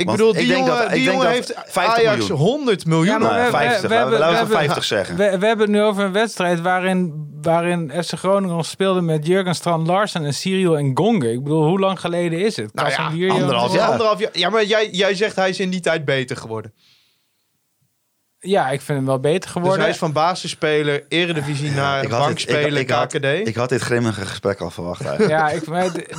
Ik 0.00 0.06
Want 0.06 0.18
bedoel, 0.18 0.32
ik 0.32 0.38
die 0.38 0.46
denk 0.48 0.66
jongen, 0.66 0.76
dat- 0.82 0.86
ik 0.88 0.94
die 0.94 1.02
jongen 1.02 1.24
dat 1.24 1.32
heeft 1.34 1.52
50 1.66 1.84
Ajax 1.98 2.16
miljoen. 2.18 2.36
100 2.38 2.86
miljoen. 2.86 3.06
Ja, 3.06 3.18
maar 3.18 3.44
we- 3.44 3.50
50. 3.50 3.80
we 3.80 3.88
laten 3.88 3.96
hebben- 3.96 4.12
we- 4.12 4.18
laten 4.18 4.18
we 4.18 4.30
we 4.32 4.36
hebben- 4.36 4.56
50 4.56 4.84
zeggen. 4.84 5.16
We, 5.16 5.38
we 5.38 5.46
hebben 5.46 5.66
het 5.66 5.74
nu 5.76 5.82
over 5.82 6.04
een 6.04 6.12
wedstrijd 6.12 6.60
waarin, 6.60 7.28
waarin 7.42 7.92
FC 8.04 8.12
Groningen 8.18 8.64
speelde 8.64 9.00
met 9.00 9.26
Jurgen 9.26 9.54
Strand 9.54 9.86
Larsen 9.86 10.24
en 10.24 10.34
Cyril 10.34 10.78
en 10.78 10.90
Gonge. 10.94 11.30
Ik 11.32 11.42
bedoel, 11.42 11.64
hoe 11.64 11.78
lang 11.78 12.00
geleden 12.00 12.38
is 12.40 12.56
het? 12.56 12.74
Nou 12.74 12.88
ja, 12.88 12.96
Casemiro- 12.96 13.34
anderhalf 13.34 13.72
Ja, 13.72 13.78
jaar. 13.78 13.88
anderhalf 13.90 14.18
jaar. 14.20 14.30
Ja, 14.32 14.48
maar 14.50 14.64
jij, 14.64 14.88
jij 14.90 15.14
zegt 15.14 15.36
hij 15.36 15.48
is 15.48 15.60
in 15.60 15.70
die 15.70 15.80
tijd 15.80 16.04
beter 16.04 16.36
geworden. 16.36 16.72
Ja, 18.42 18.70
ik 18.70 18.80
vind 18.80 18.98
hem 18.98 19.06
wel 19.06 19.20
beter 19.20 19.40
Dus 19.40 19.50
geworden. 19.50 19.80
hij 19.80 19.90
is 19.90 19.96
van 19.96 20.12
basisspeler, 20.12 21.04
eredivisie 21.08 21.70
naar 21.70 22.02
Ik 22.02 22.08
had 22.10 22.18
dit- 22.18 22.26
bankspeler, 22.26 22.72
ik- 22.72 22.78
ik 22.78 22.90
had- 22.90 23.12
KKD. 23.12 23.24
Ik 23.48 23.54
had 23.54 23.68
dit 23.68 23.80
grimmige 23.80 24.26
gesprek 24.26 24.60
al 24.60 24.70
verwacht 24.70 25.00
eigenlijk. 25.04 25.30
Ja, 25.30 25.48
ik, 25.50 25.64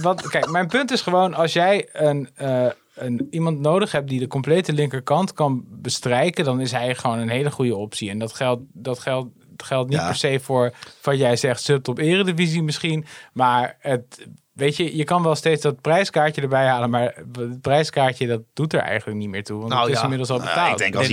wat, 0.02 0.28
kijk, 0.30 0.50
mijn 0.52 0.68
punt 0.68 0.92
is 0.92 1.02
gewoon, 1.02 1.34
als 1.34 1.54
jij 1.54 1.90
een, 1.94 2.30
eh, 2.36 2.66
een, 2.96 3.28
iemand 3.30 3.60
nodig 3.60 3.92
hebt 3.92 4.10
die 4.10 4.20
de 4.20 4.28
complete 4.28 4.74
linkerkant 4.74 5.34
kan 5.34 5.64
bestrijken, 5.68 6.46
dan 6.46 6.60
is 6.62 6.72
hij 6.72 6.96
gewoon 6.96 7.20
een 7.20 7.30
hele 7.30 7.52
goede 7.52 7.76
optie. 7.76 8.10
En 8.10 8.20
dat 8.20 8.34
geldt, 8.34 8.62
dat 8.74 9.00
geldt, 9.00 9.30
dat 9.50 9.68
geldt 9.68 9.90
niet 9.90 10.00
Ja. 10.00 10.06
per 10.06 10.16
se 10.16 10.40
voor 10.42 10.74
wat 11.02 11.18
jij 11.18 11.36
zegt, 11.36 11.62
subtop 11.62 11.98
eredivisie 11.98 12.64
misschien. 12.64 13.06
Maar 13.34 13.76
het, 13.80 14.28
weet 14.54 14.76
je, 14.78 14.98
je 14.98 15.04
kan 15.04 15.24
wel 15.24 15.36
steeds 15.36 15.62
dat 15.62 15.82
prijskaartje 15.82 16.42
erbij 16.42 16.68
halen, 16.68 16.90
maar 16.90 17.24
het 17.40 17.62
prijskaartje 17.62 18.28
dat 18.28 18.42
doet 18.54 18.74
er 18.74 18.80
eigenlijk 18.80 19.20
niet 19.20 19.30
meer 19.30 19.44
toe. 19.44 19.58
Want 19.60 19.70
Nou 19.70 19.82
het 19.82 19.92
is 19.92 19.98
ja. 19.98 20.04
inmiddels 20.04 20.30
al 20.30 20.38
Nou, 20.38 20.50
betaald. 20.50 20.72
ik 20.72 20.78
denk 20.78 20.94
Nee, 20.94 21.02
als 21.02 21.10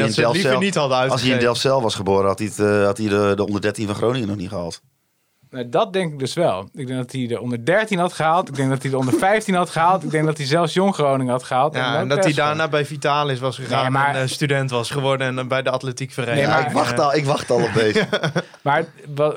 hadden 0.74 0.96
als 0.98 0.98
hij 0.98 1.08
in 1.08 1.10
uitgegeven. 1.12 1.40
Delfzijl 1.40 1.82
was 1.82 1.94
geboren, 1.94 2.26
had 2.26 2.38
hij, 2.38 2.48
het, 2.48 2.58
eh, 2.58 2.84
had 2.84 2.98
hij 2.98 3.08
de, 3.08 3.32
de 3.36 3.46
onder 3.46 3.60
13 3.60 3.86
van 3.86 3.94
Groningen 3.94 4.28
nog 4.28 4.36
niet 4.36 4.48
gehaald. 4.48 4.82
Nou, 5.50 5.68
dat 5.68 5.92
denk 5.92 6.12
ik 6.12 6.18
dus 6.18 6.34
wel. 6.34 6.68
Ik 6.74 6.86
denk 6.86 6.98
dat 6.98 7.12
hij 7.12 7.26
de 7.26 7.40
onder 7.40 7.64
13 7.64 7.98
had 7.98 8.12
gehaald. 8.12 8.48
Ik 8.48 8.54
denk 8.54 8.68
dat 8.70 8.82
hij 8.82 8.90
de 8.90 8.98
onder 8.98 9.14
15 9.14 9.54
had 9.54 9.70
gehaald. 9.70 10.04
Ik 10.04 10.10
denk 10.10 10.24
dat 10.26 10.36
hij 10.36 10.46
zelfs 10.46 10.74
Jong 10.74 10.94
Groningen 10.94 11.32
had 11.32 11.42
gehaald. 11.42 11.74
Ja, 11.74 11.98
en 11.98 12.08
dat 12.08 12.24
hij 12.24 12.32
daarna 12.32 12.68
bij 12.68 12.84
Vitalis 12.84 13.38
was 13.38 13.56
gegaan 13.56 13.82
Nee, 13.82 13.90
maar- 13.90 14.14
en 14.14 14.22
eh, 14.22 14.28
student 14.28 14.70
was 14.70 14.90
geworden 14.90 15.26
en 15.26 15.34
dan 15.36 15.48
bij 15.48 15.62
de 15.62 15.70
atletiek 15.70 16.12
vereniging. 16.12 16.46
Nee, 16.46 16.56
Ja, 16.56 16.60
maar- 16.62 16.70
ik, 16.70 16.76
wacht 16.76 16.98
al, 17.00 17.14
ik 17.14 17.24
wacht 17.24 17.50
al 17.50 17.62
op 17.62 17.72
deze. 17.82 18.06
Maar 18.62 18.84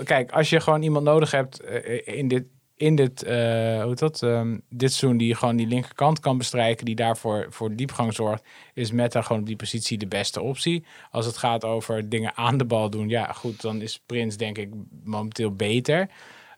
kijk, 0.03 0.31
als 0.31 0.49
je 0.49 0.59
gewoon 0.59 0.81
iemand 0.81 1.05
nodig 1.05 1.31
hebt 1.31 1.59
eh, 1.63 2.17
in 2.17 2.27
dit, 2.27 2.43
in 2.81 2.95
dit, 2.95 3.23
eh, 3.23 3.35
hoe 3.79 3.87
heet 3.87 3.99
dat, 3.99 4.21
Ehm, 4.23 4.57
dit 4.69 4.93
seizoen 4.93 5.17
die 5.17 5.35
gewoon 5.35 5.55
die 5.55 5.67
linkerkant 5.67 6.19
kan 6.19 6.37
bestrijken, 6.37 6.85
die 6.85 6.95
daarvoor 6.95 7.45
voor 7.49 7.75
diepgang 7.75 8.13
zorgt, 8.13 8.43
is 8.73 8.91
Meta 8.91 9.21
gewoon 9.21 9.41
op 9.41 9.47
die 9.47 9.55
positie 9.55 9.97
de 9.97 10.07
beste 10.07 10.41
optie. 10.41 10.85
Als 11.11 11.25
het 11.25 11.37
gaat 11.37 11.63
over 11.65 12.09
dingen 12.09 12.37
aan 12.37 12.57
de 12.57 12.65
bal 12.65 12.89
doen, 12.89 13.09
ja 13.09 13.31
goed, 13.33 13.61
dan 13.61 13.81
is 13.81 14.01
Prins 14.05 14.37
denk 14.37 14.57
ik 14.57 14.69
momenteel 15.03 15.51
beter. 15.55 16.09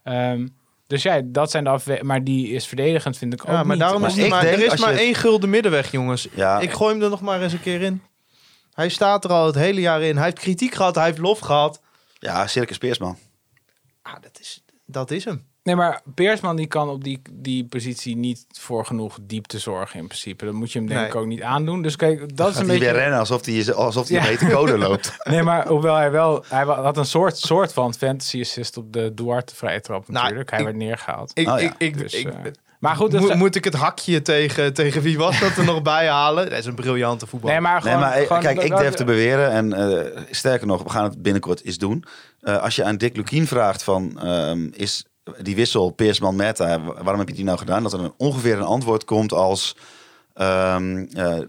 Ehm, 0.04 0.48
dus 0.88 1.04
ja, 1.04 1.22
dat 1.26 1.52
zijn 1.52 1.64
de 1.64 1.70
afwe 1.70 2.00
maar 2.04 2.24
die 2.24 2.48
is 2.50 2.68
verdedigend, 2.68 3.18
vind 3.18 3.34
ik 3.34 3.42
ook 3.42 3.48
Ja, 3.48 3.54
maar 3.54 3.66
niet. 3.66 3.80
daarom 3.80 4.02
Maar 4.02 4.18
is 4.18 4.30
maar, 4.30 4.42
denk 4.42 4.56
er 4.58 4.66
is 4.66 4.74
je 4.74 4.80
maar 4.80 4.90
het- 4.92 5.00
één 5.00 5.16
gulden 5.16 5.50
middenweg, 5.50 5.92
jongens. 5.92 6.28
Ja, 6.36 6.60
Ik 6.60 6.72
gooi 6.72 6.94
hem 6.94 7.04
er 7.04 7.10
nog 7.10 7.22
maar 7.22 7.42
eens 7.42 7.54
een 7.54 7.62
keer 7.62 7.82
in. 7.82 8.02
Hij 8.74 8.90
staat 8.90 9.24
er 9.24 9.30
al 9.32 9.46
het 9.46 9.56
hele 9.56 9.82
jaar 9.82 10.02
in. 10.02 10.16
Hij 10.16 10.26
heeft 10.26 10.40
kritiek 10.40 10.74
gehad, 10.74 10.96
hij 10.96 11.06
heeft 11.06 11.18
lof 11.18 11.40
gehad. 11.40 11.82
ja 12.20 12.48
Circus 12.48 12.78
Peersman. 12.78 13.18
Ah, 14.02 14.14
dat, 14.22 14.40
is, 14.40 14.64
dat 14.86 15.12
is 15.12 15.26
hem. 15.26 15.46
Nee, 15.64 15.76
maar 15.76 16.02
Peersman 16.16 16.56
die 16.56 16.68
kan 16.68 16.90
op 16.90 17.04
die, 17.04 17.22
die 17.32 17.66
positie 17.66 18.16
niet 18.16 18.46
voor 18.60 18.86
genoeg 18.86 19.18
diepte 19.22 19.60
zorgen 19.60 20.00
in 20.00 20.08
principe. 20.08 20.46
Dat 20.46 20.54
moet 20.54 20.72
je 20.72 20.80
hem 20.80 20.88
denk 20.88 21.00
Nee. 21.00 21.10
ik 21.10 21.16
ook 21.16 21.26
niet 21.26 21.42
aandoen. 21.42 21.82
Dus 21.82 21.96
kijk, 21.96 22.38
dat 22.38 22.50
is 22.50 22.54
een 22.58 22.66
hij 22.68 22.78
beetje... 22.78 22.92
weer 22.92 23.02
rennen 23.02 23.20
alsof 23.20 23.46
hij, 23.46 23.74
alsof 23.74 24.08
hij 24.08 24.18
Ja. 24.18 24.24
een 24.24 24.30
hete 24.30 24.48
code 24.48 24.78
loopt. 24.78 25.16
Nee, 25.30 25.44
maar 25.44 25.68
hoewel 25.68 25.96
hij 25.96 26.12
wel... 26.12 26.44
Hij 26.48 26.64
had 26.66 26.98
een 26.98 27.06
soort, 27.06 27.38
soort 27.38 27.74
van 27.74 27.94
fantasy 27.94 28.40
assist 28.42 28.78
op 28.78 28.94
de 28.94 29.14
Duarte 29.14 29.56
vrije 29.56 29.82
trap 29.82 30.08
Nou, 30.08 30.24
natuurlijk. 30.24 30.50
hij 30.50 30.60
ik- 30.60 30.66
werd 30.66 30.78
neergehaald. 30.78 31.32
Ik, 31.34 31.48
Oh 31.50 31.60
ja. 31.60 31.66
ik, 31.66 31.74
ik, 31.78 31.98
Dus, 31.98 32.14
ik, 32.14 32.28
eh, 32.28 32.34
maar 32.80 32.96
goed, 32.96 33.12
moet, 33.20 33.30
het- 33.30 33.38
moet 33.38 33.56
ik 33.56 33.64
het 33.64 33.74
hakje 33.76 34.22
tegen, 34.22 34.74
tegen 34.74 35.02
wie 35.02 35.18
was 35.18 35.40
dat 35.40 35.58
er 35.58 35.64
nog 35.66 35.82
bij 35.94 36.08
halen? 36.08 36.50
Dat 36.50 36.60
is 36.60 36.66
een 36.66 36.76
briljante 36.76 37.28
voetbal. 37.28 37.50
nee, 37.52 37.60
maar 37.60 37.74
Nee, 37.74 37.82
gewoon... 37.82 38.00
maar 38.00 38.12
eh, 38.14 38.28
gewoon- 38.28 38.42
kijk, 38.42 38.64
ik 38.64 38.76
durf 38.78 38.94
te 38.94 39.04
beweren, 39.04 39.52
en 39.52 39.74
eh, 39.74 40.22
sterker 40.32 40.68
nog, 40.68 40.84
we 40.84 40.90
gaan 40.90 41.04
het 41.04 41.22
binnenkort 41.22 41.64
eens 41.66 41.78
doen. 41.78 42.04
Eh, 42.42 42.62
als 42.62 42.76
je 42.76 42.84
aan 42.84 42.98
Dick 42.98 43.16
Lukien 43.16 43.48
vraagt 43.48 43.84
van, 43.84 44.20
ehm, 44.22 44.68
is 44.72 45.06
die 45.42 45.56
wissel 45.56 45.90
Peersman-Meta, 45.90 46.82
wa- 46.84 46.94
waarom 46.94 47.20
heb 47.20 47.30
je 47.30 47.36
die 47.36 47.44
nou 47.44 47.58
gedaan? 47.58 47.84
Dat 47.84 47.94
er 47.94 48.00
een, 48.00 48.14
ongeveer 48.18 48.58
een 48.58 48.64
antwoord 48.64 49.06
komt 49.06 49.32
als, 49.34 49.76
eh, 50.34 50.76
eh, 50.76 51.42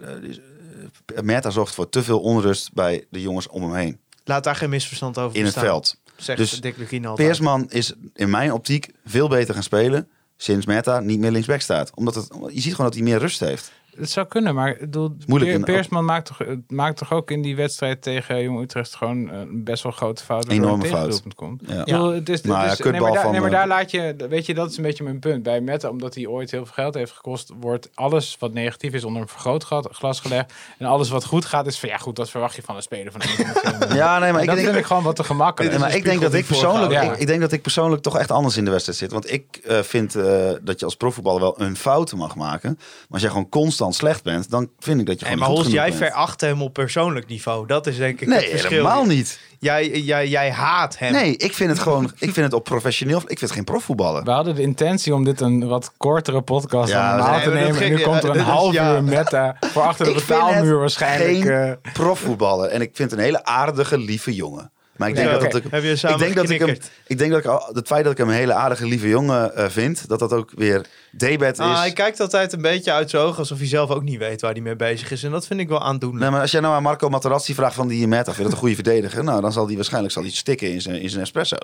Meta 1.22 1.50
zorgt 1.50 1.74
voor 1.74 1.88
te 1.88 2.02
veel 2.02 2.20
onrust 2.20 2.72
bij 2.72 3.06
de 3.10 3.20
jongens 3.20 3.48
om 3.48 3.62
hem 3.62 3.74
heen, 3.74 3.98
Laat 4.26 4.44
daar 4.44 4.56
geen 4.56 4.70
misverstand 4.70 5.18
over 5.18 5.38
in 5.38 5.44
het 5.44 5.54
veld. 5.54 5.96
Zegt 6.16 6.38
Dus 6.38 6.60
Dick 6.60 6.76
Lukien 6.76 7.06
altijd. 7.06 7.28
Peersman 7.28 7.66
is 7.70 7.92
in 8.14 8.30
mijn 8.30 8.52
optiek 8.52 8.90
veel 9.04 9.28
beter 9.28 9.54
gaan 9.54 9.62
spelen 9.62 10.08
sinds 10.36 10.66
Meta 10.66 11.00
niet 11.00 11.18
meer 11.18 11.30
linksback 11.30 11.60
staat. 11.60 11.90
Omdat 11.94 12.14
het, 12.14 12.28
je 12.48 12.60
ziet 12.60 12.70
gewoon 12.70 12.86
dat 12.86 12.94
hij 12.94 13.02
meer 13.02 13.18
rust 13.18 13.40
heeft. 13.40 13.72
Het 13.96 14.10
zou 14.10 14.26
kunnen, 14.26 14.54
maar 14.54 14.76
bedoel, 14.80 15.16
Peersman 15.64 16.04
maakt 16.04 16.26
toch, 16.26 16.38
het 16.38 16.70
maakt 16.70 16.96
toch 16.96 17.12
ook 17.12 17.30
in 17.30 17.42
die 17.42 17.56
wedstrijd 17.56 18.02
tegen 18.02 18.42
Jong 18.42 18.60
Utrecht 18.60 18.94
gewoon 18.96 19.28
een 19.28 19.64
best 19.64 19.82
wel 19.82 19.92
grote 19.92 20.24
fout. 20.24 20.48
Enorme 20.48 20.84
een 20.84 20.90
fout. 20.90 21.22
komt. 21.34 21.62
Ja. 21.66 21.84
Bedoel, 21.84 22.12
het 22.12 22.28
is, 22.28 22.38
het 22.38 22.46
ja, 22.46 22.64
is- 22.64 22.76
kutbal 22.76 22.90
nee, 22.92 23.00
maar, 23.00 23.12
daar, 23.12 23.22
van, 23.22 23.30
nee, 23.32 23.40
maar 23.40 23.50
eh, 23.50 23.56
daar 23.56 23.66
laat 23.68 23.90
je, 23.90 24.14
weet 24.28 24.46
je, 24.46 24.54
dat 24.54 24.70
is 24.70 24.76
een 24.76 24.82
beetje 24.82 25.04
mijn 25.04 25.18
punt. 25.18 25.42
Bij 25.42 25.60
Meta, 25.60 25.88
omdat 25.88 26.14
hij 26.14 26.26
ooit 26.26 26.50
heel 26.50 26.64
veel 26.64 26.74
geld 26.74 26.94
heeft 26.94 27.12
gekost, 27.12 27.52
wordt 27.60 27.90
alles 27.94 28.36
wat 28.38 28.52
negatief 28.52 28.92
is 28.92 29.04
onder 29.04 29.22
een 29.22 29.28
vergrootglas 29.28 30.20
gelegd. 30.20 30.52
En 30.78 30.86
alles 30.86 31.08
wat 31.08 31.24
goed 31.24 31.44
gaat 31.44 31.66
is 31.66 31.78
van, 31.78 31.88
ja 31.88 31.96
goed, 31.96 32.16
dat 32.16 32.30
verwacht 32.30 32.54
je 32.54 32.62
van 32.62 32.76
een 32.76 32.82
speler 32.82 33.12
van 33.12 33.20
1,2 33.20 33.26
miljoen. 33.36 33.96
Ja, 33.96 34.18
nee, 34.18 34.30
maar 34.32 34.40
En 34.40 34.40
ik 34.40 34.46
dat 34.46 34.54
denk, 34.56 34.68
vind 34.68 34.76
ik 34.80 34.84
gewoon 34.84 35.02
wat 35.02 35.16
te 35.16 35.24
gemakkelijk. 35.24 35.72
Nee, 35.72 35.80
maar 35.82 35.94
ik 35.96 36.04
denk 36.04 36.20
dat 36.20 36.34
ik 36.34 36.46
persoonlijk, 36.46 36.92
Ja. 36.92 37.02
ik, 37.02 37.18
ik 37.18 37.26
denk 37.26 37.40
dat 37.40 37.52
ik 37.52 37.62
persoonlijk 37.62 38.02
toch 38.02 38.18
echt 38.18 38.30
anders 38.30 38.56
in 38.56 38.64
de 38.64 38.70
wedstrijd 38.70 38.98
zit. 38.98 39.12
Want 39.12 39.32
ik 39.32 39.56
eh, 39.64 39.78
vind 39.80 40.14
eh, 40.14 40.50
dat 40.62 40.78
je 40.78 40.84
als 40.84 40.96
profvoetballer 40.96 41.40
wel 41.40 41.60
een 41.60 41.76
fout 41.76 42.12
mag 42.14 42.34
maken. 42.36 42.74
Maar 42.74 43.06
als 43.10 43.20
jij 43.20 43.30
gewoon 43.30 43.48
constant 43.48 43.82
slecht 43.92 44.22
bent, 44.22 44.50
dan 44.50 44.70
vind 44.78 45.00
ik 45.00 45.06
dat 45.06 45.20
je 45.20 45.24
Nee, 45.24 45.32
gewoon 45.32 45.38
maar 45.38 45.48
niet 45.48 45.56
Hols, 45.56 45.64
goed 45.66 45.74
jij 45.74 45.84
genoeg 45.84 45.98
bent. 46.00 46.12
veracht 46.12 46.40
hem 46.40 46.62
op 46.62 46.72
persoonlijk 46.72 47.26
niveau. 47.26 47.66
Dat 47.66 47.86
is 47.86 47.96
denk 47.96 48.12
ik 48.20 48.20
het 48.20 48.28
Nee, 48.38 48.48
verschil. 48.50 48.70
helemaal 48.70 49.04
niet. 49.04 49.40
Jij, 49.58 49.90
jij, 49.90 50.28
jij 50.28 50.50
haat 50.50 50.98
hem. 50.98 51.12
Nee, 51.12 51.36
ik 51.36 51.54
vind 51.54 51.70
het 51.70 51.78
gewoon, 51.78 52.04
ik 52.04 52.32
vind 52.32 52.36
het 52.36 52.52
op 52.52 52.64
professioneel, 52.64 53.18
ik 53.18 53.26
vind 53.26 53.40
het 53.40 53.50
geen 53.52 53.64
profvoetballer. 53.64 54.22
We 54.24 54.30
hadden 54.30 54.54
de 54.54 54.62
intentie 54.62 55.14
om 55.14 55.24
dit 55.24 55.40
een 55.40 55.66
wat 55.68 55.92
kortere 55.96 56.40
podcast 56.42 56.90
Ja, 56.92 57.14
nee, 57.14 57.42
te 57.42 57.48
maar 57.50 57.58
nemen. 57.62 57.82
En 57.82 57.90
nu 57.90 58.00
komt 58.00 58.22
er 58.22 58.30
een 58.30 58.36
is- 58.36 58.42
half 58.42 58.72
ja. 58.72 58.92
uur 58.94 59.02
meta 59.04 59.56
voor 59.60 59.82
achter 59.82 60.06
de 60.06 60.12
betaalmuur 60.12 60.70
het 60.70 60.78
waarschijnlijk. 60.80 61.42
geen 61.44 61.52
eh. 61.82 61.92
profvoetballer. 61.92 62.68
En 62.68 62.80
ik 62.80 62.90
vind 62.94 63.10
het 63.10 63.18
een 63.18 63.24
hele 63.24 63.44
aardige, 63.44 63.98
lieve 63.98 64.34
jongen. 64.34 64.72
Maar 64.96 65.08
ik 65.08 65.14
denk 65.14 65.28
Ja, 65.28 65.38
dat, 65.38 65.54
ik, 65.54 65.64
Heb 65.70 65.82
je 65.82 65.96
samen 65.96 66.18
ik 66.18 66.22
denk 66.22 66.34
dat 66.34 66.50
ik 66.50 66.58
hem, 66.58 66.76
ik 67.06 67.18
denk 67.18 67.30
dat 67.30 67.40
ik 67.40 67.46
al, 67.46 67.70
het 67.72 67.86
feit 67.86 68.02
dat 68.02 68.12
ik 68.12 68.18
hem 68.18 68.28
een 68.28 68.34
hele 68.34 68.52
aardige, 68.52 68.86
lieve 68.86 69.08
jongen 69.08 69.56
eh, 69.56 69.68
vind, 69.68 70.08
dat 70.08 70.18
dat 70.18 70.32
ook 70.32 70.50
weer 70.54 70.86
debet 71.10 71.58
is. 71.58 71.64
Ah, 71.64 71.78
hij 71.78 71.92
kijkt 71.92 72.20
altijd 72.20 72.52
een 72.52 72.62
beetje 72.62 72.92
uit 72.92 73.10
zijn 73.10 73.22
ogen 73.22 73.38
alsof 73.38 73.58
hij 73.58 73.66
zelf 73.66 73.90
ook 73.90 74.02
niet 74.02 74.18
weet 74.18 74.40
waar 74.40 74.52
hij 74.52 74.60
mee 74.60 74.76
bezig 74.76 75.10
is. 75.10 75.22
En 75.22 75.30
dat 75.30 75.46
vind 75.46 75.60
ik 75.60 75.68
wel 75.68 75.82
aandoenlijk. 75.82 76.20
Nee, 76.22 76.30
maar 76.30 76.40
als 76.40 76.50
jij 76.50 76.60
nou 76.60 76.74
aan 76.74 76.82
Marco 76.82 77.08
Materazzi 77.08 77.54
vraagt 77.54 77.74
van 77.74 77.88
die 77.88 78.08
Meta, 78.08 78.24
vind 78.24 78.36
je 78.36 78.42
dat 78.42 78.52
een 78.52 78.58
goede 78.58 78.74
verdediger? 78.74 79.24
Nou, 79.24 79.40
dan 79.40 79.52
zal 79.52 79.66
hij 79.66 79.74
waarschijnlijk 79.76 80.12
zal 80.12 80.22
hij 80.22 80.32
stikken 80.32 80.72
in 80.72 80.80
zijn, 80.80 81.00
in 81.00 81.10
zijn 81.10 81.22
espresso. 81.22 81.56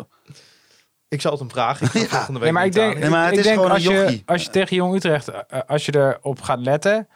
Ik 1.08 1.20
zal 1.20 1.30
het 1.30 1.40
hem 1.40 1.50
vragen. 1.50 1.86
Ik 1.86 2.08
ga 2.08 2.16
volgende 2.24 2.32
week 2.32 2.42
Nee, 2.42 2.52
maar 2.52 2.66
ik 2.66 2.72
denk. 2.72 2.98
Nee, 2.98 3.10
maar 3.10 3.24
het 3.24 3.32
ik 3.32 3.38
is 3.38 3.44
denk 3.44 3.56
gewoon 3.56 3.70
als 3.70 3.84
een 3.84 3.92
je, 3.92 4.22
als 4.26 4.42
je 4.42 4.50
tegen 4.50 4.76
Jong 4.76 4.94
Utrecht, 4.94 5.28
eh, 5.28 5.60
als 5.66 5.86
je 5.86 5.96
erop 5.96 6.40
gaat 6.40 6.60
letten. 6.60 7.08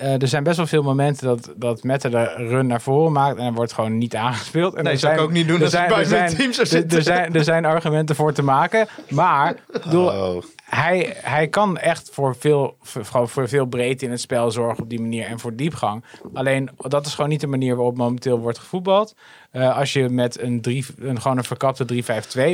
Eh, 0.00 0.22
er 0.22 0.28
zijn 0.28 0.42
best 0.42 0.56
wel 0.56 0.66
veel 0.66 0.82
momenten 0.82 1.26
dat, 1.26 1.52
dat 1.56 1.82
Mette 1.82 2.08
de 2.08 2.24
run 2.36 2.66
naar 2.66 2.80
voren 2.80 3.12
maakt 3.12 3.38
en 3.38 3.44
er 3.46 3.52
wordt 3.52 3.72
gewoon 3.72 3.98
niet 3.98 4.16
aangespeeld. 4.16 4.74
En 4.74 4.84
Nee, 4.84 4.92
er 4.92 4.98
zou 4.98 5.14
ik 5.14 5.20
ook 5.20 5.30
niet 5.32 5.46
doen 5.48 5.56
er 5.56 5.62
als 5.62 5.70
zijn- 5.70 5.88
bij 5.88 6.02
er 6.02 6.08
mijn 6.10 6.36
team 6.36 6.52
zou 6.52 6.60
er- 6.66 6.66
zitten. 6.72 6.98
Er 6.98 7.04
zijn, 7.04 7.34
er 7.34 7.44
zijn 7.44 7.64
argumenten 7.64 8.16
voor 8.16 8.32
te 8.32 8.42
maken, 8.42 8.86
maar 9.08 9.54
bedoel, 9.82 10.06
Oh. 10.06 10.42
hij, 10.64 11.16
hij 11.20 11.48
kan 11.48 11.78
echt 11.78 12.08
voor 12.12 12.36
veel, 12.38 12.76
voor, 12.82 13.04
gewoon 13.04 13.28
voor 13.28 13.48
veel 13.48 13.66
breedte 13.66 14.04
in 14.04 14.10
het 14.10 14.20
spel 14.20 14.50
zorgen 14.50 14.82
op 14.82 14.90
die 14.90 15.00
manier 15.00 15.26
en 15.26 15.38
voor 15.38 15.54
diepgang. 15.56 16.04
Alleen 16.34 16.70
dat 16.76 17.06
is 17.06 17.14
gewoon 17.14 17.30
niet 17.30 17.40
de 17.40 17.46
manier 17.46 17.76
waarop 17.76 17.96
momenteel 17.96 18.38
wordt 18.38 18.58
gevoetbald. 18.58 19.14
Eh, 19.50 19.76
als 19.76 19.92
je 19.92 20.08
met 20.08 20.40
een, 20.40 20.60
drie, 20.60 20.86
een, 20.98 21.20
gewoon 21.20 21.38
een 21.38 21.44
verkapte 21.44 22.02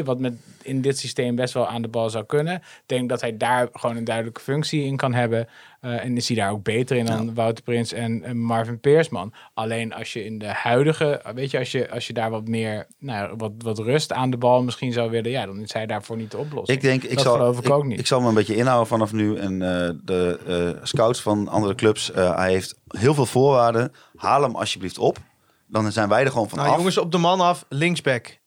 3-5-2, 0.00 0.04
wat 0.04 0.18
met 0.18 0.32
in 0.62 0.80
dit 0.80 0.98
systeem 0.98 1.34
best 1.34 1.54
wel 1.54 1.68
aan 1.68 1.82
de 1.82 1.88
bal 1.88 2.10
zou 2.10 2.24
kunnen, 2.24 2.54
ik 2.54 2.82
denk 2.86 3.08
dat 3.08 3.20
hij 3.20 3.36
daar 3.36 3.68
gewoon 3.72 3.96
een 3.96 4.04
duidelijke 4.04 4.40
functie 4.40 4.84
in 4.84 4.96
kan 4.96 5.14
hebben. 5.14 5.48
Eh, 5.80 6.04
en 6.04 6.16
is 6.16 6.28
hij 6.28 6.36
daar 6.36 6.50
ook 6.50 6.62
beter 6.62 6.96
in 6.96 7.06
dan 7.06 7.34
Wouter 7.34 7.64
Prins 7.64 7.92
en, 7.92 8.22
en 8.22 8.38
Marvin 8.38 8.80
Peersman. 8.80 9.32
Alleen 9.54 9.94
als 9.94 10.12
je 10.12 10.24
in 10.24 10.38
de 10.38 10.46
huidige, 10.46 11.22
weet 11.34 11.50
je, 11.50 11.58
als 11.58 11.72
je, 11.72 11.90
als 11.90 12.06
je 12.06 12.12
daar 12.12 12.30
wat 12.30 12.48
meer, 12.48 12.86
nou, 12.98 13.34
wat, 13.36 13.52
wat 13.58 13.78
rust 13.78 14.12
aan 14.12 14.30
de 14.30 14.36
bal 14.36 14.62
misschien 14.62 14.92
zou 14.92 15.10
willen, 15.10 15.30
ja, 15.30 15.46
dan 15.46 15.60
is 15.60 15.72
hij 15.72 15.86
daarvoor 15.86 16.16
niet 16.16 16.30
de 16.30 16.38
oplossing. 16.38 16.78
Ik 16.78 16.84
denk, 16.84 17.02
ik 17.02 17.14
dat 17.14 17.24
zal, 17.24 17.32
geloof 17.32 17.58
ik, 17.58 17.70
ook 17.70 17.84
niet. 17.84 17.98
Ik 17.98 18.06
zal 18.06 18.20
me 18.20 18.28
een 18.28 18.34
beetje 18.34 18.56
inhouden 18.56 18.86
vanaf 18.86 19.12
nu. 19.12 19.36
En 19.36 19.62
eh, 19.62 19.90
de 20.04 20.78
scouts 20.82 21.20
van 21.20 21.48
andere 21.48 21.74
clubs, 21.74 22.10
hij 22.14 22.50
heeft 22.50 22.74
heel 22.88 23.14
veel 23.14 23.26
voorwaarden. 23.26 23.92
Haal 24.16 24.42
hem 24.42 24.56
alsjeblieft 24.56 24.98
op. 24.98 25.18
Dan 25.66 25.92
zijn 25.92 26.08
wij 26.08 26.24
er 26.24 26.30
gewoon 26.30 26.48
van 26.48 26.58
Nou, 26.58 26.70
af. 26.70 26.76
jongens, 26.76 26.98
op 26.98 27.12
de 27.12 27.18
man 27.18 27.40
af, 27.40 27.64
linksback. 27.68 28.38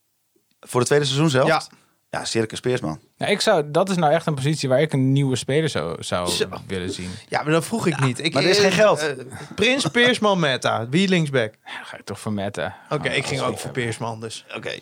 Voor 0.59 0.79
het 0.79 0.87
tweede 0.89 1.05
seizoen 1.05 1.29
zelf? 1.29 1.47
Ja. 1.47 1.61
Ja, 2.09 2.25
Circus 2.25 2.59
Peersman. 2.59 2.99
Nou, 3.19 3.31
ik 3.31 3.41
zou, 3.41 3.71
dat 3.71 3.89
is 3.89 3.95
nou 3.95 4.13
echt 4.13 4.25
een 4.25 4.33
positie 4.33 4.69
waar 4.69 4.81
ik 4.81 4.93
een 4.93 5.11
nieuwe 5.11 5.35
speler 5.35 5.69
zou, 5.69 6.03
zou 6.03 6.29
Zo. 6.29 6.45
willen 6.67 6.89
zien. 6.91 7.09
Ja, 7.27 7.43
maar 7.43 7.51
dat 7.51 7.65
vroeg 7.65 7.87
ik 7.87 7.99
niet. 7.99 8.23
Ik, 8.23 8.33
maar 8.33 8.43
er 8.43 8.49
is 8.49 8.57
eh, 8.57 8.63
geen 8.63 8.71
geld. 8.71 8.99
eh, 8.99 9.25
Prins, 9.55 9.87
Peersman, 9.97 10.39
Meta. 10.39 10.87
Wie 10.89 11.07
linksback? 11.07 11.53
Ga 11.83 11.97
ik 11.97 12.03
toch 12.05 12.19
voor 12.19 12.33
Mette. 12.33 12.71
Oké, 12.89 13.09
ik 13.09 13.25
ging 13.25 13.41
ook 13.41 13.57
voor 13.59 13.71
Peersman 13.71 14.19
dus. 14.19 14.45
Oké. 14.55 14.69
Nee, 14.69 14.79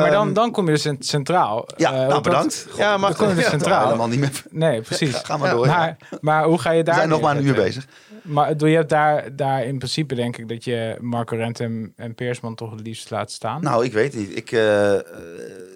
maar 0.00 0.10
dan, 0.10 0.26
Ehm, 0.26 0.32
dan 0.34 0.50
kom 0.52 0.66
je 0.68 0.72
dus 0.82 1.08
centraal. 1.08 1.66
Ja, 1.76 1.90
Eh, 1.90 1.96
nou 1.96 2.08
dat- 2.08 2.22
bedankt. 2.22 2.66
Ja, 2.76 2.96
maar 2.96 3.08
dan 3.10 3.18
kom 3.18 3.28
je 3.28 3.34
dus 3.42 3.46
centraal. 3.48 3.84
helemaal 3.84 4.08
niet 4.08 4.20
meer. 4.20 4.42
Nee, 4.50 4.80
precies. 4.80 5.14
Ga, 5.14 5.20
ga 5.24 5.36
maar 5.36 5.50
door. 5.50 5.66
Maar, 5.66 5.96
maar 6.20 6.44
hoe 6.44 6.58
ga 6.58 6.70
je 6.70 6.78
We 6.78 6.84
daar 6.84 6.94
zijn 6.94 7.08
nog 7.08 7.20
maar 7.20 7.36
een 7.36 7.44
uur 7.46 7.54
neerzetten? 7.54 7.82
bezig. 7.84 8.04
Maar 8.22 8.44
ik 8.46 8.52
bedoel, 8.52 8.68
je 8.68 8.76
hebt 8.76 8.88
daar, 8.88 9.36
daar 9.36 9.64
in 9.64 9.78
principe 9.78 10.14
denk 10.14 10.36
ik 10.36 10.48
dat 10.48 10.64
je 10.64 10.96
Marco 11.00 11.36
Rent 11.36 11.60
en, 11.60 11.92
en 11.96 12.14
Peersman 12.14 12.54
toch 12.54 12.70
het 12.70 12.80
liefst 12.80 13.10
laat 13.10 13.30
staan. 13.30 13.62
Nou, 13.62 13.84
ik 13.84 13.92
weet 13.92 14.14
niet. 14.14 14.36
Ik 14.36 14.52
eh, 14.52 14.94
eh, 14.94 15.00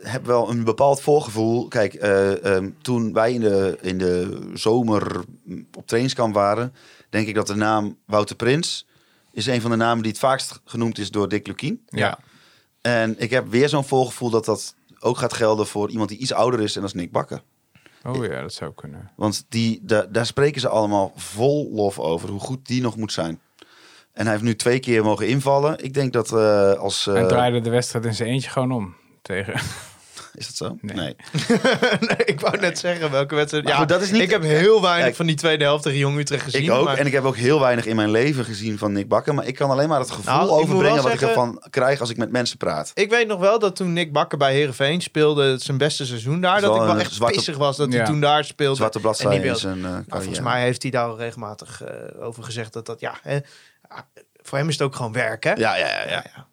heb 0.03 0.26
wel 0.26 0.51
een 0.51 0.64
bepaald 0.64 1.01
voorgevoel. 1.01 1.68
Kijk, 1.70 1.94
eh, 1.94 2.44
ehm, 2.44 2.70
toen 2.82 3.12
wij 3.12 3.32
in 3.32 3.40
de, 3.40 3.78
in 3.80 3.98
de 3.98 4.40
zomer 4.54 5.20
op 5.76 5.86
trainingskamp 5.86 6.34
waren, 6.34 6.74
denk 7.10 7.28
ik 7.28 7.34
dat 7.34 7.46
de 7.46 7.54
naam 7.54 7.96
Wouter 8.04 8.36
Prins 8.36 8.86
is 9.32 9.46
een 9.46 9.60
van 9.60 9.70
de 9.70 9.76
namen 9.76 10.02
die 10.02 10.10
het 10.12 10.20
vaakst 10.20 10.60
genoemd 10.64 10.98
is 10.98 11.10
door 11.10 11.28
Dick 11.28 11.46
Lukien. 11.46 11.82
ja. 11.88 12.18
En 12.80 13.14
ik 13.18 13.30
heb 13.30 13.48
weer 13.48 13.68
zo'n 13.68 13.84
voorgevoel 13.84 14.30
dat 14.30 14.44
dat 14.44 14.74
ook 15.00 15.18
gaat 15.18 15.32
gelden 15.32 15.66
voor 15.66 15.90
iemand 15.90 16.08
die 16.08 16.18
iets 16.18 16.32
ouder 16.32 16.60
is 16.60 16.74
en 16.74 16.80
dat 16.80 16.90
is 16.90 16.96
Nick 17.00 17.12
Bakker. 17.12 17.42
Oh 18.04 18.24
ja, 18.24 18.40
dat 18.40 18.52
zou 18.52 18.72
kunnen. 18.74 19.10
Want 19.16 19.44
die, 19.48 19.80
da- 19.82 20.06
daar 20.10 20.26
spreken 20.26 20.60
ze 20.60 20.68
allemaal 20.68 21.12
vol 21.16 21.70
lof 21.72 21.98
over, 21.98 22.28
hoe 22.28 22.40
goed 22.40 22.66
die 22.66 22.80
nog 22.80 22.96
moet 22.96 23.12
zijn. 23.12 23.40
En 24.12 24.22
hij 24.22 24.30
heeft 24.32 24.44
nu 24.44 24.56
twee 24.56 24.78
keer 24.80 25.04
mogen 25.04 25.28
invallen. 25.28 25.84
Ik 25.84 25.94
denk 25.94 26.12
dat 26.12 26.32
eh, 26.32 26.72
als... 26.72 27.06
eh, 27.06 27.16
en 27.20 27.28
draaide 27.28 27.60
de 27.60 27.70
wedstrijd 27.70 28.04
in 28.04 28.14
zijn 28.14 28.28
eentje 28.28 28.50
gewoon 28.50 28.72
om. 28.72 28.94
Tegen. 29.22 29.60
Is 30.35 30.47
dat 30.47 30.57
zo? 30.57 30.76
Nee. 30.81 30.97
nee. 30.97 31.16
nee, 32.09 32.24
ik 32.24 32.41
wou 32.41 32.59
net 32.61 32.78
zeggen 32.78 33.11
welke 33.11 33.35
wedstrijd. 33.35 33.64
Maar 33.64 33.72
Ja, 33.72 33.78
goed, 33.78 33.89
dat 33.89 34.03
is 34.03 34.11
niet- 34.11 34.22
ik 34.22 34.31
heb 34.31 34.43
heel 34.43 34.83
weinig 34.83 35.16
van 35.16 35.26
die 35.26 35.37
tweede 35.37 35.64
helft 35.64 35.83
tegen 35.83 35.99
Jong 35.99 36.18
Utrecht 36.18 36.43
gezien. 36.45 36.62
Ik 36.62 36.70
ook. 36.70 36.85
maar- 36.85 36.99
En 36.99 37.07
ik 37.07 37.12
heb 37.12 37.24
ook 37.24 37.37
heel 37.37 37.61
weinig 37.61 37.87
in 37.87 37.97
mijn 37.97 38.11
leven 38.11 38.45
gezien 38.45 38.78
van 38.78 38.93
Nick 38.93 39.09
Bakker. 39.09 39.35
Maar 39.35 39.47
ik 39.47 39.55
kan 39.55 39.70
alleen 39.70 39.89
maar 39.89 40.01
het 40.01 40.11
gevoel 40.11 40.35
Nou, 40.35 40.49
overbrengen 40.49 41.03
wat 41.03 41.12
ik 41.12 41.20
ervan 41.20 41.62
krijg 41.70 42.01
als 42.01 42.11
ik 42.11 42.16
met 42.16 42.31
mensen 42.31 42.57
praat. 42.57 42.91
Ik 42.95 43.11
weet 43.11 43.26
nog 43.26 43.41
wel 43.41 43.59
dat 43.59 43.76
toen 43.76 43.93
Nick 43.93 44.12
Bakker 44.12 44.39
bij 44.39 44.55
Herenveen 44.55 45.01
speelde, 45.01 45.45
het 45.51 45.62
zijn 45.62 45.78
beste 45.78 46.07
seizoen 46.07 46.41
daar, 46.41 46.57
is 46.57 46.62
dat 46.62 46.76
ik 46.76 46.83
wel 46.83 46.99
echt 46.99 47.12
zwarte- 47.12 47.35
pissig 47.35 47.57
was 47.57 47.76
dat 47.76 47.93
hij 47.93 48.05
toen 48.05 48.20
daar 48.20 48.45
speelde. 48.45 48.76
Zwarte 48.76 48.97
En 48.97 49.03
bladzijde 49.03 49.35
in 49.37 49.43
beeld- 49.43 49.59
zijn. 49.59 49.81
Nou, 49.81 50.03
volgens 50.09 50.41
mij 50.41 50.62
heeft 50.62 50.83
hij 50.83 50.91
daar 50.91 51.07
al 51.07 51.16
regelmatig 51.18 51.83
eh, 51.83 52.24
over 52.26 52.45
gezegd 52.45 52.72
dat 52.72 52.87
dat, 52.87 53.01
ja, 53.01 53.14
hè, 53.22 53.39
voor 54.43 54.59
hem 54.59 54.68
is 54.68 54.74
het 54.74 54.83
ook 54.83 54.95
gewoon 54.97 55.12
werk, 55.12 55.45
hè? 55.45 55.53
Ja, 55.53 55.76
ja, 55.76 55.87
ja. 55.87 56.09
ja. 56.11 56.47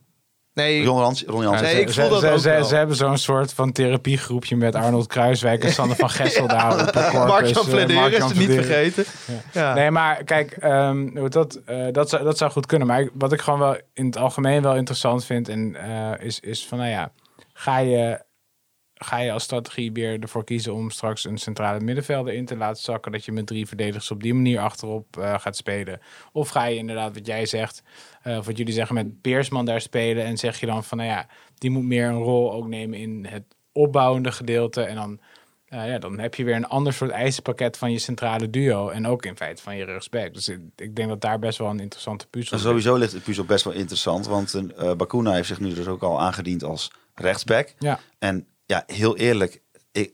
Nee, 0.58 0.86
Ron 0.86 1.00
Jans, 1.00 1.24
Ron 1.28 1.42
Jans. 1.42 1.62
Nee, 1.62 1.70
Ze- 1.76 1.82
ik 1.82 1.90
voel 1.90 2.04
ze, 2.06 2.10
dat 2.10 2.22
ze, 2.22 2.30
ook 2.32 2.40
ze, 2.40 2.50
wel. 2.50 2.64
ze 2.64 2.76
hebben 2.76 2.96
zo'n 2.96 3.18
soort 3.18 3.54
van 3.54 3.72
therapiegroepje 3.72 4.56
met 4.56 4.76
Arnold 4.76 5.08
Kruiswijk 5.08 5.64
en 5.64 5.72
Sander 5.72 5.96
van 5.98 6.10
Gessel 6.20 6.48
daar 6.48 6.72
op 6.72 6.78
de 6.94 7.08
corpus. 7.12 7.54
Mark-Jan 7.94 8.30
eh, 8.30 8.30
is 8.30 8.34
niet 8.34 8.52
vergeten. 8.52 9.06
Ja. 9.52 9.74
Nee, 9.74 9.92
maar 9.92 10.24
kijk, 10.24 10.52
ehm, 10.52 11.30
dat, 11.30 11.60
eh, 11.66 11.86
dat, 11.92 12.10
zou, 12.10 12.24
dat 12.24 12.38
zou 12.38 12.52
goed 12.52 12.66
kunnen. 12.66 12.88
Maar 12.88 13.02
ik- 13.02 13.10
wat 13.14 13.34
ik 13.34 13.42
gewoon 13.42 13.60
wel 13.60 13.78
in 13.94 14.06
het 14.06 14.18
algemeen 14.18 14.62
wel 14.62 14.76
interessant 14.76 15.26
vind, 15.26 15.50
en, 15.50 15.76
eh, 15.76 16.26
is, 16.26 16.40
is 16.40 16.66
van, 16.68 16.78
nou 16.78 16.90
ja, 16.90 17.12
ga 17.54 17.78
je, 17.78 18.22
ga 18.98 19.18
je 19.18 19.32
als 19.32 19.44
strategie 19.44 19.92
weer 19.92 20.20
ervoor 20.20 20.44
kiezen 20.44 20.74
om 20.74 20.90
straks 20.90 21.26
een 21.26 21.38
centrale 21.38 21.80
middenvelder 21.80 22.34
in 22.34 22.46
te 22.46 22.56
laten 22.56 22.84
zakken, 22.84 23.12
dat 23.12 23.26
je 23.26 23.32
met 23.32 23.48
drie 23.48 23.68
verdedigers 23.68 24.12
op 24.12 24.24
die 24.24 24.34
manier 24.34 24.60
achterop 24.60 25.18
eh, 25.18 25.40
gaat 25.40 25.56
spelen? 25.56 26.00
Of 26.32 26.50
ga 26.50 26.66
je 26.66 26.76
inderdaad, 26.76 27.14
wat 27.14 27.26
jij 27.26 27.46
zegt, 27.46 27.84
eh, 28.22 28.38
of 28.38 28.46
wat 28.46 28.58
jullie 28.58 28.74
zeggen, 28.74 28.96
met 28.96 29.22
Peersman 29.22 29.66
daar 29.66 29.82
spelen 29.82 30.24
en 30.26 30.38
zeg 30.38 30.60
je 30.60 30.66
dan 30.66 30.84
van, 30.84 30.98
nou 30.98 31.10
ja, 31.10 31.28
die 31.54 31.70
moet 31.70 31.84
meer 31.84 32.08
een 32.08 32.22
rol 32.22 32.54
ook 32.54 32.68
nemen 32.68 33.00
in 33.00 33.26
het 33.26 33.44
opbouwende 33.72 34.32
gedeelte 34.32 34.82
en 34.82 34.96
dan... 34.96 35.20
eh, 35.68 35.88
ja, 35.88 36.00
dan 36.00 36.20
heb 36.20 36.36
je 36.36 36.44
weer 36.44 36.56
een 36.56 36.68
ander 36.68 36.94
soort 36.94 37.12
eisenpakket 37.12 37.78
van 37.78 37.92
je 37.92 38.00
centrale 38.00 38.50
duo. 38.50 38.90
En 38.90 39.08
ook 39.08 39.26
in 39.26 39.38
feite 39.38 39.62
van 39.62 39.76
je 39.76 39.84
rechtsback. 39.84 40.34
Dus 40.34 40.48
ik, 40.48 40.60
ik 40.76 40.96
denk 40.96 41.10
dat 41.10 41.22
daar 41.22 41.40
best 41.40 41.58
wel 41.58 41.70
een 41.70 41.80
interessante 41.80 42.28
puzzel 42.28 42.52
En 42.52 42.58
is. 42.58 42.64
sowieso 42.64 42.96
ligt 42.96 43.12
de 43.12 43.20
puzzel 43.20 43.46
best 43.46 43.64
wel 43.64 43.74
interessant. 43.74 44.28
Want 44.28 44.62
Bakuna 44.98 45.34
heeft 45.34 45.48
zich 45.48 45.60
nu 45.60 45.74
dus 45.74 45.88
ook 45.88 46.04
al 46.04 46.22
aangediend 46.22 46.64
als 46.64 46.92
rechtsback. 47.14 47.74
Ja, 47.80 48.00
En 48.20 48.48
ja, 48.68 48.84
heel 48.88 49.18
eerlijk. 49.18 49.62
Ik, 49.92 50.14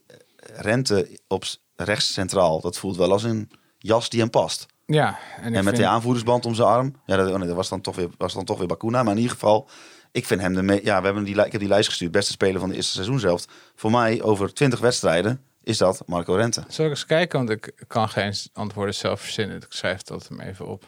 Rente 0.56 1.20
op 1.28 1.44
rechts 1.76 2.14
centraal, 2.14 2.62
dat 2.62 2.78
voelt 2.78 2.98
wel 2.98 3.12
als 3.12 3.24
een 3.24 3.50
jas 3.78 4.10
die 4.10 4.20
hem 4.20 4.30
past. 4.30 4.66
ja. 4.86 5.20
En, 5.42 5.52
met 5.52 5.64
vind- 5.64 5.76
die 5.76 5.88
aanvoerdersband 5.88 6.46
om 6.46 6.56
zijn 6.56 6.68
arm. 6.68 6.96
Ja, 7.06 7.16
dat, 7.16 7.30
oh 7.32 7.38
nee, 7.38 7.48
dat 7.48 7.56
was, 7.56 7.70
dan 7.70 7.82
toch 7.82 7.96
weer, 7.96 8.10
was 8.18 8.34
dan 8.34 8.46
toch 8.46 8.58
weer 8.58 8.68
Bakuna. 8.68 9.04
Maar 9.04 9.12
in 9.14 9.18
ieder 9.20 9.34
geval, 9.34 9.70
ik 10.12 10.26
vind 10.26 10.42
hem 10.42 10.54
de 10.54 10.62
me- 10.64 10.80
Ja, 10.84 11.00
we 11.00 11.06
hebben 11.06 11.24
die, 11.24 11.36
ik 11.46 11.52
heb 11.52 11.62
die 11.62 11.70
lijst 11.70 11.90
gestuurd. 11.90 12.12
Beste 12.12 12.32
speler 12.32 12.60
van 12.60 12.70
de 12.70 12.76
eerste 12.76 12.92
seizoen 12.92 13.20
zelf. 13.20 13.46
Voor 13.76 13.92
mij, 13.92 14.22
over 14.22 14.54
20 14.54 14.80
wedstrijden, 14.80 15.42
is 15.64 15.78
dat 15.78 16.04
Marco 16.06 16.34
Rente. 16.36 16.64
Zal 16.68 16.86
ik 16.86 16.92
eens 16.92 17.06
kijken? 17.06 17.38
Want 17.46 17.50
ik 17.50 17.84
kan 17.88 18.10
geen 18.10 18.34
antwoorden 18.54 18.96
zelf 18.96 19.22
verzinnen. 19.22 19.56
Ik 19.56 19.66
schrijf 19.70 20.02
dat 20.02 20.28
hem 20.28 20.40
even 20.40 20.68
op. 20.68 20.86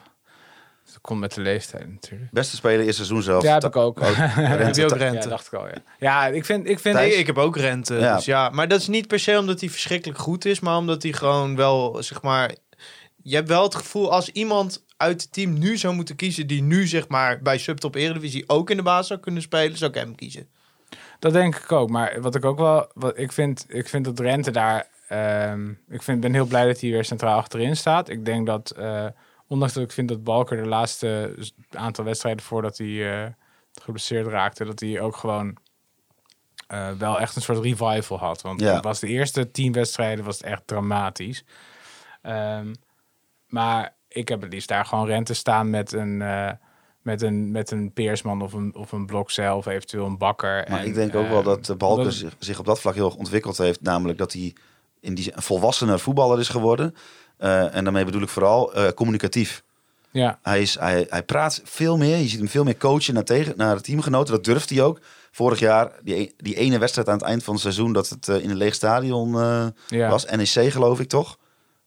Komt 1.06 1.20
met 1.20 1.34
de 1.34 1.42
leeftijd 1.42 1.90
natuurlijk. 1.92 2.32
Beste 2.32 2.56
speler 2.56 2.80
eerste 2.80 2.94
seizoen 3.06 3.22
zelf. 3.22 3.44
Ja, 3.44 3.54
heb 3.54 3.64
ik 3.64 3.76
ook. 3.76 4.00
Heb 4.06 4.76
je 4.76 4.84
ook 4.84 4.90
Ja, 4.90 4.96
rente? 4.98 5.28
dacht 5.30 5.48
ik 5.48 5.54
al, 5.54 5.68
ja. 5.68 5.74
Ja, 6.00 6.28
ik 6.28 6.46
vind... 6.46 6.70
Ik 6.70 6.80
vind 6.80 7.00
ik 7.00 7.26
heb 7.28 7.38
ook 7.38 7.58
rente. 7.58 7.96
Ja. 7.96 8.16
Dus 8.16 8.26
ja, 8.26 8.50
maar 8.50 8.68
dat 8.68 8.80
is 8.80 8.88
niet 8.88 9.08
per 9.08 9.20
se 9.20 9.40
omdat 9.40 9.60
hij 9.60 9.70
verschrikkelijk 9.70 10.20
goed 10.20 10.46
is, 10.46 10.60
maar 10.60 10.78
omdat 10.78 11.04
hij 11.04 11.14
gewoon 11.14 11.56
wel, 11.56 12.04
zeg 12.04 12.22
maar, 12.22 12.56
je 13.24 13.36
hebt 13.36 13.48
wel 13.48 13.64
het 13.64 13.76
gevoel 13.76 14.12
als 14.12 14.30
iemand 14.30 14.86
uit 14.98 15.22
het 15.22 15.34
team 15.34 15.60
nu 15.60 15.78
zou 15.78 15.94
moeten 15.96 16.16
kiezen 16.16 16.48
die 16.48 16.62
nu 16.62 16.88
zeg 16.88 17.08
maar 17.08 17.42
bij 17.42 17.58
Subtop 17.58 17.96
Eredivisie 17.96 18.44
ook 18.50 18.70
in 18.70 18.78
de 18.78 18.84
baas 18.84 19.08
zou 19.08 19.20
kunnen 19.20 19.42
spelen, 19.42 19.78
zou 19.78 19.92
ik 19.92 19.98
hem 19.98 20.16
kiezen. 20.16 20.48
Dat 21.20 21.34
denk 21.34 21.56
ik 21.56 21.72
ook. 21.72 21.90
Maar 21.90 22.22
wat 22.22 22.36
ik 22.36 22.46
ook 22.46 22.58
wel... 22.58 22.92
Wat 22.94 23.18
ik, 23.18 23.32
vind, 23.32 23.66
ik 23.68 23.90
vind 23.90 24.06
dat 24.06 24.20
Rente 24.20 24.52
daar... 24.52 24.88
ehm, 25.08 25.70
ik 25.90 26.02
vind, 26.04 26.20
ben 26.20 26.34
heel 26.34 26.46
blij 26.46 26.66
dat 26.66 26.80
hij 26.82 26.90
weer 26.90 27.06
centraal 27.06 27.38
achterin 27.38 27.76
staat. 27.78 28.10
Ik 28.10 28.26
denk 28.26 28.46
dat... 28.46 28.72
eh, 28.78 29.06
ondanks 29.48 29.74
dat 29.74 29.84
ik 29.84 29.92
vind 29.92 30.08
dat 30.10 30.24
Balker 30.24 30.58
de 30.64 30.68
laatste 30.70 31.36
aantal 31.72 32.04
wedstrijden 32.06 32.44
voordat 32.46 32.78
hij 32.78 33.24
eh, 33.24 33.32
geblesseerd 33.82 34.28
raakte... 34.28 34.66
dat 34.66 34.80
hij 34.80 35.00
ook 35.02 35.16
gewoon... 35.16 35.58
eh, 36.68 36.92
wel 36.92 37.20
echt 37.20 37.36
een 37.36 37.42
soort 37.42 37.64
revival 37.64 38.18
had. 38.18 38.42
Want 38.42 38.60
Ja. 38.62 38.74
het 38.74 38.84
was 38.84 39.00
de 39.00 39.08
eerste 39.08 39.52
tien 39.52 39.72
wedstrijden 39.72 40.26
was 40.26 40.38
het 40.38 40.46
echt 40.46 40.62
dramatisch. 40.68 41.44
Ehm, 42.22 42.74
maar 43.48 43.94
ik 44.08 44.28
heb 44.28 44.42
het 44.42 44.54
liefst 44.54 44.68
daar 44.70 44.86
gewoon 44.86 45.06
rente 45.08 45.34
staan 45.34 45.70
met 45.70 45.92
een, 45.92 46.22
eh, 46.22 46.52
met 47.02 47.22
een, 47.22 47.52
met 47.52 47.72
een 47.72 47.94
Peersman 47.94 48.42
of 48.42 48.54
een, 48.54 48.76
of 48.76 48.92
een 48.92 49.06
Blok 49.06 49.32
zelf, 49.32 49.66
eventueel 49.66 50.06
een 50.06 50.18
Bakker. 50.18 50.66
Maar 50.70 50.80
En, 50.80 50.86
ik 50.86 50.94
denk 50.94 51.16
ook 51.16 51.28
wel 51.28 51.36
ehm, 51.38 51.46
dat 51.46 51.66
de 51.66 51.78
dat- 51.78 52.14
zich, 52.14 52.36
zich 52.40 52.60
op 52.60 52.66
dat 52.66 52.80
vlak 52.80 52.94
heel 52.96 53.06
erg 53.06 53.16
ontwikkeld 53.16 53.58
heeft. 53.58 53.82
Namelijk 53.82 54.18
dat 54.18 54.34
hij 54.34 54.56
in 55.00 55.16
die, 55.16 55.36
een 55.36 55.42
volwassene 55.42 55.98
voetballer 56.00 56.40
is 56.40 56.50
geworden. 56.50 56.96
Eh, 57.38 57.76
en 57.76 57.84
daarmee 57.84 58.06
bedoel 58.06 58.22
ik 58.22 58.30
vooral 58.30 58.74
eh, 58.74 58.88
communicatief. 58.92 59.64
Ja, 60.12 60.40
Hij, 60.42 60.62
is, 60.62 60.80
hij, 60.80 61.06
hij 61.10 61.24
praat 61.24 61.62
veel 61.64 61.98
meer. 61.98 62.18
Je 62.18 62.28
ziet 62.28 62.40
hem 62.40 62.48
veel 62.50 62.64
meer 62.64 62.78
coachen 62.78 63.14
naar, 63.14 63.24
tegen, 63.24 63.54
naar 63.58 63.76
de 63.76 63.82
teamgenoten. 63.82 64.34
Dat 64.34 64.44
durft 64.44 64.70
hij 64.70 64.82
ook. 64.82 65.00
Vorig 65.32 65.60
jaar, 65.60 65.92
die, 66.04 66.16
e- 66.20 66.32
die 66.38 66.56
ene 66.56 66.78
wedstrijd 66.80 67.08
aan 67.10 67.18
het 67.18 67.24
eind 67.26 67.44
van 67.44 67.54
het 67.54 67.62
seizoen... 67.64 67.94
dat 67.94 68.10
het 68.10 68.28
eh, 68.28 68.44
in 68.44 68.50
een 68.50 68.56
leeg 68.56 68.74
stadion 68.74 69.40
eh, 69.42 69.66
ja. 69.88 70.10
was. 70.10 70.26
NEC 70.26 70.72
geloof 70.72 71.00
ik, 71.00 71.10
toch? 71.10 71.38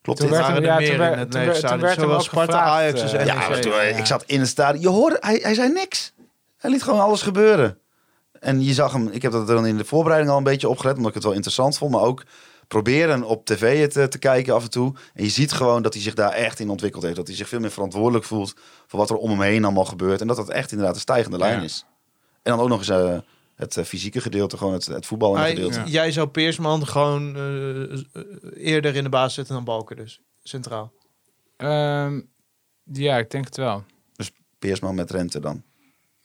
Klopt 0.03 0.18
Toen 0.20 0.28
dit? 0.28 0.38
werd 0.38 0.49
hem- 0.49 0.57
er 0.57 0.62
ja, 0.62 0.76
meer 0.78 0.88
toen 0.88 0.99
werd- 0.99 1.18
het 1.18 1.30
toen 1.30 1.40
werd- 1.40 1.51
toen 1.51 1.59
stadion, 1.59 1.80
werd 1.80 1.94
hem 1.96 2.05
zowel 2.05 2.18
ook 2.18 2.24
Sparta, 2.24 2.53
gevraagd, 2.53 2.70
Ajax. 2.70 3.01
Ja, 3.11 3.61
toen, 3.61 3.72
ja. 3.72 3.80
ik 3.80 4.07
zat 4.07 4.22
in 4.26 4.40
het 4.40 4.49
stadion. 4.49 4.82
Je 4.82 4.88
hoorde, 4.88 5.16
hij, 5.20 5.38
hij 5.42 5.55
zei 5.55 5.72
niks. 5.72 6.12
Hij 6.59 6.70
liet 6.70 6.82
gewoon 6.82 7.01
alles 7.01 7.22
gebeuren. 7.22 7.78
En 8.40 8.64
je 8.64 8.72
zag 8.72 8.92
hem, 8.92 9.09
ik 9.09 9.22
heb 9.22 9.32
dat 9.32 9.46
dan 9.46 9.66
in 9.66 9.76
de 9.76 9.84
voorbereiding 9.84 10.32
al 10.32 10.38
een 10.38 10.44
beetje 10.44 10.68
opgelet, 10.68 10.92
omdat 10.96 11.09
ik 11.09 11.14
het 11.14 11.24
wel 11.24 11.32
interessant 11.32 11.78
vond. 11.78 11.90
Maar 11.92 12.01
ook 12.03 12.22
proberen 12.68 13.22
op 13.22 13.44
tv 13.44 13.80
het 13.80 13.96
eh, 13.96 14.04
te 14.04 14.18
kijken 14.18 14.54
af 14.54 14.62
en 14.62 14.70
toe. 14.70 14.94
En 15.14 15.24
je 15.24 15.30
ziet 15.30 15.52
gewoon 15.52 15.82
dat 15.82 15.92
hij 15.94 16.02
zich 16.02 16.14
daar 16.14 16.32
echt 16.32 16.60
in 16.60 16.70
ontwikkeld 16.70 17.02
heeft. 17.02 17.16
Dat 17.16 17.26
hij 17.26 17.36
zich 17.36 17.48
veel 17.48 17.60
meer 17.60 17.70
verantwoordelijk 17.70 18.24
voelt 18.24 18.54
voor 18.86 18.98
wat 18.98 19.10
er 19.10 19.16
om 19.16 19.30
hem 19.30 19.40
heen 19.40 19.64
allemaal 19.64 19.84
gebeurt. 19.84 20.20
En 20.20 20.26
dat 20.26 20.36
dat 20.36 20.48
echt 20.48 20.70
inderdaad 20.70 20.94
een 20.94 21.00
stijgende 21.00 21.38
lijn 21.38 21.58
Ja. 21.58 21.64
is. 21.64 21.84
En 22.42 22.52
dan 22.52 22.60
ook 22.60 22.68
nog 22.68 22.78
eens 22.78 22.88
eh, 22.88 23.18
het 23.54 23.76
eh, 23.76 23.84
fysieke 23.84 24.20
gedeelte, 24.20 24.56
gewoon 24.56 24.72
het, 24.72 24.86
het 24.86 25.06
gedeelte. 25.06 25.82
Jij 25.86 26.12
zou 26.12 26.28
Peersman 26.28 26.86
gewoon 26.86 27.36
eerder 28.54 28.96
in 28.96 29.02
de 29.02 29.08
baas 29.08 29.34
zetten 29.34 29.54
dan 29.54 29.64
Balken 29.64 29.96
dus. 29.96 30.20
Centraal. 30.42 30.92
Ehm, 31.56 32.20
ja, 32.92 33.18
ik 33.18 33.30
denk 33.30 33.44
het 33.44 33.56
wel. 33.56 33.84
Peersman 34.58 34.94
met 34.94 35.10
Rente 35.10 35.40
dan. 35.40 35.62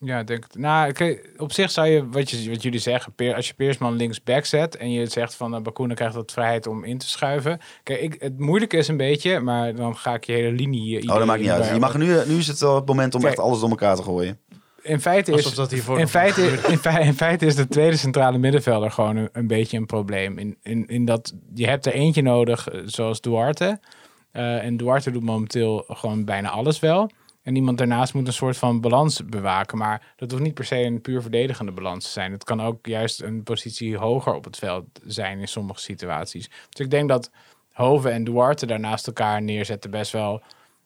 Ja, 0.05 0.19
ik 0.19 0.27
denk 0.27 0.43
het. 0.43 0.57
Nou, 0.57 0.93
op 1.37 1.51
zich 1.51 1.71
zou 1.71 1.87
je, 1.87 2.09
wat, 2.09 2.29
je, 2.29 2.49
wat 2.49 2.63
jullie 2.63 2.79
zeggen, 2.79 3.13
Peer, 3.13 3.35
als 3.35 3.47
je 3.47 3.53
Peersman 3.53 3.95
linksback 3.95 4.45
zet 4.45 4.77
en 4.77 4.91
je 4.91 5.05
zegt 5.05 5.35
van 5.35 5.55
uh, 5.55 5.61
Bakuna 5.61 5.93
krijgt 5.93 6.15
wat 6.15 6.31
vrijheid 6.31 6.67
om 6.67 6.83
in 6.83 6.97
te 6.97 7.07
schuiven. 7.09 7.59
Kijk, 7.83 8.01
ik, 8.01 8.15
het 8.19 8.39
moeilijke 8.39 8.77
is 8.77 8.87
een 8.87 8.97
beetje, 8.97 9.39
maar 9.39 9.75
dan 9.75 9.97
ga 9.97 10.13
ik 10.13 10.23
je 10.23 10.31
hele 10.33 10.51
linie. 10.51 10.99
eh, 10.99 11.09
Oh, 11.11 11.17
dat 11.17 11.25
maakt 11.25 11.41
niet 11.41 11.49
uit. 11.49 11.73
Je 11.73 11.79
mag 11.79 11.97
nu, 11.97 12.05
nu 12.27 12.37
is 12.37 12.47
het 12.47 12.59
wel 12.59 12.75
het 12.75 12.85
moment 12.85 13.15
om 13.15 13.21
Kijk. 13.21 13.33
echt 13.33 13.41
alles 13.43 13.59
door 13.59 13.69
elkaar 13.69 13.95
te 13.95 14.03
gooien. 14.03 14.39
In 14.81 15.01
feite 15.01 15.31
is, 15.31 15.53
dat 15.55 15.71
in 15.71 16.07
feite, 16.07 16.41
in, 16.67 16.77
fe- 16.77 16.99
in 16.99 17.13
feite 17.13 17.45
is 17.45 17.55
de 17.55 17.67
tweede 17.67 17.97
centrale 17.97 18.37
middenvelder 18.37 18.91
gewoon 18.91 19.15
een, 19.15 19.29
een 19.31 19.47
beetje 19.47 19.77
een 19.77 19.85
probleem. 19.85 20.37
In, 20.37 20.57
in, 20.63 20.87
in 20.87 21.05
dat 21.05 21.33
je 21.53 21.67
hebt 21.67 21.85
er 21.85 21.93
eentje 21.93 22.21
nodig, 22.21 22.67
eh, 22.69 22.81
zoals 22.85 23.21
Duarte. 23.21 23.79
Eh, 24.31 24.63
en 24.65 24.77
Duarte 24.77 25.11
doet 25.11 25.23
momenteel 25.23 25.83
gewoon 25.87 26.25
bijna 26.25 26.49
alles 26.49 26.79
wel. 26.79 27.09
En 27.43 27.55
iemand 27.55 27.77
daarnaast 27.77 28.13
moet 28.13 28.27
een 28.27 28.33
soort 28.33 28.57
van 28.57 28.81
balans 28.81 29.25
bewaken. 29.25 29.77
Maar 29.77 30.13
dat 30.15 30.31
hoeft 30.31 30.43
niet 30.43 30.53
per 30.53 30.65
se 30.65 30.75
een 30.75 31.01
puur 31.01 31.21
verdedigende 31.21 31.71
balans 31.71 32.05
te 32.05 32.11
zijn. 32.11 32.31
Het 32.31 32.43
kan 32.43 32.61
ook 32.61 32.85
juist 32.85 33.21
een 33.21 33.43
positie 33.43 33.97
hoger 33.97 34.33
op 34.33 34.43
het 34.43 34.57
veld 34.57 34.85
zijn 35.05 35.39
in 35.39 35.47
sommige 35.47 35.79
situaties. 35.79 36.49
Dus 36.69 36.85
ik 36.85 36.91
denk 36.91 37.09
dat 37.09 37.31
Hoven 37.71 38.11
en 38.11 38.23
Duarte 38.23 38.65
daarnaast 38.65 39.07
elkaar 39.07 39.41
neerzetten 39.41 39.91
best 39.91 40.11
wel... 40.11 40.41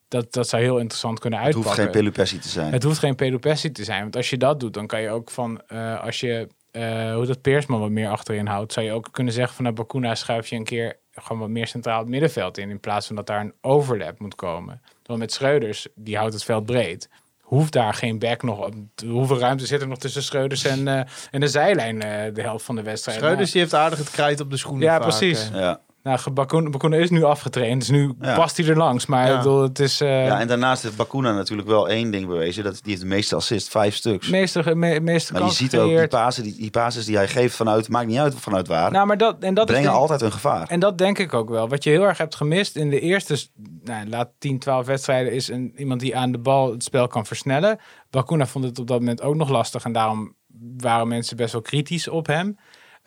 Dat, 0.08 0.34
dat 0.34 0.50
zou 0.50 0.64
heel 0.64 0.78
interessant 0.78 1.20
kunnen 1.20 1.40
Het 1.40 1.48
uitpakken. 1.48 1.84
hoeft 1.84 1.94
geen 1.94 2.02
Pelupessi 2.02 2.40
te 2.40 2.48
zijn. 2.48 2.72
Het 2.72 2.84
hoeft 2.84 3.00
geen 3.00 3.16
pedopestie 3.16 3.72
te 3.72 3.84
zijn. 3.84 4.02
Want 4.02 4.16
als 4.16 4.30
je 4.30 4.38
dat 4.38 4.60
doet, 4.60 4.74
dan 4.74 4.88
kan 4.88 5.02
je 5.02 5.10
ook 5.10 5.32
van... 5.32 5.62
eh, 5.68 6.04
als 6.04 6.20
je, 6.20 6.48
eh, 6.72 7.14
hoe 7.14 7.26
dat 7.26 7.42
Peersman 7.42 7.80
wat 7.80 7.90
meer 7.90 8.10
achterin 8.10 8.48
houdt... 8.48 8.74
zou 8.74 8.86
je 8.86 8.92
ook 8.92 9.08
kunnen 9.12 9.34
zeggen 9.34 9.56
van... 9.56 9.64
Nou, 9.64 9.76
Bakuna 9.76 10.16
schuif 10.16 10.48
je 10.48 10.56
een 10.56 10.64
keer 10.64 11.00
gewoon 11.12 11.40
wat 11.40 11.50
meer 11.50 11.68
centraal 11.68 12.00
het 12.00 12.08
middenveld 12.08 12.58
in... 12.58 12.70
in 12.70 12.80
plaats 12.80 13.08
van 13.08 13.16
dat 13.16 13.28
daar 13.28 13.42
een 13.42 13.54
overlap 13.62 14.20
moet 14.20 14.36
komen. 14.36 14.82
Want 15.08 15.20
met 15.20 15.32
Schreuders, 15.34 15.88
die 15.96 16.18
houdt 16.18 16.34
het 16.34 16.44
veld 16.44 16.66
breed... 16.66 17.10
hoeft 17.42 17.74
daar 17.74 17.94
geen 17.94 18.20
back 18.20 18.44
nog... 18.44 18.66
op- 18.66 18.74
Hoeveel 19.06 19.40
ruimte 19.40 19.66
zit 19.66 19.82
er 19.82 19.88
nog 19.88 19.98
tussen 19.98 20.24
Schreuders 20.24 20.64
en, 20.66 20.88
eh, 20.88 21.02
en 21.32 21.40
de 21.40 21.48
zijlijn... 21.48 22.02
eh, 22.02 22.34
de 22.34 22.42
helft 22.42 22.66
van 22.66 22.76
de 22.76 22.82
wedstrijd? 22.82 23.18
Schreuders 23.18 23.52
die 23.52 23.62
heeft 23.62 23.74
aardig 23.74 24.00
het 24.00 24.10
krijt 24.12 24.40
op 24.40 24.50
de 24.52 24.58
schoenen. 24.58 24.84
Ja, 24.84 24.94
vaak, 24.94 25.02
precies. 25.02 25.50
Ja. 25.54 25.80
Nou, 26.08 26.32
Bakuna, 26.32 26.70
Bakuna 26.70 26.96
is 26.96 27.10
nu 27.10 27.24
afgetraind, 27.24 27.80
dus 27.80 27.90
nu 27.90 28.14
Ja. 28.22 28.36
past 28.36 28.58
hij 28.58 28.68
er 28.68 28.78
langs. 28.78 29.06
Maar 29.06 29.26
Ja. 29.28 29.32
ik 29.32 29.38
bedoel, 29.38 29.62
het 29.62 29.80
is... 29.80 30.02
eh, 30.02 30.26
ja, 30.26 30.40
en 30.40 30.48
daarnaast 30.48 30.84
heeft 30.84 30.96
Bakuna 30.96 31.34
natuurlijk 31.34 31.68
wel 31.68 31.90
één 31.90 32.12
ding 32.12 32.28
bewezen. 32.28 32.64
Dat, 32.64 32.74
die 32.74 32.82
heeft 32.86 33.02
de 33.02 33.08
meeste 33.08 33.36
assists, 33.36 33.70
vijf 33.70 33.96
stuks. 33.96 34.30
meeste, 34.30 34.76
me, 34.76 35.00
meeste 35.00 35.34
Maar 35.34 35.44
je 35.44 35.50
ziet 35.52 35.78
ook 35.78 35.90
die 35.98 36.08
pasen 36.08 36.44
die, 36.44 36.56
die 36.56 36.70
passes 36.70 37.06
die 37.06 37.16
hij 37.16 37.28
geeft 37.28 37.56
vanuit, 37.56 37.90
maakt 37.90 38.08
niet 38.08 38.18
uit 38.18 38.36
vanuit 38.36 38.68
waar, 38.68 38.92
Nou, 38.92 39.08
maar 39.08 39.18
dat, 39.18 39.36
en 39.40 39.54
dat 39.54 39.66
brengen 39.66 39.84
denk- 39.86 39.96
altijd 39.96 40.22
een 40.22 40.32
gevaar. 40.32 40.68
En 40.68 40.80
dat 40.80 40.98
denk 40.98 41.20
ik 41.20 41.34
ook 41.34 41.50
wel. 41.50 41.70
Wat 41.70 41.84
je 41.84 41.90
heel 41.90 42.04
erg 42.04 42.18
hebt 42.18 42.36
gemist 42.36 42.76
in 42.76 42.90
de 42.90 43.00
eerste 43.00 43.38
nou, 43.84 44.08
laat 44.10 44.30
10, 44.38 44.60
12 44.60 44.86
wedstrijden 44.86 45.34
is 45.34 45.48
een, 45.48 45.74
iemand 45.78 46.00
die 46.00 46.18
aan 46.18 46.32
de 46.32 46.38
bal 46.40 46.72
het 46.72 46.84
spel 46.84 47.08
kan 47.08 47.26
versnellen. 47.26 47.80
Bakuna 48.10 48.46
vond 48.46 48.66
het 48.66 48.80
op 48.80 48.88
dat 48.88 49.00
moment 49.00 49.22
ook 49.22 49.36
nog 49.36 49.50
lastig 49.50 49.84
en 49.84 49.92
daarom 49.92 50.36
waren 50.78 51.08
mensen 51.08 51.38
best 51.38 51.52
wel 51.52 51.62
kritisch 51.62 52.08
op 52.08 52.28
hem. 52.28 52.58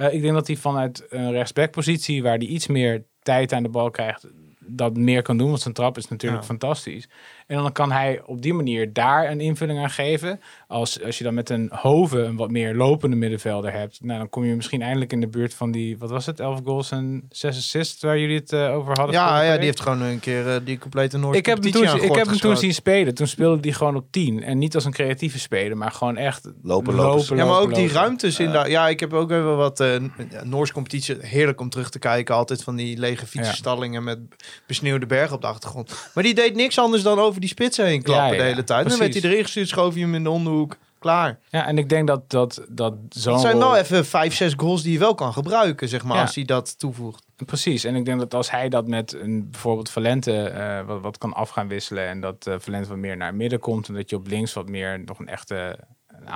Eh, 0.00 0.12
ik 0.14 0.22
denk 0.22 0.34
dat 0.34 0.46
hij 0.46 0.56
vanuit 0.56 1.06
een 1.08 1.30
rechtsbackpositie 1.32 2.22
waar 2.22 2.36
hij 2.36 2.46
iets 2.46 2.66
meer 2.66 3.04
tijd 3.22 3.52
aan 3.52 3.62
de 3.62 3.68
bal 3.68 3.90
krijgt, 3.90 4.26
dat 4.66 4.96
meer 4.96 5.22
kan 5.22 5.38
doen. 5.38 5.48
Want 5.48 5.60
zijn 5.60 5.74
trap 5.74 5.96
is 5.96 6.08
natuurlijk 6.08 6.42
Ja. 6.42 6.46
fantastisch. 6.46 7.08
En 7.50 7.56
dan 7.56 7.72
kan 7.72 7.92
hij 7.92 8.20
op 8.26 8.42
die 8.42 8.54
manier 8.54 8.92
daar 8.92 9.30
een 9.30 9.40
invulling 9.40 9.78
aan 9.78 9.90
geven. 9.90 10.40
Als, 10.66 11.02
als 11.02 11.18
je 11.18 11.24
dan 11.24 11.34
met 11.34 11.50
een 11.50 11.70
Hoven 11.72 12.26
een 12.26 12.36
wat 12.36 12.50
meer 12.50 12.74
lopende 12.74 13.16
middenvelder 13.16 13.72
hebt, 13.72 13.98
nou, 14.02 14.18
dan 14.18 14.28
kom 14.28 14.44
je 14.44 14.54
misschien 14.54 14.82
eindelijk 14.82 15.12
in 15.12 15.20
de 15.20 15.26
buurt 15.26 15.54
van 15.54 15.70
die, 15.70 15.98
wat 15.98 16.10
was 16.10 16.26
het, 16.26 16.40
11 16.40 16.60
goals 16.64 16.90
en 16.90 17.26
6 17.30 17.56
assists 17.56 18.02
waar 18.02 18.18
jullie 18.18 18.36
het 18.36 18.52
eh, 18.52 18.74
over 18.74 18.96
hadden. 18.98 19.14
Ja, 19.14 19.42
ja, 19.42 19.54
die 19.54 19.64
heeft 19.64 19.80
gewoon 19.80 20.00
een 20.00 20.20
keer 20.20 20.54
eh, 20.54 20.60
die 20.64 20.78
complete 20.78 21.18
Noord 21.18 21.36
ik 21.36 21.46
heb 21.46 21.62
hem, 21.62 21.72
toen, 21.72 21.82
ik 22.02 22.14
heb 22.14 22.26
hem 22.26 22.38
toen 22.38 22.56
zien 22.56 22.74
spelen. 22.74 23.14
Toen 23.14 23.26
speelde 23.26 23.58
hij 23.60 23.72
gewoon 23.72 23.96
op 23.96 24.06
10. 24.10 24.42
En 24.42 24.58
niet 24.58 24.74
als 24.74 24.84
een 24.84 24.92
creatieve 24.92 25.38
speler, 25.38 25.76
maar 25.76 25.92
gewoon 25.92 26.16
echt 26.16 26.50
Lopen, 26.62 26.94
lopen. 26.94 27.36
Ja, 27.36 27.44
maar 27.44 27.60
ook 27.60 27.74
die 27.74 27.82
lopen. 27.82 27.96
ruimtes 27.96 28.38
in 28.38 28.52
daar. 28.52 28.70
Ja, 28.70 28.88
ik 28.88 29.00
heb 29.00 29.12
ook 29.12 29.30
even 29.30 29.56
wat 29.56 29.80
eh 29.80 29.92
ja, 30.30 30.44
Noors 30.44 30.72
competitie. 30.72 31.16
Heerlijk 31.20 31.60
om 31.60 31.70
terug 31.70 31.90
te 31.90 31.98
kijken. 31.98 32.34
Altijd 32.34 32.62
van 32.62 32.76
die 32.76 32.98
lege 32.98 33.26
fietsenstallingen 33.26 34.04
met 34.04 34.18
besneeuwde 34.66 35.06
bergen 35.06 35.34
op 35.34 35.40
de 35.40 35.46
achtergrond. 35.46 36.10
Maar 36.14 36.24
die 36.24 36.34
deed 36.34 36.54
niks 36.54 36.78
anders 36.78 37.02
dan 37.02 37.18
over 37.18 37.39
die 37.40 37.48
spitsen 37.48 37.86
heen 37.86 38.02
klappen 38.02 38.26
Ja, 38.26 38.32
ja, 38.32 38.38
de 38.38 38.44
hele 38.44 38.64
tijd. 38.64 38.84
En 38.84 38.90
dan 38.90 38.98
werd 38.98 39.14
hij 39.14 39.22
erin 39.30 39.42
gestuurd, 39.42 39.68
schoof 39.68 39.94
je 39.94 40.00
hem 40.00 40.14
in 40.14 40.22
de 40.22 40.30
onderhoek. 40.30 40.76
Klaar. 40.98 41.38
Ja, 41.48 41.66
en 41.66 41.78
ik 41.78 41.88
denk 41.88 42.06
dat 42.06 42.30
dat, 42.30 42.62
dat 42.68 42.94
zo'n 43.08 43.32
Het 43.32 43.42
zijn 43.42 43.58
wel 43.58 43.76
even 43.76 44.06
vijf, 44.06 44.34
zes 44.34 44.52
goals 44.56 44.82
die 44.82 44.92
je 44.92 44.98
wel 44.98 45.14
kan 45.14 45.32
gebruiken, 45.32 45.88
zeg 45.88 46.04
maar, 46.04 46.20
als 46.20 46.34
hij 46.34 46.44
dat 46.44 46.78
toevoegt. 46.78 47.24
Precies, 47.36 47.84
en 47.84 47.94
ik 47.94 48.04
denk 48.04 48.18
dat 48.18 48.34
als 48.34 48.50
hij 48.50 48.68
dat 48.68 48.86
met 48.86 49.12
een, 49.12 49.50
bijvoorbeeld 49.50 49.90
Valente 49.90 50.48
eh, 50.48 50.86
wat, 50.86 51.00
wat 51.00 51.18
kan 51.18 51.32
af 51.32 51.50
gaan 51.50 51.68
wisselen 51.68 52.08
en 52.08 52.20
dat 52.20 52.46
eh 52.46 52.54
Valente 52.58 52.88
wat 52.88 52.98
meer 52.98 53.16
naar 53.16 53.28
het 53.28 53.36
midden 53.36 53.58
komt 53.58 53.88
en 53.88 53.94
dat 53.94 54.10
je 54.10 54.16
op 54.16 54.26
links 54.26 54.52
wat 54.52 54.68
meer 54.68 55.02
nog 55.04 55.18
een 55.18 55.28
echte 55.28 55.78
een 56.06 56.28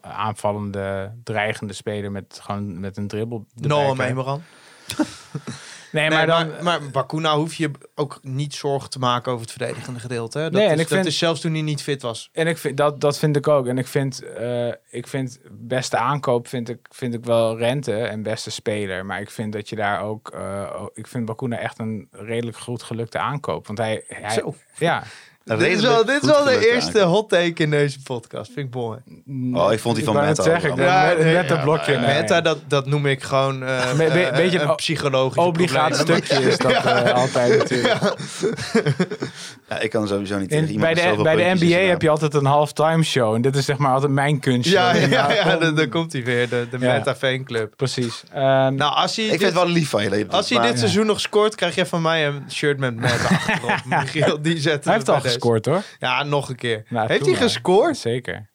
aanvallende, 0.00 1.12
dreigende 1.24 1.72
speler 1.72 2.10
met 2.10 2.40
gewoon 2.42 2.80
met 2.80 2.96
een 2.96 3.08
dribbel. 3.08 3.46
Noah 3.54 3.92
krijgt. 3.92 4.14
Memeran. 4.14 4.42
Nee, 5.92 6.10
maar 6.10 6.26
dan. 6.26 6.50
maar, 6.62 6.80
Bakuna 6.90 7.36
hoef 7.36 7.54
je 7.54 7.70
ook 7.94 8.18
niet 8.22 8.54
zorgen 8.54 8.90
te 8.90 8.98
maken 8.98 9.32
over 9.32 9.42
het 9.46 9.54
verdedigende 9.56 10.00
gedeelte. 10.00 10.38
Dat, 10.38 10.52
Nee, 10.52 10.66
en 10.66 10.74
is, 10.74 10.80
ik 10.80 10.88
dat 10.88 11.06
is 11.06 11.18
zelfs 11.18 11.40
toen 11.40 11.52
hij 11.52 11.62
niet 11.62 11.82
fit 11.82 12.02
was. 12.02 12.28
En 12.32 12.46
ik 12.46 12.58
vind 12.58 12.76
dat, 12.76 13.00
dat 13.00 13.18
vind 13.18 13.36
ik 13.36 13.48
ook. 13.48 13.66
En 13.66 13.78
ik 13.78 13.86
vind, 13.86 14.22
eh, 14.22 14.68
ik 14.90 15.06
vind 15.06 15.38
beste 15.50 15.96
aankoop 15.96 16.48
vind 16.48 16.68
ik, 16.68 16.86
vind 16.90 17.14
ik 17.14 17.24
wel 17.24 17.58
rente 17.58 17.94
en 17.94 18.22
beste 18.22 18.50
speler. 18.50 19.06
Maar 19.06 19.20
ik 19.20 19.30
vind 19.30 19.52
dat 19.52 19.68
je 19.68 19.76
daar 19.76 20.02
ook. 20.02 20.28
eh, 20.28 20.82
ik 20.94 21.06
vind 21.06 21.24
Bakuna 21.24 21.58
echt 21.58 21.78
een 21.78 22.08
redelijk 22.10 22.56
goed 22.56 22.82
gelukte 22.82 23.18
aankoop. 23.18 23.66
Want 23.66 23.78
hij. 23.78 24.04
hij 24.08 24.30
Zo. 24.30 24.54
Ja. 24.78 25.02
Een 25.48 25.58
Dit 25.58 25.68
is 25.76 25.80
wel, 25.82 26.04
dit 26.04 26.14
is 26.14 26.18
goed 26.20 26.30
wel 26.30 26.44
de 26.44 26.70
eerste 26.72 27.00
hot 27.00 27.28
take 27.28 27.52
in 27.62 27.70
deze 27.70 27.98
podcast. 28.02 28.50
Vind 28.54 28.66
ik 28.68 28.74
mooi. 28.74 28.98
Oh, 29.52 29.72
ik 29.72 29.78
vond 29.80 29.96
die 29.96 30.04
van 30.04 30.14
net 30.14 30.24
Meta 30.24 30.42
zeggen, 30.42 30.70
ik 30.70 30.76
ja, 30.78 31.50
een 31.50 31.60
blokje. 31.60 31.96
nee. 31.98 32.06
Meta, 32.20 32.40
dat, 32.40 32.58
dat 32.68 32.86
noem 32.86 33.06
ik 33.06 33.22
gewoon 33.22 33.62
eh, 33.62 33.90
Be- 33.90 33.96
be- 33.96 34.04
eh, 34.20 34.36
beetje 34.36 34.60
een 34.60 34.68
een 34.68 34.74
psychologisch 34.74 35.42
Obligaat 35.42 35.96
stukje 35.96 36.38
is 36.42 36.58
dat 36.58 36.72
eh, 36.84 37.12
altijd 37.12 37.58
natuurlijk. 37.58 37.98
Ja, 39.68 39.78
ik 39.80 39.90
kan 39.90 40.02
er 40.02 40.08
sowieso 40.08 40.38
niet 40.38 40.48
tegen 40.48 40.68
iemand 40.70 40.94
bij 40.94 41.16
de, 41.16 41.22
bij 41.22 41.36
de 41.36 41.64
NBA 41.64 41.76
heb 41.88 42.02
je 42.02 42.08
altijd 42.10 42.34
een 42.34 42.44
halftime 42.44 43.02
show. 43.02 43.34
En 43.34 43.42
dit 43.42 43.56
is 43.56 43.64
zeg 43.64 43.76
maar 43.78 43.92
altijd 43.92 44.12
mijn 44.12 44.40
kunstje. 44.40 44.72
Ja, 44.72 44.94
ja, 44.94 45.30
En 45.30 45.60
ja, 45.60 45.70
dan, 45.70 45.88
komt 45.88 46.12
hij 46.12 46.24
weer, 46.24 46.48
de, 46.48 46.66
de 46.70 46.78
Ja. 46.78 46.92
Meta 46.92 47.14
Fanclub. 47.16 47.72
Precies. 47.76 48.22
Ehm, 48.32 48.74
Nou, 48.74 48.94
als 48.94 49.16
hij. 49.16 49.24
Ik 49.24 49.30
dit, 49.30 49.40
vind 49.40 49.52
het 49.54 49.62
wel 49.62 49.72
lief 49.72 49.88
van 49.88 50.02
je. 50.02 50.26
Als 50.28 50.50
hij 50.50 50.66
dit 50.68 50.78
seizoen 50.78 51.06
nog 51.06 51.20
scoort, 51.20 51.54
krijg 51.54 51.74
je 51.74 51.86
van 51.86 52.02
mij 52.02 52.26
een 52.26 52.42
shirt 52.50 52.78
met 52.78 52.96
Meta 52.96 53.28
achterop. 53.46 53.80
Michiel, 53.84 54.42
die 54.42 54.58
zetten 54.58 54.82
hij 54.90 54.92
heeft 54.94 55.08
al. 55.08 55.14
Gescoord 55.40 55.66
hoor. 55.66 55.82
Ja, 55.98 56.22
nog 56.22 56.48
een 56.48 56.56
keer. 56.56 56.84
Nou, 56.88 57.08
Heeft 57.08 57.24
hij 57.24 57.30
maar. 57.32 57.42
gescoord? 57.42 57.96
Zeker. 57.96 58.50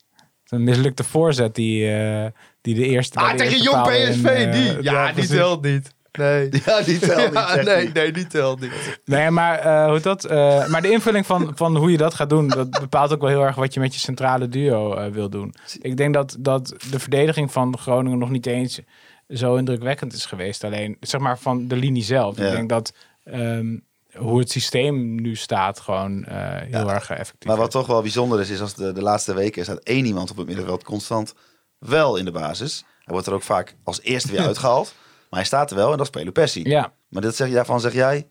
Een 0.48 0.64
mislukte 0.64 1.04
voorzet 1.04 1.56
die, 1.56 1.92
eh, 1.92 2.26
die 2.62 2.76
de 2.76 2.86
eerste. 2.86 3.20
Ah, 3.20 3.32
de 3.32 3.38
tegen 3.38 3.54
eerste 3.54 3.70
Jong 3.70 3.88
in, 3.88 4.12
PSV, 4.12 4.26
eh, 4.26 4.52
die. 4.52 4.82
Ja, 4.92 5.12
die 5.12 5.28
telt 5.28 5.62
niet. 5.62 5.92
Nee. 6.18 6.50
Ja, 6.66 6.82
die 6.82 7.00
telt 7.00 7.26
niet. 7.26 7.34
Ja, 7.34 7.56
nee, 7.56 7.90
nee, 7.94 8.12
die 8.12 8.28
telt 8.28 8.60
niet. 8.60 9.00
Nee, 9.06 9.30
maar, 9.30 9.60
eh, 9.60 9.90
hoe 9.90 10.00
dat, 10.00 10.26
eh, 10.26 10.68
maar 10.68 10.82
de 10.82 10.92
invulling 10.92 11.26
van, 11.26 11.52
van 11.56 11.76
hoe 11.76 11.92
je 11.92 11.98
dat 11.98 12.14
gaat 12.14 12.30
doen, 12.30 12.48
dat 12.48 12.70
bepaalt 12.70 13.14
ook 13.14 13.22
wel 13.22 13.30
heel 13.30 13.44
erg 13.44 13.56
wat 13.56 13.74
je 13.74 13.80
met 13.80 13.94
je 13.94 14.00
centrale 14.00 14.50
duo 14.50 15.12
wil 15.12 15.30
doen. 15.30 15.54
Ik 15.82 15.98
denk 15.98 16.14
dat, 16.14 16.36
dat 16.40 16.76
de 16.92 17.00
verdediging 17.00 17.52
van 17.52 17.78
Groningen 17.78 18.18
nog 18.18 18.30
niet 18.30 18.46
eens 18.46 18.82
zo 19.30 19.56
indrukwekkend 19.56 20.14
is 20.14 20.26
geweest. 20.26 20.64
Alleen, 20.64 20.98
zeg 21.00 21.22
maar, 21.22 21.40
van 21.40 21.68
de 21.68 21.76
linie 21.76 22.04
zelf. 22.04 22.38
Ja. 22.38 22.46
Ik 22.46 22.52
denk 22.52 22.70
dat 22.70 22.94
ehm, 23.24 23.78
hoe 24.18 24.40
het 24.40 24.52
systeem 24.52 25.22
nu 25.22 25.36
staat 25.36 25.80
gewoon 25.80 26.24
eh, 26.26 26.36
heel 26.62 26.92
erg 26.92 27.10
effectief 27.10 27.48
Maar 27.50 27.58
wat 27.58 27.72
toch 27.72 27.88
wel 27.88 28.02
bijzonder 28.02 28.40
is, 28.40 28.50
is 28.50 28.62
als 28.62 28.74
de, 28.74 28.92
de 28.92 29.02
laatste 29.02 29.34
weken 29.34 29.64
staat 29.64 29.80
één 29.80 30.06
iemand 30.06 30.32
op 30.32 30.38
het 30.38 30.48
middenveld 30.48 30.84
constant 30.84 31.34
wel 31.80 32.16
in 32.16 32.26
de 32.26 32.32
basis. 32.32 32.84
Hij 33.04 33.14
wordt 33.14 33.28
er 33.28 33.34
ook 33.34 33.44
vaak 33.44 33.76
als 33.84 34.02
eerste 34.02 34.32
weer 34.32 34.42
uitgehaald. 34.48 34.94
Maar 35.30 35.40
hij 35.40 35.48
staat 35.48 35.70
er 35.72 35.76
wel 35.78 35.92
en 35.92 35.98
dat 35.98 36.06
is 36.06 36.12
Pelupessi. 36.12 36.62
Ja, 36.70 36.94
Maar 37.10 37.22
dit 37.22 37.36
zeg, 37.36 37.52
daarvan 37.52 37.80
zeg 37.80 37.94
jij, 37.94 38.28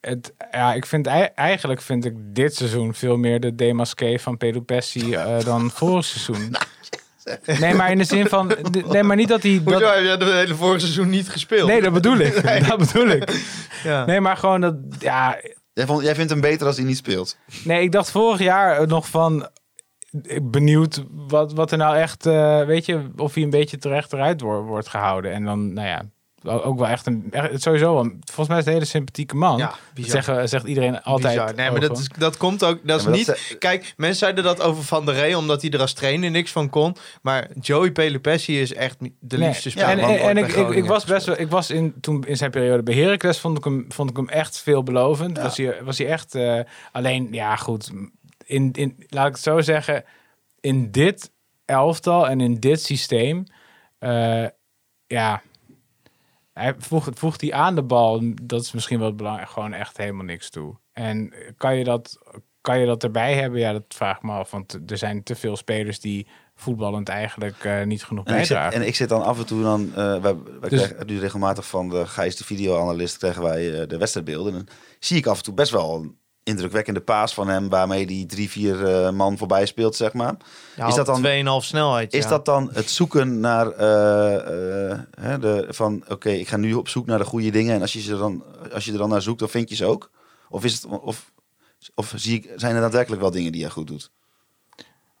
het, 0.00 0.34
ja, 0.50 0.72
ik 0.74 0.86
vind 0.86 1.06
ei- 1.06 1.30
eigenlijk 1.34 1.80
vind 1.80 2.04
ik 2.04 2.14
dit 2.16 2.54
seizoen 2.54 2.94
veel 2.94 3.16
meer 3.16 3.40
de 3.40 3.54
demasqué 3.54 4.18
van 4.18 4.36
Pedro 4.36 4.60
Pessi 4.60 5.14
eh, 5.14 5.44
dan 5.44 5.70
vorig 5.80 6.04
seizoen. 6.04 6.54
Nee, 7.60 7.74
maar 7.74 7.90
in 7.90 7.98
de 7.98 8.04
zin 8.04 8.26
van, 8.26 8.52
nee, 8.88 9.02
maar 9.02 9.16
niet 9.16 9.28
dat 9.28 9.42
hij. 9.42 9.60
Hoezo 9.64 9.78
Dat, 9.78 9.94
heb 9.94 10.04
jij 10.04 10.16
de 10.16 10.24
hele 10.24 10.54
vorige 10.54 10.80
seizoen 10.80 11.10
niet 11.10 11.28
gespeeld? 11.28 11.68
nee, 11.68 11.80
dat 11.82 11.92
bedoel 11.92 12.18
ik. 12.18 12.34
Dat 12.68 12.78
bedoel 12.78 13.08
ik. 13.08 13.30
Ja. 13.84 14.04
Nee, 14.04 14.20
maar 14.20 14.36
gewoon 14.36 14.60
dat, 14.60 14.74
ja, 14.98 15.40
jij, 15.72 15.86
vond, 15.86 16.02
jij 16.02 16.14
vindt 16.14 16.30
hem 16.30 16.40
beter 16.40 16.66
als 16.66 16.76
hij 16.76 16.84
niet 16.84 16.96
speelt. 16.96 17.36
nee, 17.64 17.82
ik 17.82 17.92
dacht 17.92 18.10
vorig 18.10 18.40
jaar 18.40 18.86
nog 18.86 19.08
van, 19.08 19.48
benieuwd 20.42 21.04
wat, 21.10 21.52
wat 21.52 21.70
er 21.72 21.78
nou 21.78 21.96
echt, 21.96 22.26
eh, 22.26 22.64
weet 22.64 22.86
je, 22.86 23.10
of 23.16 23.34
hij 23.34 23.42
een 23.42 23.50
beetje 23.50 23.78
terecht 23.78 24.12
eruit 24.12 24.40
wordt, 24.40 24.66
wordt 24.66 24.88
gehouden. 24.88 25.32
En 25.32 25.44
dan, 25.44 25.72
nou 25.72 25.88
ja, 25.88 26.02
Ook 26.44 26.78
wel 26.78 26.88
echt 26.88 27.06
een, 27.06 27.26
echt, 27.30 27.62
sowieso, 27.62 27.98
een, 28.00 28.20
volgens 28.24 28.48
mij 28.48 28.56
is 28.58 28.64
het 28.64 28.66
een 28.66 28.72
hele 28.72 28.84
sympathieke 28.84 29.36
man. 29.36 29.58
Ja, 29.58 29.74
zeggen, 29.94 30.48
zegt 30.48 30.64
iedereen 30.66 31.02
altijd. 31.02 31.34
Bizar. 31.34 31.54
Nee, 31.54 31.70
maar 31.70 31.80
dat, 31.80 31.98
is, 31.98 32.08
dat 32.18 32.36
komt 32.36 32.64
ook. 32.64 32.78
Dat 32.82 32.98
is 33.00 33.04
Ja, 33.06 33.10
niet. 33.10 33.26
dat 33.26 33.38
ze- 33.38 33.58
Kijk, 33.58 33.94
mensen 33.96 34.18
zeiden 34.18 34.44
dat 34.44 34.60
over 34.62 34.82
Van 34.84 35.06
der 35.06 35.14
Rey, 35.14 35.34
omdat 35.34 35.62
hij 35.62 35.70
er 35.70 35.80
als 35.80 35.92
trainer 35.92 36.30
niks 36.30 36.50
van 36.52 36.70
kon. 36.70 36.96
Maar 37.22 37.48
Joey 37.60 37.92
Pelupessi 37.92 38.60
is 38.60 38.74
echt 38.74 38.96
de 39.20 39.38
Nee, 39.38 39.48
liefste 39.48 39.68
ja, 39.74 39.74
speler. 39.88 39.98
en, 40.04 40.08
die 40.08 40.18
en, 40.18 40.28
en 40.28 40.34
bij 40.34 40.62
ik, 40.64 40.68
ik, 40.76 40.84
was 40.84 41.04
best 41.04 41.26
wel, 41.26 41.38
ik 41.40 41.50
was 41.50 41.70
in, 41.70 41.94
toen 42.00 42.24
in 42.26 42.36
zijn 42.36 42.50
periode 42.50 42.82
bij 42.82 42.94
Heracles 42.94 43.38
vond 43.38 43.58
ik 43.58 43.64
hem, 43.64 43.84
vond 43.88 44.10
ik 44.10 44.16
hem 44.16 44.28
echt 44.28 44.58
veelbelovend. 44.58 45.38
Was, 45.38 45.56
hij, 45.56 45.82
was 45.84 45.98
hij 45.98 46.06
echt, 46.06 46.34
eh, 46.34 46.60
alleen, 46.92 47.28
ja 47.30 47.56
goed, 47.56 47.90
in, 48.44 48.68
in, 48.72 49.04
laat 49.08 49.26
ik 49.26 49.32
het 49.32 49.42
zo 49.42 49.60
zeggen, 49.60 50.04
in 50.60 50.90
dit 50.90 51.30
elftal 51.64 52.28
en 52.28 52.40
in 52.40 52.54
dit 52.60 52.82
systeem, 52.82 53.44
eh, 53.98 54.44
ja, 55.06 55.42
hij 56.52 56.74
voegt, 56.78 57.18
voegt 57.18 57.40
hij 57.40 57.52
aan 57.52 57.74
de 57.74 57.82
bal, 57.82 58.20
dat 58.42 58.62
is 58.62 58.72
misschien 58.72 58.98
wel 58.98 59.14
belangrijk, 59.14 59.48
gewoon 59.50 59.72
echt 59.72 59.96
helemaal 59.96 60.24
niks 60.24 60.50
toe. 60.50 60.76
En 60.92 61.34
kan 61.56 61.76
je 61.76 61.84
dat, 61.84 62.18
kan 62.60 62.78
je 62.78 62.86
dat 62.86 63.02
erbij 63.02 63.34
hebben? 63.34 63.60
Ja, 63.60 63.72
dat 63.72 63.84
vraag 63.88 64.16
ik 64.16 64.22
me 64.22 64.32
af, 64.32 64.50
want 64.50 64.78
er 64.90 64.98
zijn 64.98 65.22
te 65.22 65.34
veel 65.34 65.56
spelers 65.56 66.00
die 66.00 66.26
voetballend 66.54 67.08
eigenlijk 67.08 67.64
eh, 67.64 67.82
niet 67.82 68.04
genoeg 68.04 68.24
En 68.24 68.32
ik, 68.38 68.38
zit, 68.44 68.48
bijdragen. 68.48 68.80
en 68.80 68.86
ik 68.86 68.94
zit 68.94 69.08
dan 69.08 69.22
af 69.22 69.38
en 69.38 69.46
toe 69.46 69.62
dan, 69.62 69.88
eh 69.90 69.94
wij, 69.94 70.20
wij 70.60 70.68
Dus- 70.70 70.82
krijgen 70.82 71.06
nu 71.06 71.18
regelmatig 71.18 71.66
van 71.66 71.88
de 71.88 72.06
Gijs, 72.06 72.36
de 72.36 72.44
videoanalist, 72.44 73.18
krijgen 73.18 73.42
wij 73.42 73.80
eh, 73.80 73.88
de 73.88 73.96
wedstrijdbeelden. 73.98 74.52
En 74.52 74.58
dan 74.58 74.74
zie 74.98 75.16
ik 75.16 75.26
af 75.26 75.36
en 75.36 75.42
toe 75.42 75.54
best 75.54 75.70
wel 75.72 76.14
indrukwekkende 76.42 77.00
paas 77.00 77.34
van 77.34 77.48
hem, 77.48 77.68
waarmee 77.68 78.06
die 78.06 78.26
drie, 78.26 78.50
vier 78.50 78.86
eh, 78.86 79.10
man 79.10 79.38
voorbij 79.38 79.66
speelt, 79.66 79.96
zeg 79.96 80.12
maar. 80.12 80.34
Ja, 80.76 80.86
is 80.86 80.94
dat 80.94 81.06
dan- 81.06 81.22
2,5 81.22 81.64
snelheid? 81.64 82.12
Is 82.12 82.22
ja. 82.22 82.28
dat 82.28 82.44
dan 82.44 82.70
het 82.72 82.90
zoeken 82.90 83.40
naar, 83.40 83.70
eh, 83.70 84.90
eh, 84.90 84.98
hè, 85.20 85.38
de, 85.38 85.66
van 85.68 86.04
oké, 86.08 86.30
ik 86.30 86.48
ga 86.48 86.56
nu 86.56 86.74
op 86.74 86.88
zoek 86.88 87.06
naar 87.06 87.18
de 87.18 87.24
goede 87.24 87.50
dingen 87.50 87.74
en 87.74 87.80
als 87.80 87.92
je, 87.92 88.00
ze 88.00 88.16
dan, 88.16 88.44
als 88.72 88.84
je 88.84 88.92
er 88.92 88.98
dan 88.98 89.08
naar 89.08 89.22
zoekt, 89.22 89.38
dan 89.38 89.48
vind 89.48 89.68
je 89.68 89.74
ze 89.74 89.84
ook? 89.84 90.10
Of, 90.48 90.64
is 90.64 90.74
het, 90.74 90.86
of, 90.86 91.32
of 91.94 92.12
zie 92.16 92.36
ik, 92.36 92.52
zijn 92.56 92.74
er 92.74 92.80
daadwerkelijk 92.80 93.22
wel 93.22 93.30
dingen 93.30 93.52
die 93.52 93.62
hij 93.62 93.70
goed 93.70 93.86
doet? 93.86 94.10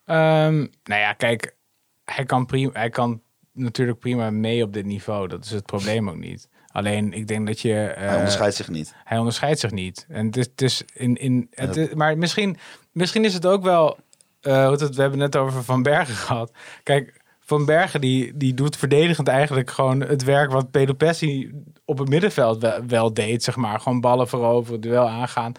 Ehm, 0.04 0.56
nou 0.84 1.00
ja, 1.00 1.12
kijk, 1.12 1.56
hij 2.04 2.24
kan, 2.24 2.46
prima, 2.46 2.70
hij 2.72 2.90
kan 2.90 3.22
natuurlijk 3.52 3.98
prima 3.98 4.30
mee 4.30 4.62
op 4.62 4.72
dit 4.72 4.84
niveau. 4.84 5.28
Dat 5.28 5.44
is 5.44 5.50
het 5.50 5.66
probleem 5.66 6.10
ook 6.10 6.16
niet. 6.16 6.48
Alleen, 6.72 7.12
ik 7.12 7.26
denk 7.28 7.46
dat 7.46 7.60
je... 7.60 7.74
eh, 7.74 8.06
hij 8.08 8.16
onderscheidt 8.16 8.54
zich 8.54 8.68
niet. 8.68 8.94
hij 9.04 9.18
onderscheidt 9.18 9.60
zich 9.60 9.70
niet. 9.70 10.06
En 10.08 10.26
het 10.26 10.36
is, 10.36 10.44
het 10.50 10.62
is 10.62 10.84
in, 10.94 11.16
in, 11.16 11.48
het 11.50 11.76
is- 11.76 11.94
maar 11.94 12.18
misschien, 12.18 12.56
misschien 12.92 13.24
is 13.24 13.34
het 13.34 13.46
ook 13.46 13.62
wel... 13.62 13.98
eh, 14.40 14.70
we 14.72 14.84
hebben 14.84 15.20
het 15.20 15.32
net 15.32 15.36
over 15.36 15.64
Van 15.64 15.82
Bergen 15.82 16.14
gehad. 16.26 16.52
Kijk, 16.82 17.20
Van 17.40 17.64
Bergen 17.64 18.00
die, 18.00 18.36
die 18.36 18.54
doet 18.54 18.76
verdedigend 18.76 19.28
eigenlijk 19.28 19.70
gewoon 19.70 20.00
het 20.00 20.24
werk 20.24 20.50
wat 20.50 20.70
Pedro 20.70 20.94
Pessi 20.94 21.50
op 21.84 21.98
het 21.98 22.08
middenveld 22.08 22.60
wel, 22.60 22.86
wel 22.86 23.14
deed, 23.14 23.42
zeg 23.42 23.56
maar. 23.56 23.80
Gewoon 23.80 24.00
ballen 24.00 24.28
veroveren, 24.28 24.80
duel 24.80 25.08
aangaan. 25.08 25.52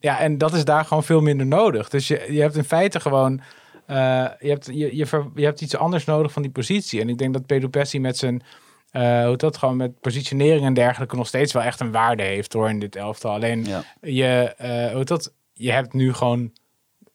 Ja, 0.00 0.18
en 0.18 0.38
dat 0.38 0.54
is 0.54 0.64
daar 0.64 0.84
gewoon 0.84 1.04
veel 1.04 1.20
minder 1.20 1.46
nodig. 1.46 1.88
Dus 1.88 2.08
je, 2.08 2.26
je 2.30 2.40
hebt 2.40 2.56
in 2.56 2.64
feite 2.64 3.00
gewoon... 3.00 3.40
eh, 3.86 3.96
je, 4.40 4.48
hebt, 4.48 4.66
je, 4.66 4.96
je, 4.96 5.06
je 5.34 5.44
hebt 5.44 5.60
iets 5.60 5.76
anders 5.76 6.04
nodig 6.04 6.32
van 6.32 6.42
die 6.42 6.50
positie. 6.50 7.00
En 7.00 7.08
ik 7.08 7.18
denk 7.18 7.32
dat 7.32 7.46
Pedro 7.46 7.68
Pessi 7.68 8.00
met 8.00 8.16
zijn... 8.16 8.42
eh, 8.90 9.24
hoe 9.26 9.36
dat 9.36 9.56
gewoon 9.56 9.76
met 9.76 10.00
positionering 10.00 10.64
en 10.64 10.74
dergelijke 10.74 11.16
nog 11.16 11.26
steeds 11.26 11.52
wel 11.52 11.62
echt 11.62 11.80
een 11.80 11.92
waarde 11.92 12.22
heeft 12.22 12.52
hoor 12.52 12.68
in 12.68 12.78
dit 12.78 12.96
elftal. 12.96 13.32
Alleen 13.32 13.64
Ja. 13.64 13.82
je, 14.00 14.54
eh, 14.56 14.92
hoe 14.92 15.04
dat, 15.04 15.32
je 15.52 15.72
hebt 15.72 15.92
nu 15.92 16.12
gewoon, 16.12 16.52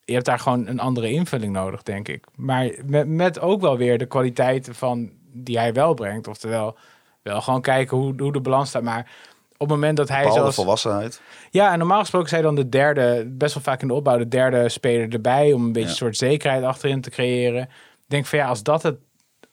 je 0.04 0.14
hebt 0.14 0.26
daar 0.26 0.40
gewoon 0.40 0.68
een 0.68 0.80
andere 0.80 1.12
invulling 1.12 1.54
nodig, 1.54 1.84
denk 1.84 2.08
ik. 2.08 2.26
Maar 2.36 2.72
met, 2.86 3.08
met 3.08 3.40
ook 3.40 3.62
wel 3.62 3.78
weer 3.78 3.98
de 3.98 4.06
kwaliteiten 4.06 4.76
van 4.76 5.12
die 5.34 5.58
hij 5.58 5.74
wel 5.74 5.94
brengt. 5.94 6.28
Oftewel, 6.28 6.78
wel 7.22 7.42
gewoon 7.42 7.62
kijken 7.62 7.98
hoe, 7.98 8.14
hoe 8.18 8.32
de 8.32 8.42
balans 8.42 8.70
staat. 8.70 8.84
Maar 8.84 9.12
op 9.58 9.60
het 9.70 9.70
moment 9.70 9.98
dat 9.98 10.08
hij 10.08 10.18
Bepaalde 10.18 10.40
zelfs... 10.42 10.56
volwassenheid. 10.56 11.22
Ja, 11.50 11.72
en 11.72 11.78
normaal 11.80 12.00
gesproken 12.00 12.30
zei 12.30 12.42
dan 12.42 12.56
de 12.56 12.70
derde, 12.70 13.26
best 13.32 13.54
wel 13.54 13.64
vaak 13.64 13.82
in 13.82 13.88
de 13.88 13.94
opbouw, 13.94 14.18
de 14.18 14.28
derde 14.28 14.70
speler 14.70 15.14
erbij 15.14 15.54
om 15.54 15.64
een 15.64 15.68
beetje 15.72 15.82
Ja. 15.82 15.90
een 15.90 15.96
soort 15.96 16.18
zekerheid 16.18 16.64
achterin 16.64 17.02
te 17.02 17.10
creëren. 17.10 17.62
Ik 17.62 17.70
denk 18.12 18.26
van 18.26 18.40
ja, 18.40 18.48
als 18.48 18.64
dat 18.64 18.84
het, 18.84 18.98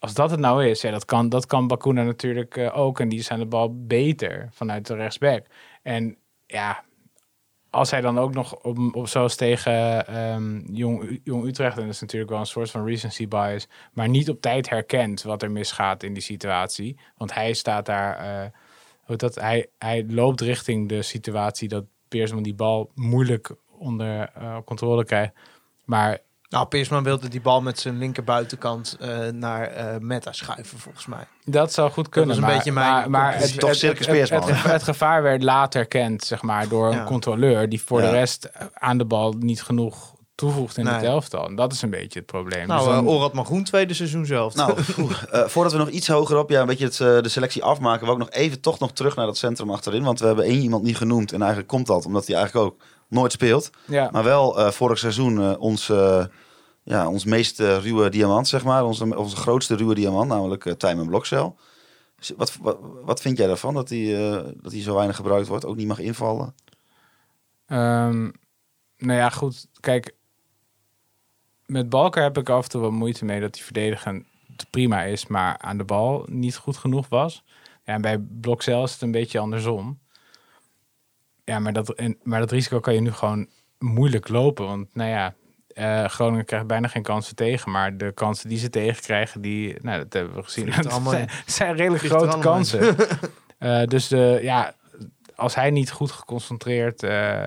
als 0.03 0.15
dat 0.15 0.31
het 0.31 0.41
nou 0.41 0.67
is, 0.67 0.81
ja, 0.81 0.91
dat 0.91 1.05
kan, 1.05 1.29
dat 1.29 1.47
kan 1.47 1.67
Bakuna 1.67 2.03
natuurlijk 2.03 2.57
eh, 2.57 2.79
ook. 2.79 3.01
En 3.01 3.09
die 3.09 3.31
aan 3.31 3.39
de 3.39 3.47
bal 3.47 3.87
beter 3.87 4.49
vanuit 4.53 4.87
de 4.87 4.95
rechtsback. 4.95 5.47
En 5.83 6.17
ja, 6.47 6.85
als 7.71 7.91
hij 7.91 8.01
dan 8.01 8.19
ook 8.19 8.35
nog 8.35 8.55
op, 8.63 8.97
op 8.97 9.09
zoals 9.09 9.37
tegen 9.37 10.07
ehm, 10.07 10.61
Jong, 10.73 11.21
Jong 11.25 11.47
Utrecht, 11.47 11.77
en 11.77 11.85
dat 11.85 11.95
is 11.95 12.01
natuurlijk 12.01 12.31
wel 12.31 12.41
een 12.41 12.47
soort 12.47 12.71
van 12.71 12.87
recency 12.87 13.29
bias, 13.29 13.69
maar 13.93 14.09
niet 14.09 14.31
op 14.31 14.41
tijd 14.41 14.69
herkent 14.69 15.23
wat 15.23 15.43
er 15.43 15.51
misgaat 15.51 16.03
in 16.03 16.13
die 16.13 16.23
situatie. 16.23 16.99
Want 17.17 17.35
hij 17.35 17.53
staat 17.53 17.87
daar, 17.87 18.53
hoe 19.03 19.17
dat, 19.17 19.35
hij, 19.35 19.67
hij 19.79 20.05
loopt 20.09 20.41
richting 20.41 20.89
de 20.89 21.03
situatie 21.03 21.69
dat 21.69 21.85
Peersman 22.09 22.43
die 22.43 22.55
bal 22.55 22.91
moeilijk 22.95 23.55
onder 23.79 24.31
eh, 24.35 24.57
controle 24.65 25.05
krijgt. 25.05 25.33
Maar 25.85 26.19
Nou, 26.53 26.67
Peersman 26.67 27.03
wilde 27.03 27.29
die 27.29 27.41
bal 27.41 27.61
met 27.61 27.79
zijn 27.79 27.99
linker 27.99 28.25
buitenkant 28.25 28.97
eh, 29.01 29.19
naar 29.29 29.63
eh 29.67 29.87
Meta 30.01 30.33
schuiven, 30.33 30.79
volgens 30.79 31.07
mij. 31.07 31.27
Dat 31.45 31.73
zou 31.73 31.91
goed 31.91 32.09
kunnen. 32.09 32.29
was 32.31 32.39
een 32.39 32.45
maar, 32.45 32.55
beetje 32.55 32.73
mijn 32.73 32.87
maar, 32.93 33.11
maar 33.11 33.31
conclusie. 33.31 33.59
Toch 33.59 33.75
Circus 33.75 34.07
het, 34.07 34.17
het, 34.17 34.29
Peersman. 34.29 34.57
het, 34.57 34.73
het 34.73 34.83
gevaar 34.83 35.23
werd 35.23 35.43
later 35.43 35.81
erkend, 35.81 36.25
zeg 36.25 36.43
maar, 36.43 36.69
door 36.69 36.87
een 36.87 36.97
Ja. 36.97 37.05
controleur 37.05 37.69
die 37.69 37.83
voor 37.83 38.01
Ja. 38.03 38.11
de 38.11 38.17
rest 38.17 38.51
aan 38.73 38.99
de 38.99 39.05
bal 39.05 39.33
niet 39.39 39.63
genoeg 39.63 40.15
toevoegt 40.35 40.77
in 40.77 40.85
Nee. 40.85 40.95
het 40.95 41.03
elftal. 41.05 41.47
En 41.47 41.55
dat 41.55 41.73
is 41.73 41.83
een 41.83 41.91
beetje 41.91 42.19
het 42.19 42.29
probleem. 42.29 42.67
Nou, 42.67 42.85
Dus 42.85 42.95
dan- 42.95 43.05
eh, 43.07 43.11
Orad 43.13 43.33
Magroen, 43.33 43.65
tweede 43.65 43.95
seizoen 43.95 44.27
zelf. 44.27 44.55
Nou, 44.55 44.75
eh, 45.31 45.45
voordat 45.47 45.73
we 45.73 45.79
nog 45.79 45.89
iets 45.89 46.09
hoger 46.09 46.37
op 46.37 46.51
ja, 46.51 46.61
een 46.61 46.67
beetje 46.67 46.85
het, 46.85 46.97
de 47.25 47.29
selectie 47.29 47.63
afmaken, 47.63 48.05
wil 48.05 48.15
ik 48.15 48.21
nog 48.21 48.31
even 48.31 48.61
toch 48.61 48.79
nog 48.79 48.93
terug 48.93 49.17
naar 49.17 49.27
dat 49.27 49.37
centrum 49.37 49.71
achterin. 49.71 50.03
Want 50.03 50.21
we 50.21 50.27
hebben 50.27 50.45
één 50.45 50.61
iemand 50.61 50.83
niet 50.83 50.97
genoemd. 50.97 51.33
En 51.33 51.39
eigenlijk 51.39 51.69
komt 51.71 51.87
dat 51.87 52.07
omdat 52.07 52.27
hij 52.27 52.37
eigenlijk 52.37 52.67
ook 52.67 52.81
nooit 53.09 53.33
speelt. 53.33 53.71
ja. 53.85 54.09
Maar 54.13 54.25
wel 54.25 54.59
eh, 54.59 54.71
vorig 54.71 54.99
seizoen 54.99 55.41
eh, 55.43 55.61
ons, 55.61 55.89
eh, 55.89 56.25
ja, 56.83 57.09
ons 57.09 57.25
meest 57.25 57.61
eh, 57.61 57.79
ruwe 57.79 58.11
diamant, 58.11 58.49
zeg 58.49 58.65
maar. 58.65 58.85
Onze, 58.85 59.17
onze 59.17 59.37
grootste 59.37 59.77
ruwe 59.77 59.95
diamant, 59.95 60.29
namelijk 60.29 60.65
uh, 60.65 60.73
Tijmen 60.73 61.07
Blokcel. 61.07 61.57
Dus 62.17 62.33
Wat, 62.37 62.57
wat, 62.61 62.79
wat 63.05 63.21
vind 63.21 63.39
jij 63.39 63.47
daarvan, 63.47 63.75
dat 63.75 63.89
hij, 63.89 64.31
eh, 64.31 64.45
dat 64.57 64.73
hij 64.73 64.81
zo 64.81 64.95
weinig 64.95 65.17
gebruikt 65.17 65.49
wordt, 65.49 65.65
ook 65.65 65.77
niet 65.77 65.87
mag 65.87 65.99
invallen? 65.99 66.55
Ehm, 67.67 68.31
nou 68.99 69.19
ja, 69.19 69.31
goed. 69.31 69.69
Kijk, 69.81 70.15
met 71.67 71.89
Balker 71.89 72.23
heb 72.23 72.39
ik 72.39 72.49
af 72.49 72.63
en 72.63 72.71
toe 72.71 72.81
wat 72.81 72.91
moeite 72.91 73.25
mee 73.25 73.41
dat 73.41 73.55
hij 73.55 73.65
verdedigend 73.65 74.27
prima 74.71 75.03
is, 75.03 75.27
maar 75.27 75.59
aan 75.59 75.79
de 75.79 75.85
bal 75.85 76.27
niet 76.31 76.57
goed 76.57 76.77
genoeg 76.77 77.09
was. 77.09 77.45
Ja, 77.85 77.95
en 77.95 78.01
bij 78.01 78.19
Blokcel 78.19 78.85
is 78.85 78.93
het 78.93 79.03
een 79.03 79.11
beetje 79.11 79.39
andersom. 79.39 79.99
Ja, 81.45 81.59
maar 81.59 81.73
dat, 81.73 81.93
en, 81.93 82.19
maar 82.23 82.41
dat 82.41 82.51
risico 82.51 82.81
kan 82.81 82.95
je 82.95 83.01
nu 83.01 83.13
gewoon 83.13 83.49
moeilijk 83.79 84.29
lopen. 84.29 84.67
Want 84.67 84.95
nou 84.95 85.11
ja, 85.11 85.35
eh, 85.75 86.05
Groningen 86.05 86.45
krijgt 86.45 86.67
bijna 86.67 86.89
geen 86.89 87.03
kansen 87.03 87.35
tegen. 87.35 87.71
Maar 87.71 87.97
de 87.97 88.13
kansen 88.13 88.49
die 88.49 88.59
ze 88.59 88.71
tegenkrijgen, 88.71 89.41
die, 89.41 89.77
nou, 89.81 89.99
dat 89.99 90.13
hebben 90.13 90.35
we 90.35 90.43
gezien. 90.43 90.73
Er 90.73 90.91
allemaal 90.91 91.13
zijn, 91.13 91.29
zijn 91.47 91.77
redelijk 91.77 92.05
grote 92.05 92.39
kansen. 92.39 92.97
Eh, 93.59 93.85
dus 93.85 94.09
de, 94.09 94.39
ja, 94.43 94.75
als 95.37 95.55
hij 95.55 95.71
niet 95.71 95.91
goed 95.91 96.11
geconcentreerd 96.11 97.03
eh 97.03 97.45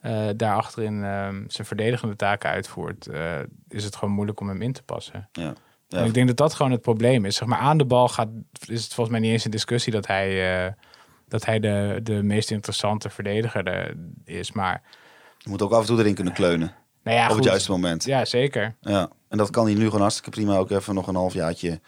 eh 0.00 0.28
daar 0.36 0.54
achterin 0.54 1.04
ehm, 1.04 1.44
zijn 1.46 1.66
verdedigende 1.66 2.16
taken 2.16 2.50
uitvoert, 2.50 3.06
eh, 3.06 3.38
is 3.68 3.84
het 3.84 3.96
gewoon 3.96 4.14
moeilijk 4.14 4.40
om 4.40 4.48
hem 4.48 4.62
in 4.62 4.72
te 4.72 4.82
passen. 4.82 5.28
Ja. 5.32 5.52
Ja. 5.90 5.98
En 5.98 6.06
ik 6.06 6.14
denk 6.14 6.26
dat 6.26 6.36
dat 6.36 6.54
gewoon 6.54 6.72
het 6.72 6.80
probleem 6.80 7.24
is. 7.24 7.36
Zeg 7.36 7.48
maar, 7.48 7.58
aan 7.58 7.78
de 7.78 7.84
bal 7.84 8.08
gaat, 8.08 8.28
is 8.66 8.82
het 8.82 8.94
volgens 8.94 9.16
mij 9.16 9.20
niet 9.20 9.32
eens 9.32 9.44
een 9.44 9.50
discussie 9.50 9.92
dat 9.92 10.06
hij, 10.06 10.64
eh, 10.66 10.72
dat 11.28 11.44
hij 11.44 11.60
de, 11.60 12.00
de 12.02 12.22
meest 12.22 12.50
interessante 12.50 13.10
verdediger 13.10 13.66
eh, 13.66 13.94
is. 14.24 14.52
Maar 14.52 14.82
Je 15.38 15.48
moet 15.48 15.62
ook 15.62 15.72
af 15.72 15.80
en 15.80 15.86
toe 15.86 15.98
erin 15.98 16.14
kunnen 16.14 16.32
kleunen, 16.32 16.74
nou 17.10 17.22
ja, 17.22 17.30
op 17.30 17.36
het 17.36 17.44
juiste 17.44 17.70
moment. 17.70 18.04
Ja. 18.04 18.18
Ja, 18.18 18.24
zeker. 18.24 18.76
En 19.28 19.38
dat 19.38 19.50
kan 19.50 19.64
hij 19.64 19.74
nu 19.74 19.84
gewoon 19.84 20.00
hartstikke 20.00 20.30
prima 20.30 20.56
ook 20.56 20.70
even 20.70 20.94
nog 20.94 21.06
een 21.06 21.14
halfjaartje 21.14 21.80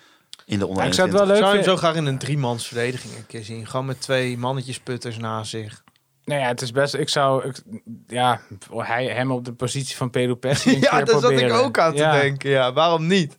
in 0.46 0.58
de 0.58 0.66
onder 0.66 0.82
Ja, 0.82 0.88
ik 0.88 0.94
zou 0.94 1.08
het 1.08 1.18
wel 1.18 1.26
21. 1.26 1.28
leuk 1.28 1.36
zou 1.36 1.44
hem 1.44 1.50
vinden. 1.50 1.70
zo 1.70 1.76
graag 1.76 1.94
in 1.94 2.06
een 2.06 2.18
driemans 2.18 2.66
verdediging 2.66 3.16
een 3.16 3.26
keer 3.26 3.44
zien. 3.44 3.66
Gewoon 3.66 3.86
met 3.86 4.00
twee 4.00 4.38
mannetjes 4.38 4.80
putters 4.80 5.16
naast 5.16 5.50
zich. 5.50 5.82
Nou 6.24 6.40
ja, 6.40 6.46
het 6.46 6.62
is 6.62 6.70
best. 6.70 6.94
Ik 6.94 7.08
zou. 7.08 7.46
Ik, 7.46 7.62
ja, 8.06 8.40
hij, 8.76 9.06
hem 9.06 9.30
op 9.30 9.44
de 9.44 9.52
positie 9.52 9.96
van 9.96 10.10
Pedro 10.10 10.34
Pessi. 10.34 10.78
Ja, 10.80 11.02
daar 11.02 11.20
zat 11.20 11.30
ik 11.30 11.52
ook 11.52 11.78
aan 11.78 11.92
te 11.92 11.98
Ja, 11.98 12.12
denken. 12.12 12.50
Ja, 12.50 12.72
waarom 12.72 13.06
niet? 13.06 13.38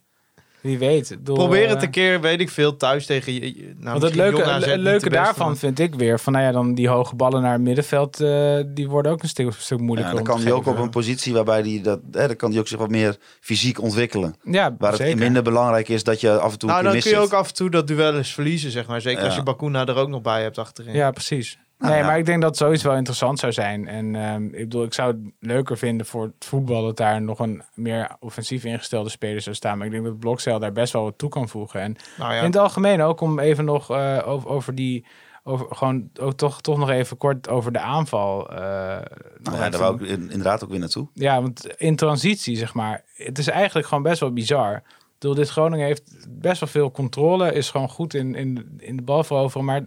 Wie 0.64 0.78
weet. 0.78 1.16
Probeer 1.24 1.68
het 1.68 1.76
eh, 1.76 1.82
een 1.82 1.90
keer, 1.90 2.20
weet 2.20 2.40
ik 2.40 2.50
veel, 2.50 2.76
thuis 2.76 3.06
tegen 3.06 3.32
je. 3.32 3.74
Nou, 3.76 3.90
Want 3.90 4.02
het 4.02 4.14
leuke, 4.14 5.04
het 5.04 5.12
daarvan 5.12 5.56
vind 5.56 5.78
ik 5.78 5.94
weer 5.94 6.20
van, 6.20 6.32
nou 6.32 6.44
ja, 6.44 6.52
dan 6.52 6.74
die 6.74 6.88
hoge 6.88 7.16
ballen 7.16 7.42
naar 7.42 7.52
het 7.52 7.60
middenveld, 7.60 8.20
eh, 8.20 8.58
die 8.66 8.88
worden 8.88 9.12
ook 9.12 9.22
een 9.22 9.28
stuk, 9.28 9.52
stuk 9.58 9.78
Ja, 9.78 9.84
moeilijker. 9.84 10.12
dan 10.14 10.22
om 10.22 10.28
kan 10.28 10.42
hij 10.42 10.52
ook 10.52 10.66
op 10.66 10.78
een 10.78 10.90
positie 10.90 11.32
waarbij 11.32 11.60
hij 11.60 11.80
dat, 11.82 12.00
hè, 12.12 12.26
dan 12.26 12.36
kan 12.36 12.50
hij 12.50 12.60
ook 12.60 12.68
zich 12.68 12.78
wat 12.78 12.90
meer 12.90 13.16
fysiek 13.40 13.80
ontwikkelen. 13.82 14.34
ja, 14.44 14.74
Waar 14.78 14.98
het 14.98 15.16
minder 15.18 15.42
belangrijk 15.42 15.88
is 15.88 16.04
dat 16.04 16.20
je 16.20 16.38
af 16.38 16.52
en 16.52 16.58
toe 16.58 16.68
Nou, 16.68 16.84
een 16.84 16.92
dan 16.92 17.00
kun 17.00 17.10
je 17.10 17.18
ook 17.18 17.32
af 17.32 17.48
en 17.48 17.54
toe 17.54 17.70
dat 17.70 17.86
duel 17.86 18.16
eens 18.16 18.34
verliezen, 18.34 18.70
zeg 18.70 18.86
maar. 18.86 19.00
Zeker 19.00 19.20
Ja. 19.20 19.26
als 19.26 19.36
je 19.36 19.42
Bakuna 19.42 19.86
er 19.86 19.96
ook 19.96 20.08
nog 20.08 20.22
bij 20.22 20.42
hebt 20.42 20.58
achterin. 20.58 20.94
Ja, 20.94 21.10
precies. 21.10 21.58
Zit. 21.84 21.92
nee, 21.92 22.00
ja. 22.00 22.06
maar 22.06 22.18
ik 22.18 22.26
denk 22.26 22.40
dat 22.40 22.50
het 22.50 22.58
sowieso 22.58 22.88
wel 22.88 22.96
interessant 22.96 23.38
zou 23.38 23.52
zijn. 23.52 23.88
En 23.88 24.14
ehm, 24.14 24.44
ik 24.44 24.50
bedoel, 24.50 24.84
ik 24.84 24.94
zou 24.94 25.08
het 25.12 25.32
leuker 25.40 25.78
vinden 25.78 26.06
voor 26.06 26.22
het 26.22 26.44
voetbal 26.44 26.82
dat 26.82 26.96
daar 26.96 27.22
nog 27.22 27.38
een 27.38 27.62
meer 27.74 28.16
offensief 28.20 28.64
ingestelde 28.64 29.08
speler 29.10 29.40
zou 29.40 29.56
staan. 29.56 29.76
Maar 29.78 29.86
ik 29.86 29.92
denk 29.92 30.04
dat 30.04 30.18
Blokcel 30.18 30.58
daar 30.58 30.72
best 30.72 30.92
wel 30.92 31.02
wat 31.02 31.18
toe 31.18 31.28
kan 31.28 31.48
voegen. 31.48 31.80
En 31.80 31.96
Nou 32.18 32.32
ja, 32.32 32.38
in 32.38 32.44
het 32.44 32.56
algemeen 32.56 33.00
ook 33.02 33.20
om 33.20 33.38
even 33.38 33.64
nog 33.64 33.90
eh, 33.90 34.18
over, 34.24 34.48
over 34.48 34.74
die. 34.74 35.06
Over, 35.46 35.66
gewoon 35.76 36.10
ook 36.20 36.32
toch, 36.32 36.60
toch 36.60 36.78
nog 36.78 36.90
even 36.90 37.16
kort 37.16 37.48
over 37.48 37.72
de 37.72 37.78
aanval. 37.78 38.36
nog 38.38 38.48
Nou 38.48 39.56
ja, 39.56 39.68
daar 39.70 39.80
wou 39.80 39.94
ik 39.94 40.00
in- 40.10 40.30
inderdaad 40.30 40.64
ook 40.64 40.70
weer 40.70 40.78
naartoe. 40.78 41.08
ja, 41.14 41.42
want 41.42 41.66
in 41.76 41.96
transitie, 41.96 42.56
zeg 42.56 42.74
maar, 42.74 43.04
het 43.14 43.38
is 43.38 43.48
eigenlijk 43.48 43.86
gewoon 43.86 44.02
best 44.02 44.20
wel 44.20 44.32
bizar. 44.32 44.74
Ik 44.76 44.82
bedoel, 45.18 45.34
dit 45.34 45.48
Groningen 45.48 45.86
heeft 45.86 46.26
best 46.28 46.60
wel 46.60 46.68
veel 46.68 46.90
controle, 46.90 47.52
is 47.52 47.70
gewoon 47.70 47.88
goed 47.88 48.14
in, 48.14 48.34
in, 48.34 48.74
in 48.78 48.96
de 48.96 49.02
bal 49.02 49.24
veroveren, 49.24 49.64
maar 49.66 49.82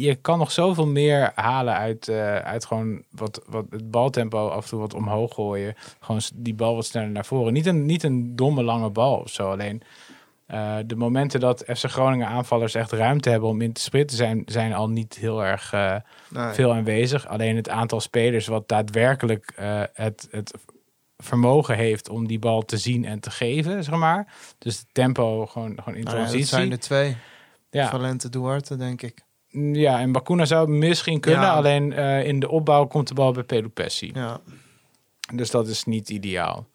je 0.00 0.14
kan 0.14 0.38
nog 0.38 0.52
zoveel 0.52 0.86
meer 0.86 1.32
halen 1.34 1.74
uit, 1.74 2.08
eh, 2.08 2.36
uit 2.36 2.64
gewoon 2.64 3.02
wat, 3.10 3.42
wat 3.46 3.64
het 3.70 3.90
baltempo 3.90 4.48
af 4.48 4.62
en 4.62 4.68
toe 4.68 4.80
wat 4.80 4.94
omhoog 4.94 5.34
gooien. 5.34 5.74
Gewoon 6.00 6.20
die 6.34 6.54
bal 6.54 6.74
wat 6.74 6.84
sneller 6.84 7.10
naar 7.10 7.24
voren. 7.24 7.52
Niet 7.52 7.66
een, 7.66 7.86
niet 7.86 8.02
een 8.02 8.36
domme 8.36 8.62
lange 8.62 8.90
bal 8.90 9.16
of 9.16 9.30
zo, 9.30 9.50
alleen 9.50 9.82
eh, 10.46 10.76
de 10.86 10.96
momenten 10.96 11.40
dat 11.40 11.64
FC 11.66 11.84
Groningen 11.84 12.26
aanvallers 12.26 12.74
echt 12.74 12.92
ruimte 12.92 13.30
hebben 13.30 13.48
om 13.48 13.60
in 13.60 13.72
te 13.72 13.80
sprinten 13.80 14.16
zijn, 14.16 14.42
zijn 14.46 14.72
al 14.72 14.88
niet 14.88 15.14
heel 15.14 15.44
erg 15.44 15.72
eh, 15.72 15.96
nee. 16.30 16.52
veel 16.52 16.74
aanwezig. 16.74 17.28
Alleen 17.28 17.56
het 17.56 17.68
aantal 17.68 18.00
spelers 18.00 18.46
wat 18.46 18.68
daadwerkelijk 18.68 19.52
het, 19.92 20.28
het 20.30 20.54
vermogen 21.16 21.76
heeft 21.76 22.08
om 22.08 22.26
die 22.26 22.38
bal 22.38 22.62
te 22.62 22.76
zien 22.76 23.04
en 23.04 23.20
te 23.20 23.30
geven, 23.30 23.84
zeg 23.84 23.94
maar. 23.94 24.34
Dus 24.58 24.78
het 24.78 24.86
tempo 24.92 25.46
gewoon, 25.46 25.78
gewoon 25.82 25.98
in 25.98 26.04
Nou 26.04 26.16
ja, 26.16 26.22
dat 26.22 26.30
transitie. 26.30 26.46
zijn 26.46 26.70
er 26.70 26.78
twee. 26.78 27.16
ja. 27.70 27.88
Valente 27.88 28.28
Duarte, 28.28 28.76
denk 28.76 29.02
ik. 29.02 29.25
Ja, 29.72 30.00
en 30.00 30.12
Bakuna 30.12 30.44
zou 30.44 30.68
misschien 30.68 31.20
kunnen. 31.20 31.42
Ja. 31.42 31.54
Alleen 31.54 31.92
eh, 31.92 32.26
in 32.26 32.40
de 32.40 32.48
opbouw 32.48 32.86
komt 32.86 33.08
de 33.08 33.14
bal 33.14 33.32
bij 33.32 33.42
Pelupessi. 33.42 34.10
Ja. 34.14 34.40
Dus 35.34 35.50
dat 35.50 35.68
is 35.68 35.84
niet 35.84 36.08
ideaal. 36.08 36.66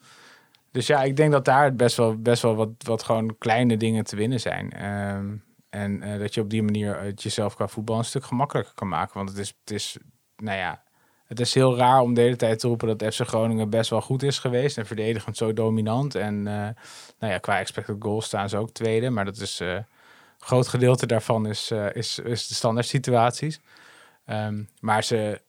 Dus 0.72 0.88
ja, 0.88 1.04
ik 1.04 1.16
denk 1.16 1.32
dat 1.32 1.46
daar 1.46 1.76
best 1.76 1.98
wel, 1.98 2.18
best 2.18 2.42
wel 2.42 2.56
wat, 2.56 2.70
wat 2.78 3.04
gewoon 3.04 3.38
kleine 3.38 3.78
dingen 3.78 4.04
te 4.04 4.16
winnen 4.16 4.40
zijn. 4.40 4.72
Ehm, 4.72 5.36
en 5.70 6.02
eh, 6.02 6.20
dat 6.20 6.34
je 6.34 6.42
op 6.42 6.50
die 6.50 6.64
manier 6.64 7.00
het 7.00 7.24
jezelf 7.24 7.56
qua 7.56 7.68
voetbal 7.68 7.98
een 7.98 8.06
stuk 8.06 8.24
gemakkelijker 8.24 8.74
kan 8.74 8.88
maken. 8.88 9.14
Want 9.14 9.30
het 9.30 9.38
is, 9.38 9.54
het 9.64 9.72
is, 9.72 9.98
nou 10.38 10.58
ja, 10.58 10.84
het 11.32 11.40
is 11.40 11.54
heel 11.54 11.78
raar 11.78 12.02
om 12.02 12.14
de 12.14 12.22
hele 12.22 12.36
tijd 12.36 12.60
te 12.60 12.68
roepen 12.68 12.98
dat 12.98 13.14
FC 13.14 13.22
Groningen 13.22 13.70
best 13.70 13.90
wel 13.90 14.02
goed 14.02 14.24
is 14.24 14.40
geweest. 14.40 14.78
En 14.78 14.86
verdedigend 14.86 15.38
zo 15.38 15.54
dominant. 15.54 16.16
En 16.16 16.48
eh, 16.48 16.54
nou 17.20 17.34
ja, 17.34 17.38
qua 17.38 17.60
expected 17.60 17.96
goals 18.00 18.26
staan 18.26 18.50
ze 18.50 18.58
ook 18.58 18.72
tweede. 18.72 19.10
Maar 19.10 19.26
dat 19.26 19.38
is, 19.38 19.60
eh, 19.60 19.78
groot 20.44 20.68
gedeelte 20.68 21.06
daarvan 21.06 21.46
is, 21.46 21.72
eh, 21.72 21.86
is, 21.94 22.20
is 22.20 22.48
de 22.48 22.54
standaard 22.54 22.88
situaties. 22.88 23.60
Ehm, 24.26 24.64
maar 24.80 25.04
ze, 25.04 25.42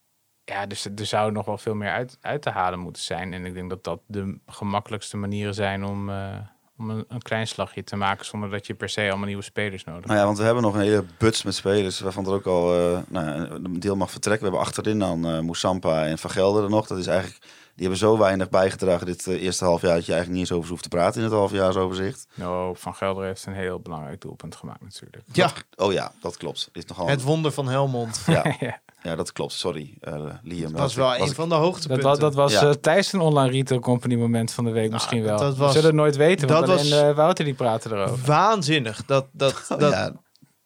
ja, 0.45 0.67
dus 0.67 0.85
er 0.85 1.07
zou 1.07 1.33
nog 1.33 1.47
wel 1.47 1.59
veel 1.59 1.75
meer 1.75 1.91
uit, 1.91 2.19
uit 2.21 2.43
te 2.43 2.51
halen 2.51 2.79
moeten 2.79 3.03
zijn. 3.03 3.33
En 3.33 3.45
ik 3.45 3.55
denk 3.55 3.71
dat 3.71 3.85
dat 3.85 4.01
de 4.07 4.39
gemakkelijkste 4.47 5.17
manieren 5.17 5.55
zijn 5.55 5.85
om, 5.85 6.11
eh, 6.11 6.37
om 6.77 6.91
een, 6.91 7.05
een 7.09 7.23
klein 7.23 7.47
slagje 7.47 7.85
te 7.85 7.97
maken. 7.97 8.27
Zonder 8.27 8.51
dat 8.51 8.67
je 8.67 8.75
per 8.75 8.89
se 8.89 9.09
allemaal 9.09 9.27
nieuwe 9.27 9.43
spelers 9.43 9.85
nodig 9.85 10.01
hebt. 10.01 10.07
Nou 10.07 10.21
ja, 10.21 10.27
want 10.27 10.39
we 10.39 10.45
hebben 10.45 10.63
nog 10.63 10.75
een 10.75 10.81
hele 10.81 11.05
buts 11.19 11.43
met 11.43 11.55
spelers 11.55 12.01
waarvan 12.01 12.27
er 12.27 12.33
ook 12.33 12.47
al 12.47 12.75
eh, 12.75 12.99
nou, 13.09 13.27
een 13.27 13.81
deel 13.81 13.97
mag 13.97 14.11
vertrekken. 14.11 14.45
We 14.45 14.49
hebben 14.51 14.69
achterin 14.69 14.99
dan 14.99 15.45
Moussampa 15.45 16.07
en 16.07 16.19
Van 16.19 16.31
Gelder 16.31 16.71
nog. 16.71 16.87
Dat 16.87 16.99
is 16.99 17.07
eigenlijk, 17.07 17.47
die 17.75 17.81
hebben 17.87 17.99
zo 17.99 18.19
weinig 18.19 18.49
bijgedragen 18.49 19.07
dit 19.07 19.27
eh, 19.27 19.43
eerste 19.43 19.65
half 19.65 19.83
jaar 19.83 19.95
dat 19.95 20.07
je 20.07 20.13
eigenlijk 20.13 20.41
niet 20.41 20.41
eens 20.41 20.53
over 20.53 20.65
ze 20.65 20.71
hoeft 20.71 20.83
te 20.83 20.89
praten 20.97 21.19
in 21.23 21.27
het 21.27 21.37
halfjaarsoverzicht. 21.37 22.27
Nou, 22.35 22.77
Van 22.79 22.95
Gelder 22.95 23.25
heeft 23.25 23.47
een 23.47 23.55
heel 23.55 23.81
belangrijk 23.81 24.21
doelpunt 24.21 24.57
gemaakt 24.57 24.81
natuurlijk. 24.83 25.23
ja, 25.33 25.51
Oh 25.77 25.93
ja, 25.93 26.13
dat 26.21 26.37
klopt. 26.37 26.69
Is 26.73 26.85
nogal, 26.85 27.07
het 27.09 27.23
wonder 27.23 27.53
van 27.53 27.69
Helmond. 27.69 28.23
ja, 28.27 28.45
ja, 28.61 28.81
ja, 29.03 29.17
dat 29.17 29.33
klopt. 29.33 29.53
Sorry, 29.53 29.95
eh, 30.01 30.25
Liam. 30.43 30.71
Dat 30.73 30.81
was 30.81 30.95
wel 30.95 31.15
een 31.17 31.27
ik- 31.27 31.35
van 31.35 31.49
de 31.49 31.55
dat, 31.55 31.65
hoogtepunten. 31.65 32.09
was- 32.09 32.19
dat 32.19 32.35
was 32.35 32.53
Ja. 32.53 32.61
eh, 32.63 32.71
tijdens 32.71 33.13
een 33.13 33.21
online 33.21 33.51
retail 33.51 33.81
company 33.81 34.15
moment 34.17 34.53
van 34.53 34.65
de 34.65 34.71
week 34.71 34.91
misschien 34.93 35.23
wel. 35.23 35.39
dat 35.39 35.57
was- 35.57 35.67
We 35.67 35.73
zullen 35.73 35.87
het 35.87 35.97
nooit 35.99 36.17
weten, 36.17 36.49
want 36.49 36.67
dat 36.67 36.79
alleen 36.79 36.91
was- 36.91 37.01
eh, 37.01 37.15
Wouter 37.17 37.45
die 37.45 37.55
praatte 37.55 37.91
erover. 37.91 38.27
Waanzinnig. 38.27 39.05
Dat, 39.05 39.27
dat, 39.33 39.53
Oh, 39.73 39.79
dat, 39.79 39.93
ja, 39.93 40.13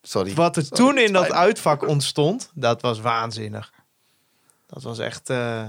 sorry. 0.03 0.35
Wat 0.35 0.57
er 0.57 0.63
Sorry, 0.65 0.77
toen 0.85 0.99
in 0.99 1.13
dat 1.13 1.33
uitvak 1.33 1.89
ontstond, 1.89 2.51
dat 2.55 2.81
was 2.83 3.01
waanzinnig. 3.01 3.73
Dat 4.67 4.83
was 4.83 4.99
echt... 4.99 5.31
eh, 5.31 5.65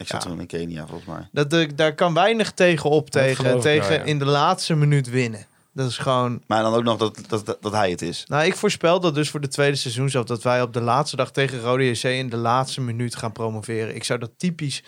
Ik 0.00 0.06
zat 0.06 0.22
ja. 0.22 0.28
toen 0.28 0.40
in 0.40 0.46
Kenia 0.46 0.86
volgens 0.86 1.08
mij. 1.08 1.28
dat, 1.32 1.50
de- 1.50 1.74
daar 1.74 1.94
kan 1.94 2.14
weinig 2.14 2.52
tegen 2.52 2.90
op 2.90 3.10
tegen, 3.10 3.60
tegen 3.60 4.06
in 4.06 4.18
de 4.18 4.24
laatste 4.24 4.74
minuut 4.74 5.10
winnen. 5.10 5.46
Dat 5.72 5.88
is 5.88 5.98
gewoon... 5.98 6.42
Maar 6.46 6.62
dan 6.62 6.74
ook 6.74 6.82
nog 6.82 6.98
dat, 6.98 7.20
dat, 7.28 7.46
dat, 7.46 7.62
dat 7.62 7.72
hij 7.72 7.90
het 7.90 8.02
is. 8.02 8.24
Nou, 8.28 8.44
ik 8.44 8.56
voorspel 8.56 9.00
dat 9.00 9.14
dus 9.14 9.30
voor 9.30 9.40
de 9.40 9.48
tweede 9.48 9.76
seizoen 9.76 10.10
zelf 10.10 10.24
dat 10.24 10.42
wij 10.42 10.62
op 10.62 10.72
de 10.72 10.80
laatste 10.80 11.16
dag 11.16 11.30
tegen 11.30 11.60
Rode 11.60 11.90
JC 11.90 12.02
in 12.02 12.28
de 12.28 12.36
laatste 12.36 12.80
minuut 12.80 13.16
gaan 13.16 13.32
promoveren. 13.32 13.94
Ik 13.94 14.04
zou 14.04 14.18
dat 14.18 14.30
typisch 14.36 14.82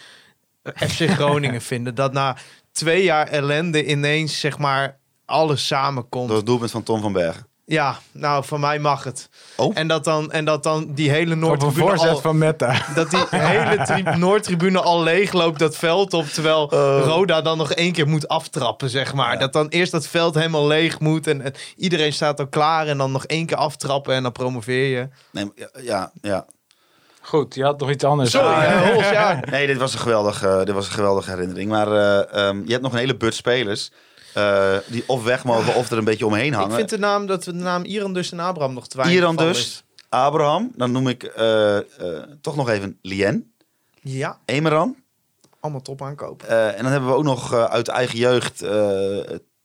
eh, 0.63 0.89
FC 0.89 1.11
Groningen 1.19 1.63
vinden. 1.63 1.95
Dat 1.95 2.13
na 2.13 2.37
twee 2.73 3.03
jaar 3.03 3.27
ellende 3.27 3.87
ineens, 3.87 4.41
zeg 4.41 4.59
maar, 4.59 4.99
alles 5.25 5.67
samenkomt. 5.67 6.29
Door 6.29 6.37
het 6.37 6.47
doelpunt 6.47 6.71
van 6.71 6.83
Tom 6.83 7.01
van 7.01 7.13
Bergen. 7.13 7.47
Ja, 7.65 7.99
nou, 8.13 8.45
van 8.45 8.61
mij 8.61 8.79
mag 8.79 9.05
het. 9.05 9.29
Oh. 9.57 9.71
En, 9.79 9.89
dat 9.89 10.05
dan, 10.05 10.33
en 10.33 10.45
dat 10.45 10.63
dan 10.63 10.93
die 10.95 11.11
hele 11.11 11.35
Noordtribune 11.35 11.87
voorzet 11.89 12.11
al... 12.11 12.19
van 12.21 12.39
Metta. 12.39 12.75
Dat 12.95 13.11
die 13.11 13.21
hele 13.41 13.85
tri- 13.85 14.17
Noordtribune 14.17 14.81
al 14.81 15.03
leegloopt 15.03 15.59
dat 15.59 15.77
veld 15.77 16.15
op. 16.15 16.27
Terwijl 16.27 16.71
Roda 17.05 17.43
dan 17.43 17.59
nog 17.59 17.73
één 17.73 17.93
keer 17.93 18.09
moet 18.09 18.29
aftrappen, 18.29 18.91
zeg 18.91 19.15
maar. 19.15 19.33
Ja. 19.33 19.39
Dat 19.39 19.53
dan 19.53 19.69
eerst 19.69 19.93
dat 19.93 20.07
veld 20.07 20.35
helemaal 20.35 20.67
leeg 20.67 21.01
moet. 21.01 21.27
En, 21.27 21.41
en 21.43 21.53
iedereen 21.77 22.13
staat 22.13 22.41
al 22.41 22.47
klaar. 22.49 22.87
En 22.87 22.99
dan 22.99 23.13
nog 23.13 23.25
één 23.27 23.47
keer 23.47 23.57
aftrappen 23.57 24.15
en 24.15 24.23
dan 24.23 24.33
promoveer 24.33 24.99
je. 24.99 25.09
Nee, 25.33 25.53
ja, 25.83 26.13
ja. 26.23 26.47
Goed, 27.21 27.55
je 27.55 27.65
had 27.65 27.79
nog 27.81 27.91
iets 27.91 28.05
anders. 28.05 28.31
Sorry, 28.31 28.49
Ah, 28.49 28.89
Hols, 28.91 29.11
ja. 29.11 29.41
Nee, 29.51 29.67
dit 29.67 29.77
was 29.79 29.93
een 29.93 29.99
geweldige, 30.01 30.63
dit 30.65 30.75
was 30.75 30.87
een 30.87 30.93
geweldige 30.93 31.31
herinnering. 31.31 31.71
Maar 31.71 31.93
eh, 31.93 32.47
ehm, 32.49 32.63
je 32.65 32.71
hebt 32.71 32.83
nog 32.83 32.93
een 32.93 32.99
hele 32.99 33.17
but 33.17 33.35
spelers 33.35 33.91
eh, 34.35 34.77
die 34.87 35.05
of 35.07 35.25
weg 35.25 35.45
mogen 35.45 35.75
of 35.75 35.91
er 35.91 35.99
een 35.99 36.05
beetje 36.05 36.27
omheen 36.27 36.53
hangen. 36.53 36.71
Ik 36.71 36.77
vind 36.77 36.91
de 36.91 36.99
naam, 36.99 37.27
dat 37.27 37.45
we 37.45 37.53
de 37.53 37.59
naam 37.63 37.85
Iran 37.85 38.15
dus 38.15 38.33
en 38.33 38.41
Abraham 38.41 38.75
nog 38.75 38.87
weinig 38.95 39.17
Iran 39.17 39.37
dus. 39.37 39.85
Abraham, 40.09 40.73
dan 40.77 40.93
noem 40.93 41.09
ik 41.09 41.23
eh, 41.23 41.77
eh, 41.79 41.85
toch 42.41 42.57
nog 42.57 42.69
even 42.69 42.99
Lien, 43.03 43.53
Ja, 44.01 44.39
Emeran. 44.45 44.97
allemaal 45.61 45.83
top 45.83 46.03
aankopen. 46.03 46.49
En 46.77 46.83
dan 46.83 46.93
hebben 46.93 47.11
we 47.11 47.17
ook 47.17 47.25
nog 47.25 47.55
uit 47.55 47.89
eigen 47.89 48.19
jeugd 48.19 48.59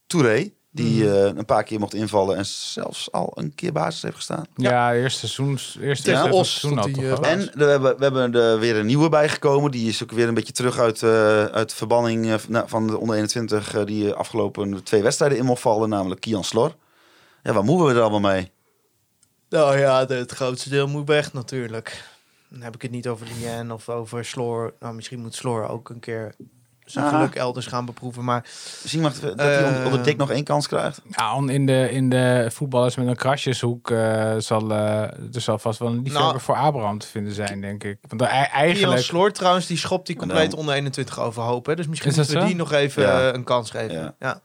Touré, 0.06 0.50
die 0.82 1.04
Mhm. 1.04 1.12
eh, 1.14 1.24
een 1.36 1.44
paar 1.44 1.62
keer 1.64 1.78
mocht 1.78 1.94
invallen 1.94 2.36
en 2.36 2.46
zelfs 2.46 3.12
al 3.12 3.30
een 3.34 3.54
keer 3.54 3.72
basis 3.72 4.02
heeft 4.02 4.14
gestaan. 4.16 4.44
Ja, 4.56 4.94
eerste 4.94 5.18
seizoen. 5.28 5.58
Eerste 5.84 6.10
ja, 6.10 6.30
Os 6.30 6.60
seizoen 6.60 6.92
toch 6.92 7.02
eh? 7.20 7.30
En 7.32 7.50
we 7.54 7.64
hebben, 7.64 7.96
we 7.96 8.02
hebben 8.02 8.34
er 8.34 8.58
weer 8.58 8.76
een 8.76 8.86
nieuwe 8.86 9.08
bijgekomen. 9.08 9.70
Die 9.70 9.88
is 9.88 10.02
ook 10.02 10.12
weer 10.12 10.28
een 10.28 10.34
beetje 10.34 10.52
terug 10.52 10.78
uit, 10.78 11.02
eh 11.02 11.44
uit 11.44 11.72
verbanning 11.74 12.40
van- 12.66 12.86
de 12.86 12.98
onder 12.98 13.16
21. 13.16 13.74
eh, 13.74 13.84
die 13.84 14.12
afgelopen 14.12 14.82
twee 14.84 15.02
wedstrijden 15.02 15.38
in 15.38 15.44
mocht 15.44 15.60
vallen. 15.60 15.88
Namelijk 15.88 16.20
Kian 16.20 16.44
Slor. 16.44 16.74
Ja, 17.42 17.52
waar 17.52 17.64
moeten 17.64 17.86
we 17.86 17.92
er 17.94 18.00
allemaal 18.00 18.32
mee? 18.32 18.50
Nou 19.48 19.78
ja, 19.78 20.04
de- 20.04 20.14
het 20.14 20.32
grootste 20.32 20.68
deel 20.70 20.88
moet 20.88 21.06
weg 21.08 21.32
natuurlijk. 21.32 22.04
Dan 22.48 22.60
heb 22.62 22.74
ik 22.74 22.82
het 22.82 22.90
niet 22.90 23.08
over 23.08 23.26
Lien 23.40 23.72
of 23.72 23.88
over 23.88 24.24
Sloor. 24.24 24.74
Nou, 24.80 24.94
misschien 24.94 25.20
moet 25.20 25.34
Sloor 25.34 25.68
ook 25.68 25.88
een 25.88 26.00
keer 26.00 26.34
zijn 26.90 27.04
Ah. 27.04 27.10
geluk 27.14 27.34
elders 27.34 27.66
gaan 27.66 27.84
beproeven. 27.84 28.24
Maar 28.24 28.40
Misschien 28.82 29.02
mag 29.02 29.20
dat 29.20 29.40
hij 29.40 29.64
onder, 29.64 29.80
Eh. 29.80 29.84
onder 29.86 30.02
dik 30.02 30.16
nog 30.16 30.30
één 30.30 30.44
kans 30.44 30.66
krijgt. 30.68 31.00
Ja, 31.10 31.34
on- 31.34 31.48
in 31.50 31.66
de, 31.66 31.88
in 31.90 32.08
de 32.08 32.48
voetballers 32.52 32.96
met 32.96 33.06
een 33.06 33.16
krasjeshoek 33.16 33.90
eh, 33.90 34.34
zal 34.38 34.70
eh, 34.70 35.02
er 35.02 35.40
zal 35.40 35.58
vast 35.58 35.78
wel 35.78 35.88
een 35.88 35.94
liefhebber 36.02 36.22
Nou. 36.22 36.40
voor 36.40 36.56
Abraham 36.56 36.98
te 36.98 37.06
vinden 37.06 37.32
zijn, 37.32 37.60
denk 37.60 37.84
ik. 37.84 37.98
Want 38.08 38.22
Kian 38.22 38.34
eigenlijk... 38.34 39.02
Sloor 39.02 39.32
trouwens, 39.32 39.66
die 39.66 39.76
schopt 39.76 40.06
die 40.06 40.16
compleet 40.16 40.50
dan- 40.50 40.58
onder 40.60 40.74
21 40.74 41.20
overhoop. 41.20 41.66
Hè? 41.66 41.74
Dus 41.74 41.86
misschien 41.86 42.12
moeten 42.16 42.34
we 42.34 42.40
zo? 42.40 42.46
die 42.46 42.56
nog 42.56 42.72
even 42.72 43.02
Ja. 43.02 43.28
eh, 43.28 43.34
een 43.34 43.44
kans 43.44 43.70
geven. 43.70 43.92
Ja. 43.94 44.14
Ja. 44.18 44.40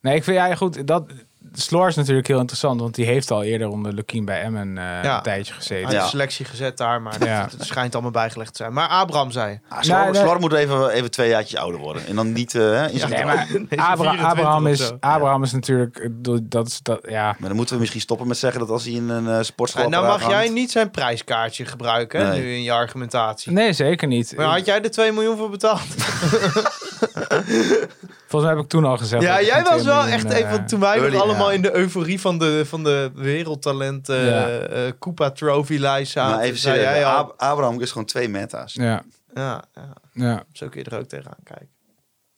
Nee, 0.00 0.14
ik 0.16 0.24
vind 0.24 0.36
ja, 0.36 0.54
goed. 0.54 0.86
Dat, 0.86 1.04
Sloor 1.52 1.88
is 1.88 1.94
natuurlijk 1.94 2.26
heel 2.26 2.38
interessant, 2.38 2.80
want 2.80 2.94
die 2.94 3.06
heeft 3.06 3.30
al 3.30 3.42
eerder 3.42 3.68
onder 3.68 3.92
Lukien 3.92 4.24
bij 4.24 4.42
Emmen 4.42 4.78
eh, 4.78 4.84
Ja. 5.02 5.16
een 5.16 5.22
tijdje 5.22 5.52
gezeten. 5.54 5.86
Uit 5.86 5.94
Ja. 5.96 6.06
selectie 6.06 6.44
gezet 6.44 6.76
daar, 6.76 7.02
maar 7.02 7.24
Ja. 7.24 7.42
het, 7.42 7.52
het 7.52 7.64
schijnt 7.64 7.92
allemaal 7.92 8.10
bijgelegd 8.12 8.50
te 8.50 8.56
zijn. 8.56 8.72
Maar 8.72 8.88
Abraham 8.88 9.30
zei. 9.30 9.60
Ah, 9.68 9.80
Slor, 9.82 9.96
Nou, 9.96 10.12
nee. 10.12 10.38
Moet 10.38 10.52
even, 10.52 10.90
even 10.90 11.10
twee 11.10 11.28
jaartjes 11.28 11.60
ouder 11.60 11.80
worden. 11.80 12.06
En 12.06 12.16
dan 12.16 12.32
niet 12.32 12.54
eh, 12.54 12.60
hè, 12.62 12.88
in 12.90 12.98
zijn 12.98 13.10
Nee, 13.10 13.24
maar 13.24 13.46
Nee, 13.52 13.66
ze 13.68 13.76
Abra- 13.76 13.94
24 13.94 14.28
Abraham, 14.30 14.66
is. 14.66 14.92
Abraham 15.00 15.42
is 15.42 15.52
natuurlijk... 15.52 15.98
bedoel, 16.02 16.38
Dat 16.42 16.66
is, 16.66 16.78
dat, 16.82 17.00
ja. 17.08 17.24
Maar 17.38 17.48
dan 17.48 17.56
moeten 17.56 17.74
we 17.74 17.80
misschien 17.80 18.00
stoppen 18.00 18.26
met 18.28 18.36
zeggen 18.38 18.60
dat 18.60 18.70
als 18.70 18.84
hij 18.84 18.92
in 18.92 19.08
een 19.08 19.26
uh, 19.26 19.38
sportschool 19.40 19.88
nou 19.88 20.06
mag 20.06 20.28
jij 20.28 20.48
niet 20.48 20.70
zijn 20.70 20.90
prijskaartje 20.90 21.64
gebruiken 21.64 22.26
hè, 22.26 22.34
nu 22.34 22.52
in 22.54 22.62
je 22.62 22.72
argumentatie. 22.72 23.52
Nee, 23.52 23.72
zeker 23.72 24.08
niet. 24.08 24.36
Maar 24.36 24.46
had 24.46 24.66
jij 24.66 24.82
er 24.82 24.90
2 24.90 25.12
miljoen 25.12 25.36
voor 25.36 25.50
betaald? 25.50 25.80
Volgens 27.10 28.42
mij 28.42 28.54
heb 28.54 28.58
ik 28.58 28.68
toen 28.68 28.84
al 28.84 28.96
gezegd... 28.96 29.22
Ja, 29.22 29.38
ik 29.38 29.46
jij 29.46 29.62
was 29.62 29.72
2 29.72 29.84
wel 29.84 29.94
miljoen, 30.02 30.12
echt 30.12 30.24
eh, 30.32 30.38
even, 30.38 30.66
toen 30.66 30.80
wij 30.80 30.94
nog 30.94 31.04
early, 31.04 31.18
allemaal 31.18 31.48
ja. 31.48 31.54
in 31.54 31.62
de 31.62 31.74
euforie 31.76 32.20
van 32.20 32.38
de, 32.38 32.62
van 32.66 32.84
de 32.84 33.10
wereldtalent 33.14 34.08
eh 34.08 34.26
Ja. 34.28 34.48
eh, 34.48 34.92
Coupa 34.98 35.30
Trophy 35.30 35.76
lijst 35.78 36.12
zaten. 36.12 36.36
Maar 36.36 36.44
even 36.44 36.58
zei 36.58 36.74
serieus, 36.76 36.94
jij 36.94 37.04
al, 37.06 37.16
Ab- 37.16 37.34
Abraham 37.36 37.80
is 37.80 37.90
gewoon 37.90 38.06
twee 38.06 38.28
meta's. 38.28 38.72
Ja, 38.74 39.02
ja, 39.34 39.62
ja, 39.74 39.92
ja. 40.12 40.42
zo 40.52 40.68
kun 40.68 40.82
je 40.84 40.90
er 40.90 40.98
ook 40.98 41.08
tegenaan 41.08 41.36
kijken. 41.44 41.68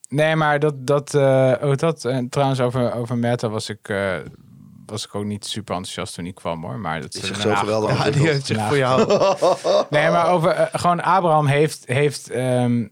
Nee, 0.08 0.36
maar 0.36 0.58
dat, 0.58 0.86
dat, 0.86 1.14
eh, 1.14 1.52
oh, 1.62 1.76
dat 1.76 2.04
en 2.04 2.28
trouwens 2.28 2.60
over, 2.60 2.92
over 2.94 3.18
Meta 3.18 3.48
was 3.48 3.68
ik, 3.68 3.88
eh, 3.88 4.14
was 4.86 5.04
ik 5.04 5.14
ook 5.14 5.24
niet 5.24 5.46
super 5.46 5.74
enthousiast 5.74 6.14
toen 6.14 6.24
hij 6.24 6.32
kwam 6.32 6.64
hoor. 6.64 6.78
Maar 6.78 7.00
dat 7.00 7.14
Is 7.14 7.40
zo 7.40 7.54
geweldig 7.54 8.04
Ja, 8.04 8.10
die 8.10 8.26
heeft 8.26 8.46
zich 8.46 8.66
voor 8.66 8.76
jou. 8.76 9.06
Nee, 9.90 10.10
maar 10.10 10.28
over 10.30 10.50
eh, 10.50 10.66
gewoon 10.80 11.02
Abraham 11.02 11.46
heeft, 11.46 11.82
heeft, 11.86 12.30
ehm, 12.30 12.86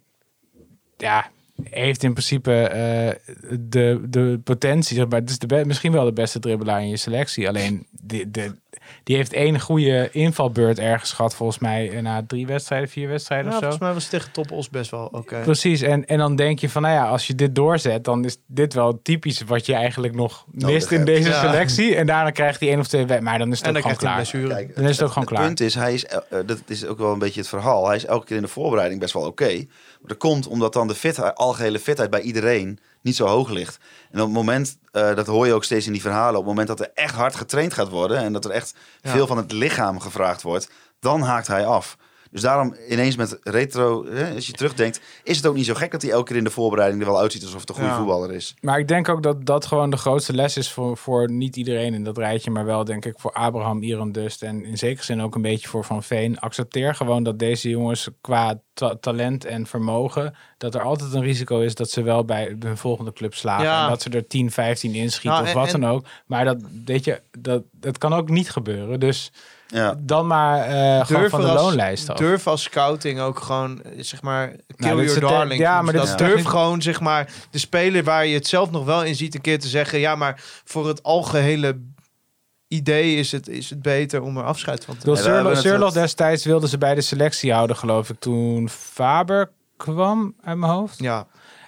ja, 0.96 1.26
heeft 1.62 2.02
in 2.02 2.12
principe 2.12 2.52
eh, 2.52 3.34
de, 3.60 4.00
de 4.08 4.40
potentie. 4.44 4.96
Zeg 4.96 5.08
maar, 5.08 5.20
het 5.20 5.30
is 5.30 5.38
de 5.38 5.64
misschien 5.66 5.92
wel 5.92 6.04
de 6.04 6.12
beste 6.12 6.38
dribbelaar 6.38 6.80
in 6.80 6.88
je 6.88 6.96
selectie. 6.96 7.48
Alleen 7.48 7.86
die, 7.90 8.30
de, 8.30 8.54
die 9.04 9.16
heeft 9.16 9.32
één 9.32 9.60
goede 9.60 10.08
invalbeurt 10.12 10.78
ergens 10.78 11.12
gehad, 11.12 11.34
volgens 11.34 11.58
mij 11.58 12.00
na 12.00 12.24
drie 12.26 12.46
wedstrijden, 12.46 12.88
vier 12.88 13.02
Ja, 13.04 13.08
wedstrijden 13.10 13.46
of 13.46 13.52
zo. 13.52 13.60
volgens 13.60 13.80
mij 13.82 13.92
was 13.92 14.02
het 14.02 14.12
tegen 14.12 14.32
Top 14.32 14.50
Os 14.52 14.70
best 14.70 14.90
wel 14.90 15.08
oké. 15.12 15.40
Precies, 15.42 15.80
en, 15.82 16.06
en 16.06 16.18
dan 16.18 16.36
denk 16.36 16.58
je 16.58 16.68
van, 16.68 16.82
nou 16.82 16.94
ja, 16.94 17.08
als 17.08 17.26
je 17.26 17.34
dit 17.34 17.54
doorzet, 17.54 18.04
dan 18.04 18.24
is 18.24 18.36
dit 18.46 18.74
wel 18.74 19.00
typisch 19.02 19.42
wat 19.42 19.66
je 19.66 19.74
eigenlijk 19.74 20.14
nog 20.14 20.44
mist 20.50 20.90
in 20.90 20.96
hebt. 20.96 21.08
deze 21.08 21.28
Ja. 21.28 21.40
selectie. 21.40 21.96
En 21.96 22.06
daarna 22.06 22.30
krijgt 22.30 22.60
hij 22.60 22.68
één 22.68 22.78
of 22.78 22.86
twee, 22.88 23.06
we- 23.06 23.20
maar 23.20 23.38
dan 23.38 23.50
is 23.52 23.58
het 23.58 23.68
En 23.68 23.76
ook 23.76 23.82
dan 23.82 23.96
gewoon 23.96 24.14
klaar. 24.14 24.56
Kijk, 24.56 24.74
Dan 24.74 24.84
is 24.84 24.90
het 24.96 25.02
ook 25.06 25.12
gewoon 25.12 25.28
klaar. 25.28 25.46
punt 25.46 25.60
is, 25.60 25.74
hij 25.74 25.94
is, 25.94 26.06
eh, 26.06 26.18
eh, 26.30 26.46
dat 26.46 26.62
is 26.66 26.86
ook 26.86 26.98
wel 26.98 27.12
een 27.12 27.18
beetje 27.18 27.40
het 27.40 27.48
verhaal. 27.48 27.86
Hij 27.86 27.96
is 27.96 28.06
elke 28.06 28.26
keer 28.26 28.36
in 28.36 28.42
de 28.42 28.48
voorbereiding 28.48 29.00
best 29.00 29.12
wel 29.12 29.26
oké. 29.26 29.64
Maar 30.02 30.10
dat 30.10 30.18
komt 30.20 30.46
omdat 30.46 30.72
dan 30.72 30.86
de 30.88 31.34
algehele 31.34 31.78
fitheid 31.78 32.10
bij 32.10 32.20
iedereen 32.20 32.78
niet 33.00 33.16
zo 33.16 33.26
hoog 33.26 33.50
ligt. 33.50 33.78
En 34.10 34.18
op 34.20 34.26
het 34.26 34.34
moment, 34.34 34.76
eh, 34.92 35.14
dat 35.14 35.26
hoor 35.26 35.46
je 35.46 35.52
ook 35.52 35.64
steeds 35.64 35.86
in 35.86 35.92
die 35.92 36.00
verhalen, 36.00 36.30
op 36.40 36.46
het 36.46 36.46
moment 36.46 36.68
dat 36.68 36.80
er 36.80 36.90
echt 36.94 37.14
hard 37.14 37.34
getraind 37.34 37.74
gaat 37.74 37.88
worden 37.88 38.16
en 38.18 38.32
dat 38.32 38.44
er 38.44 38.50
echt 38.50 38.74
Ja. 39.02 39.10
veel 39.10 39.26
van 39.26 39.36
het 39.36 39.52
lichaam 39.52 40.00
gevraagd 40.00 40.42
wordt, 40.42 40.70
dan 41.00 41.20
haakt 41.22 41.46
hij 41.46 41.66
af. 41.66 41.96
Dus 42.32 42.40
daarom 42.40 42.74
ineens 42.88 43.16
met 43.16 43.38
retro, 43.42 44.06
hè, 44.06 44.34
als 44.34 44.46
je 44.46 44.52
terugdenkt, 44.52 45.00
is 45.22 45.36
het 45.36 45.46
ook 45.46 45.54
niet 45.54 45.64
zo 45.66 45.74
gek 45.74 45.90
dat 45.90 46.02
hij 46.02 46.10
elke 46.10 46.24
keer 46.28 46.36
in 46.36 46.44
de 46.44 46.50
voorbereiding 46.50 47.02
er 47.02 47.08
wel 47.08 47.20
uitziet 47.20 47.42
alsof 47.42 47.60
het 47.60 47.68
een 47.68 47.74
goede 47.74 47.90
Ja. 47.90 47.96
voetballer 47.96 48.32
is. 48.32 48.54
Maar 48.60 48.78
ik 48.78 48.88
denk 48.88 49.08
ook 49.08 49.22
dat 49.22 49.46
dat 49.46 49.66
gewoon 49.66 49.90
de 49.90 49.96
grootste 49.96 50.32
les 50.34 50.56
is 50.56 50.72
voor, 50.72 50.96
voor 50.96 51.30
niet 51.30 51.56
iedereen 51.56 51.94
in 51.94 52.04
dat 52.04 52.18
rijtje, 52.18 52.50
maar 52.50 52.64
wel 52.64 52.84
denk 52.84 53.04
ik 53.04 53.14
voor 53.18 53.32
Abraham, 53.32 53.82
Iran 53.82 54.12
Dust 54.12 54.42
en 54.42 54.64
in 54.64 54.78
zekere 54.78 55.04
zin 55.04 55.22
ook 55.22 55.34
een 55.34 55.42
beetje 55.42 55.68
voor 55.68 55.84
Van 55.84 56.02
Veen. 56.02 56.38
Accepteer 56.40 56.94
gewoon 56.94 57.22
dat 57.22 57.38
deze 57.38 57.68
jongens 57.68 58.08
qua 58.20 58.60
ta- 58.74 58.96
talent 59.00 59.44
en 59.44 59.66
vermogen, 59.66 60.34
dat 60.58 60.74
er 60.74 60.82
altijd 60.82 61.12
een 61.14 61.22
risico 61.22 61.60
is 61.60 61.74
dat 61.74 61.90
ze 61.90 62.02
wel 62.02 62.24
bij 62.24 62.56
hun 62.58 62.76
volgende 62.76 63.12
club 63.12 63.34
slagen. 63.34 63.64
Ja. 63.64 63.82
En 63.84 63.88
dat 63.90 64.02
ze 64.02 64.10
er 64.10 64.26
10, 64.26 64.50
15 64.50 64.94
inschieten 64.94 65.30
Nou, 65.30 65.42
of 65.42 65.48
en- 65.48 65.54
wat 65.58 65.72
en- 65.74 65.80
dan 65.80 65.90
ook. 65.90 66.04
Maar 66.26 66.44
dat, 66.44 66.56
weet 66.84 67.04
je, 67.04 67.20
dat, 67.38 67.62
dat 67.72 67.98
kan 67.98 68.12
ook 68.12 68.28
niet 68.28 68.50
gebeuren. 68.50 69.00
Dus 69.00 69.32
Ja. 69.72 69.94
dan 69.98 70.26
maar 70.26 70.60
eh, 70.60 71.06
gewoon 71.06 71.20
Durf 71.22 71.30
van 71.30 71.40
de 71.40 71.46
als- 71.48 71.60
loonlijst 71.62 72.10
af. 72.10 72.16
Durf 72.16 72.46
als 72.46 72.62
scouting 72.62 73.20
ook 73.20 73.38
gewoon, 73.40 73.82
eh, 73.82 73.92
zeg 74.02 74.22
maar, 74.22 74.48
kill 74.76 74.96
dit 74.96 75.04
your 75.04 75.20
darling. 75.20 75.60
ja, 75.60 75.82
maar 75.82 75.92
dat 75.92 76.18
durf 76.18 76.44
gewoon, 76.44 76.82
zeg 76.82 77.00
maar, 77.00 77.28
de 77.50 77.58
speler 77.58 78.04
waar 78.04 78.26
je 78.26 78.34
het 78.34 78.46
zelf 78.46 78.70
nog 78.70 78.84
wel 78.84 79.04
in 79.04 79.14
ziet, 79.14 79.34
een 79.34 79.40
keer 79.40 79.58
te 79.60 79.68
zeggen, 79.68 79.98
ja, 79.98 80.14
maar 80.16 80.40
voor 80.64 80.88
het 80.88 81.02
algehele 81.02 81.80
idee 82.68 83.16
is 83.16 83.32
het, 83.32 83.48
is 83.48 83.70
het 83.70 83.82
beter 83.82 84.22
om 84.22 84.36
er 84.36 84.44
afscheid 84.44 84.84
van 84.84 84.96
te 84.96 85.10
hebben 85.10 85.22
Surlo- 85.24 85.54
Surlof 85.54 85.92
destijds 85.92 86.44
wilden 86.44 86.68
ze 86.68 86.78
bij 86.78 86.94
de 86.94 87.00
selectie 87.00 87.52
houden, 87.52 87.76
geloof 87.76 88.10
ik, 88.10 88.18
toen 88.20 88.68
Faber 88.68 89.50
kwam 89.76 90.34
uit 90.44 90.56
mijn 90.58 90.72
hoofd. 90.72 90.98
Ja. 90.98 91.26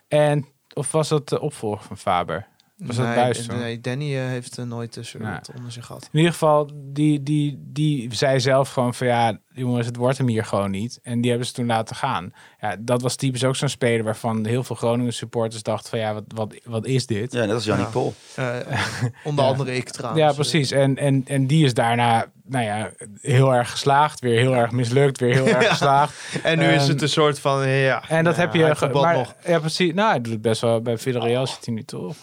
En, 0.09 0.47
of 0.75 0.93
was 0.93 1.09
dat 1.09 1.29
de 1.29 1.41
opvolger 1.41 1.83
van 1.85 1.99
Faber? 1.99 2.47
Was 2.77 2.97
dat 2.97 3.07
nee, 3.07 3.15
Buis 3.15 3.47
toen? 3.47 3.59
nee, 3.59 3.81
Danny 3.81 4.17
eh, 4.17 4.27
heeft 4.27 4.57
er 4.57 4.67
nooit 4.67 4.93
tussen 4.93 5.23
Nee. 5.23 5.39
onder 5.57 5.73
zich 5.73 5.87
gehad. 5.87 6.09
In 6.13 6.19
ieder 6.19 6.33
geval, 6.33 6.71
die, 6.75 7.23
die, 7.23 7.63
die 7.73 8.15
zei 8.15 8.41
zelf 8.41 8.71
gewoon 8.73 8.95
van 8.95 9.07
ja, 9.07 9.39
jongens, 9.53 9.87
het 9.87 9.97
wordt 9.97 10.19
hem 10.19 10.29
hier 10.29 10.45
gewoon 10.45 10.71
niet. 10.71 10.99
En 11.03 11.21
die 11.21 11.31
hebben 11.31 11.49
ze 11.49 11.55
toen 11.55 11.67
laten 11.67 11.97
gaan. 11.97 12.33
Ja, 12.61 12.77
dat 12.81 13.03
was 13.03 13.17
typisch 13.17 13.45
ook 13.45 13.57
zo'n 13.57 13.69
speler 13.69 14.05
waarvan 14.05 14.47
heel 14.47 14.65
veel 14.65 14.77
Groningen 14.77 15.13
supporters 15.13 15.63
dachten 15.63 15.91
van 15.91 15.99
ja, 15.99 16.15
wat, 16.15 16.25
wat, 16.27 16.55
wat 16.65 16.87
is 16.87 17.07
dit? 17.07 17.33
ja, 17.33 17.45
net 17.45 17.55
als 17.55 17.65
Jannie 17.65 17.87
Ja. 17.87 17.91
Pol. 17.93 18.15
Eh, 18.35 18.57
onder 19.25 19.45
Ja. 19.45 19.51
andere 19.51 19.75
ik 19.75 19.91
trouwens. 19.91 20.23
Ja, 20.23 20.33
precies. 20.33 20.71
En, 20.71 20.97
en, 20.97 21.23
en 21.27 21.47
die 21.47 21.65
is 21.65 21.75
daarna, 21.75 22.27
nou 22.45 22.65
ja, 22.65 22.91
heel 23.21 23.55
erg 23.55 23.71
geslaagd. 23.71 24.21
Weer 24.21 24.39
heel 24.39 24.55
erg 24.55 24.71
mislukt, 24.71 25.21
weer 25.21 25.35
heel 25.35 25.47
erg 25.57 25.69
geslaagd. 25.69 26.15
En 26.43 26.59
nu 26.59 26.65
is 26.65 26.89
het 26.89 27.03
een 27.03 27.09
soort 27.09 27.39
van, 27.39 27.69
ja. 27.69 28.09
En 28.09 28.25
dat 28.25 28.35
ja, 28.35 28.41
heb 28.41 28.55
je... 28.55 28.91
maar, 28.93 29.15
nog. 29.17 29.35
Ja, 29.47 29.59
precies. 29.59 29.95
Nou, 29.95 30.09
hij 30.11 30.21
doet 30.21 30.33
het 30.33 30.43
best 30.43 30.61
wel. 30.61 30.81
Bij 30.81 30.99
Villarreal 30.99 31.47
zit 31.47 31.65
hij 31.65 31.75
nu 31.75 31.83
toch? 31.83 32.17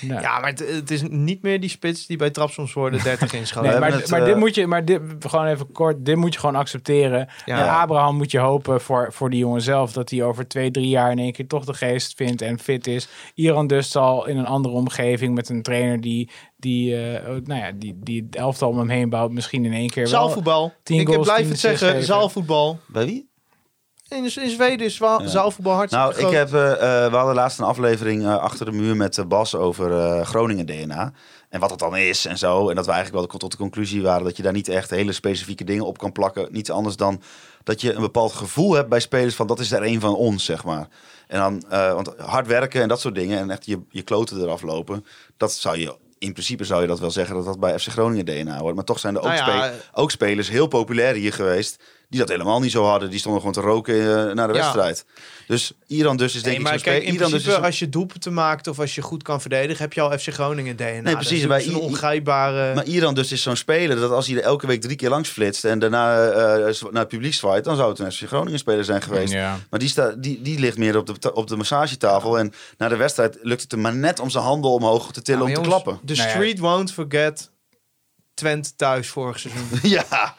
Nee. 0.00 0.20
Ja, 0.20 0.38
maar 0.38 0.50
het, 0.50 0.68
het 0.68 0.90
is 0.90 1.02
niet 1.08 1.42
meer 1.42 1.60
die 1.60 1.70
spits 1.70 2.06
die 2.06 2.16
bij 2.16 2.30
Trapsoms 2.30 2.72
worden 2.82 3.02
30 3.02 3.32
inschoten. 3.32 3.70
Nee, 3.70 3.78
maar, 3.78 3.88
hebben 3.88 4.00
het, 4.00 4.10
maar 4.10 4.20
eh, 4.20 4.26
dit 4.26 4.36
moet 4.36 4.54
je, 4.54 4.66
maar 4.66 4.84
dit, 4.84 5.00
gewoon 5.18 5.46
even 5.46 5.72
kort, 5.72 6.04
dit 6.04 6.16
moet 6.16 6.34
je 6.34 6.40
gewoon 6.40 6.54
accepteren. 6.54 7.28
Ja. 7.44 7.58
En 7.58 7.68
Abraham 7.68 8.16
moet 8.16 8.30
je 8.30 8.38
hopen 8.38 8.80
voor, 8.80 9.12
voor 9.12 9.30
die 9.30 9.38
jongen 9.38 9.62
zelf, 9.62 9.92
dat 9.92 10.10
hij 10.10 10.22
over 10.22 10.48
twee, 10.48 10.70
drie 10.70 10.88
jaar 10.88 11.10
in 11.10 11.18
één 11.18 11.32
keer 11.32 11.46
toch 11.46 11.64
de 11.64 11.74
geest 11.74 12.14
vindt 12.16 12.42
en 12.42 12.58
fit 12.58 12.86
is. 12.86 13.08
Iran 13.34 13.66
dus 13.66 13.90
zal 13.90 14.26
in 14.26 14.36
een 14.36 14.46
andere 14.46 14.74
omgeving 14.74 15.34
met 15.34 15.48
een 15.48 15.62
trainer 15.62 16.00
die, 16.00 16.30
die, 16.56 16.96
eh, 16.96 17.36
nou 17.44 17.60
ja, 17.60 17.72
die, 17.74 17.98
die 18.02 18.22
het 18.26 18.36
elftal 18.36 18.68
om 18.68 18.78
hem 18.78 18.88
heen 18.88 19.08
bouwt, 19.08 19.32
misschien 19.32 19.64
in 19.64 19.72
één 19.72 19.90
keer 19.90 20.02
wel. 20.02 20.12
Zaalvoetbal. 20.12 20.72
tien 20.82 21.00
ik 21.00 21.08
goals, 21.08 21.26
blijf 21.26 21.48
het 21.48 21.58
zeggen, 21.58 22.02
zaalvoetbal. 22.02 22.78
Bij 22.86 23.06
wie? 23.06 23.27
In, 24.08 24.24
in 24.42 24.50
Zweden 24.50 24.86
is 24.86 24.98
wa- 24.98 25.18
Ja. 25.22 25.26
zaalvoetbal 25.26 25.74
hartstikke 25.74 26.06
Nou, 26.14 26.26
ik 26.26 26.32
heb, 26.34 26.54
eh, 26.54 26.72
eh, 27.04 27.10
we 27.10 27.16
hadden 27.16 27.34
laatst 27.34 27.58
een 27.58 27.64
aflevering 27.64 28.22
eh, 28.24 28.36
achter 28.38 28.64
de 28.66 28.72
muur 28.72 28.96
met 28.96 29.24
Bas 29.28 29.54
over 29.54 30.24
Groningen 30.26 30.66
DNA. 30.66 31.12
En 31.48 31.60
wat 31.60 31.70
het 31.70 31.78
dan 31.78 31.96
is 31.96 32.24
en 32.24 32.38
zo. 32.38 32.68
En 32.68 32.74
dat 32.76 32.86
we 32.86 32.92
eigenlijk 32.92 33.28
wel 33.30 33.38
tot 33.38 33.50
de 33.50 33.56
conclusie 33.56 34.02
waren 34.02 34.24
dat 34.24 34.36
je 34.36 34.42
daar 34.42 34.52
niet 34.52 34.68
echt 34.68 34.90
hele 34.90 35.12
specifieke 35.12 35.64
dingen 35.64 35.84
op 35.86 35.98
kan 35.98 36.12
plakken. 36.12 36.48
Niets 36.50 36.70
anders 36.70 36.96
dan 36.96 37.22
dat 37.64 37.80
je 37.80 37.92
een 37.92 38.00
bepaald 38.00 38.32
gevoel 38.32 38.72
hebt 38.74 38.88
bij 38.88 39.00
spelers 39.00 39.34
van 39.34 39.46
dat 39.46 39.58
is 39.60 39.72
er 39.72 39.82
een 39.82 40.00
van 40.00 40.14
ons, 40.14 40.44
zeg 40.44 40.64
maar. 40.64 40.88
En 41.26 41.38
dan, 41.38 41.62
want 41.94 42.12
hard 42.18 42.46
werken 42.46 42.82
en 42.82 42.88
dat 42.88 43.00
soort 43.00 43.14
dingen 43.14 43.38
en 43.38 43.50
echt 43.50 43.66
je, 43.66 43.80
je 43.90 44.02
kloten 44.02 44.40
eraf 44.40 44.62
lopen. 44.62 45.04
Dat 45.36 45.52
zou 45.52 45.78
je, 45.78 45.96
in 46.18 46.32
principe 46.32 46.64
zou 46.64 46.80
je 46.80 46.86
dat 46.86 46.98
wel 47.00 47.10
zeggen 47.10 47.34
dat 47.34 47.44
dat 47.44 47.60
bij 47.60 47.78
FC 47.78 47.86
Groningen 47.88 48.24
DNA 48.24 48.58
hoort. 48.58 48.74
Maar 48.74 48.84
toch 48.84 48.98
zijn 48.98 49.14
er 49.14 49.20
ook, 49.20 49.26
Nou 49.26 49.36
ja, 49.52 49.66
spe- 49.66 49.74
ook 49.92 50.10
spelers 50.10 50.48
heel 50.48 50.66
populair 50.66 51.14
hier 51.14 51.32
geweest. 51.32 51.82
Die 52.10 52.18
dat 52.20 52.28
helemaal 52.28 52.60
niet 52.60 52.70
zo 52.70 52.84
hadden. 52.84 53.10
Die 53.10 53.18
stonden 53.18 53.40
gewoon 53.40 53.54
te 53.56 53.60
roken 53.68 53.94
eh, 54.28 54.34
naar 54.34 54.46
de 54.48 54.54
Ja. 54.54 54.60
wedstrijd. 54.60 55.04
Dus 55.46 55.72
Iran 55.86 56.16
dus 56.16 56.26
is 56.26 56.32
denk 56.32 56.44
Nee, 56.44 56.54
ik 56.56 56.62
maar 56.62 56.72
zo'n 56.72 56.82
kijk, 56.82 56.96
speler. 56.96 57.12
in 57.12 57.18
Iran 57.18 57.30
dus 57.30 57.46
is 57.46 57.54
een- 57.54 57.62
als 57.62 57.78
je 57.78 57.88
doelpunten 57.88 58.34
maakt 58.34 58.66
of 58.66 58.78
als 58.80 58.94
je 58.94 59.02
goed 59.02 59.22
kan 59.22 59.40
verdedigen, 59.40 59.82
heb 59.82 59.92
je 59.92 60.00
al 60.00 60.18
FC 60.18 60.28
Groningen 60.32 60.76
DNA. 60.76 60.84
Nee, 61.00 61.14
precies, 61.14 61.30
Dat 61.30 61.40
is 61.40 61.46
bij 61.46 61.66
een 61.66 61.70
I- 61.80 61.82
I- 61.84 61.86
ongrijpbare... 61.86 62.74
Maar 62.74 62.84
Iran 62.84 63.14
dus 63.14 63.32
is 63.32 63.42
zo'n 63.42 63.56
speler 63.56 64.00
dat 64.00 64.10
als 64.10 64.26
hij 64.26 64.36
er 64.36 64.42
elke 64.42 64.66
week 64.66 64.80
drie 64.80 64.96
keer 64.96 65.08
langs 65.08 65.28
flitst 65.28 65.64
en 65.64 65.78
daarna 65.78 66.26
eh, 66.28 66.38
naar 66.90 67.00
het 67.00 67.08
publiek 67.08 67.34
zwaait, 67.34 67.64
dan 67.64 67.76
zou 67.76 67.88
het 67.88 67.98
een 67.98 68.12
FC 68.12 68.22
Groningen 68.26 68.58
speler 68.58 68.84
zijn 68.84 69.02
geweest. 69.02 69.32
Ja. 69.32 69.58
Maar 69.70 69.80
die, 69.80 69.88
sta, 69.88 70.10
die, 70.18 70.42
die 70.42 70.58
ligt 70.58 70.78
meer 70.78 70.96
op 70.96 71.20
de, 71.22 71.34
op 71.34 71.46
de 71.48 71.56
massagetafel. 71.56 72.38
En 72.38 72.52
na 72.78 72.88
de 72.88 72.96
wedstrijd 72.96 73.38
lukt 73.42 73.62
het 73.62 73.70
hem 73.70 73.80
maar 73.80 73.94
net 73.96 74.20
om 74.20 74.30
zijn 74.30 74.44
handen 74.44 74.70
omhoog 74.70 75.12
te 75.12 75.22
tillen 75.22 75.46
om 75.46 75.54
te 75.54 75.60
klappen. 75.60 76.00
The 76.04 76.12
Nou 76.14 76.28
ja. 76.28 76.34
street 76.34 76.58
won't 76.58 76.92
forget 76.92 77.50
Twente 78.34 78.70
thuis 78.76 79.08
vorig 79.08 79.38
seizoen. 79.38 79.68
ja, 79.98 80.34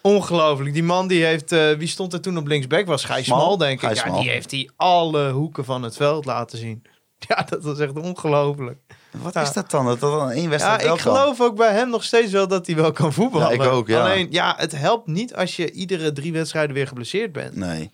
Ongelooflijk. 0.00 0.72
Die 0.74 0.82
man 0.82 1.08
die 1.08 1.24
heeft... 1.24 1.52
eh, 1.52 1.70
wie 1.72 1.88
stond 1.88 2.12
er 2.12 2.20
toen 2.20 2.38
op 2.38 2.46
linksback? 2.46 2.86
Was 2.86 3.04
Gijs 3.04 3.24
Smal. 3.26 3.40
Smal, 3.40 3.56
denk 3.56 3.72
ik. 3.72 3.86
Gijs 3.86 4.00
ja, 4.00 4.06
Smal. 4.06 4.20
die 4.20 4.30
heeft 4.30 4.50
hij 4.50 4.70
alle 4.76 5.30
hoeken 5.30 5.64
van 5.64 5.82
het 5.82 5.96
veld 5.96 6.24
laten 6.24 6.58
zien. 6.58 6.82
Ja, 7.28 7.42
dat 7.48 7.62
was 7.64 7.78
echt 7.78 7.98
ongelooflijk. 7.98 8.78
wat 9.10 9.34
Ja. 9.34 9.40
is 9.42 9.52
dat 9.52 9.70
dan? 9.70 9.84
Dat 9.86 10.00
dat 10.00 10.12
dan 10.18 10.30
één 10.30 10.42
Ja, 10.42 10.48
wedstrijd 10.48 10.82
wel 10.82 10.94
ik 10.96 11.00
kan? 11.00 11.14
geloof 11.16 11.40
ook 11.40 11.56
bij 11.56 11.72
hem 11.72 11.90
nog 11.90 12.04
steeds 12.04 12.32
wel 12.32 12.48
dat 12.48 12.66
hij 12.66 12.76
wel 12.76 12.92
kan 12.92 13.12
voetballen. 13.12 13.48
Ja, 13.58 13.64
ik 13.64 13.70
ook, 13.72 13.88
ja. 13.88 14.00
Alleen, 14.00 14.26
ja, 14.30 14.54
het 14.58 14.76
helpt 14.76 15.06
niet 15.06 15.34
als 15.34 15.56
je 15.56 15.70
iedere 15.70 16.12
drie 16.12 16.32
wedstrijden 16.32 16.74
weer 16.74 16.86
geblesseerd 16.86 17.32
bent. 17.32 17.56
Nee. 17.56 17.92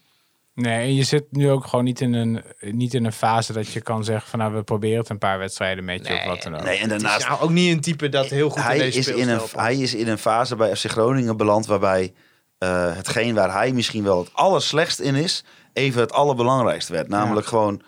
Nee, 0.55 0.81
en 0.81 0.95
je 0.95 1.03
zit 1.03 1.25
nu 1.31 1.51
ook 1.51 1.67
gewoon 1.67 1.85
niet 1.85 2.01
in, 2.01 2.13
een, 2.13 2.45
niet 2.59 2.95
in 2.95 3.05
een 3.05 3.13
fase 3.13 3.53
dat 3.53 3.73
je 3.73 3.81
kan 3.81 4.05
zeggen 4.05 4.31
van 4.31 4.39
nou, 4.39 4.55
we 4.55 4.63
proberen 4.63 4.99
het 4.99 5.09
een 5.09 5.19
paar 5.19 5.39
wedstrijden 5.39 5.85
met 5.85 6.07
je 6.07 6.15
of 6.15 6.25
wat 6.25 6.43
dan 6.43 6.55
ook. 6.55 6.63
nee, 6.63 6.79
en 6.79 6.83
Het 6.83 6.93
is 6.93 7.03
daarnaast 7.03 7.29
nou 7.29 7.41
ook 7.41 7.51
niet 7.51 7.73
een 7.73 7.81
type 7.81 8.09
dat 8.09 8.27
heel 8.27 8.49
goed 8.49 8.63
hij 8.63 8.77
in 8.77 8.83
deze 8.83 8.99
is 8.99 9.07
in, 9.09 9.29
een, 9.29 9.37
speelstijl 9.37 9.65
hij 9.65 9.77
is 9.77 9.95
in 9.95 10.09
een 10.09 10.19
fase 10.19 10.57
bij 10.57 10.77
FC 10.77 10.85
Groningen 10.85 11.37
beland 11.37 11.67
waarbij 11.67 12.13
eh, 12.59 12.97
hetgeen 12.97 13.35
waar 13.35 13.53
hij 13.53 13.73
misschien 13.73 14.05
wel 14.05 14.19
het 14.19 14.35
allerslechtst 14.35 15.01
in 15.01 15.15
is, 15.15 15.45
even 15.73 16.01
het 16.01 16.13
allerbelangrijkste 16.13 16.93
werd. 16.93 17.09
Namelijk 17.09 17.47
gewoon 17.47 17.83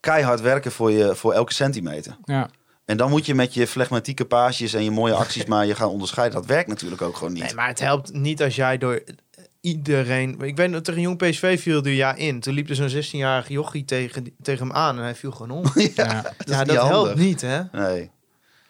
keihard 0.00 0.40
werken 0.40 0.72
voor, 0.72 0.90
je, 0.90 1.14
voor 1.14 1.32
elke 1.32 1.54
centimeter. 1.54 2.16
Ja. 2.24 2.50
En 2.84 2.96
dan 2.96 3.10
moet 3.10 3.26
je 3.26 3.34
met 3.34 3.54
je 3.54 3.66
flegmatieke 3.66 4.24
paasjes 4.24 4.74
en 4.74 4.84
je 4.84 4.90
mooie 4.90 5.14
acties 5.14 5.44
maar 5.52 5.66
je 5.66 5.74
gaan 5.74 5.88
onderscheiden. 5.88 6.38
Dat 6.38 6.48
werkt 6.48 6.68
natuurlijk 6.68 7.02
ook 7.02 7.16
gewoon 7.16 7.32
niet. 7.32 7.42
Nee, 7.42 7.54
maar 7.54 7.68
het 7.68 7.80
helpt 7.80 8.12
niet 8.12 8.42
als 8.42 8.56
jij 8.56 8.78
door 8.78 9.02
iedereen... 9.64 10.40
Ik 10.40 10.56
weet 10.56 10.70
nog, 10.70 10.80
tegen 10.80 11.00
jong 11.00 11.16
PSV 11.18 11.60
viel 11.60 11.82
er 11.84 11.92
ja 11.92 12.14
in. 12.14 12.40
Toen 12.40 12.54
liep 12.54 12.68
er 12.68 12.74
zo'n 12.74 13.02
16-jarig 13.02 13.48
jochie 13.48 13.84
tegen, 13.84 14.34
tegen 14.42 14.66
hem 14.66 14.76
aan 14.76 14.96
en 14.96 15.02
hij 15.02 15.14
viel 15.14 15.30
gewoon 15.30 15.50
om. 15.50 15.64
ja, 15.74 15.90
Ja. 15.94 16.22
dat 16.22 16.34
ja, 16.48 16.64
dat 16.64 16.86
helpt 16.86 17.14
niet, 17.16 17.40
hè? 17.40 17.60
Nee. 17.72 18.10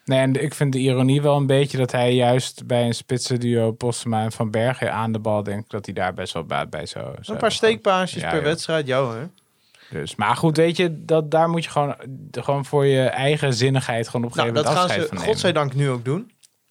Nee, 0.05 0.19
en 0.19 0.43
ik 0.43 0.55
vind 0.55 0.73
de 0.73 0.79
ironie 0.79 1.23
wel 1.23 1.37
een 1.37 1.47
beetje 1.47 1.79
dat 1.79 1.93
hij 1.93 2.15
juist 2.15 2.67
bij 2.67 2.87
een 2.87 2.95
spitse 2.95 3.39
duo 3.39 3.73
Postema 3.73 4.23
en 4.23 4.33
Van 4.33 4.51
Bergen 4.51 4.93
aan 4.93 5.13
de 5.13 5.19
bal 5.19 5.43
denkt 5.43 5.71
dat 5.71 5.85
hij 5.85 5.95
daar 5.95 6.15
best 6.15 6.33
wel 6.33 6.45
baat 6.45 6.71
bij 6.71 6.87
zou. 6.87 7.15
Een 7.23 7.37
paar 7.37 7.53
steekpaasjes 7.53 8.23
Ja, 8.23 8.29
per 8.29 8.37
joh. 8.39 8.47
wedstrijd, 8.47 8.87
jou 8.87 9.17
hè? 9.19 9.25
Dus, 9.91 10.15
maar 10.15 10.37
goed, 10.37 10.57
weet 10.57 10.77
je, 10.77 11.05
dat, 11.05 11.31
daar 11.31 11.49
moet 11.49 11.65
je 11.65 11.71
gewoon, 11.71 11.95
gewoon 12.31 12.65
voor 12.65 12.87
je 12.87 13.03
eigen 13.03 13.55
zinnigheid 13.55 14.09
gewoon 14.09 14.25
op 14.27 14.31
een 14.31 14.37
Nou, 14.37 14.49
gegeven 14.49 14.55
dat 14.55 14.65
moment 14.65 14.77
gaan 14.77 14.85
afscheid 14.85 15.03
ze 15.03 15.09
van 15.09 15.17
nemen. 15.17 15.33
godzijdank 15.35 15.75
nu 15.75 15.91
ook 15.91 16.05
doen. 16.05 16.31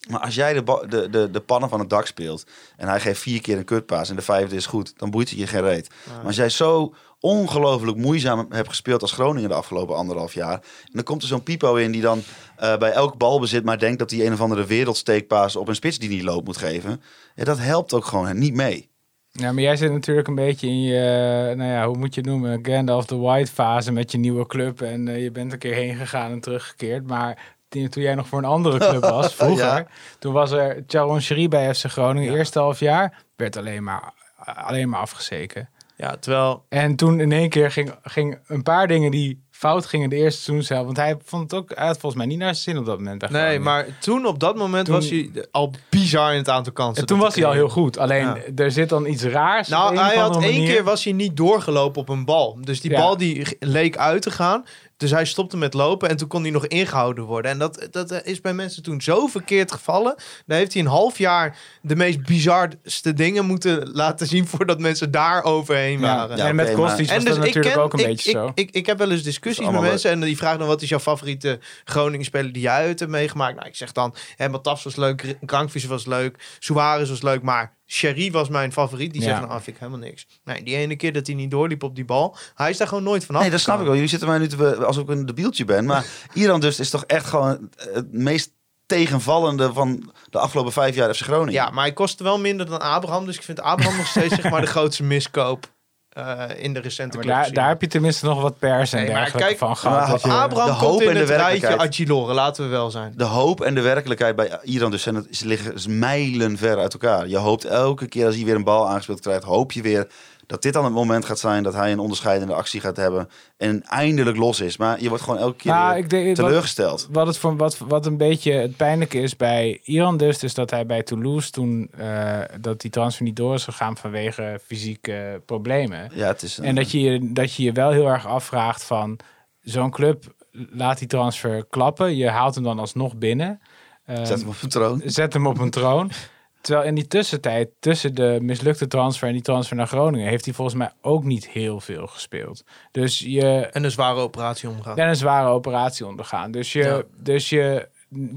Maar 0.09 0.19
als 0.19 0.35
jij 0.35 0.53
de, 0.53 0.85
de, 0.89 1.09
de, 1.09 1.31
de 1.31 1.39
pannen 1.39 1.69
van 1.69 1.79
het 1.79 1.89
dak 1.89 2.05
speelt 2.05 2.45
en 2.77 2.87
hij 2.87 2.99
geeft 2.99 3.21
vier 3.21 3.41
keer 3.41 3.57
een 3.57 3.65
kutpaas 3.65 4.09
en 4.09 4.15
de 4.15 4.21
vijfde 4.21 4.55
is 4.55 4.65
goed, 4.65 4.93
dan 4.97 5.11
boeit 5.11 5.29
het 5.29 5.39
je 5.39 5.47
geen 5.47 5.61
reet. 5.61 5.89
Maar 6.07 6.25
als 6.25 6.35
jij 6.35 6.49
zo 6.49 6.93
ongelooflijk 7.19 7.97
moeizaam 7.97 8.45
hebt 8.49 8.69
gespeeld 8.69 9.01
als 9.01 9.11
Groningen 9.11 9.49
de 9.49 9.55
afgelopen 9.55 9.95
anderhalf 9.95 10.33
jaar, 10.33 10.53
en 10.53 10.91
dan 10.91 11.03
komt 11.03 11.21
er 11.21 11.27
zo'n 11.27 11.43
Pipo 11.43 11.75
in 11.75 11.91
die 11.91 12.01
dan 12.01 12.21
eh, 12.55 12.77
bij 12.77 12.91
elk 12.91 13.17
balbezit 13.17 13.63
maar 13.63 13.79
denkt 13.79 13.99
dat 13.99 14.11
hij 14.11 14.25
een 14.25 14.33
of 14.33 14.41
andere 14.41 14.65
wereldsteekpaas 14.65 15.55
op 15.55 15.67
een 15.67 15.75
spits 15.75 15.99
die 15.99 16.09
niet 16.09 16.23
loopt 16.23 16.45
moet 16.45 16.57
geven. 16.57 17.01
Ja, 17.35 17.43
dat 17.43 17.59
helpt 17.59 17.93
ook 17.93 18.05
gewoon 18.05 18.39
niet 18.39 18.53
mee. 18.53 18.91
Ja, 19.35 19.51
maar 19.51 19.63
jij 19.63 19.75
zit 19.75 19.91
natuurlijk 19.91 20.27
een 20.27 20.35
beetje 20.35 20.67
in 20.67 20.81
je, 20.81 21.53
nou 21.55 21.69
ja, 21.69 21.87
hoe 21.87 21.97
moet 21.97 22.15
je 22.15 22.21
het 22.21 22.29
noemen, 22.29 22.59
Gandalf 22.61 23.05
the 23.05 23.17
White 23.17 23.51
fase 23.51 23.91
met 23.91 24.11
je 24.11 24.17
nieuwe 24.17 24.45
club. 24.45 24.81
En 24.81 25.07
eh, 25.07 25.23
je 25.23 25.31
bent 25.31 25.51
een 25.51 25.59
keer 25.59 25.73
heen 25.73 25.95
gegaan 25.95 26.31
en 26.31 26.39
teruggekeerd. 26.39 27.07
Maar 27.07 27.52
toen 27.89 28.03
jij 28.03 28.15
nog 28.15 28.27
voor 28.27 28.39
een 28.39 28.45
andere 28.45 28.77
club 28.77 29.01
was, 29.03 29.33
vroeger, 29.43 29.65
Ja. 29.65 29.85
toen 30.19 30.33
was 30.33 30.51
er 30.51 30.83
Charon 30.87 31.21
Cherie 31.21 31.47
bij 31.47 31.73
FC 31.75 31.85
Groningen. 31.85 32.33
Eerste 32.33 32.59
half 32.59 32.79
jaar 32.79 33.23
werd 33.35 33.57
alleen 33.57 33.83
maar, 33.83 34.13
alleen 34.45 34.89
maar 34.89 34.99
afgezeken. 34.99 35.69
Ja, 35.97 36.15
terwijl... 36.19 36.65
En 36.69 36.95
toen 36.95 37.19
in 37.19 37.31
één 37.31 37.49
keer 37.49 37.71
ging, 37.71 37.95
ging 38.03 38.39
een 38.47 38.63
paar 38.63 38.87
dingen 38.87 39.11
die 39.11 39.43
fout 39.51 39.85
gingen 39.85 40.09
de 40.09 40.15
eerste 40.15 40.41
seizoen 40.41 40.65
zelf. 40.65 40.85
Want 40.85 40.97
hij 40.97 41.15
vond 41.25 41.51
het 41.51 41.59
ook, 41.59 41.71
hij 41.75 41.85
had 41.85 41.97
volgens 41.97 42.15
mij 42.21 42.25
niet 42.31 42.37
naar 42.39 42.55
zijn 42.55 42.63
zin 42.63 42.77
op 42.77 42.85
dat 42.85 42.97
moment. 42.97 43.29
Nee, 43.29 43.59
maar 43.59 43.85
toen 43.99 44.25
op 44.25 44.39
dat 44.39 44.55
moment 44.55 44.85
Toen- 44.85 44.93
was 44.95 45.09
hij 45.09 45.45
al 45.51 45.73
bizar 45.89 46.31
in 46.31 46.37
het 46.37 46.49
aantal 46.49 46.73
kansen. 46.73 47.01
En 47.01 47.07
toen 47.07 47.19
was 47.19 47.35
hij 47.35 47.45
al 47.45 47.51
heel 47.51 47.69
goed. 47.69 47.97
Alleen 47.97 48.25
Ja. 48.25 48.37
er 48.55 48.71
zit 48.71 48.89
dan 48.89 49.05
iets 49.05 49.23
raars. 49.23 49.67
Nou, 49.67 49.97
hij 49.97 50.15
had 50.17 50.41
één 50.41 50.51
manier. 50.53 50.73
keer 50.73 50.83
was 50.83 51.03
hij 51.03 51.13
niet 51.13 51.37
doorgelopen 51.37 52.01
op 52.01 52.09
een 52.09 52.25
bal. 52.25 52.57
Dus 52.61 52.81
die 52.81 52.91
Ja. 52.91 52.97
bal 52.99 53.17
die 53.17 53.57
leek 53.59 53.97
uit 53.97 54.21
te 54.21 54.31
gaan. 54.31 54.65
Dus 55.03 55.11
hij 55.11 55.25
stopte 55.25 55.57
met 55.57 55.73
lopen 55.73 56.09
en 56.09 56.17
toen 56.17 56.27
kon 56.27 56.41
hij 56.41 56.51
nog 56.51 56.67
ingehouden 56.67 57.23
worden. 57.23 57.51
En 57.51 57.57
dat, 57.57 57.87
dat 57.91 58.11
eh, 58.11 58.19
is 58.23 58.41
bij 58.41 58.53
mensen 58.53 58.83
toen 58.83 59.01
zo 59.01 59.27
verkeerd 59.27 59.71
gevallen. 59.71 60.15
Dan 60.45 60.57
heeft 60.57 60.73
hij 60.73 60.81
een 60.81 60.87
half 60.87 61.17
jaar 61.17 61.57
de 61.81 61.95
meest 61.95 62.21
bizarste 62.21 63.13
dingen 63.13 63.45
moeten 63.45 63.91
laten 63.91 64.27
zien 64.27 64.47
voordat 64.47 64.79
mensen 64.79 65.11
daar 65.11 65.43
overheen 65.43 65.99
waren. 65.99 66.37
Ja, 66.37 66.47
en 66.47 66.55
met 66.55 66.73
Kostic 66.73 67.09
was 67.09 67.23
dat 67.23 67.37
natuurlijk 67.37 67.77
ook 67.77 67.93
een 67.93 67.99
ik, 67.99 68.05
beetje 68.05 68.29
ik, 68.29 68.35
zo. 68.35 68.51
Ik, 68.55 68.71
ik, 68.71 68.85
heb 68.85 68.97
wel 68.97 69.11
eens 69.11 69.23
discussies 69.23 69.69
met 69.69 69.81
mensen 69.81 70.11
en 70.11 70.19
die 70.19 70.37
vragen 70.37 70.59
dan 70.59 70.67
wat 70.67 70.81
is 70.81 70.89
jouw 70.89 70.99
favoriete 70.99 71.59
Groningen 71.83 72.25
speler 72.25 72.51
die 72.51 72.61
jij 72.61 72.85
uit 72.85 72.99
hebt 72.99 73.11
meegemaakt. 73.11 73.55
Nou, 73.55 73.67
ik 73.67 73.75
zeg 73.75 73.91
dan, 73.91 74.15
hè, 74.35 74.49
Matas 74.49 74.83
was 74.83 74.95
leuk, 74.95 75.37
Krankvisser 75.45 75.89
was 75.89 76.05
leuk, 76.05 76.55
Suarez 76.59 77.09
was 77.09 77.21
leuk, 77.21 77.41
maar 77.41 77.75
Sherry 77.87 78.31
was 78.31 78.49
mijn 78.49 78.71
favoriet. 78.71 79.13
Die 79.13 79.21
Ja. 79.21 79.27
zegt, 79.27 79.39
nou, 79.41 79.53
vind 79.61 79.67
ik 79.67 79.77
helemaal 79.77 79.99
niks. 80.07 80.27
Nee, 80.43 80.63
die 80.63 80.75
ene 80.75 80.95
keer 80.95 81.13
dat 81.13 81.27
hij 81.27 81.35
niet 81.35 81.51
doorliep 81.51 81.83
op 81.83 81.95
die 81.95 82.05
bal, 82.05 82.37
hij 82.55 82.69
is 82.69 82.77
daar 82.77 82.87
gewoon 82.87 83.03
nooit 83.03 83.25
vanaf. 83.25 83.41
Nee, 83.41 83.51
dat 83.51 83.59
snap 83.59 83.79
ik 83.79 83.83
wel. 83.85 83.93
Jullie 83.93 84.09
zitten 84.09 84.27
mij 84.27 84.37
nu 84.37 84.47
te 84.47 84.85
alsof 84.85 85.03
ik 85.03 85.09
een 85.09 85.25
debieltje 85.25 85.65
ben. 85.65 85.85
Maar 85.85 86.05
Iran 86.33 86.59
dus 86.59 86.79
is 86.79 86.89
toch 86.89 87.05
echt 87.05 87.25
gewoon 87.25 87.69
het 87.93 88.11
meest 88.13 88.51
tegenvallende 88.85 89.73
van 89.73 90.11
de 90.29 90.39
afgelopen 90.39 90.71
vijf 90.71 90.95
jaar 90.95 91.13
FC 91.15 91.21
Groningen. 91.21 91.53
Ja, 91.53 91.69
maar 91.69 91.83
hij 91.83 91.93
kostte 91.93 92.23
wel 92.23 92.39
minder 92.39 92.65
dan 92.65 92.81
Abraham, 92.81 93.25
dus 93.25 93.35
ik 93.35 93.43
vind 93.43 93.61
Abraham 93.61 93.97
nog 93.97 94.07
steeds 94.07 94.35
zeg 94.35 94.49
maar 94.49 94.61
de 94.61 94.67
grootste 94.75 95.03
miskoop 95.03 95.71
eh, 96.13 96.41
in 96.57 96.73
de 96.73 96.79
recente 96.79 97.17
Maar 97.17 97.25
club. 97.25 97.35
daar, 97.37 97.51
daar 97.53 97.67
heb 97.67 97.81
je 97.81 97.87
tenminste 97.87 98.25
nog 98.25 98.41
wat 98.41 98.59
pers 98.59 98.93
en 98.93 98.97
Nee, 98.97 99.07
maar 99.07 99.15
dergelijke 99.15 99.47
kijk, 99.47 99.59
van 99.59 99.77
gehad. 99.77 99.99
maar 99.99 100.09
dat 100.09 100.21
je- 100.21 100.29
Abraham 100.31 100.67
de 100.67 100.73
hoop 100.73 100.89
komt 100.89 101.01
in 101.01 101.07
en 101.07 101.13
de 101.13 101.19
het 101.19 101.29
rijtje 101.29 101.45
werkelijkheid. 101.49 101.89
Agilore, 101.91 102.33
laten 102.33 102.63
we 102.63 102.69
wel 102.69 102.91
zijn. 102.91 103.13
De 103.17 103.23
hoop 103.23 103.61
en 103.61 103.75
de 103.75 103.81
werkelijkheid 103.81 104.35
bij 104.35 104.59
Iran 104.63 104.91
dus 104.91 105.01
zijn, 105.03 105.15
het- 105.15 105.27
ze 105.31 105.47
liggen 105.47 105.99
mijlen 105.99 106.57
ver 106.57 106.77
uit 106.77 106.93
elkaar. 106.93 107.27
Je 107.27 107.37
hoopt 107.37 107.65
elke 107.65 108.07
keer 108.07 108.25
als 108.25 108.35
hij 108.35 108.45
weer 108.45 108.55
een 108.55 108.63
bal 108.63 108.89
aangespeeld 108.89 109.19
krijgt, 109.19 109.43
hoop 109.43 109.71
je 109.71 109.81
weer 109.81 110.07
dat 110.53 110.61
dit 110.61 110.73
dan 110.73 110.83
het 110.83 110.93
moment 110.93 111.25
gaat 111.25 111.39
zijn 111.39 111.63
dat 111.63 111.73
hij 111.73 111.91
een 111.91 111.99
onderscheidende 111.99 112.53
actie 112.53 112.79
gaat 112.81 112.97
hebben 112.97 113.29
en 113.57 113.83
eindelijk 113.83 114.37
los 114.37 114.59
is. 114.59 114.77
Maar 114.77 115.01
je 115.01 115.09
wordt 115.09 115.23
gewoon 115.23 115.39
elke 115.39 115.55
keer 115.55 115.71
Nou, 115.71 115.97
ik 115.97 116.09
denk- 116.09 116.35
teleurgesteld. 116.35 117.07
Wat, 117.11 117.27
het 117.27 117.37
voor, 117.37 117.55
wat, 117.57 117.77
wat 117.77 118.05
een 118.05 118.17
beetje 118.17 118.51
het 118.53 118.75
pijnlijke 118.77 119.19
is 119.19 119.35
bij 119.35 119.79
Iran 119.83 120.17
dus, 120.17 120.43
is 120.43 120.53
dat 120.53 120.69
hij 120.69 120.85
bij 120.85 121.03
Toulouse 121.03 121.51
toen 121.51 121.89
eh, 121.97 122.39
dat 122.61 122.81
die 122.81 122.91
transfer 122.91 123.23
niet 123.25 123.35
door 123.35 123.53
is 123.53 123.63
gegaan 123.63 123.97
vanwege 123.97 124.59
fysieke 124.65 125.41
problemen. 125.45 126.09
Ja, 126.13 126.27
het 126.27 126.41
is 126.41 126.57
een- 126.57 126.63
En 126.65 126.75
dat 126.75 126.91
je, 126.91 126.99
je- 127.01 127.31
dat 127.33 127.53
je 127.53 127.63
je 127.63 127.71
wel 127.71 127.91
heel 127.91 128.07
erg 128.07 128.27
afvraagt 128.27 128.83
van 128.83 129.19
zo'n 129.61 129.91
club 129.91 130.23
laat 130.51 130.97
die 130.99 131.07
transfer 131.07 131.65
klappen. 131.69 132.15
Je 132.15 132.29
haalt 132.29 132.55
hem 132.55 132.63
dan 132.63 132.79
alsnog 132.79 133.15
binnen. 133.15 133.61
Ehm, 134.05 134.25
zet 134.25 134.39
hem 134.39 134.47
op 134.49 134.55
een 134.61 134.69
troon. 134.69 135.01
zet 135.05 135.33
hem 135.33 135.47
op 135.47 135.57
een 135.59 135.69
troon. 135.69 136.11
Terwijl 136.63 136.87
in 136.87 136.95
die 136.95 137.07
tussentijd, 137.07 137.69
tussen 137.79 138.15
de 138.15 138.37
mislukte 138.41 138.87
transfer 138.87 139.27
en 139.27 139.33
die 139.33 139.41
transfer 139.41 139.75
naar 139.75 139.87
Groningen, 139.87 140.27
heeft 140.29 140.45
hij 140.45 140.53
volgens 140.53 140.77
mij 140.77 140.91
ook 141.01 141.23
niet 141.23 141.47
heel 141.49 141.79
veel 141.79 142.07
gespeeld. 142.07 142.63
Dus 142.91 143.19
je 143.19 143.65
En 143.65 143.83
een 143.83 143.91
zware 143.91 144.19
operatie 144.19 144.69
omgaan. 144.69 144.97
en 144.97 145.07
een 145.07 145.15
zware 145.15 145.47
operatie 145.49 146.05
ondergaan. 146.05 146.51
Dus 146.51 146.73
je, 146.73 146.83
Ja. 146.83 147.01
dus 147.17 147.49
je, 147.49 147.87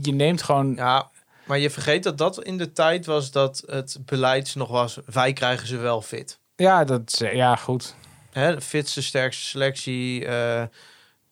je 0.02 0.12
neemt 0.12 0.42
gewoon. 0.42 0.74
Ja, 0.74 1.10
maar 1.46 1.58
je 1.58 1.70
vergeet 1.70 2.02
dat 2.02 2.18
dat 2.18 2.42
in 2.44 2.56
de 2.58 2.72
tijd 2.72 3.06
was 3.06 3.30
dat 3.30 3.62
het 3.66 3.98
beleid 4.04 4.54
nog 4.54 4.68
was. 4.68 4.98
Wij 5.12 5.32
krijgen 5.32 5.66
ze 5.66 5.76
wel 5.76 6.02
fit. 6.02 6.40
Ja, 6.56 6.84
dat 6.84 7.02
is- 7.12 7.18
ja 7.32 7.56
goed. 7.56 7.94
Hè, 8.30 8.60
fitste, 8.60 9.02
sterkste 9.02 9.44
selectie, 9.44 10.26
eh, 10.26 10.62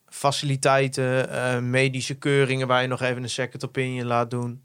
faciliteiten, 0.08 1.30
eh, 1.30 1.58
medische 1.58 2.14
keuringen 2.14 2.66
waar 2.66 2.82
je 2.82 2.88
nog 2.88 3.02
even 3.02 3.22
een 3.22 3.30
second 3.30 3.64
opinion 3.64 4.06
laat 4.06 4.30
doen. 4.30 4.63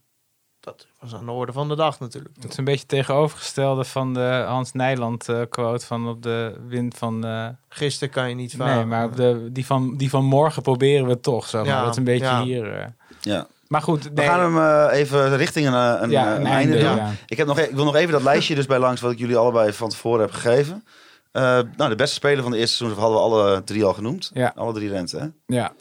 Dat 0.59 0.87
was 0.99 1.13
aan 1.15 1.25
de 1.25 1.31
orde 1.31 1.51
van 1.51 1.67
de 1.67 1.75
dag 1.75 1.99
natuurlijk. 1.99 2.35
Het 2.41 2.51
is 2.51 2.57
een 2.57 2.63
beetje 2.63 2.85
tegenovergestelde 2.85 3.83
van 3.83 4.13
de 4.13 4.43
Hans 4.47 4.71
Nijland 4.71 5.29
eh, 5.29 5.41
quote 5.49 5.85
van 5.85 6.07
op 6.07 6.23
de 6.23 6.55
wind 6.67 6.97
van. 6.97 7.25
eh, 7.25 7.47
Gisteren 7.69 8.13
kan 8.13 8.29
je 8.29 8.35
niet 8.35 8.55
varen. 8.55 8.75
nee, 8.75 8.85
maar 8.85 9.05
op 9.05 9.15
de, 9.15 9.49
die, 9.51 9.65
van, 9.65 9.97
die 9.97 10.09
van 10.09 10.25
morgen 10.25 10.61
proberen 10.61 11.07
we 11.07 11.19
toch. 11.19 11.47
Zo, 11.47 11.57
maar 11.57 11.67
Ja, 11.67 11.81
dat 11.81 11.91
is 11.91 11.97
een 11.97 12.03
beetje 12.03 12.25
ja. 12.25 12.43
hier. 12.43 12.73
eh. 12.79 12.87
Ja. 13.21 13.47
Maar 13.67 13.81
goed, 13.81 14.09
We 14.13 14.21
gaan 14.21 14.39
hem 14.39 14.57
eh, 14.89 14.97
even 14.99 15.37
richting 15.37 15.67
een, 15.67 15.73
eh, 15.73 16.01
een, 16.01 16.09
ja, 16.09 16.25
eh, 16.27 16.33
een 16.33 16.39
een 16.39 16.45
einde. 16.45 16.73
einde 16.73 16.87
doen. 16.87 16.95
ja. 17.05 17.11
Ik, 17.27 17.37
heb 17.37 17.47
nog, 17.47 17.59
e- 17.59 17.63
ik 17.63 17.75
wil 17.75 17.85
nog 17.85 17.95
even 17.95 18.11
dat 18.11 18.21
lijstje 18.23 18.55
dus 18.55 18.65
bij 18.65 18.79
langs 18.79 19.01
wat 19.01 19.11
ik 19.11 19.19
jullie 19.19 19.37
allebei 19.37 19.73
van 19.73 19.89
tevoren 19.89 20.21
heb 20.21 20.31
gegeven. 20.31 20.83
Eh, 21.31 21.41
nou, 21.77 21.89
de 21.89 21.95
beste 21.95 22.15
speler 22.15 22.43
van 22.43 22.51
de 22.51 22.57
eerste 22.57 22.75
seizoen 22.75 22.99
hadden 22.99 23.17
we 23.17 23.23
alle 23.23 23.63
drie 23.63 23.83
al 23.85 23.93
genoemd. 23.93 24.31
Ja. 24.33 24.53
Alle 24.55 24.73
drie 24.73 24.89
rente, 24.89 25.17
hè? 25.17 25.27
Ja. 25.55 25.73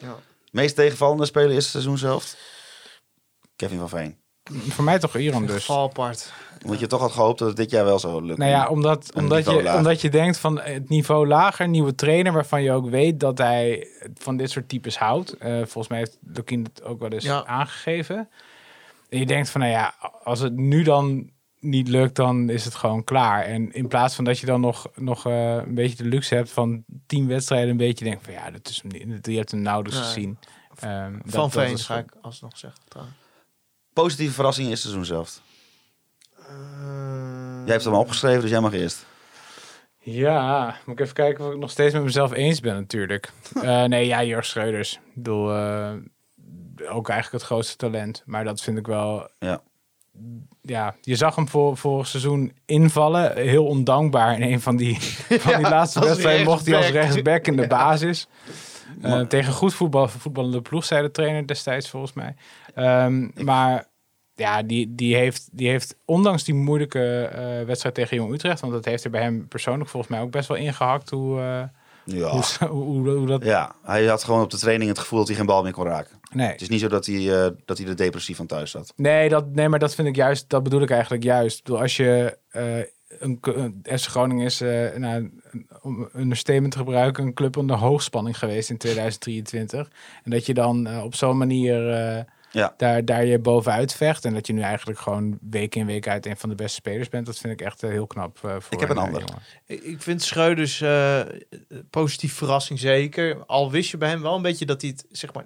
Meest 0.50 0.76
tegenvallende 0.76 1.24
speler 1.26 1.50
eerste 1.50 1.70
seizoen 1.70 1.98
zelf? 1.98 2.34
Kevin 3.56 3.78
van 3.78 3.88
Veen. 3.88 4.16
Voor 4.52 4.84
mij 4.84 4.98
toch 4.98 5.16
Iran 5.16 5.46
dus. 5.46 5.54
Geval 5.64 5.88
apart. 5.88 6.32
Want 6.66 6.80
je 6.80 6.86
toch 6.86 7.00
had 7.00 7.12
gehoopt 7.12 7.38
dat 7.38 7.48
het 7.48 7.56
dit 7.56 7.70
jaar 7.70 7.84
wel 7.84 7.98
zou 7.98 8.20
lukken. 8.20 8.38
Nou 8.38 8.50
ja, 8.50 8.68
omdat, 8.68 9.12
omdat, 9.14 9.44
je, 9.44 9.62
lager. 9.62 9.78
omdat 9.78 10.00
je 10.00 10.10
denkt 10.10 10.38
van 10.38 10.60
het 10.60 10.88
niveau 10.88 11.26
lager, 11.26 11.68
nieuwe 11.68 11.94
trainer 11.94 12.32
waarvan 12.32 12.62
je 12.62 12.72
ook 12.72 12.88
weet 12.90 13.20
dat 13.20 13.38
hij 13.38 13.86
van 14.14 14.36
dit 14.36 14.50
soort 14.50 14.68
types 14.68 14.98
houdt. 14.98 15.32
Eh, 15.36 15.56
volgens 15.56 15.88
mij 15.88 15.98
heeft 15.98 16.18
Lukien 16.34 16.62
het 16.72 16.82
ook 16.84 17.00
wel 17.00 17.10
eens 17.10 17.24
Ja. 17.24 17.44
aangegeven. 17.46 18.28
En 19.08 19.18
je 19.18 19.26
denkt 19.26 19.50
van 19.50 19.60
nou 19.60 19.72
ja, 19.72 19.94
als 20.24 20.40
het 20.40 20.56
nu 20.56 20.82
dan 20.82 21.30
niet 21.60 21.88
lukt, 21.88 22.14
dan 22.16 22.48
is 22.50 22.64
het 22.64 22.74
gewoon 22.74 23.04
klaar. 23.04 23.44
En 23.44 23.72
in 23.72 23.88
plaats 23.88 24.14
van 24.14 24.24
dat 24.24 24.38
je 24.38 24.46
dan 24.46 24.60
nog, 24.60 24.86
nog 24.94 25.26
eh, 25.26 25.54
een 25.54 25.74
beetje 25.74 26.02
de 26.02 26.08
luxe 26.08 26.34
hebt 26.34 26.50
van 26.50 26.84
tien 27.06 27.26
wedstrijden, 27.26 27.68
een 27.70 27.76
beetje 27.76 28.04
denkt 28.04 28.24
van 28.24 28.32
ja, 28.32 28.50
dat 28.50 28.68
is 28.68 28.82
hem 28.82 29.08
niet. 29.08 29.26
Je 29.26 29.36
hebt 29.36 29.50
hem 29.50 29.62
nauwelijks 29.62 29.98
Nee. 29.98 30.06
gezien. 30.06 30.38
Ehm, 30.78 31.12
dat- 31.12 31.20
Van 31.24 31.40
dat 31.40 31.52
Veen 31.52 31.78
ga 31.78 31.98
ik 31.98 32.12
alsnog 32.22 32.58
zeggen. 32.58 32.80
trouwens. 32.88 33.16
Positieve 34.02 34.34
verrassing 34.34 34.68
eerste 34.68 34.88
seizoen 34.88 35.04
zelf. 35.04 35.40
Eh, 36.38 37.62
Jij 37.64 37.72
hebt 37.72 37.84
hem 37.84 37.94
al 37.94 38.00
opgeschreven, 38.00 38.40
dus 38.40 38.50
jij 38.50 38.60
mag 38.60 38.72
eerst. 38.72 39.06
Ja, 39.98 40.76
moet 40.86 40.94
ik 40.98 41.00
even 41.00 41.14
kijken 41.14 41.44
of 41.46 41.52
ik 41.52 41.58
nog 41.58 41.70
steeds 41.70 41.94
met 41.94 42.02
mezelf 42.02 42.32
eens 42.32 42.60
ben 42.60 42.74
natuurlijk. 42.74 43.30
Eh, 43.62 43.84
nee, 43.84 44.06
ja, 44.06 44.24
Jörg 44.24 44.44
Schreuders. 44.44 44.92
Ik 44.94 45.00
bedoel, 45.14 45.54
eh, 45.54 45.92
ook 46.90 47.08
eigenlijk 47.08 47.30
het 47.32 47.42
grootste 47.42 47.76
talent. 47.76 48.22
Maar 48.26 48.44
dat 48.44 48.60
vind 48.60 48.78
ik 48.78 48.86
wel... 48.86 49.28
Ja. 49.38 49.60
Ja, 50.62 50.94
je 51.00 51.16
zag 51.16 51.34
hem 51.36 51.48
voor, 51.48 51.76
vorig 51.76 52.06
seizoen 52.06 52.52
invallen. 52.66 53.36
Heel 53.36 53.66
ondankbaar 53.66 54.34
in 54.40 54.52
een 54.52 54.60
van 54.60 54.76
die, 54.76 55.00
van 55.28 55.52
die 55.52 55.62
Ja, 55.62 55.70
laatste 55.70 56.00
wedstrijden. 56.00 56.44
Mocht 56.46 56.66
hij 56.66 56.76
als 56.76 56.84
rechtsback. 56.88 57.04
rechtsback 57.14 57.46
in 57.46 57.56
de 57.56 57.62
Ja. 57.62 57.68
basis. 57.68 58.26
Eh, 59.02 59.20
tegen 59.20 59.52
goed 59.52 59.74
voetbal, 59.74 60.08
voetballende 60.08 60.62
ploeg, 60.62 60.84
zei 60.84 61.02
de 61.02 61.10
trainer 61.10 61.46
destijds 61.46 61.90
volgens 61.90 62.12
mij. 62.12 62.34
Ehm, 62.74 63.28
maar 63.44 63.88
ja, 64.38 64.62
die, 64.62 64.94
die, 64.94 65.16
heeft, 65.16 65.48
die 65.52 65.68
heeft 65.68 65.96
ondanks 66.04 66.44
die 66.44 66.54
moeilijke 66.54 67.24
eh, 67.24 67.66
wedstrijd 67.66 67.94
tegen 67.94 68.16
Jong 68.16 68.32
Utrecht, 68.32 68.60
want 68.60 68.72
dat 68.72 68.84
heeft 68.84 69.04
er 69.04 69.10
bij 69.10 69.22
hem 69.22 69.48
persoonlijk 69.48 69.90
volgens 69.90 70.12
mij 70.12 70.20
ook 70.20 70.30
best 70.30 70.48
wel 70.48 70.56
ingehakt 70.56 71.10
hoe, 71.10 71.40
eh, 71.40 71.62
Ja. 72.04 72.30
hoe, 72.68 72.68
hoe, 72.68 73.08
hoe 73.08 73.26
dat... 73.26 73.44
ja, 73.44 73.74
hij 73.82 74.06
had 74.06 74.24
gewoon 74.24 74.42
op 74.42 74.50
de 74.50 74.58
training 74.58 74.90
het 74.90 74.98
gevoel 74.98 75.18
dat 75.18 75.28
hij 75.28 75.36
geen 75.36 75.46
bal 75.46 75.62
meer 75.62 75.72
kon 75.72 75.84
raken. 75.84 76.20
Nee. 76.32 76.48
Het 76.48 76.60
is 76.60 76.68
niet 76.68 76.80
zo 76.80 76.88
dat 76.88 77.06
hij, 77.06 77.44
eh, 77.44 77.50
dat 77.64 77.78
hij 77.78 77.86
er 77.86 77.96
depressief 77.96 78.36
van 78.36 78.46
thuis 78.46 78.70
zat. 78.70 78.92
Nee, 78.96 79.28
dat, 79.28 79.54
nee, 79.54 79.68
maar 79.68 79.78
dat 79.78 79.94
vind 79.94 80.08
ik 80.08 80.16
juist, 80.16 80.48
dat 80.48 80.62
bedoel 80.62 80.82
ik 80.82 80.90
eigenlijk 80.90 81.22
juist. 81.22 81.58
Ik 81.58 81.64
bedoel, 81.64 81.80
als 81.80 81.96
je 81.96 82.38
een, 83.18 83.38
een 83.42 83.98
FC 83.98 84.06
Groningen 84.06 84.44
is, 84.44 84.60
eh 84.60 84.94
nou, 84.96 85.14
een- 85.14 85.68
om 85.82 86.00
een 86.12 86.20
understatement 86.20 86.72
te 86.72 86.78
gebruiken, 86.78 87.24
een 87.24 87.34
club 87.34 87.56
onder 87.56 87.76
hoogspanning 87.76 88.38
geweest 88.38 88.70
in 88.70 88.76
2023. 88.78 89.88
En 90.24 90.30
dat 90.30 90.46
je 90.46 90.54
dan 90.54 90.86
eh, 90.86 91.04
op 91.04 91.14
zo'n 91.14 91.38
manier 91.38 91.90
eh, 91.92 92.24
Ja. 92.50 92.74
daar, 92.76 93.04
daar 93.04 93.24
je 93.24 93.38
bovenuit 93.38 93.94
vecht. 93.94 94.24
En 94.24 94.34
dat 94.34 94.46
je 94.46 94.52
nu 94.52 94.60
eigenlijk 94.60 94.98
gewoon 94.98 95.38
week 95.50 95.74
in 95.74 95.86
week 95.86 96.08
uit 96.08 96.26
een 96.26 96.36
van 96.36 96.48
de 96.48 96.54
beste 96.54 96.74
spelers 96.74 97.08
bent. 97.08 97.26
Dat 97.26 97.38
vind 97.38 97.52
ik 97.60 97.66
echt 97.66 97.80
heel 97.80 98.06
knap. 98.06 98.38
voor 98.38 98.60
Ik 98.70 98.80
heb 98.80 98.88
een 98.88 98.98
ander. 98.98 99.20
jongen. 99.26 99.42
Ik 99.92 100.02
vind 100.02 100.22
Schreuders 100.22 100.80
eh 100.80 101.20
positief 101.90 102.34
verrassing 102.34 102.78
zeker. 102.78 103.44
Al 103.46 103.70
wist 103.70 103.90
je 103.90 103.96
bij 103.96 104.08
hem 104.08 104.22
wel 104.22 104.36
een 104.36 104.42
beetje 104.42 104.66
dat 104.66 104.80
hij 104.80 104.90
het, 104.90 105.06
zeg 105.10 105.32
maar, 105.32 105.44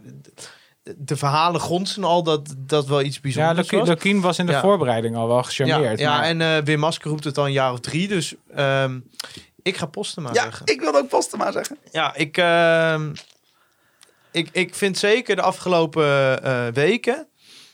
de 0.97 1.17
verhalen 1.17 1.61
grondsen 1.61 2.05
al 2.05 2.23
dat 2.23 2.55
dat 2.59 2.87
wel 2.87 3.03
iets 3.03 3.15
Ja, 3.15 3.21
bijzonders 3.23 3.57
Lukien, 3.71 3.79
was. 3.79 3.89
Lukien 3.89 4.21
was 4.21 4.39
in 4.39 4.47
de 4.47 4.53
Ja. 4.53 4.61
voorbereiding 4.61 5.17
al 5.17 5.27
wel 5.27 5.37
Ja, 5.37 5.43
gecharmeerd. 5.43 5.99
ja 5.99 6.17
maar- 6.17 6.25
en 6.25 6.41
eh 6.41 6.57
Wim 6.65 6.79
Masker 6.79 7.11
roept 7.11 7.25
het 7.25 7.39
al 7.39 7.47
een 7.47 7.53
jaar 7.53 7.73
of 7.73 7.81
drie. 7.81 8.09
Dus 8.09 8.35
ehm, 8.55 8.99
ik 9.63 9.77
ga 9.77 9.87
Postema 9.87 10.31
Ja, 10.33 10.43
zeggen. 10.43 10.67
ik 10.67 10.81
wilde 10.81 10.99
ook 10.99 11.09
Postema 11.09 11.53
zeggen. 11.53 11.79
Ja, 11.91 12.15
ik, 12.15 12.37
ehm, 12.37 13.13
ik, 14.31 14.49
ik 14.53 14.75
vind 14.75 14.99
zeker 14.99 15.37
de 15.37 15.43
afgelopen 15.43 16.43
eh, 16.43 16.67
weken... 16.73 17.27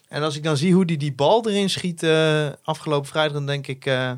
En 0.09 0.23
als 0.23 0.37
ik 0.37 0.43
dan 0.43 0.57
zie 0.57 0.75
hoe 0.75 0.85
die 0.85 0.97
die 0.97 1.13
bal 1.13 1.49
erin 1.49 1.71
schiet 1.71 2.03
eh, 2.03 2.47
afgelopen 2.63 3.09
vrijdag... 3.09 3.33
dan 3.33 3.47
denk 3.47 3.67
ik, 3.67 3.87
eh, 3.87 4.13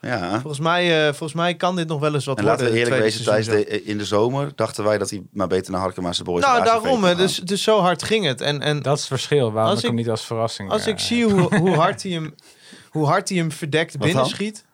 Ja. 0.00 0.30
volgens, 0.40 0.60
mij, 0.60 0.98
eh, 0.98 1.06
volgens 1.06 1.32
mij 1.32 1.54
kan 1.54 1.76
dit 1.76 1.88
nog 1.88 2.00
wel 2.00 2.14
eens 2.14 2.24
wat 2.24 2.38
En 2.38 2.44
worden. 2.44 2.62
laten 2.62 2.76
we 2.76 2.84
eerlijk 2.84 3.02
wezen, 3.02 3.24
seizoen 3.24 3.54
de, 3.54 3.84
in 3.84 3.98
de 3.98 4.04
zomer 4.04 4.52
dachten 4.54 4.84
wij 4.84 4.98
dat 4.98 5.10
hij 5.10 5.22
maar 5.32 5.46
beter 5.46 5.72
naar 5.72 5.80
Harkema's 5.80 6.22
Boys 6.22 6.44
Nou, 6.44 6.64
daarom. 6.64 7.16
Dus, 7.16 7.36
dus 7.36 7.62
zo 7.62 7.80
hard 7.80 8.02
ging 8.02 8.24
het. 8.24 8.40
En, 8.40 8.60
en 8.62 8.82
Dat 8.82 8.94
is 8.94 9.00
het 9.00 9.08
verschil, 9.08 9.52
waarom 9.52 9.70
Als 9.70 9.80
ik 9.80 9.86
hem 9.86 9.94
niet 9.94 10.10
als 10.10 10.24
verrassing... 10.24 10.70
als 10.70 10.82
eh, 10.82 10.88
ik 10.88 10.98
zie 10.98 11.24
hoe, 11.24 11.56
hoe, 11.62 11.74
hard 11.74 12.02
hij 12.02 12.12
hem, 12.12 12.34
hoe 12.90 13.06
hard 13.06 13.28
hij 13.28 13.38
hem 13.38 13.52
verdekt 13.52 13.98
binnenschiet... 13.98 14.66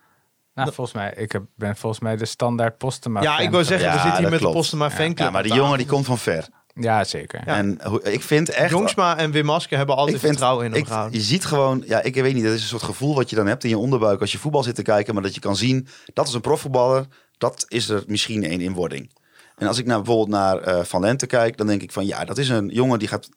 Nou, 0.54 0.72
volgens 0.72 0.96
mij, 0.96 1.14
ik 1.16 1.32
heb, 1.32 1.42
ben 1.56 1.76
volgens 1.76 2.02
mij 2.02 2.16
de 2.16 2.24
standaard 2.24 2.78
Postema 2.78 3.22
Ja, 3.22 3.38
ik 3.38 3.50
wou 3.50 3.64
zeggen, 3.64 3.88
Ja, 3.88 3.94
we 3.94 4.00
zitten 4.00 4.20
hier 4.20 4.30
met 4.30 4.32
de 4.32 4.38
klopt. 4.38 4.54
Postema 4.54 4.90
fanclub. 4.90 5.18
Ja, 5.18 5.30
maar 5.30 5.42
die 5.42 5.54
jongen 5.54 5.78
die 5.78 5.86
komt 5.86 6.06
van 6.06 6.18
ver. 6.18 6.48
Ja, 6.74 7.04
zeker. 7.04 7.42
Ja. 7.46 7.56
En 7.56 7.78
hoe, 7.84 8.02
ik 8.02 8.22
vind 8.22 8.48
echt... 8.48 8.70
Jongsma 8.70 9.16
en 9.16 9.30
Wim 9.30 9.44
Masker 9.44 9.76
hebben 9.76 9.96
altijd 9.96 10.14
ik 10.14 10.22
vind, 10.22 10.32
vertrouwen 10.32 10.64
in 10.64 10.70
hem 10.72 10.80
ik, 10.80 10.86
gehouden. 10.86 11.18
Je 11.18 11.24
ziet 11.24 11.44
gewoon, 11.44 11.82
ja, 11.86 12.02
ik 12.02 12.14
weet 12.14 12.34
niet, 12.34 12.44
dat 12.44 12.52
is 12.52 12.60
een 12.60 12.68
soort 12.68 12.82
gevoel 12.82 13.14
wat 13.14 13.30
je 13.30 13.36
dan 13.36 13.46
hebt 13.46 13.64
in 13.64 13.70
je 13.70 13.78
onderbuik 13.78 14.20
als 14.20 14.32
je 14.32 14.38
voetbal 14.38 14.62
zit 14.62 14.74
te 14.74 14.82
kijken, 14.82 15.14
maar 15.14 15.22
dat 15.22 15.34
je 15.34 15.40
kan 15.40 15.56
zien, 15.56 15.86
dat 16.12 16.28
is 16.28 16.34
een 16.34 16.40
profvoetballer, 16.40 17.06
dat 17.38 17.64
is 17.68 17.88
er 17.88 18.04
misschien 18.06 18.44
één 18.44 18.60
in 18.60 18.72
wording. 18.72 19.10
En 19.56 19.66
als 19.66 19.78
ik 19.78 19.86
naar, 19.86 19.96
bijvoorbeeld 19.96 20.28
naar 20.28 20.58
eh, 20.58 20.84
Van 20.84 21.00
Lente 21.00 21.26
kijk, 21.26 21.56
dan 21.56 21.66
denk 21.66 21.82
ik 21.82 21.92
van, 21.92 22.06
ja, 22.06 22.24
dat 22.24 22.38
is 22.38 22.48
een 22.48 22.68
jongen 22.68 22.98
die 22.98 23.08
gaat 23.08 23.28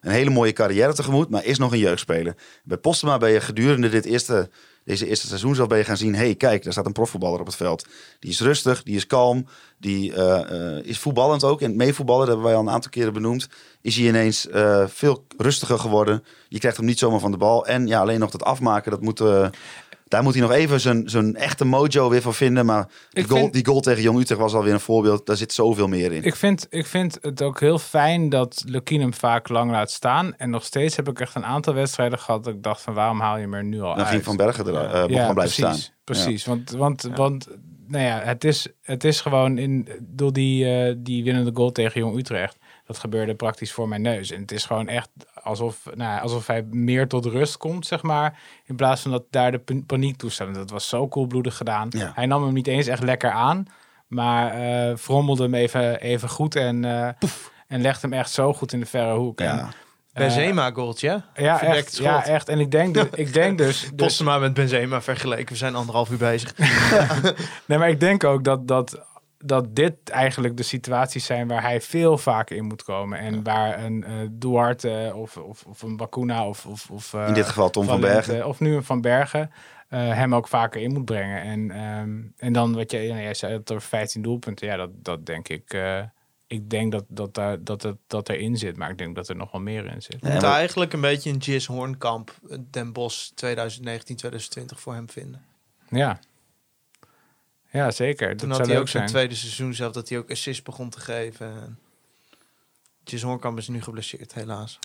een 0.00 0.10
hele 0.10 0.30
mooie 0.30 0.52
carrière 0.52 0.94
tegemoet, 0.94 1.30
maar 1.30 1.44
is 1.44 1.58
nog 1.58 1.72
een 1.72 1.78
jeugdspeler. 1.78 2.34
Bij 2.64 2.76
Postema 2.76 3.18
ben 3.18 3.30
je 3.30 3.40
gedurende 3.40 3.88
dit 3.88 4.04
eerste, 4.04 4.50
deze 4.84 5.06
eerste 5.06 5.26
seizoen 5.26 5.54
zelf 5.54 5.68
ben 5.68 5.78
je 5.78 5.84
gaan 5.84 5.96
zien, 5.96 6.14
hey, 6.14 6.34
kijk, 6.34 6.62
daar 6.62 6.72
staat 6.72 6.86
een 6.86 6.92
profvoetballer 6.92 7.40
op 7.40 7.46
het 7.46 7.56
veld. 7.56 7.86
Die 8.18 8.30
is 8.30 8.40
rustig, 8.40 8.82
die 8.82 8.96
is 8.96 9.06
kalm, 9.06 9.46
die 9.78 10.14
eh, 10.14 10.76
eh, 10.76 10.84
is 10.84 10.98
voetballend 10.98 11.44
ook. 11.44 11.60
En 11.60 11.76
meevoetballen, 11.76 12.26
dat 12.26 12.34
hebben 12.34 12.46
wij 12.46 12.56
al 12.60 12.66
een 12.66 12.74
aantal 12.74 12.90
keren 12.90 13.12
benoemd, 13.12 13.48
is 13.80 13.96
hij 13.96 14.06
ineens 14.06 14.48
eh, 14.48 14.84
veel 14.86 15.24
rustiger 15.36 15.78
geworden. 15.78 16.24
Je 16.48 16.58
krijgt 16.58 16.76
hem 16.76 16.86
niet 16.86 16.98
zomaar 16.98 17.20
van 17.20 17.30
de 17.30 17.36
bal. 17.36 17.66
En 17.66 17.86
ja, 17.86 18.00
alleen 18.00 18.20
nog 18.20 18.30
dat 18.30 18.44
afmaken, 18.44 18.90
dat 18.90 19.00
moet, 19.00 19.22
daar 20.12 20.22
moet 20.22 20.32
hij 20.32 20.42
nog 20.42 20.52
even 20.52 20.80
zijn, 20.80 21.08
zijn 21.10 21.36
echte 21.36 21.64
mojo 21.64 22.08
weer 22.10 22.22
van 22.22 22.34
vinden. 22.34 22.66
Maar 22.66 22.88
die 23.10 23.24
goal, 23.24 23.40
vind- 23.40 23.52
die 23.52 23.66
goal 23.66 23.80
tegen 23.80 24.02
Jong 24.02 24.18
Utrecht 24.20 24.40
was 24.40 24.54
alweer 24.54 24.72
een 24.72 24.80
voorbeeld. 24.80 25.26
Daar 25.26 25.36
zit 25.36 25.52
zoveel 25.52 25.88
meer 25.88 26.12
in. 26.12 26.22
Ik 26.22 26.36
vind, 26.36 26.66
ik 26.70 26.86
vind 26.86 27.18
het 27.20 27.42
ook 27.42 27.60
heel 27.60 27.78
fijn 27.78 28.28
dat 28.28 28.62
Lukien 28.66 29.00
hem 29.00 29.14
vaak 29.14 29.48
lang 29.48 29.70
laat 29.70 29.90
staan. 29.90 30.36
En 30.36 30.50
nog 30.50 30.64
steeds 30.64 30.96
heb 30.96 31.08
ik 31.08 31.20
echt 31.20 31.34
een 31.34 31.44
aantal 31.44 31.74
wedstrijden 31.74 32.18
gehad 32.18 32.44
dat 32.44 32.54
ik 32.54 32.62
dacht 32.62 32.80
van 32.80 32.94
waarom 32.94 33.20
haal 33.20 33.36
je 33.36 33.42
hem 33.42 33.54
er 33.54 33.64
nu 33.64 33.80
al 33.80 33.88
dan 33.88 33.98
uit? 33.98 34.08
ging 34.08 34.24
Van 34.24 34.36
Bergen 34.36 34.66
er, 34.66 34.74
eh 34.74 34.80
mocht 34.80 34.92
gaan 34.94 35.08
blijven 35.08 35.34
precies, 35.34 35.54
staan. 35.82 35.94
Precies, 36.04 36.44
want, 36.44 36.70
want, 36.70 37.08
want 37.14 37.48
nou 37.86 38.04
ja, 38.04 38.20
het, 38.24 38.44
is, 38.44 38.66
het 38.82 39.04
is 39.04 39.20
gewoon 39.20 39.58
in, 39.58 39.88
door 40.00 40.32
die, 40.32 40.64
eh, 40.74 40.94
die 40.98 41.24
winnende 41.24 41.50
goal 41.54 41.72
tegen 41.72 42.00
Jong 42.00 42.18
Utrecht. 42.18 42.56
Dat 42.86 42.98
gebeurde 42.98 43.34
praktisch 43.34 43.72
voor 43.72 43.88
mijn 43.88 44.02
neus. 44.02 44.30
En 44.30 44.40
het 44.40 44.52
is 44.52 44.64
gewoon 44.64 44.88
echt 44.88 45.08
alsof, 45.42 45.76
nou, 45.94 46.20
alsof 46.22 46.46
hij 46.46 46.62
meer 46.70 47.08
tot 47.08 47.24
rust 47.26 47.56
komt, 47.56 47.86
zeg 47.86 48.02
maar. 48.02 48.38
In 48.66 48.76
plaats 48.76 49.02
van 49.02 49.10
dat 49.10 49.22
daar 49.30 49.50
de 49.50 49.58
pan- 49.58 49.86
paniek 49.86 50.16
toestaan. 50.16 50.52
Dat 50.52 50.70
was 50.70 50.88
zo 50.88 51.08
koelbloedig 51.08 51.56
gedaan. 51.56 51.86
Ja. 51.90 52.12
Hij 52.14 52.26
nam 52.26 52.44
hem 52.44 52.52
niet 52.52 52.66
eens 52.66 52.86
echt 52.86 53.02
lekker 53.02 53.30
aan. 53.30 53.66
Maar 54.06 54.52
eh 54.54 54.96
frommelde 54.96 55.42
hem 55.42 55.54
even, 55.54 56.00
even 56.00 56.28
goed 56.28 56.56
en, 56.56 56.84
eh, 56.84 57.08
en 57.68 57.80
legde 57.80 58.00
hem 58.08 58.18
echt 58.18 58.30
zo 58.30 58.52
goed 58.54 58.72
in 58.72 58.80
de 58.80 58.86
verre 58.86 59.14
hoek. 59.14 59.40
En, 59.40 59.56
Ja. 59.56 59.68
Benzema 60.12 60.70
goaltje. 60.70 61.22
ja, 61.34 61.58
Verdekt 61.58 61.78
echt, 61.78 61.92
schot. 61.94 62.04
ja, 62.06 62.24
echt. 62.24 62.48
En 62.48 62.58
ik 62.60 62.70
denk, 62.70 62.94
dus- 62.94 63.06
ik 63.14 63.32
denk 63.42 63.58
dus... 63.58 63.80
dus 63.80 63.90
Postema 63.96 64.38
met 64.38 64.54
Benzema 64.54 65.00
vergeleken. 65.02 65.48
We 65.48 65.56
zijn 65.56 65.74
anderhalf 65.74 66.10
uur 66.10 66.18
bezig. 66.18 66.54
Nee, 67.66 67.78
maar 67.78 67.88
ik 67.88 68.00
denk 68.00 68.24
ook 68.24 68.44
dat, 68.44 68.68
dat, 68.68 69.00
dat 69.42 69.74
dit 69.76 69.94
eigenlijk 70.04 70.56
de 70.56 70.62
situaties 70.62 71.24
zijn 71.24 71.48
waar 71.48 71.62
hij 71.62 71.80
veel 71.80 72.18
vaker 72.18 72.56
in 72.56 72.64
moet 72.64 72.82
komen. 72.82 73.18
En 73.18 73.42
waar 73.42 73.84
een 73.84 74.04
eh, 74.04 74.12
Duarte 74.30 75.12
of, 75.14 75.36
of, 75.36 75.64
of 75.64 75.82
een 75.82 75.96
Bakuna 75.96 76.46
of... 76.48 76.66
of, 76.66 76.90
of 76.90 77.14
eh, 77.14 77.26
In 77.28 77.34
dit 77.34 77.46
geval 77.46 77.70
Tom 77.70 77.84
van 77.86 78.00
Bergen. 78.00 78.46
Of 78.46 78.60
nu 78.60 78.74
een 78.74 78.84
Van 78.84 79.00
Bergen. 79.00 79.50
eh, 79.88 79.98
hem 80.14 80.34
ook 80.34 80.48
vaker 80.48 80.80
in 80.80 80.92
moet 80.92 81.04
brengen. 81.04 81.42
En, 81.42 81.70
ehm, 81.70 82.20
en 82.36 82.52
dan 82.52 82.74
wat 82.74 82.90
jij, 82.90 83.06
ja, 83.06 83.16
jij 83.20 83.34
zei 83.34 83.52
het 83.52 83.72
over 83.72 83.88
15 83.88 84.22
doelpunten. 84.22 84.66
Ja, 84.66 84.76
dat, 84.76 84.90
dat 84.94 85.26
denk 85.26 85.48
ik... 85.48 85.72
eh, 85.72 86.00
ik 86.46 86.70
denk 86.70 86.92
dat, 86.92 87.04
dat, 87.08 87.34
daar, 87.34 87.64
dat, 87.64 87.82
het, 87.82 87.96
dat 88.06 88.28
erin 88.28 88.56
zit. 88.56 88.76
Maar 88.76 88.90
ik 88.90 88.98
denk 88.98 89.14
dat 89.14 89.28
er 89.28 89.36
nog 89.36 89.52
wel 89.52 89.60
meer 89.60 89.86
in 89.86 90.02
zit. 90.02 90.20
We 90.20 90.28
moeten 90.28 90.48
eigenlijk 90.48 90.92
een 90.92 91.00
beetje 91.00 91.30
een 91.30 91.36
Jis 91.36 91.66
Hoornkamp 91.66 92.34
eh, 92.50 92.58
Den 92.70 92.92
Bosch 92.92 93.28
2019, 93.34 94.16
2020 94.16 94.80
voor 94.80 94.94
hem 94.94 95.10
vinden. 95.10 95.42
Ja. 95.88 96.18
Ja, 97.72 97.90
zeker. 97.90 98.36
Toen 98.36 98.48
dat 98.48 98.48
had 98.48 98.56
zou 98.56 98.70
hij 98.70 98.78
ook 98.80 98.88
zijn 98.88 99.08
zijn. 99.08 99.14
tweede 99.16 99.34
seizoen 99.40 99.74
zelf 99.74 99.92
dat 99.92 100.08
hij 100.08 100.18
ook 100.18 100.30
assists 100.30 100.62
begon 100.62 100.90
te 100.90 101.00
geven. 101.00 101.78
Jis 103.04 103.22
Hoornkamp 103.22 103.58
is 103.58 103.68
nu 103.68 103.82
geblesseerd, 103.82 104.34
helaas. 104.34 104.78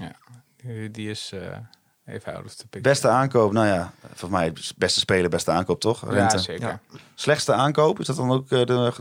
Die, 0.55 0.91
die 0.91 1.09
is 1.09 1.31
eh, 1.33 1.57
even 2.05 2.33
out 2.35 2.45
of 2.45 2.51
the 2.55 2.63
picture. 2.67 2.81
Beste 2.81 3.07
aankoop, 3.07 3.51
nou 3.51 3.67
ja, 3.67 3.93
volgens 4.01 4.31
mij 4.31 4.53
beste 4.77 4.99
speler, 4.99 5.29
beste 5.29 5.51
aankoop 5.51 5.79
toch? 5.79 6.01
Ja, 6.05 6.11
Rente. 6.11 6.39
zeker. 6.39 6.67
Ja. 6.67 6.79
Slechtste 7.15 7.53
aankoop, 7.53 7.99
is 7.99 8.05
dat 8.05 8.15
dan 8.15 8.31
ook 8.31 8.51
eh, 8.51 8.65
de... 8.65 8.93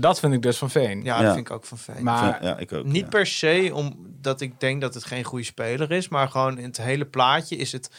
Dat 0.00 0.18
vind 0.20 0.32
ik 0.34 0.42
dus 0.42 0.58
van 0.58 0.70
Veen. 0.70 1.02
Ja, 1.02 1.16
Ja. 1.16 1.22
dat 1.22 1.34
vind 1.34 1.46
ik 1.48 1.54
ook 1.54 1.64
van 1.64 1.78
fijn. 1.78 2.04
maar 2.04 2.44
ja, 2.44 2.58
ik 2.58 2.72
ook. 2.72 2.84
Niet 2.84 3.02
ja. 3.02 3.08
per 3.08 3.26
se 3.26 3.70
omdat 3.72 4.40
ik 4.40 4.60
denk 4.60 4.80
dat 4.80 4.94
het 4.94 5.04
geen 5.04 5.24
goede 5.24 5.44
speler 5.44 5.90
is, 5.92 6.08
maar 6.08 6.28
gewoon 6.28 6.58
in 6.58 6.64
het 6.64 6.76
hele 6.76 7.04
plaatje 7.04 7.56
is 7.56 7.72
het 7.72 7.90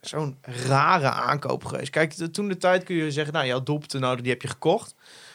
zo'n 0.00 0.38
rare 0.66 1.10
aankoop 1.10 1.64
geweest. 1.64 1.90
Kijk, 1.90 2.12
toen 2.12 2.48
de 2.48 2.56
tijd 2.56 2.84
kun 2.84 2.96
je 2.96 3.10
zeggen, 3.10 3.32
nou, 3.32 3.46
jouw 3.46 3.62
doelpunten 3.62 4.00
nodig, 4.00 4.20
die 4.20 4.32
heb 4.32 4.42
je 4.42 4.48
gekocht. 4.48 4.94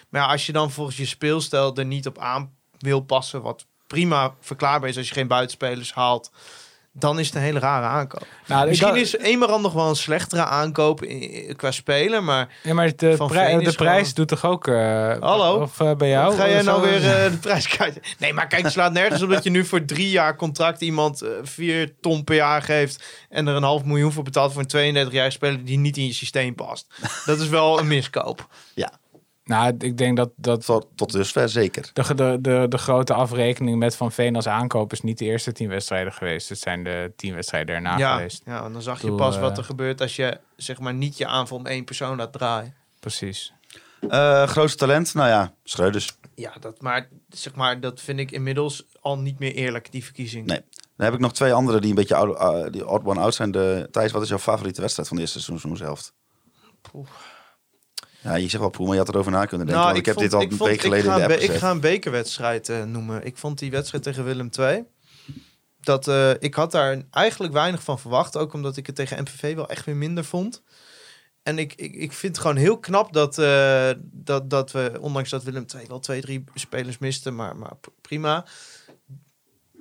Maar 0.10 0.28
als 0.28 0.46
je 0.46 0.52
dan 0.52 0.72
volgens 0.72 0.98
je 0.98 1.06
speelstijl 1.06 1.76
er 1.76 1.86
niet 1.86 2.08
op 2.08 2.18
aan 2.18 2.54
wil 2.78 3.00
passen, 3.00 3.42
wat 3.42 3.66
prima 3.88 4.36
verklaarbaar 4.40 4.90
is 4.90 4.98
als 4.98 5.08
je 5.08 5.14
geen 5.14 5.28
buitenspelers 5.28 5.94
haalt, 5.94 6.32
dan 6.98 7.20
is 7.20 7.26
het 7.26 7.36
een 7.36 7.42
hele 7.42 7.60
rare 7.60 7.86
aankoop. 7.86 8.26
nou, 8.48 8.68
Misschien 8.68 8.90
dacht- 8.90 9.02
is 9.02 9.18
Emerand 9.18 9.62
nog 9.62 9.74
wel 9.74 9.90
een 9.90 9.96
slechtere 9.96 10.46
aankoop 10.46 11.06
qua 11.56 11.72
speler, 11.72 12.24
maar 12.24 12.48
Ja, 12.64 12.74
maar 12.74 12.96
de, 12.96 13.16
Van 13.16 13.28
prij- 13.28 13.58
de 13.58 13.62
is 13.64 13.76
prijs 13.76 14.14
doet 14.14 14.28
toch 14.28 14.46
ook... 14.46 14.68
eh, 14.68 14.76
Hallo? 15.20 15.62
Of 15.62 15.80
eh, 15.80 15.96
bij 15.96 16.10
jou? 16.10 16.36
Ga 16.36 16.50
jij 16.50 16.62
nou 16.62 16.82
weer 16.82 16.96
eh, 17.24 17.32
de 17.32 17.38
prijs 17.42 17.68
kwijt? 17.68 18.00
Nee, 18.20 18.34
maar 18.34 18.48
kijk, 18.48 18.64
het 18.64 18.72
slaat 18.72 18.92
nergens 18.94 19.22
op 19.22 19.30
dat 19.30 19.44
je 19.44 19.50
nu 19.50 19.66
voor 19.66 19.86
drie 19.86 20.10
jaar 20.10 20.36
contract 20.36 20.82
iemand 20.82 21.22
eh, 21.22 21.30
vier 21.44 21.94
ton 22.02 22.24
per 22.24 22.36
jaar 22.36 22.62
geeft 22.62 23.04
en 23.30 23.48
er 23.48 23.56
een 23.56 23.64
half 23.64 23.84
miljoen 23.84 24.12
voor 24.12 24.24
betaalt 24.24 24.54
voor 24.54 24.64
een 24.68 25.08
32-jarige 25.08 25.32
speler 25.36 25.66
die 25.66 25.78
niet 25.78 25.98
in 25.98 26.06
je 26.06 26.14
systeem 26.14 26.56
past. 26.56 26.88
Dat 27.26 27.40
is 27.40 27.48
wel 27.50 27.80
een 27.80 27.88
miskoop. 27.88 28.48
Nou, 29.46 29.76
ik 29.78 29.98
denk 29.98 30.18
dat, 30.18 30.30
dat 30.36 30.66
Tot, 30.66 30.88
tot 30.96 31.12
dusver 31.12 31.50
zeker. 31.50 31.90
de, 31.94 32.16
de, 32.16 32.38
de, 32.42 32.66
de 32.70 32.78
grote 32.78 33.14
afrekening 33.14 33.78
met 33.78 33.96
Van 33.96 34.12
Veen 34.12 34.36
als 34.36 34.48
aankoop 34.48 34.92
is 34.92 35.02
niet 35.02 35.18
de 35.18 35.26
eerste 35.26 35.52
tien 35.52 35.70
wedstrijden 35.70 36.14
geweest. 36.14 36.50
Het 36.50 36.60
zijn 36.60 36.84
de 36.84 37.14
tien 37.16 37.34
wedstrijden 37.34 37.76
erna 37.76 37.98
ja, 37.98 38.16
geweest. 38.16 38.42
ja, 38.46 38.64
en 38.64 38.74
dan 38.74 38.82
zag 38.82 39.02
je 39.02 39.08
Doe, 39.08 39.18
pas 39.18 39.36
eh, 39.36 39.42
wat 39.42 39.58
er 39.58 39.64
gebeurt 39.64 40.02
als 40.02 40.16
je 40.16 40.40
zeg 40.56 40.80
maar 40.80 40.94
niet 40.94 41.18
je 41.18 41.28
aanval 41.28 41.58
om 41.58 41.66
één 41.66 41.84
persoon 41.84 42.18
laat 42.18 42.34
draaien. 42.34 42.74
Precies. 43.00 43.54
Eh, 44.10 44.48
grootste 44.48 44.78
talent, 44.78 45.14
nou 45.14 45.30
ja, 45.30 45.54
Schreuders. 45.64 46.18
Ja, 46.36 46.54
dat, 46.60 46.82
maar, 46.82 47.08
zeg 47.30 47.56
maar 47.56 47.80
dat 47.80 48.02
vind 48.02 48.20
ik 48.20 48.32
inmiddels 48.32 48.86
al 49.02 49.18
niet 49.18 49.40
meer 49.40 49.54
eerlijk, 49.54 49.92
die 49.92 50.04
verkiezing. 50.04 50.46
Nee. 50.46 50.62
Dan 50.96 51.06
heb 51.06 51.14
ik 51.14 51.20
nog 51.20 51.34
twee 51.34 51.54
andere 51.54 51.80
die 51.80 51.90
een 51.90 51.96
beetje 51.96 52.16
oud, 52.16 52.40
uh, 52.40 52.72
die 52.72 52.88
odd 52.88 53.06
one 53.06 53.20
out 53.20 53.34
zijn. 53.34 53.52
De, 53.52 53.88
Thijs, 53.92 54.12
wat 54.12 54.22
is 54.22 54.30
jouw 54.30 54.38
favoriete 54.38 54.82
wedstrijd 54.82 55.08
van 55.08 55.18
de 55.18 55.24
eerste 55.24 55.42
seizoenshelft? 55.42 56.14
Poeh. 56.92 57.08
Ja, 58.26 58.36
je 58.36 58.50
zegt 58.50 58.64
wel 58.78 58.86
maar 58.86 58.94
je 58.94 59.00
had 59.02 59.10
erover 59.10 59.32
na 59.32 59.46
kunnen 59.46 59.68
denken. 59.68 59.86
Nou, 59.86 59.98
ik, 59.98 60.06
heb 60.06 60.14
vond- 60.16 60.26
dit 60.26 60.36
al 60.36 60.42
ik 60.42 60.52
een 60.52 60.58
vond- 60.58 60.70
week 60.70 60.82
geleden 60.82 61.12
in 61.12 61.18
de 61.18 61.24
app 61.34 61.42
Ik 61.42 61.52
ga 61.52 61.72
een 61.72 61.80
bekerwedstrijd 61.80 62.70
eh, 62.70 62.84
noemen. 62.84 63.26
Ik 63.26 63.38
vond 63.38 63.60
die 63.60 63.72
wedstrijd 63.72 64.04
tegen 64.04 64.24
Willem 64.24 64.50
II. 64.60 64.84
Dat, 65.82 66.08
eh, 66.08 66.32
ik 66.40 66.54
had 66.54 66.72
daar 66.72 67.02
eigenlijk 67.12 67.54
weinig 67.54 67.84
van 67.84 68.00
verwacht. 68.00 68.38
Ook 68.38 68.54
omdat 68.54 68.78
ik 68.78 68.86
het 68.86 68.96
tegen 68.96 69.22
MVV 69.24 69.56
wel 69.56 69.70
echt 69.70 69.86
weer 69.86 69.96
minder 69.96 70.24
vond. 70.26 70.64
En 71.44 71.60
ik, 71.60 71.74
ik, 71.76 71.94
ik 71.94 72.12
vind 72.12 72.36
het 72.36 72.42
gewoon 72.42 72.56
heel 72.62 72.78
knap 72.80 73.14
dat, 73.14 73.38
eh, 73.38 73.90
dat, 74.02 74.50
dat 74.50 74.72
we, 74.72 74.98
ondanks 75.00 75.30
dat 75.30 75.44
Willem 75.44 75.66
II 75.76 75.86
wel 75.88 76.00
twee, 76.00 76.22
drie 76.22 76.44
spelers 76.54 76.98
miste, 76.98 77.32
maar, 77.32 77.56
maar 77.56 77.74
prima. 78.02 78.46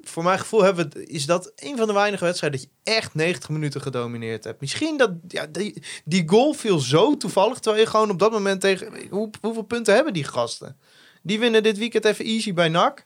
Voor 0.09 0.23
mijn 0.23 0.39
gevoel 0.39 0.63
hebben 0.63 0.91
we, 0.93 1.07
is 1.07 1.27
dat 1.27 1.53
een 1.57 1.77
van 1.77 1.87
de 1.87 1.93
weinige 1.93 2.25
wedstrijden 2.25 2.61
dat 2.61 2.69
je 2.69 2.93
echt 2.93 3.15
90 3.15 3.49
minuten 3.49 3.81
gedomineerd 3.81 4.45
hebt. 4.45 4.61
Misschien 4.61 4.97
dat 4.97 5.11
ja, 5.29 5.47
die, 5.47 5.83
die 6.05 6.23
goal 6.29 6.53
viel 6.53 6.79
zo 6.79 7.17
toevallig, 7.17 7.59
terwijl 7.59 7.85
je 7.85 7.91
gewoon 7.91 8.11
op 8.11 8.19
dat 8.19 8.33
moment 8.33 8.61
tegen... 8.61 8.93
Hoe, 9.11 9.31
hoeveel 9.41 9.63
punten 9.63 9.95
hebben 9.95 10.13
die 10.13 10.25
gasten? 10.25 10.77
Die 11.23 11.39
winnen 11.39 11.63
dit 11.63 11.79
weekend 11.79 12.05
even 12.05 12.25
easy 12.25 12.53
bij 12.53 12.69
NAC. 12.69 13.05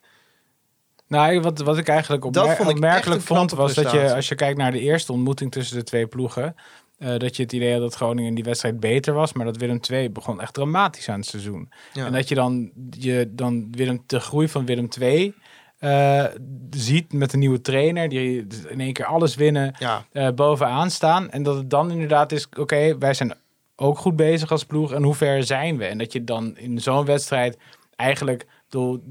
Nou, 1.07 1.41
wat, 1.41 1.59
wat 1.59 1.79
ik 1.79 1.89
eigenlijk 1.89 2.23
Dat 2.23 2.37
opmer- 2.37 2.57
vond 2.57 2.69
ik 2.69 2.75
opmerkelijk 2.75 3.21
vond, 3.23 3.51
was 3.51 3.75
dat 3.75 3.91
je, 3.91 4.15
als 4.15 4.29
je 4.29 4.35
kijkt 4.35 4.59
naar 4.59 4.73
de 4.73 4.81
eerste 4.81 5.13
ontmoeting 5.13 5.53
tussen 5.53 5.77
de 5.77 5.83
twee 5.83 6.07
ploegen, 6.07 6.55
eh, 6.99 7.17
dat 7.17 7.37
je 7.37 7.43
het 7.43 7.53
idee 7.53 7.73
had 7.73 7.81
dat 7.81 7.95
Groningen 7.95 8.29
in 8.29 8.35
die 8.35 8.45
wedstrijd 8.45 8.81
beter 8.81 9.15
was, 9.15 9.33
maar 9.33 9.45
dat 9.45 9.57
Willem 9.57 9.81
II 9.91 10.11
begon 10.11 10.41
echt 10.41 10.55
dramatisch 10.55 11.09
aan 11.09 11.19
het 11.19 11.29
seizoen. 11.29 11.73
Ja. 11.93 12.07
En 12.07 12.13
dat 12.13 12.29
je 12.29 12.35
dan, 12.35 12.71
je 12.91 13.31
dan 13.31 13.69
Willem, 13.71 14.03
de 14.07 14.21
groei 14.21 14.49
van 14.49 14.67
Willem 14.67 14.89
II 15.01 15.35
eh, 15.79 16.25
ziet 16.71 17.13
met 17.13 17.33
een 17.33 17.39
nieuwe 17.39 17.61
trainer, 17.61 18.09
die 18.09 18.47
in 18.69 18.81
één 18.81 18.93
keer 18.93 19.05
alles 19.05 19.35
winnen, 19.35 19.75
Ja, 19.79 20.05
eh, 20.13 20.31
bovenaan 20.31 20.91
staan. 20.91 21.31
En 21.31 21.43
dat 21.43 21.57
het 21.57 21.71
dan 21.71 21.91
inderdaad 21.91 22.33
is, 22.33 22.49
oké, 22.59 22.99
wij 22.99 23.15
zijn 23.15 23.35
ook 23.77 23.99
goed 23.99 24.17
bezig 24.17 24.51
als 24.51 24.65
ploeg. 24.65 24.93
En 24.93 25.03
hoe 25.03 25.15
ver 25.15 25.45
zijn 25.45 25.77
we? 25.77 25.85
En 25.85 25.99
dat 25.99 26.13
je 26.13 26.25
dan 26.25 26.57
in 26.57 26.81
zo'n 26.81 27.05
wedstrijd 27.05 27.59
eigenlijk... 27.97 28.47
bedoel, 28.65 29.03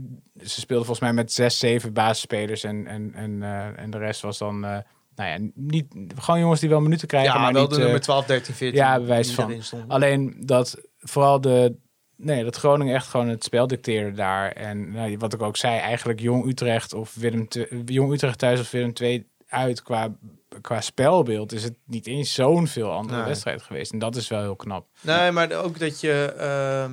ze 0.43 0.59
speelden 0.59 0.85
volgens 0.85 0.99
mij 0.99 1.13
met 1.13 1.31
zes, 1.31 1.59
zeven 1.59 1.93
basisspelers. 1.93 2.63
En, 2.63 2.87
en, 2.87 3.13
en, 3.13 3.43
eh, 3.43 3.79
en 3.79 3.89
de 3.89 3.97
rest 3.97 4.21
was 4.21 4.37
dan... 4.37 4.59
nou 4.59 4.83
ja, 5.15 5.37
niet, 5.53 5.85
gewoon 6.15 6.39
jongens 6.39 6.59
die 6.59 6.69
wel 6.69 6.81
minuten 6.81 7.07
krijgen, 7.07 7.33
ja 7.33 7.39
maar 7.39 7.53
wel 7.53 7.61
niet... 7.61 7.71
de 7.71 7.77
nummer 7.77 8.01
12, 8.01 8.25
13, 8.25 8.53
14. 8.53 8.79
ja, 8.79 8.99
bewijs 8.99 9.33
van. 9.33 9.61
Alleen 9.87 10.35
dat 10.39 10.77
vooral 10.99 11.41
de. 11.41 11.75
Nee, 12.17 12.43
dat 12.43 12.55
Groningen 12.55 12.95
echt 12.95 13.07
gewoon 13.07 13.27
het 13.27 13.43
spel 13.43 13.67
dicteerde 13.67 14.11
daar. 14.11 14.51
En 14.51 14.91
nou, 14.91 15.17
wat 15.17 15.33
ik 15.33 15.41
ook 15.41 15.57
zei, 15.57 15.77
eigenlijk 15.79 16.19
Jong 16.19 16.45
Utrecht 16.49 16.93
of 16.93 17.15
Willem 17.15 17.47
II- 17.55 17.81
Jong 17.85 18.13
Utrecht 18.13 18.37
thuis 18.39 18.59
of 18.59 18.71
Willem 18.71 18.91
II 19.01 19.27
uit 19.47 19.81
qua, 19.81 20.15
qua 20.61 20.81
spelbeeld 20.81 21.51
is 21.53 21.63
het 21.63 21.73
niet 21.85 22.07
eens 22.07 22.33
zo'n 22.33 22.67
veel 22.67 22.91
andere 22.91 23.17
Nee. 23.17 23.27
wedstrijd 23.27 23.61
geweest. 23.61 23.91
En 23.91 23.99
dat 23.99 24.15
is 24.15 24.27
wel 24.27 24.41
heel 24.41 24.55
knap. 24.55 24.85
Nee, 25.01 25.31
maar 25.31 25.51
ook 25.51 25.79
dat 25.79 25.99
je. 26.01 26.33
ehm, 26.37 26.91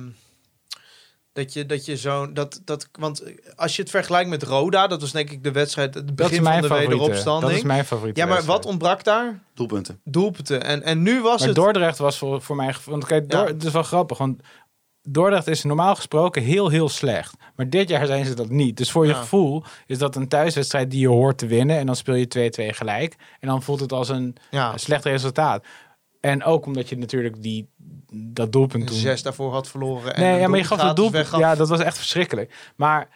dat 1.33 1.53
je, 1.53 1.65
dat 1.65 1.85
je 1.85 1.97
zo'n. 1.97 2.33
Dat, 2.33 2.61
dat, 2.65 2.89
want 2.99 3.23
als 3.55 3.75
je 3.75 3.81
het 3.81 3.91
vergelijkt 3.91 4.29
met 4.29 4.43
Roda, 4.43 4.87
dat 4.87 5.01
was 5.01 5.11
denk 5.11 5.29
ik 5.31 5.43
de 5.43 5.51
wedstrijd. 5.51 5.93
Het 5.93 6.07
Dat 6.07 6.15
begin 6.15 6.33
is 6.33 6.39
mijn 6.39 6.53
van 6.53 6.61
de 6.61 6.67
favoriete. 6.67 6.97
wederopstanding. 6.97 7.49
Dat 7.51 7.59
is 7.59 7.65
mijn 7.65 7.85
favoriete. 7.85 8.19
ja, 8.19 8.25
maar 8.25 8.35
wedstrijd. 8.35 8.63
wat 8.63 8.71
ontbrak 8.71 9.03
daar? 9.03 9.39
Doelpunten. 9.53 9.99
Doelpunten. 10.03 10.63
En, 10.63 10.83
en 10.83 11.01
nu 11.01 11.21
was 11.21 11.37
Maar 11.39 11.47
het. 11.47 11.55
Dordrecht 11.57 11.97
was 11.97 12.17
voor, 12.17 12.41
voor 12.41 12.55
mij... 12.55 12.75
Want 12.85 13.05
kijk, 13.05 13.31
Ja. 13.31 13.45
Het 13.45 13.63
is 13.63 13.71
wel 13.71 13.83
grappig, 13.83 14.17
want 14.17 14.41
Dordrecht 15.07 15.47
is 15.47 15.63
normaal 15.63 15.95
gesproken 15.95 16.43
heel, 16.43 16.69
heel 16.69 16.89
slecht. 16.89 17.35
Maar 17.55 17.69
dit 17.69 17.89
jaar 17.89 18.05
zijn 18.05 18.25
ze 18.25 18.33
dat 18.35 18.49
niet. 18.49 18.77
Dus 18.77 18.91
voor 18.91 19.05
je 19.05 19.11
Ja. 19.11 19.17
gevoel 19.19 19.63
is 19.85 19.97
dat 19.97 20.15
een 20.15 20.27
thuiswedstrijd 20.27 20.91
die 20.91 20.99
je 20.99 21.07
hoort 21.07 21.37
te 21.37 21.47
winnen. 21.47 21.77
En 21.77 21.85
dan 21.85 21.95
speel 21.95 22.15
je 22.15 22.27
2-2 22.27 22.75
gelijk. 22.75 23.15
En 23.39 23.47
dan 23.47 23.61
voelt 23.63 23.79
het 23.79 23.91
als 23.91 24.09
een 24.09 24.35
ja, 24.51 24.77
slecht 24.77 25.05
resultaat. 25.05 25.65
En 26.21 26.43
ook 26.43 26.65
omdat 26.65 26.89
je 26.89 26.97
natuurlijk 26.97 27.41
die, 27.41 27.69
dat 28.13 28.51
doelpunt 28.51 28.87
toen... 28.87 28.95
zes 28.95 29.21
daarvoor 29.23 29.51
had 29.51 29.67
verloren. 29.67 30.15
En 30.15 30.21
Nee, 30.21 30.39
ja, 30.39 30.47
maar 30.47 30.59
je 30.59 30.65
gaf 30.65 30.81
het 30.81 30.95
doelpunt... 30.95 31.15
weggaf. 31.17 31.39
Ja, 31.39 31.55
dat 31.55 31.69
was 31.69 31.79
echt 31.79 31.97
verschrikkelijk. 31.97 32.71
Maar 32.75 33.09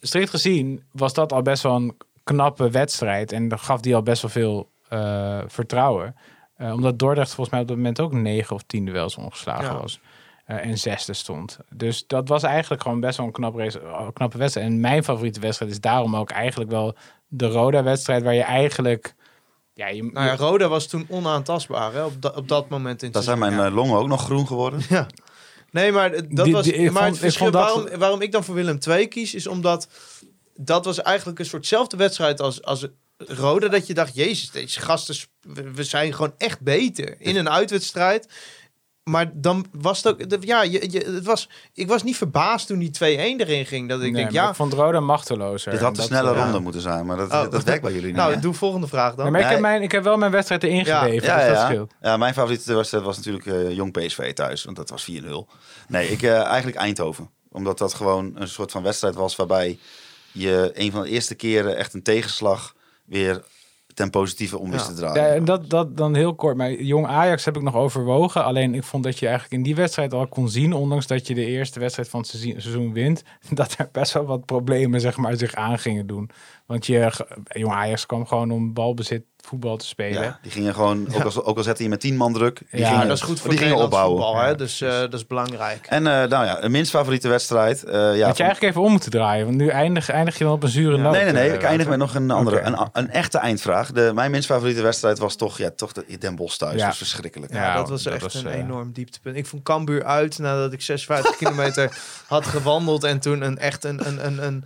strikt 0.00 0.30
gezien 0.30 0.82
was 0.92 1.12
dat 1.14 1.32
al 1.32 1.42
best 1.42 1.62
wel 1.62 1.74
een 1.74 1.96
knappe 2.24 2.70
wedstrijd. 2.70 3.32
En 3.32 3.48
dat 3.48 3.60
gaf 3.60 3.80
die 3.80 3.94
al 3.94 4.02
best 4.02 4.22
wel 4.22 4.30
veel 4.30 4.70
eh, 4.88 5.40
vertrouwen. 5.46 6.14
Eh, 6.56 6.72
omdat 6.72 6.98
Dordrecht 6.98 7.28
volgens 7.34 7.50
mij 7.50 7.60
op 7.60 7.68
dat 7.68 7.76
moment 7.76 8.00
ook 8.00 8.12
negen 8.12 8.54
of 8.56 8.62
tien 8.62 8.84
duels 8.84 9.16
ongeslagen 9.16 9.64
Ja. 9.74 9.80
was. 9.80 10.00
Eh, 10.44 10.56
en 10.66 10.78
zesde 10.78 11.12
stond. 11.12 11.58
Dus 11.70 12.04
dat 12.06 12.28
was 12.28 12.42
eigenlijk 12.42 12.82
gewoon 12.82 13.00
best 13.00 13.16
wel 13.16 13.26
een 13.26 13.32
knap 13.32 13.56
race, 13.56 13.80
eh, 13.80 14.08
knappe 14.12 14.38
wedstrijd. 14.38 14.66
En 14.66 14.80
mijn 14.80 15.04
favoriete 15.04 15.40
wedstrijd 15.40 15.70
is 15.72 15.80
daarom 15.80 16.16
ook 16.16 16.30
eigenlijk 16.30 16.70
wel 16.70 16.94
de 17.26 17.46
Roda-wedstrijd... 17.46 18.22
waar 18.22 18.34
je 18.34 18.42
eigenlijk... 18.42 19.14
Ja, 19.74 19.86
je, 19.88 20.02
Nou 20.02 20.26
ja, 20.26 20.36
Roda 20.36 20.68
was 20.68 20.86
toen 20.86 21.06
onaantastbaar 21.08 21.92
hè, 21.92 22.04
op, 22.04 22.22
da- 22.22 22.32
op 22.36 22.48
dat 22.48 22.68
moment 22.68 23.02
in 23.02 23.10
Daar 23.10 23.22
zijn 23.22 23.38
mijn 23.38 23.60
eh, 23.60 23.74
longen 23.74 23.98
ook 23.98 24.08
nog 24.08 24.24
groen 24.24 24.46
geworden. 24.46 24.80
Ja. 24.88 25.06
Nee, 25.70 25.92
maar 25.92 26.10
dat 26.10 26.44
Die- 26.44 26.52
was. 26.52 26.64
die- 26.64 26.90
maar 26.90 27.02
vond- 27.02 27.04
het 27.04 27.14
ik 27.14 27.20
verschil, 27.20 27.50
dat- 27.50 27.62
waarom, 27.62 27.98
waarom 27.98 28.20
ik 28.20 28.32
dan 28.32 28.44
voor 28.44 28.54
Willem 28.54 28.78
II 28.88 29.06
kies, 29.06 29.34
is 29.34 29.46
omdat 29.46 29.88
dat 30.56 30.84
was 30.84 31.02
eigenlijk 31.02 31.38
een 31.38 31.44
soortzelfde 31.46 31.96
wedstrijd 31.96 32.40
als, 32.40 32.62
als 32.62 32.86
Roda. 33.18 33.68
Dat 33.68 33.86
je 33.86 33.94
dacht, 33.94 34.14
jezus, 34.14 34.50
deze 34.50 34.80
gasten, 34.80 35.16
we 35.74 35.84
zijn 35.84 36.12
gewoon 36.12 36.34
echt 36.38 36.60
beter 36.60 37.20
in 37.20 37.36
een 37.36 37.50
uitwedstrijd. 37.50 38.28
Maar 39.04 39.30
dan 39.34 39.66
was 39.72 40.02
het 40.02 40.06
ook, 40.06 40.28
de- 40.30 40.38
ja, 40.40 40.62
je, 40.62 40.90
je, 40.90 40.98
het 40.98 41.24
was, 41.24 41.48
ik 41.74 41.88
was 41.88 42.02
niet 42.02 42.16
verbaasd 42.16 42.66
toen 42.66 42.78
die 42.78 42.90
2-1 42.90 42.96
erin 43.00 43.66
ging. 43.66 43.88
Dat 43.88 43.98
ik 44.02 44.12
Nee, 44.12 44.22
denk, 44.22 44.30
ja, 44.30 44.48
ik 44.48 44.54
vond 44.54 44.72
Roda 44.72 45.00
machtelozer. 45.00 45.70
Dit 45.72 45.80
had 45.80 45.98
een 45.98 46.04
snelle 46.04 46.30
eh, 46.34 46.42
ronde 46.42 46.58
moeten 46.58 46.80
zijn, 46.80 47.06
maar 47.06 47.16
dat, 47.16 47.30
Oh. 47.32 47.50
dat 47.50 47.64
werkt 47.64 47.82
bij 47.82 47.92
jullie 47.92 48.06
niet. 48.06 48.16
nou, 48.16 48.34
hè? 48.34 48.40
doe 48.40 48.54
volgende 48.54 48.86
vraag 48.86 49.14
dan. 49.14 49.32
Maar 49.32 49.40
ik, 49.40 49.46
heb 49.46 49.60
mijn, 49.60 49.82
ik 49.82 49.92
heb 49.92 50.02
wel 50.04 50.16
mijn 50.16 50.30
wedstrijd 50.30 50.62
erin 50.62 50.84
Ja. 50.84 50.98
gegeven, 51.02 51.26
Ja, 51.26 51.36
dus 51.36 51.46
dat 51.46 51.56
ja. 51.56 51.64
scheelt. 51.66 51.92
ja, 52.00 52.16
mijn 52.16 52.34
favoriete 52.34 52.74
wedstrijd 52.74 53.04
was 53.04 53.16
natuurlijk 53.16 53.46
eh, 53.46 53.70
Jong 53.76 53.92
PSV 53.92 54.32
thuis, 54.32 54.64
want 54.64 54.76
dat 54.76 54.90
was 54.90 55.04
4-0. 55.10 55.46
Nee, 55.88 56.08
ik, 56.10 56.22
eh, 56.22 56.42
eigenlijk 56.44 56.76
Eindhoven. 56.76 57.30
Omdat 57.50 57.78
dat 57.78 57.94
gewoon 57.94 58.32
een 58.34 58.48
soort 58.48 58.70
van 58.70 58.82
wedstrijd 58.82 59.14
was 59.14 59.36
waarbij 59.36 59.78
je 60.32 60.70
een 60.74 60.90
van 60.92 61.02
de 61.02 61.08
eerste 61.08 61.34
keren 61.34 61.76
echt 61.76 61.94
een 61.94 62.02
tegenslag 62.02 62.74
weer 63.04 63.42
ten 63.94 64.10
positieve 64.10 64.58
om 64.58 64.70
wist 64.70 64.86
Ja. 64.86 64.92
te 64.94 64.96
draaien. 64.98 65.22
Ja, 65.22 65.28
en 65.34 65.44
dat, 65.44 65.70
dat 65.70 65.96
dan 65.96 66.14
heel 66.14 66.34
kort. 66.34 66.56
Maar 66.56 66.72
jong 66.72 67.06
Ajax 67.06 67.44
heb 67.44 67.56
ik 67.56 67.62
nog 67.62 67.74
overwogen. 67.74 68.44
Alleen 68.44 68.74
ik 68.74 68.82
vond 68.84 69.04
dat 69.04 69.18
je 69.18 69.26
eigenlijk 69.26 69.56
in 69.56 69.62
die 69.62 69.74
wedstrijd 69.74 70.14
al 70.14 70.26
kon 70.26 70.48
zien, 70.48 70.72
ondanks 70.72 71.06
dat 71.06 71.26
je 71.26 71.34
de 71.34 71.46
eerste 71.46 71.80
wedstrijd 71.80 72.08
van 72.08 72.20
het 72.20 72.28
seizoen, 72.28 72.60
seizoen 72.60 72.92
wint, 72.92 73.22
dat 73.50 73.74
er 73.78 73.88
best 73.92 74.12
wel 74.12 74.24
wat 74.24 74.44
problemen 74.44 75.00
zeg 75.00 75.16
maar, 75.16 75.36
zich 75.36 75.54
aan 75.54 75.78
gingen 75.78 76.06
doen. 76.06 76.30
Want 76.66 76.86
je, 76.86 77.26
jong 77.44 77.72
Ajax 77.72 78.06
kwam 78.06 78.26
gewoon 78.26 78.50
om 78.50 78.72
balbezit 78.72 79.24
voetbal 79.44 79.76
te 79.76 79.86
spelen. 79.86 80.22
Ja, 80.22 80.38
die 80.42 80.50
gingen 80.50 80.74
gewoon, 80.74 81.06
ook, 81.14 81.22
als, 81.24 81.42
ook 81.42 81.56
al 81.56 81.62
zette 81.62 81.82
je 81.82 81.88
met 81.88 82.00
10 82.00 82.16
man 82.16 82.32
druk, 82.32 82.62
die 82.70 82.80
Ja, 82.80 82.88
gingen, 82.90 83.06
dat 83.08 83.16
is 83.16 83.22
goed 83.22 83.40
voor 83.40 83.50
die 83.50 83.58
gingen 83.58 83.76
opbouwen. 83.76 84.22
voetbal, 84.22 84.40
hè? 84.40 84.48
Ja, 84.48 84.54
dus 84.54 84.80
eh, 84.80 84.88
dat 84.90 85.14
is 85.14 85.26
belangrijk. 85.26 85.86
En 85.86 86.06
eh, 86.06 86.12
nou 86.12 86.44
ja, 86.44 86.62
een 86.62 86.70
minst 86.70 86.90
favoriete 86.90 87.28
wedstrijd. 87.28 87.82
eh, 87.84 87.92
ja, 87.92 88.00
Had 88.00 88.14
je 88.16 88.18
van- 88.20 88.26
eigenlijk 88.26 88.62
even 88.62 88.80
om 88.82 88.90
moeten 88.90 89.10
draaien, 89.10 89.44
want 89.46 89.56
nu 89.56 89.68
eindig, 89.68 90.08
eindig 90.10 90.38
je 90.38 90.44
dan 90.44 90.52
op 90.52 90.62
een 90.62 90.68
zure 90.68 90.96
noot. 90.96 91.12
Nee, 91.12 91.24
nee, 91.24 91.32
nee. 91.32 91.52
Ik 91.52 91.62
eindig 91.62 91.88
met 91.88 91.98
nog 91.98 92.14
een 92.14 92.30
andere, 92.30 92.60
een, 92.60 92.88
een 92.92 93.10
echte 93.10 93.38
eindvraag. 93.38 93.92
De, 93.92 94.10
mijn 94.14 94.30
minst 94.30 94.46
favoriete 94.48 94.82
wedstrijd 94.82 95.18
was 95.18 95.36
toch, 95.36 95.58
ja, 95.58 95.70
toch 95.76 95.92
de 95.92 96.18
Den 96.18 96.36
Bosch 96.36 96.56
thuis. 96.56 96.72
Ja. 96.72 96.78
Dat 96.78 96.86
was 96.88 96.98
verschrikkelijk. 96.98 97.52
Ja, 97.52 97.62
Ja, 97.64 97.74
dat 97.76 97.88
was 97.88 98.02
dat 98.02 98.12
echt 98.12 98.22
was, 98.22 98.34
een 98.34 98.46
enorm 98.46 98.92
dieptepunt. 98.92 99.36
Ik 99.36 99.46
vond 99.46 99.62
Cambuur 99.62 100.04
uit 100.04 100.38
nadat 100.38 100.72
ik 100.72 100.82
56 100.82 101.36
kilometer 101.42 101.96
had 102.26 102.46
gewandeld. 102.46 103.04
En 103.04 103.18
toen 103.20 103.42
een 103.42 103.58
echt 103.58 103.84
een, 103.84 104.06
een, 104.06 104.26
een, 104.26 104.44
een 104.44 104.64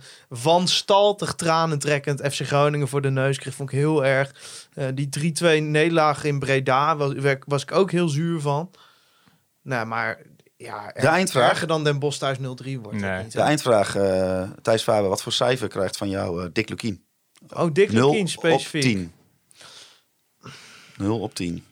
wanstaltig 0.53 1.33
tranentrekkend 1.33 2.21
FC 2.33 2.41
Groningen 2.47 2.87
voor 2.87 3.01
de 3.01 3.09
neus 3.09 3.37
kreeg. 3.39 3.53
Vond 3.53 3.71
ik 3.71 3.77
heel 3.77 4.05
erg. 4.05 4.31
Eh, 4.79 4.87
die 4.93 5.09
3-2 5.09 5.61
nederlaag 5.61 6.23
in 6.23 6.39
Breda 6.39 6.95
was, 6.95 7.13
was 7.45 7.61
ik 7.61 7.71
ook 7.71 7.91
heel 7.91 8.09
zuur 8.09 8.39
van. 8.41 8.71
Nou, 9.61 9.87
maar 9.87 10.21
ja, 10.57 10.91
De 10.91 11.07
eindvraag. 11.07 11.49
erger 11.49 11.67
dan 11.67 11.83
Den 11.83 11.99
Bosch 11.99 12.19
thuis 12.19 12.37
0-3 12.37 12.41
wordt. 12.41 12.91
het 12.91 12.99
Nee. 13.01 13.23
niet, 13.23 13.31
De 13.31 13.41
eindvraag, 13.41 13.95
eh 13.95 14.49
Thijs 14.61 14.83
Faber, 14.83 15.09
wat 15.09 15.21
voor 15.23 15.31
cijfer 15.31 15.67
krijgt 15.67 15.97
van 15.97 16.09
jou 16.09 16.43
eh, 16.43 16.49
Dick 16.53 16.69
Lukien? 16.69 17.03
Oh, 17.49 17.73
Dick 17.73 17.91
0 17.91 18.05
Lukien 18.07 18.21
op 18.23 18.29
specifiek. 18.29 18.81
10. 18.81 19.11
0 20.97 21.19
op 21.19 21.33
10. 21.35 21.65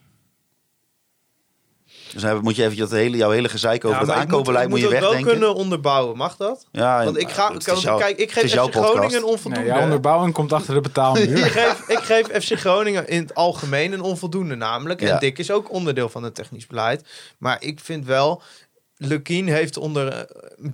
Dus 2.12 2.22
dan 2.22 2.42
moet 2.42 2.56
je 2.56 2.64
even 2.64 2.76
dat 2.76 2.90
hele, 2.90 3.16
jouw 3.16 3.30
hele 3.30 3.48
gezeik 3.48 3.84
over 3.84 4.00
Ja, 4.00 4.06
het 4.06 4.14
aankoopbeleid 4.14 4.68
moet, 4.68 4.78
je 4.78 4.84
het 4.84 4.92
wel 4.92 5.02
wegdenken. 5.02 5.30
kunnen 5.32 5.54
onderbouwen. 5.54 6.16
Mag 6.16 6.36
dat? 6.36 6.66
Ja, 6.72 7.04
Want 7.04 7.18
ik 7.20 7.28
ga, 7.28 7.52
kijk, 7.98 8.18
ik 8.18 8.32
geef 8.32 8.52
jouw 8.52 8.66
FC 8.68 8.74
Groningen 8.74 9.04
een 9.16 9.22
Nee, 9.22 9.30
onvoldoende. 9.30 9.78
onderbouwing 9.78 10.34
komt 10.34 10.52
achter 10.52 10.74
de 10.74 10.80
betaalmuur. 10.80 11.36
ik, 11.46 11.52
geef, 11.52 11.88
ik 11.88 11.98
geef 11.98 12.26
FC 12.44 12.58
Groningen 12.58 13.08
in 13.08 13.22
het 13.22 13.34
algemeen 13.34 13.92
een 13.92 14.00
onvoldoende 14.00 14.54
namelijk. 14.54 15.00
Ja. 15.00 15.08
En 15.14 15.18
Dick 15.18 15.38
is 15.38 15.50
ook 15.50 15.70
onderdeel 15.72 16.08
van 16.08 16.22
het 16.22 16.34
technisch 16.34 16.66
beleid. 16.66 17.04
Maar 17.38 17.56
ik 17.62 17.80
vind 17.80 18.04
wel, 18.06 18.42
Lukien 18.96 19.48
heeft 19.48 19.76
onder 19.76 20.08
eh, 20.08 20.20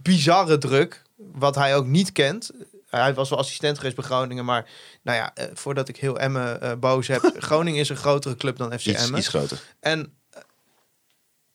bizarre 0.03 0.59
druk, 0.59 1.03
wat 1.17 1.55
hij 1.55 1.77
ook 1.77 1.87
niet 1.87 2.13
kent. 2.13 2.51
Hij 2.89 3.15
was 3.15 3.29
wel 3.31 3.39
assistent 3.39 3.77
geweest 3.77 3.97
bij 3.97 4.05
Groningen, 4.05 4.45
maar 4.45 4.67
nou 5.03 5.19
ja, 5.19 5.31
eh, 5.35 5.47
voordat 5.55 5.89
ik 5.89 5.97
heel 5.97 6.19
Emmen 6.19 6.61
eh, 6.61 6.73
boos 6.81 7.07
heb, 7.07 7.33
Groningen 7.39 7.81
is 7.81 7.89
een 7.89 7.97
grotere 7.97 8.37
club 8.37 8.57
dan 8.57 8.73
FC 8.79 8.87
Iets, 8.87 9.03
Emmen. 9.05 9.19
iets 9.19 9.29
groter. 9.29 9.61
En 9.81 10.13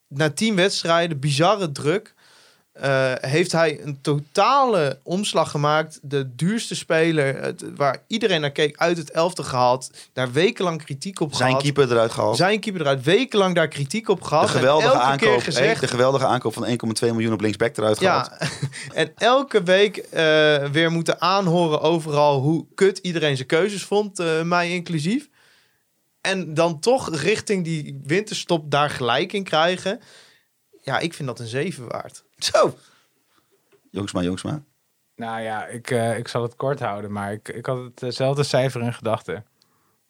na 0.10 0.30
tien 0.30 0.56
wedstrijden, 0.56 1.20
bizarre 1.20 1.72
druk, 1.72 2.14
eh, 2.74 3.14
heeft 3.20 3.52
hij 3.52 3.80
een 3.84 4.02
totale 4.02 5.00
omslag 5.04 5.52
gemaakt. 5.52 6.00
De 6.02 6.36
duurste 6.36 6.76
speler, 6.76 7.42
het- 7.42 7.64
waar 7.76 7.98
iedereen 8.08 8.42
naar 8.42 8.52
keek, 8.52 8.78
uit 8.78 8.98
het 8.98 9.12
elfte 9.12 9.44
gehaald. 9.44 9.90
Daar 10.14 10.32
wekenlang 10.32 10.84
kritiek 10.84 11.20
op 11.20 11.34
Zijn 11.34 11.48
gehad. 11.48 11.64
keeper 11.64 11.92
eruit 11.92 12.12
gehaald. 12.12 12.38
Zijn 12.38 12.60
keeper 12.60 12.82
eruit, 12.82 13.04
wekenlang 13.04 13.56
daar 13.56 13.68
kritiek 13.68 14.10
op 14.10 14.22
gehad. 14.22 14.48
de, 14.48 14.54
geweldige 14.58 14.98
aankoop, 14.98 15.30
keer 15.30 15.42
gezegd, 15.42 15.82
de 15.82 15.88
geweldige 15.88 16.26
aankoop 16.26 16.54
van 16.54 16.66
1,2 16.66 17.12
miljoen 17.14 17.34
op 17.34 17.42
linksback 17.42 17.78
eruit 17.78 17.98
gehaald. 17.98 18.30
ja, 18.40 18.48
en 19.02 19.12
elke 19.18 19.64
week 19.64 19.98
eh, 19.98 20.24
weer 20.66 20.92
moeten 20.92 21.22
aanhoren 21.22 21.82
overal 21.82 22.40
hoe 22.40 22.66
kut 22.76 22.98
iedereen 22.98 23.36
zijn 23.36 23.48
keuzes 23.48 23.84
vond, 23.84 24.20
eh, 24.20 24.42
mij 24.42 24.70
inclusief. 24.72 25.30
En 26.22 26.54
dan 26.54 26.80
toch 26.80 27.16
richting 27.16 27.64
die 27.64 28.00
winterstop 28.04 28.72
daar 28.72 28.90
gelijk 28.90 29.34
in 29.34 29.44
krijgen. 29.44 30.00
Ja, 30.82 31.00
ik 31.00 31.14
vind 31.14 31.28
dat 31.28 31.40
een 31.40 31.48
7 31.48 31.88
waard. 31.88 32.24
Zo. 32.38 32.78
Jongsma, 33.92 34.22
Jongsma. 34.22 34.64
Nou 35.16 35.42
ja, 35.42 35.66
ik, 35.66 35.92
eh, 35.92 36.18
ik 36.18 36.28
zal 36.28 36.42
het 36.42 36.56
kort 36.56 36.80
houden, 36.80 37.12
maar 37.12 37.32
ik, 37.32 37.50
ik 37.50 37.66
had 37.66 38.00
hetzelfde 38.00 38.44
cijfer 38.44 38.82
in 38.82 38.94
gedachten. 38.94 39.46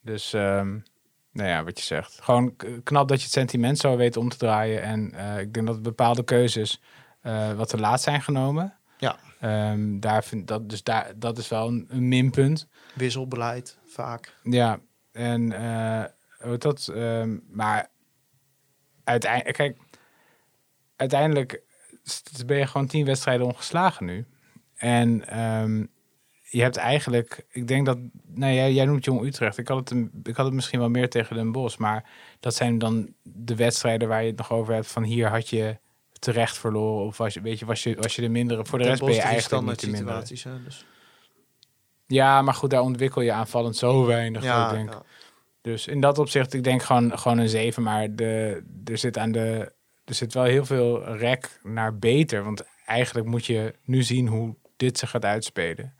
Dus, 0.01 0.33
ehm, 0.33 0.77
nou 1.31 1.49
ja, 1.49 1.63
wat 1.63 1.79
je 1.79 1.85
zegt. 1.85 2.19
Gewoon 2.21 2.55
knap 2.83 3.07
dat 3.07 3.17
je 3.17 3.23
het 3.23 3.33
sentiment 3.33 3.77
zo 3.77 3.97
weet 3.97 4.17
om 4.17 4.29
te 4.29 4.37
draaien. 4.37 4.81
En 4.81 5.13
eh, 5.13 5.39
ik 5.39 5.53
denk 5.53 5.67
dat 5.67 5.81
bepaalde 5.81 6.23
keuzes 6.23 6.81
eh, 7.21 7.53
wat 7.53 7.69
te 7.69 7.77
laat 7.77 8.01
zijn 8.01 8.21
genomen. 8.21 8.73
Ja. 8.97 9.17
Ehm, 9.39 9.99
daar 9.99 10.23
vind, 10.23 10.47
dat, 10.47 10.69
dus 10.69 10.83
daar, 10.83 11.11
dat 11.15 11.37
is 11.37 11.47
wel 11.47 11.67
een, 11.67 11.85
een 11.89 12.07
minpunt. 12.07 12.67
Wisselbeleid, 12.93 13.77
vaak. 13.85 14.35
Ja, 14.43 14.79
en 15.11 15.51
eh, 15.51 16.03
dat? 16.57 16.87
Ehm, 16.87 17.37
maar 17.49 17.89
uiteindelijk, 19.03 19.55
kijk, 19.55 19.77
uiteindelijk 20.95 21.61
ben 22.45 22.57
je 22.57 22.67
gewoon 22.67 22.87
tien 22.87 23.05
wedstrijden 23.05 23.45
ongeslagen 23.45 24.05
nu. 24.05 24.25
En 24.75 25.27
ehm, 25.27 25.85
je 26.43 26.61
hebt 26.61 26.75
eigenlijk, 26.77 27.45
ik 27.49 27.67
denk 27.67 27.85
dat, 27.85 27.97
nou 28.25 28.53
jij, 28.53 28.73
jij 28.73 28.85
noemt 28.85 29.05
Jong 29.05 29.21
Utrecht. 29.25 29.57
Ik 29.57 29.67
had, 29.67 29.79
het, 29.79 29.91
een- 29.91 30.11
ik 30.23 30.35
had 30.35 30.45
het 30.45 30.55
misschien 30.55 30.79
wel 30.79 30.89
meer 30.89 31.09
tegen 31.09 31.35
Den 31.35 31.51
Bosch, 31.51 31.77
maar 31.77 32.09
dat 32.39 32.55
zijn 32.55 32.77
dan 32.77 33.13
de 33.23 33.55
wedstrijden 33.55 34.07
waar 34.07 34.21
je 34.21 34.27
het 34.27 34.37
nog 34.37 34.51
over 34.51 34.73
hebt. 34.73 34.87
Van 34.87 35.03
hier 35.03 35.27
had 35.29 35.49
je 35.49 35.77
terecht 36.19 36.57
verloren 36.57 37.05
of 37.05 37.17
was 37.17 37.33
je, 37.33 37.41
weet 37.41 37.59
je, 37.59 37.65
was 37.65 37.83
je, 37.83 37.95
was 37.95 38.15
je 38.15 38.21
de 38.21 38.29
mindere. 38.29 38.65
Voor 38.65 38.77
de 38.79 38.83
rest 38.85 38.99
ben 39.05 39.13
je 39.13 39.21
eigenlijk 39.21 39.65
niet 39.65 39.79
de 39.79 39.85
mindere. 39.87 40.05
situaties. 40.25 40.43
Hè, 40.43 40.63
dus. 40.63 40.85
Ja, 42.09 42.41
maar 42.41 42.53
goed, 42.53 42.69
daar 42.69 42.81
ontwikkel 42.81 43.21
je 43.21 43.31
aanvallend 43.31 43.77
zo 43.77 44.05
weinig. 44.05 44.43
Ja, 44.43 44.69
ik 44.69 44.75
denk. 44.75 44.93
ja. 44.93 45.03
Dus 45.61 45.87
in 45.87 46.01
dat 46.01 46.17
opzicht, 46.17 46.53
ik 46.53 46.63
denk 46.63 46.83
gewoon, 46.83 47.19
gewoon 47.19 47.37
een 47.37 47.49
7. 47.49 47.83
Maar 47.83 48.15
de, 48.15 48.63
er 48.85 48.97
zit 48.97 49.17
aan 49.17 49.31
de. 49.31 49.71
Er 50.05 50.15
zit 50.15 50.33
wel 50.33 50.43
heel 50.43 50.65
veel 50.65 51.03
rek 51.03 51.59
naar 51.63 51.97
beter. 51.97 52.43
Want 52.43 52.63
eigenlijk 52.85 53.27
moet 53.27 53.45
je 53.45 53.73
nu 53.83 54.03
zien 54.03 54.27
hoe 54.27 54.55
dit 54.77 54.97
zich 54.97 55.09
gaat 55.09 55.25
uitspelen. 55.25 55.93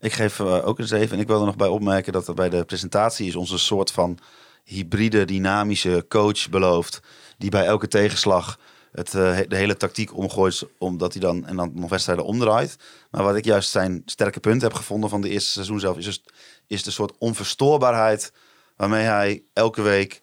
Ik 0.00 0.12
geef 0.12 0.40
eh, 0.40 0.66
ook 0.66 0.78
een 0.78 0.86
7. 0.86 1.16
En 1.16 1.22
ik 1.22 1.26
wil 1.26 1.40
er 1.40 1.46
nog 1.46 1.56
bij 1.56 1.68
opmerken 1.68 2.12
dat 2.12 2.28
er 2.28 2.34
bij 2.34 2.48
de 2.48 2.64
presentatie 2.64 3.26
is 3.26 3.36
onze 3.36 3.58
soort 3.58 3.90
van 3.90 4.18
hybride, 4.64 5.24
dynamische 5.24 6.04
coach 6.08 6.48
beloofd. 6.50 7.00
Die 7.38 7.50
bij 7.50 7.64
elke 7.64 7.88
tegenslag 7.88 8.58
het, 8.94 9.14
eh, 9.14 9.38
de 9.48 9.56
hele 9.56 9.76
tactiek 9.76 10.16
omgooit. 10.16 10.66
Omdat 10.78 11.12
hij 11.12 11.22
dan 11.22 11.46
en 11.46 11.56
dan 11.56 11.70
nog 11.74 11.90
wedstrijden 11.90 12.24
omdraait. 12.24 12.76
Maar 13.10 13.22
wat 13.22 13.36
ik 13.36 13.44
juist 13.44 13.70
zijn 13.70 14.02
sterke 14.06 14.40
punt 14.40 14.62
heb 14.62 14.72
gevonden 14.72 15.10
van 15.10 15.20
de 15.20 15.28
eerste 15.28 15.50
seizoen 15.50 15.80
zelf. 15.80 15.96
Is, 15.96 16.04
dus, 16.04 16.22
is 16.66 16.82
de 16.82 16.90
soort 16.90 17.12
onverstoorbaarheid 17.18 18.32
waarmee 18.76 19.04
hij 19.04 19.42
elke 19.52 19.82
week. 19.82 20.22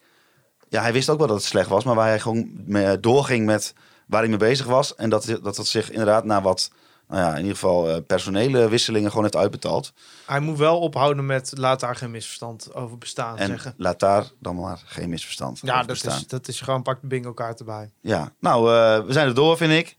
Ja, 0.69 0.81
hij 0.81 0.93
wist 0.93 1.09
ook 1.09 1.17
wel 1.17 1.27
dat 1.27 1.37
het 1.37 1.45
slecht 1.45 1.69
was. 1.69 1.83
Maar 1.83 1.95
waar 1.95 2.07
hij 2.07 2.19
gewoon 2.19 2.51
mee 2.65 2.99
doorging 2.99 3.45
met 3.45 3.73
waar 4.07 4.19
hij 4.19 4.29
mee 4.29 4.37
bezig 4.37 4.65
was. 4.65 4.95
En 4.95 5.09
dat 5.09 5.25
dat, 5.25 5.55
dat 5.55 5.67
zich 5.67 5.91
inderdaad 5.91 6.25
na 6.25 6.41
wat. 6.41 6.71
Nou 7.11 7.23
ja, 7.23 7.31
in 7.31 7.37
ieder 7.37 7.53
geval 7.53 7.89
eh, 7.89 7.97
personele 8.07 8.69
wisselingen 8.69 9.09
gewoon 9.09 9.23
heeft 9.23 9.35
uitbetaald. 9.35 9.93
Hij 10.25 10.39
moet 10.39 10.57
wel 10.57 10.79
ophouden 10.79 11.25
met 11.25 11.51
laat 11.57 11.79
daar 11.79 11.95
geen 11.95 12.11
misverstand 12.11 12.73
over 12.73 12.97
bestaan 12.97 13.37
En 13.37 13.47
zeggen. 13.47 13.73
laat 13.77 13.99
daar 13.99 14.25
dan 14.39 14.55
maar 14.55 14.81
geen 14.85 15.09
misverstand 15.09 15.59
Ja, 15.61 15.73
over 15.73 15.77
dat 15.87 15.87
bestaan. 15.87 16.17
is, 16.19 16.27
dat 16.27 16.47
is 16.47 16.61
gewoon 16.61 16.81
pak 16.81 17.01
de 17.01 17.07
bingo 17.07 17.33
kaart 17.33 17.59
erbij. 17.59 17.91
Ja, 18.01 18.31
nou, 18.39 18.73
eh, 18.75 19.05
we 19.05 19.13
zijn 19.13 19.27
er 19.27 19.33
door, 19.33 19.57
vind 19.57 19.71
ik. 19.71 19.97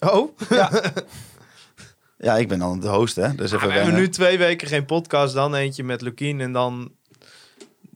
Oh, 0.00 0.38
Ja, 2.18 2.36
ik 2.42 2.48
ben 2.48 2.58
dan 2.58 2.80
de 2.80 2.88
host, 2.88 3.16
hè. 3.16 3.34
Dus 3.34 3.52
even 3.52 3.68
we 3.68 3.74
hebben 3.74 3.94
nu 3.94 4.08
twee 4.08 4.38
weken 4.38 4.68
geen 4.68 4.84
podcast, 4.84 5.34
dan 5.34 5.54
eentje 5.54 5.84
met 5.84 6.00
Lukien 6.00 6.40
en 6.40 6.52
dan... 6.52 6.92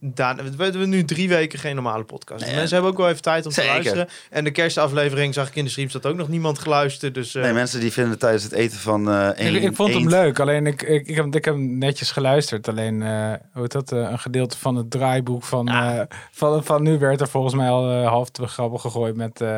Daarna, 0.00 0.42
we 0.56 0.64
hebben 0.64 0.88
nu 0.88 1.04
drie 1.04 1.28
weken 1.28 1.58
geen 1.58 1.74
normale 1.74 2.04
podcast. 2.04 2.44
Nee, 2.44 2.54
mensen 2.54 2.72
hebben 2.74 2.90
ook 2.92 2.98
wel 2.98 3.08
even 3.08 3.22
tijd 3.22 3.46
om 3.46 3.52
zeker. 3.52 3.70
te 3.70 3.74
luisteren. 3.76 4.08
En 4.30 4.44
de 4.44 4.50
kerstaflevering 4.50 5.34
zag 5.34 5.48
ik 5.48 5.54
in 5.56 5.64
de 5.64 5.70
streams 5.70 5.92
dat 5.92 6.06
ook 6.06 6.16
nog 6.16 6.28
niemand 6.28 6.58
geluisterd. 6.58 7.14
Dus 7.14 7.34
eh, 7.34 7.42
Nee, 7.42 7.52
mensen 7.52 7.80
die 7.80 7.92
vinden 7.92 8.18
tijdens 8.18 8.42
het 8.42 8.52
eten 8.52 8.78
van 8.78 9.08
eh 9.10 9.26
één, 9.28 9.54
Ik, 9.54 9.62
ik 9.62 9.74
vond 9.76 9.94
hem 9.94 10.08
leuk, 10.08 10.40
alleen 10.40 10.66
ik, 10.66 10.82
ik, 10.82 11.06
ik, 11.06 11.16
heb, 11.16 11.34
ik 11.34 11.44
heb 11.44 11.54
hem 11.54 11.78
netjes 11.78 12.10
geluisterd. 12.10 12.68
Alleen, 12.68 13.02
eh, 13.02 13.32
hoe 13.52 13.62
heet 13.62 13.72
dat, 13.72 13.92
eh, 13.92 13.98
een 13.98 14.18
gedeelte 14.18 14.58
van 14.58 14.76
het 14.76 14.90
draaiboek 14.90 15.42
van, 15.44 15.68
eh, 15.68 16.00
van, 16.30 16.64
van 16.64 16.82
nu 16.82 16.98
werd 16.98 17.20
er 17.20 17.28
volgens 17.28 17.54
mij 17.54 17.68
al 17.68 17.90
eh, 17.90 18.06
half 18.08 18.30
te 18.30 18.46
grabbel 18.46 18.78
gegooid 18.78 19.16
met... 19.16 19.40
eh, 19.40 19.48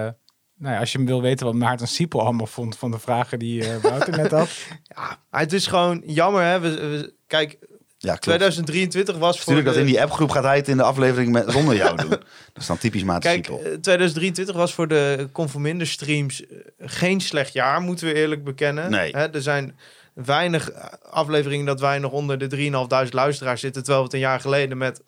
nou 0.59 0.75
ja, 0.75 0.81
als 0.81 0.93
je 0.93 0.99
hem 0.99 1.07
wil 1.07 1.23
weten 1.23 1.47
wat 1.47 1.55
Maarten 1.55 1.89
Siepel 1.89 2.21
allemaal 2.21 2.47
vond 2.47 2.79
van 2.79 2.91
de 2.91 2.99
vragen 2.99 3.39
die 3.39 3.65
eh 3.65 3.77
Wouter 3.83 4.17
net 4.17 4.31
had. 4.31 4.49
ja, 4.95 5.19
het 5.31 5.53
is 5.53 5.67
gewoon 5.67 6.03
jammer. 6.07 6.43
Hè? 6.43 6.61
We, 6.61 6.69
we- 6.75 7.13
kijk, 7.27 7.59
Ja, 8.03 8.09
klopt. 8.09 8.23
2023 8.23 9.17
was 9.17 9.41
voor 9.41 9.53
Natuurlijk 9.53 9.67
dat 9.77 9.87
in 9.87 9.93
die 9.93 10.03
appgroep 10.03 10.31
gaat 10.31 10.45
hij 10.45 10.57
het 10.57 10.69
in 10.69 10.77
de 10.77 10.83
aflevering 10.83 11.33
met, 11.33 11.51
zonder 11.53 11.77
jou 11.77 11.97
doen. 11.97 12.09
Dat 12.53 12.63
is 12.63 12.67
dan 12.67 12.79
typisch 12.79 13.03
Maat 13.03 13.21
Kijk, 13.23 13.45
Siepel. 13.45 13.59
eh, 13.65 13.73
2023 13.79 14.57
was 14.57 14.75
voor 14.75 14.89
de 14.89 15.29
Conforminder 15.33 15.87
streams 15.87 16.47
eh, 16.47 16.57
geen 16.79 17.21
slecht 17.21 17.53
jaar, 17.53 17.81
moeten 17.81 18.07
we 18.07 18.15
eerlijk 18.15 18.45
bekennen. 18.45 18.91
Nee. 18.91 19.11
Hè, 19.17 19.27
er 19.35 19.43
zijn 19.43 19.79
weinig 20.15 20.71
eh, 20.71 20.85
afleveringen 21.11 21.67
dat 21.67 21.81
wij 21.81 21.99
nog 21.99 22.13
onder 22.13 22.39
de 22.39 22.71
3.500 23.07 23.09
luisteraars 23.09 23.61
zitten, 23.61 23.83
terwijl 23.83 23.99
we 23.99 24.05
het 24.05 24.15
een 24.15 24.21
jaar 24.29 24.41
geleden 24.41 24.79
met 24.79 25.03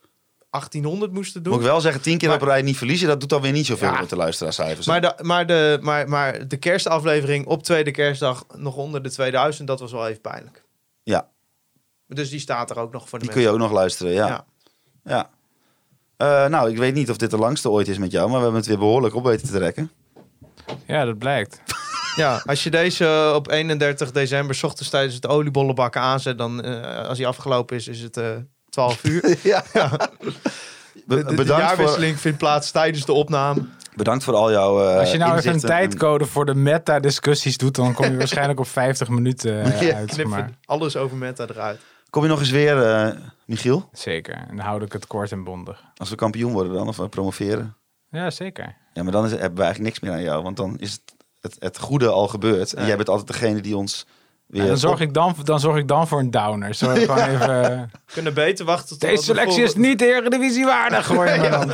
1800 0.51 1.13
moesten 1.13 1.43
doen. 1.43 1.53
Moet 1.53 1.63
ik 1.63 1.69
wel 1.69 1.81
zeggen, 1.81 2.03
tien 2.03 2.19
keer 2.19 2.29
Maar- 2.29 2.41
op 2.41 2.47
rij 2.47 2.63
niet 2.63 2.77
verliezen, 2.77 3.09
dat 3.09 3.21
doet 3.21 3.29
dan 3.29 3.43
weer 3.43 3.53
niet 3.53 3.67
zoveel 3.67 3.93
Ja. 3.93 4.01
met 4.01 4.09
de 4.09 4.17
luisteraarscijfers. 4.17 4.87
Maar 4.87 5.01
de, 5.01 5.15
maar, 5.21 5.47
de, 5.47 5.79
maar, 5.81 6.09
maar 6.09 6.49
de 6.49 6.57
kerstaflevering 6.57 7.47
op 7.47 7.63
tweede 7.63 7.91
kerstdag 7.91 8.45
nog 8.57 8.77
onder 8.77 9.03
de 9.03 9.11
2000, 9.11 9.69
dat 9.69 9.81
was 9.81 9.93
wel 9.93 10.09
even 10.09 10.21
pijnlijk. 10.21 10.63
Ja. 11.03 11.31
Dus 12.15 12.31
die 12.31 12.41
staat 12.41 12.71
er 12.71 12.79
ook 12.79 12.93
nog 12.93 13.09
voor 13.09 13.19
de 13.19 13.25
die 13.25 13.35
kun 13.35 13.43
je 13.43 13.47
mensen. 13.49 13.65
ook 13.65 13.71
nog 13.71 13.81
luisteren, 13.81 14.13
ja. 14.13 14.27
Ja. 14.27 14.45
ja. 15.05 15.31
Eh, 16.17 16.51
nou, 16.51 16.71
ik 16.71 16.77
weet 16.79 16.95
niet 16.95 17.11
of 17.11 17.17
dit 17.17 17.31
de 17.31 17.37
langste 17.39 17.71
ooit 17.71 17.89
is 17.89 17.99
met 17.99 18.11
jou, 18.11 18.25
maar 18.27 18.37
we 18.37 18.43
hebben 18.43 18.61
het 18.61 18.69
weer 18.69 18.79
behoorlijk 18.79 19.15
op 19.15 19.25
weten 19.25 19.47
te 19.47 19.53
trekken. 19.55 19.91
Ja, 20.87 21.05
dat 21.05 21.19
blijkt. 21.19 21.61
Ja, 22.17 22.43
als 22.47 22.63
je 22.65 22.71
deze 22.71 23.05
eh, 23.05 23.35
op 23.35 23.51
31 23.51 24.11
december 24.11 24.55
's 24.55 24.63
ochtends 24.63 24.91
tijdens 24.91 25.15
het 25.15 25.27
oliebollenbakken 25.27 26.01
aanzet, 26.01 26.39
dan 26.39 26.63
eh, 26.63 27.09
als 27.09 27.17
die 27.19 27.27
afgelopen 27.27 27.77
is, 27.77 27.89
is 27.89 28.01
het 28.01 28.17
eh 28.17 28.31
12 28.71 29.05
uur. 29.05 29.37
ja. 29.53 29.65
Be- 29.73 30.33
De, 31.07 31.17
de, 31.17 31.25
de 31.25 31.35
bedankt, 31.35 31.37
voor, 31.37 31.47
jaarwisseling 31.61 32.21
vindt 32.21 32.39
plaats 32.39 32.71
tijdens 32.71 33.05
de 33.05 33.13
opname. 33.13 33.67
bedankt 33.97 34.25
voor 34.25 34.35
al 34.35 34.51
jouw 34.51 34.89
eh 34.89 34.99
Als 34.99 35.13
je 35.13 35.19
nou 35.19 35.39
even 35.39 35.53
een 35.53 35.61
tijdcode 35.61 36.27
voor 36.27 36.47
de 36.47 36.55
meta-discussies 36.55 37.57
doet, 37.57 37.75
dan 37.75 37.95
kom 37.95 38.11
je 38.11 38.17
waarschijnlijk 38.17 38.61
op 38.61 38.69
50 38.69 39.09
minuten 39.09 39.55
Ja, 39.85 39.95
uit. 39.95 40.25
Maar 40.25 40.51
alles 40.65 40.97
over 40.97 41.17
meta 41.17 41.47
eruit. 41.47 41.81
Kom 42.13 42.23
je 42.23 42.29
nog 42.29 42.41
eens 42.41 42.51
weer, 42.51 42.83
eh, 42.83 43.17
Michiel? 43.47 43.89
zeker. 43.93 44.35
En 44.35 44.57
dan 44.57 44.65
houd 44.67 44.83
ik 44.83 44.93
het 44.93 45.07
kort 45.07 45.33
en 45.33 45.45
bondig. 45.45 45.83
Als 45.97 46.11
we 46.11 46.17
kampioen 46.17 46.53
worden 46.53 46.73
dan, 46.73 46.89
of 46.89 46.97
we 46.97 47.09
promoveren? 47.09 47.77
Ja, 48.11 48.31
zeker. 48.31 48.77
Ja, 48.95 49.03
maar 49.03 49.13
dan 49.13 49.25
is, 49.25 49.31
hebben 49.31 49.55
we 49.59 49.63
eigenlijk 49.65 49.95
niks 49.95 50.01
meer 50.01 50.13
aan 50.13 50.23
jou. 50.23 50.43
Want 50.43 50.57
dan 50.57 50.79
is 50.79 50.93
het, 50.93 51.03
het, 51.41 51.57
het 51.59 51.79
goede 51.79 52.09
al 52.09 52.29
gebeurd. 52.29 52.73
En 52.75 52.81
Ja. 52.81 52.87
jij 52.89 52.97
bent 52.97 53.09
altijd 53.09 53.27
degene 53.29 53.61
die 53.61 53.77
ons 53.77 54.07
weer... 54.47 54.63
En 54.63 54.69
dan, 54.69 54.79
zorg 54.79 54.95
op- 54.95 55.01
ik 55.01 55.15
dan, 55.15 55.35
dan 55.45 55.61
zorg 55.61 55.77
ik 55.77 55.89
dan 55.89 56.09
voor 56.09 56.19
een 56.19 56.31
downer. 56.31 56.75
Zorg 56.75 56.97
ik 56.99 57.11
gewoon 57.11 57.29
even, 57.35 57.49
We 58.07 58.13
kunnen 58.13 58.35
beter 58.35 58.65
wachten 58.65 58.89
tot 58.89 59.01
deze 59.01 59.23
selectie 59.23 59.63
is 59.63 59.75
niet 59.75 59.99
de 59.99 60.07
Eredivisie 60.07 60.65
waardig. 60.65 61.13
Maar 61.15 61.51
dan. 61.51 61.69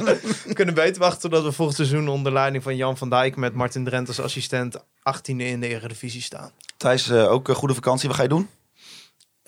We 0.45 0.51
kunnen 0.53 0.75
beter 0.75 1.01
wachten 1.01 1.21
totdat 1.21 1.43
we 1.43 1.53
volgend 1.53 1.77
seizoen 1.77 2.09
onder 2.09 2.33
leiding 2.33 2.63
van 2.63 2.77
Jan 2.77 2.97
van 2.97 3.11
Dijk 3.11 3.37
met 3.37 3.55
Martin 3.55 3.85
Drent 3.85 4.09
als 4.09 4.21
assistent 4.21 4.79
18e 4.79 5.37
in 5.37 5.61
de 5.61 5.69
Eredivisie 5.69 6.23
staan. 6.23 6.51
Thijs, 6.77 7.09
eh, 7.11 7.31
ook 7.33 7.49
een 7.49 7.55
goede 7.55 7.75
vakantie. 7.75 8.09
Wat 8.09 8.17
ga 8.17 8.23
je 8.23 8.29
doen? 8.29 8.49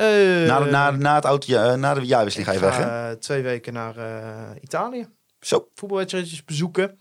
Eh, 0.01 0.47
na, 0.47 0.59
na, 0.59 0.91
na, 0.91 1.15
het 1.15 1.25
oud, 1.25 1.47
ja, 1.47 1.77
na 1.77 1.95
de 1.95 2.01
jaarwisseling 2.01 2.49
ga 2.49 2.55
je 2.55 2.61
weg, 2.61 2.77
hè? 2.77 3.11
eh, 3.11 3.17
twee 3.17 3.43
weken 3.43 3.73
naar 3.73 3.97
eh, 3.97 4.63
Italië. 4.63 5.09
Zo. 5.41 5.69
voetbalwedstrijdjes 5.75 6.45
bezoeken. 6.45 6.99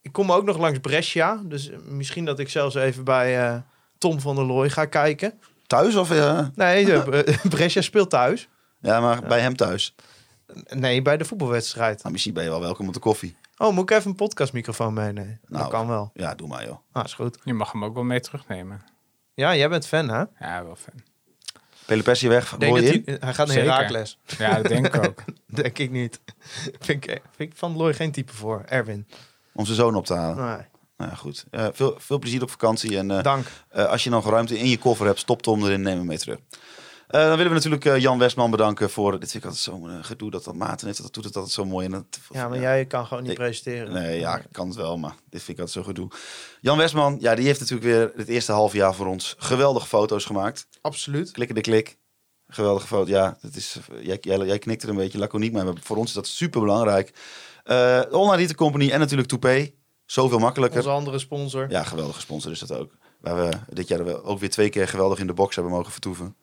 Ik 0.00 0.12
kom 0.12 0.32
ook 0.32 0.44
nog 0.44 0.58
langs 0.58 0.78
Brescia. 0.78 1.40
Dus 1.44 1.70
eh, 1.70 1.78
misschien 1.84 2.24
dat 2.24 2.38
ik 2.38 2.48
zelfs 2.48 2.74
even 2.74 3.04
bij 3.04 3.40
eh, 3.48 3.56
Tom 3.98 4.20
van 4.20 4.34
der 4.36 4.44
Looy 4.44 4.70
ga 4.70 4.84
kijken. 4.84 5.40
Thuis 5.66 5.94
of... 5.96 6.10
eh, 6.10 6.46
Nee, 6.54 6.92
eh, 6.92 7.36
Brescia 7.54 7.80
speelt 7.82 8.10
thuis. 8.10 8.48
ja, 8.80 9.00
maar 9.00 9.22
bij 9.26 9.40
hem 9.40 9.56
thuis. 9.56 9.94
Nee, 10.68 11.02
bij 11.02 11.16
de 11.16 11.24
voetbalwedstrijd. 11.24 11.98
Nou, 11.98 12.12
misschien 12.12 12.34
ben 12.34 12.44
je 12.44 12.50
wel 12.50 12.60
welkom 12.60 12.86
op 12.88 12.94
de 12.94 13.00
koffie. 13.00 13.36
Oh, 13.58 13.72
moet 13.74 13.90
ik 13.90 13.96
even 13.96 14.10
een 14.10 14.16
podcastmicrofoon 14.16 14.92
meenemen? 14.94 15.40
Nou. 15.48 15.62
dat 15.62 15.72
kan 15.72 15.86
wel. 15.88 16.10
Ja, 16.14 16.34
doe 16.34 16.48
maar, 16.48 16.64
joh. 16.66 16.76
Ah, 16.92 17.04
is 17.04 17.14
goed. 17.14 17.38
Je 17.44 17.54
mag 17.54 17.72
hem 17.72 17.84
ook 17.84 17.94
wel 17.94 18.02
mee 18.04 18.20
terugnemen. 18.20 18.82
Ja, 19.34 19.56
jij 19.56 19.68
bent 19.68 19.86
fan, 19.86 20.08
hè? 20.08 20.24
Ja, 20.38 20.64
wel 20.64 20.76
fijn. 20.76 21.04
Pelepessie 21.86 22.28
weg, 22.28 22.56
Denk 22.58 22.74
dat 22.74 22.84
hij, 22.84 22.92
in? 22.92 23.16
hij 23.20 23.34
gaat 23.34 23.46
naar 23.46 23.56
Zeker. 23.56 23.72
Herakles. 23.72 24.18
Ja, 24.38 24.54
dat 24.56 24.66
denk 24.68 24.86
ik 24.86 25.04
ook. 25.06 25.22
Denk 25.62 25.78
ik 25.78 25.90
niet. 25.90 26.20
vind, 26.80 27.04
ik, 27.10 27.20
vind 27.36 27.50
ik 27.52 27.56
van 27.56 27.76
Looy 27.76 27.94
geen 27.94 28.12
type 28.12 28.32
voor. 28.32 28.62
Erwin. 28.66 29.06
Om 29.52 29.64
zijn 29.64 29.76
zoon 29.76 29.94
op 29.94 30.06
te 30.06 30.14
halen. 30.14 30.36
Nee, 30.46 30.66
Nou 30.96 31.10
ja, 31.10 31.14
goed. 31.16 31.44
Eh, 31.50 31.66
veel, 31.72 31.94
veel 31.98 32.18
plezier 32.18 32.42
op 32.42 32.50
vakantie. 32.50 32.98
En 32.98 33.10
eh, 33.10 33.22
dank. 33.22 33.46
eh, 33.68 33.84
als 33.86 34.04
je 34.04 34.10
nog 34.10 34.30
ruimte 34.30 34.58
in 34.58 34.68
je 34.68 34.78
koffer 34.78 35.06
hebt, 35.06 35.18
stop 35.18 35.42
Tom 35.42 35.64
erin, 35.64 35.82
neem 35.82 35.96
hem 35.96 36.06
mee 36.06 36.18
terug. 36.18 36.38
Eh, 37.12 37.20
dan 37.20 37.36
willen 37.36 37.48
we 37.48 37.54
natuurlijk 37.54 37.84
eh, 37.84 37.98
Jan 37.98 38.18
Westman 38.18 38.50
bedanken 38.50 38.90
voor... 38.90 39.20
Dit 39.20 39.30
vind 39.30 39.44
ik 39.44 39.50
altijd 39.50 39.62
zo'n 39.62 39.90
eh, 39.90 40.04
gedoe 40.04 40.30
dat 40.30 40.44
dat 40.44 40.54
Maarten 40.54 40.86
heeft. 40.86 41.02
Dat 41.02 41.14
doet 41.14 41.24
het 41.24 41.36
altijd 41.36 41.54
zo 41.54 41.64
mooi. 41.64 41.86
En 41.86 41.92
dat, 41.92 42.04
Ja, 42.30 42.48
maar 42.48 42.60
jij 42.60 42.86
kan 42.86 43.06
gewoon 43.06 43.22
niet 43.22 43.34
presenteren. 43.34 43.92
Nee, 43.92 44.20
ja, 44.20 44.38
ik 44.38 44.46
kan 44.52 44.66
het 44.66 44.76
wel, 44.76 44.98
maar 44.98 45.14
dit 45.30 45.42
vind 45.42 45.58
ik 45.58 45.64
altijd 45.64 45.84
zo 45.84 45.92
gedoe. 45.92 46.10
Jan 46.60 46.78
Westman, 46.78 47.16
ja, 47.20 47.34
die 47.34 47.46
heeft 47.46 47.60
natuurlijk 47.60 47.88
weer 47.88 48.12
het 48.16 48.28
eerste 48.28 48.52
half 48.52 48.72
jaar 48.72 48.94
voor 48.94 49.06
ons 49.06 49.34
geweldige 49.38 49.86
foto's 49.86 50.24
gemaakt. 50.24 50.66
Absoluut. 50.80 51.30
Klikken 51.30 51.54
de 51.54 51.60
klik. 51.60 51.96
Geweldige 52.48 52.86
foto. 52.86 53.10
Ja, 53.10 53.38
dat 53.40 53.54
is, 53.54 53.78
jij, 54.00 54.18
jij, 54.20 54.38
jij 54.38 54.58
knikt 54.58 54.82
er 54.82 54.88
een 54.88 54.96
beetje 54.96 55.18
laconiek, 55.18 55.52
maar 55.52 55.66
voor 55.80 55.96
ons 55.96 56.08
is 56.08 56.14
dat 56.14 56.26
super 56.26 56.60
belangrijk. 56.60 57.12
Uh, 57.64 58.02
Online 58.10 58.36
Retail 58.36 58.54
Company 58.54 58.90
en 58.90 58.98
natuurlijk 58.98 59.28
Toupé. 59.28 59.72
Zoveel 60.06 60.38
makkelijker. 60.38 60.78
Onze 60.78 60.90
andere 60.90 61.18
sponsor. 61.18 61.70
Ja, 61.70 61.82
geweldige 61.82 62.20
sponsor 62.20 62.50
is 62.50 62.58
dat 62.58 62.72
ook. 62.72 62.92
Waar 63.20 63.36
we 63.36 63.50
dit 63.68 63.88
jaar 63.88 64.22
ook 64.22 64.38
weer 64.38 64.50
twee 64.50 64.68
keer 64.68 64.88
geweldig 64.88 65.18
in 65.18 65.26
de 65.26 65.32
box 65.32 65.54
hebben 65.54 65.72
mogen 65.72 65.92
vertoeven. 65.92 66.36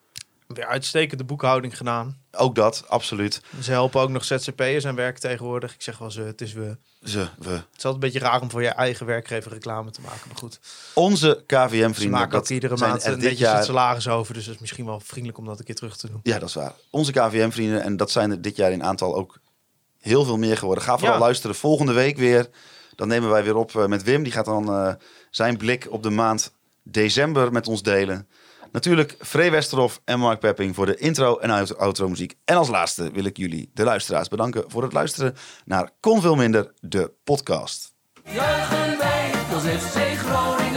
Weer 0.54 0.66
uitstekende 0.66 1.24
boekhouding 1.24 1.78
gedaan. 1.78 2.18
Ook 2.32 2.56
dat, 2.56 2.84
absoluut. 2.88 3.42
Ze 3.62 3.72
helpen 3.72 4.02
ook 4.02 4.10
nog 4.10 4.24
ZZP'ers 4.26 4.86
aan 4.88 4.96
werk 4.96 5.18
tegenwoordig. 5.18 5.74
Ik 5.74 5.82
zeg 5.82 5.98
wel 5.98 6.12
ze, 6.12 6.22
het 6.22 6.42
is 6.42 6.54
we. 6.54 6.78
Ze, 7.04 7.28
we. 7.40 7.50
Het 7.50 7.64
is 7.78 7.86
altijd 7.86 7.94
een 7.94 8.00
beetje 8.00 8.20
raar 8.20 8.42
om 8.42 8.50
voor 8.52 8.62
je 8.62 8.68
eigen 8.68 9.06
werkgever 9.06 9.52
reclame 9.52 9.92
te 9.92 10.02
maken. 10.02 10.22
Maar 10.28 10.38
goed, 10.38 10.60
Onze 10.94 11.28
ze 11.28 11.44
KVM-vrienden. 11.46 12.20
maken 12.20 12.38
ook 12.40 12.48
iedere 12.48 12.78
maand 12.78 13.06
een 13.06 13.14
beetje 13.14 13.30
het 13.30 13.38
jaar 13.38 13.64
salaris 13.64 14.08
over. 14.08 14.34
Dus 14.34 14.46
het 14.46 14.56
is 14.56 14.62
misschien 14.62 14.86
wel 14.86 15.00
vriendelijk 15.00 15.38
om 15.38 15.46
dat 15.46 15.60
een 15.60 15.66
keer 15.66 15.76
terug 15.76 15.98
te 15.98 16.08
doen. 16.08 16.20
Ja, 16.24 16.40
dat 16.40 16.50
is 16.50 16.56
waar. 16.56 16.74
Onze 16.90 17.12
KVM-vrienden, 17.12 17.82
en 17.84 17.98
dat 17.98 18.12
zijn 18.12 18.32
er 18.32 18.42
dit 18.42 18.56
jaar 18.56 18.72
in 18.72 18.84
aantal 18.84 19.16
ook 19.16 19.40
heel 20.00 20.24
veel 20.26 20.38
meer 20.38 20.58
geworden. 20.58 20.84
Ga 20.84 20.98
vooral 20.98 21.14
Ja. 21.18 21.22
luisteren. 21.24 21.56
Volgende 21.56 21.94
week 21.94 22.18
weer. 22.18 22.50
Dan 22.96 23.08
nemen 23.08 23.30
wij 23.30 23.44
weer 23.44 23.56
op 23.56 23.76
eh, 23.76 23.86
met 23.86 24.04
Wim. 24.04 24.24
Die 24.24 24.32
gaat 24.32 24.46
dan 24.46 24.70
eh, 24.74 24.94
zijn 25.30 25.58
blik 25.58 25.88
op 25.90 26.04
de 26.04 26.10
maand 26.10 26.54
december 26.84 27.52
met 27.52 27.68
ons 27.68 27.82
delen. 27.84 28.28
Natuurlijk 28.72 29.16
Free 29.20 29.52
Westerhof 29.52 30.02
en 30.06 30.20
Mark 30.20 30.40
Pepping 30.40 30.76
voor 30.76 30.86
de 30.86 30.96
intro 30.96 31.38
en 31.38 31.50
out- 31.50 31.78
outro 31.78 32.10
muziek. 32.10 32.36
En 32.46 32.56
als 32.56 32.70
laatste 32.70 33.12
wil 33.12 33.24
ik 33.24 33.38
jullie, 33.38 33.72
de 33.74 33.84
luisteraars, 33.84 34.28
bedanken 34.28 34.64
voor 34.68 34.84
het 34.84 34.94
luisteren 34.94 35.36
naar 35.66 35.90
Kon 36.00 36.22
Veel 36.22 36.36
Minder, 36.36 36.74
de 36.80 37.12
podcast. 37.24 37.94
Wij 38.24 38.66
als 39.54 40.69